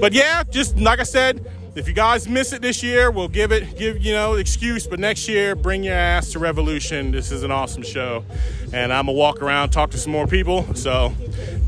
But 0.00 0.12
yeah, 0.12 0.42
just 0.44 0.78
like 0.78 1.00
I 1.00 1.04
said, 1.04 1.50
if 1.74 1.88
you 1.88 1.94
guys 1.94 2.28
miss 2.28 2.52
it 2.52 2.62
this 2.62 2.82
year, 2.82 3.10
we'll 3.10 3.28
give 3.28 3.50
it 3.50 3.76
give 3.76 4.02
you 4.02 4.12
know 4.12 4.34
excuse. 4.34 4.86
But 4.86 5.00
next 5.00 5.28
year, 5.28 5.54
bring 5.56 5.82
your 5.82 5.94
ass 5.94 6.32
to 6.32 6.38
Revolution. 6.38 7.10
This 7.10 7.32
is 7.32 7.42
an 7.42 7.50
awesome 7.50 7.82
show, 7.82 8.24
and 8.72 8.92
I'm 8.92 9.06
gonna 9.06 9.18
walk 9.18 9.42
around, 9.42 9.70
talk 9.70 9.90
to 9.90 9.98
some 9.98 10.12
more 10.12 10.26
people. 10.26 10.72
So 10.74 11.12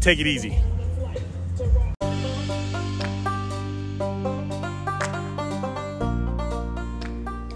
take 0.00 0.20
it 0.20 0.26
easy. 0.26 0.58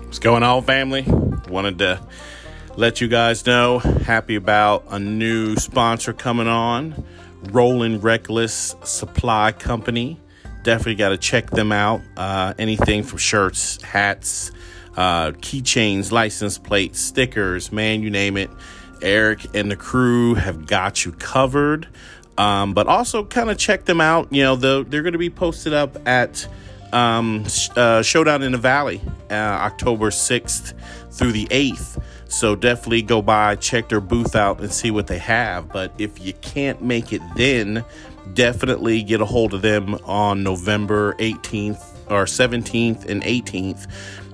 What's 0.04 0.18
going 0.18 0.42
on, 0.42 0.64
family? 0.64 1.04
Wanted 1.48 1.78
to 1.78 2.00
let 2.76 3.00
you 3.00 3.08
guys 3.08 3.46
know 3.46 3.78
happy 3.78 4.34
about 4.34 4.84
a 4.88 4.98
new 4.98 5.56
sponsor 5.56 6.12
coming 6.12 6.48
on 6.48 7.04
rolling 7.52 8.00
reckless 8.00 8.74
supply 8.84 9.50
company 9.52 10.20
definitely 10.62 10.94
got 10.94 11.10
to 11.10 11.18
check 11.18 11.50
them 11.50 11.72
out 11.72 12.00
uh, 12.16 12.54
anything 12.58 13.02
from 13.02 13.18
shirts 13.18 13.80
hats 13.82 14.52
uh, 14.96 15.30
keychains 15.32 16.12
license 16.12 16.58
plates 16.58 17.00
stickers 17.00 17.72
man 17.72 18.02
you 18.02 18.10
name 18.10 18.36
it 18.36 18.50
eric 19.02 19.46
and 19.54 19.70
the 19.70 19.76
crew 19.76 20.34
have 20.34 20.66
got 20.66 21.04
you 21.04 21.12
covered 21.12 21.88
um, 22.38 22.74
but 22.74 22.86
also 22.86 23.24
kind 23.24 23.50
of 23.50 23.58
check 23.58 23.84
them 23.84 24.00
out 24.00 24.28
you 24.32 24.42
know 24.42 24.56
the, 24.56 24.84
they're 24.88 25.02
going 25.02 25.12
to 25.12 25.18
be 25.18 25.30
posted 25.30 25.72
up 25.72 26.06
at 26.06 26.46
um, 26.92 27.44
uh, 27.76 28.02
Showdown 28.02 28.42
in 28.42 28.52
the 28.52 28.58
Valley, 28.58 29.00
uh, 29.30 29.34
October 29.34 30.10
6th 30.10 30.74
through 31.12 31.32
the 31.32 31.46
8th. 31.46 32.02
So 32.28 32.54
definitely 32.54 33.02
go 33.02 33.22
by, 33.22 33.56
check 33.56 33.88
their 33.88 34.00
booth 34.00 34.36
out, 34.36 34.60
and 34.60 34.72
see 34.72 34.90
what 34.90 35.08
they 35.08 35.18
have. 35.18 35.68
But 35.68 35.92
if 35.98 36.24
you 36.24 36.32
can't 36.34 36.80
make 36.80 37.12
it 37.12 37.22
then, 37.34 37.84
definitely 38.34 39.02
get 39.02 39.20
a 39.20 39.24
hold 39.24 39.54
of 39.54 39.62
them 39.62 39.94
on 40.04 40.42
November 40.42 41.14
18th 41.14 41.82
or 42.10 42.24
17th 42.24 43.06
and 43.06 43.22
18th 43.22 43.86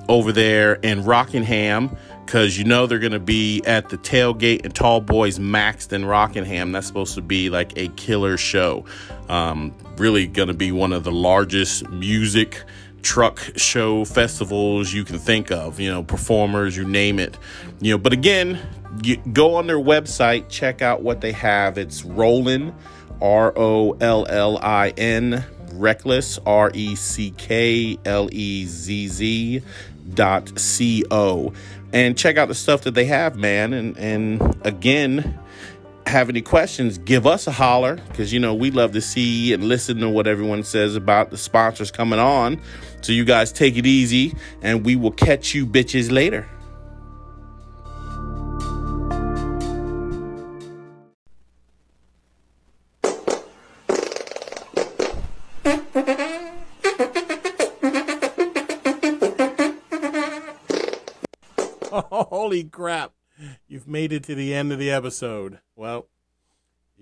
over 0.08 0.32
there 0.32 0.74
in 0.74 1.04
Rockingham 1.04 1.96
because 2.24 2.58
you 2.58 2.64
know 2.64 2.86
they're 2.86 2.98
going 2.98 3.12
to 3.12 3.20
be 3.20 3.62
at 3.64 3.88
the 3.88 3.98
tailgate 3.98 4.64
and 4.64 4.74
Tall 4.74 5.00
Boys 5.00 5.38
Maxed 5.38 5.92
in 5.92 6.04
Rockingham. 6.04 6.72
That's 6.72 6.86
supposed 6.86 7.14
to 7.14 7.22
be 7.22 7.50
like 7.50 7.76
a 7.76 7.88
killer 7.88 8.36
show. 8.36 8.84
Um, 9.28 9.72
really 9.96 10.26
going 10.26 10.48
to 10.48 10.54
be 10.54 10.72
one 10.72 10.92
of 10.92 11.04
the 11.04 11.12
largest 11.12 11.88
music 11.90 12.62
truck 13.02 13.40
show 13.54 14.04
festivals 14.04 14.92
you 14.92 15.04
can 15.04 15.18
think 15.18 15.52
of. 15.52 15.78
You 15.78 15.90
know, 15.90 16.02
performers, 16.02 16.76
you 16.76 16.84
name 16.84 17.20
it. 17.20 17.38
You 17.80 17.92
know, 17.92 17.98
but 17.98 18.12
again, 18.12 18.58
you 19.02 19.16
go 19.32 19.54
on 19.54 19.68
their 19.68 19.78
website, 19.78 20.48
check 20.48 20.82
out 20.82 21.02
what 21.02 21.20
they 21.20 21.32
have. 21.32 21.78
It's 21.78 22.02
Rollin, 22.02 22.74
R 23.20 23.52
O 23.56 23.92
L 24.00 24.26
L 24.28 24.58
I 24.58 24.90
N, 24.96 25.44
Recklezz, 25.72 26.38
R 26.46 26.70
E 26.74 26.94
C 26.94 27.32
K 27.36 27.98
L 28.04 28.28
E 28.32 28.64
Z 28.66 29.08
Z 29.08 29.62
dot 30.14 30.58
C 30.58 31.04
O 31.10 31.52
and 31.92 32.16
check 32.16 32.36
out 32.36 32.48
the 32.48 32.54
stuff 32.54 32.82
that 32.82 32.92
they 32.92 33.06
have, 33.06 33.36
man. 33.36 33.72
And 33.72 33.96
and 33.96 34.66
again, 34.66 35.38
have 36.06 36.28
any 36.28 36.42
questions, 36.42 36.98
give 36.98 37.26
us 37.26 37.46
a 37.46 37.52
holler 37.52 37.96
because 38.08 38.32
you 38.32 38.40
know 38.40 38.54
we 38.54 38.70
love 38.70 38.92
to 38.92 39.00
see 39.00 39.52
and 39.52 39.64
listen 39.64 39.98
to 39.98 40.08
what 40.08 40.26
everyone 40.26 40.62
says 40.62 40.94
about 40.94 41.30
the 41.30 41.38
sponsors 41.38 41.90
coming 41.90 42.18
on. 42.18 42.60
So 43.00 43.12
you 43.12 43.24
guys 43.24 43.52
take 43.52 43.76
it 43.76 43.86
easy, 43.86 44.34
and 44.62 44.84
we 44.84 44.96
will 44.96 45.12
catch 45.12 45.54
you 45.54 45.66
bitches 45.66 46.10
later. 46.10 46.48
Holy 62.46 62.62
crap. 62.62 63.12
You've 63.66 63.88
made 63.88 64.12
it 64.12 64.22
to 64.22 64.36
the 64.36 64.54
end 64.54 64.70
of 64.70 64.78
the 64.78 64.88
episode. 64.88 65.58
Well, 65.74 66.06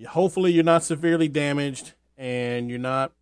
hopefully 0.08 0.52
you're 0.52 0.64
not 0.64 0.84
severely 0.84 1.28
damaged 1.28 1.92
and 2.16 2.70
you're 2.70 2.78
not 2.78 3.12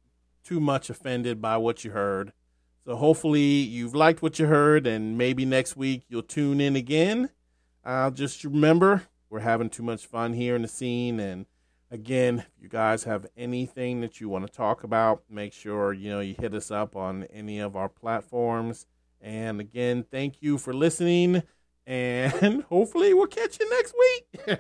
too 0.45 0.61
much 0.61 0.89
offended 0.89 1.43
by 1.43 1.57
what 1.57 1.83
you 1.83 1.91
heard. 1.91 2.33
So 2.85 2.95
hopefully 2.95 3.41
you've 3.41 3.97
liked 3.97 4.23
what 4.23 4.39
you 4.39 4.47
heard 4.47 4.87
and 4.87 5.19
maybe 5.19 5.45
next 5.45 5.77
week 5.77 6.05
you'll 6.09 6.23
tune 6.23 6.61
in 6.61 6.77
again. 6.77 7.31
Uh, 7.85 8.09
just 8.13 8.45
remember, 8.45 9.09
we're 9.29 9.41
having 9.41 9.69
too 9.69 9.83
much 9.83 10.07
fun 10.07 10.35
here 10.35 10.55
in 10.55 10.63
the 10.63 10.69
scene. 10.69 11.19
And 11.19 11.47
again, 11.91 12.39
if 12.39 12.63
you 12.63 12.69
guys 12.69 13.03
have 13.03 13.27
anything 13.37 14.01
that 14.03 14.21
you 14.21 14.29
want 14.29 14.47
to 14.47 14.53
talk 14.53 14.85
about, 14.85 15.25
make 15.29 15.53
sure, 15.53 15.93
you 15.93 16.09
know, 16.09 16.21
you 16.21 16.37
hit 16.39 16.55
us 16.55 16.71
up 16.71 16.95
on 16.95 17.25
any 17.25 17.59
of 17.59 17.75
our 17.75 17.89
platforms. 17.89 18.87
And 19.21 19.59
again, 19.61 20.05
thank 20.09 20.41
you 20.41 20.57
for 20.57 20.73
listening 20.73 21.43
and 21.87 22.63
hopefully 22.69 23.15
we'll 23.15 23.27
catch 23.27 23.59
you 23.61 23.71
next 23.71 23.95
week. 23.99 24.59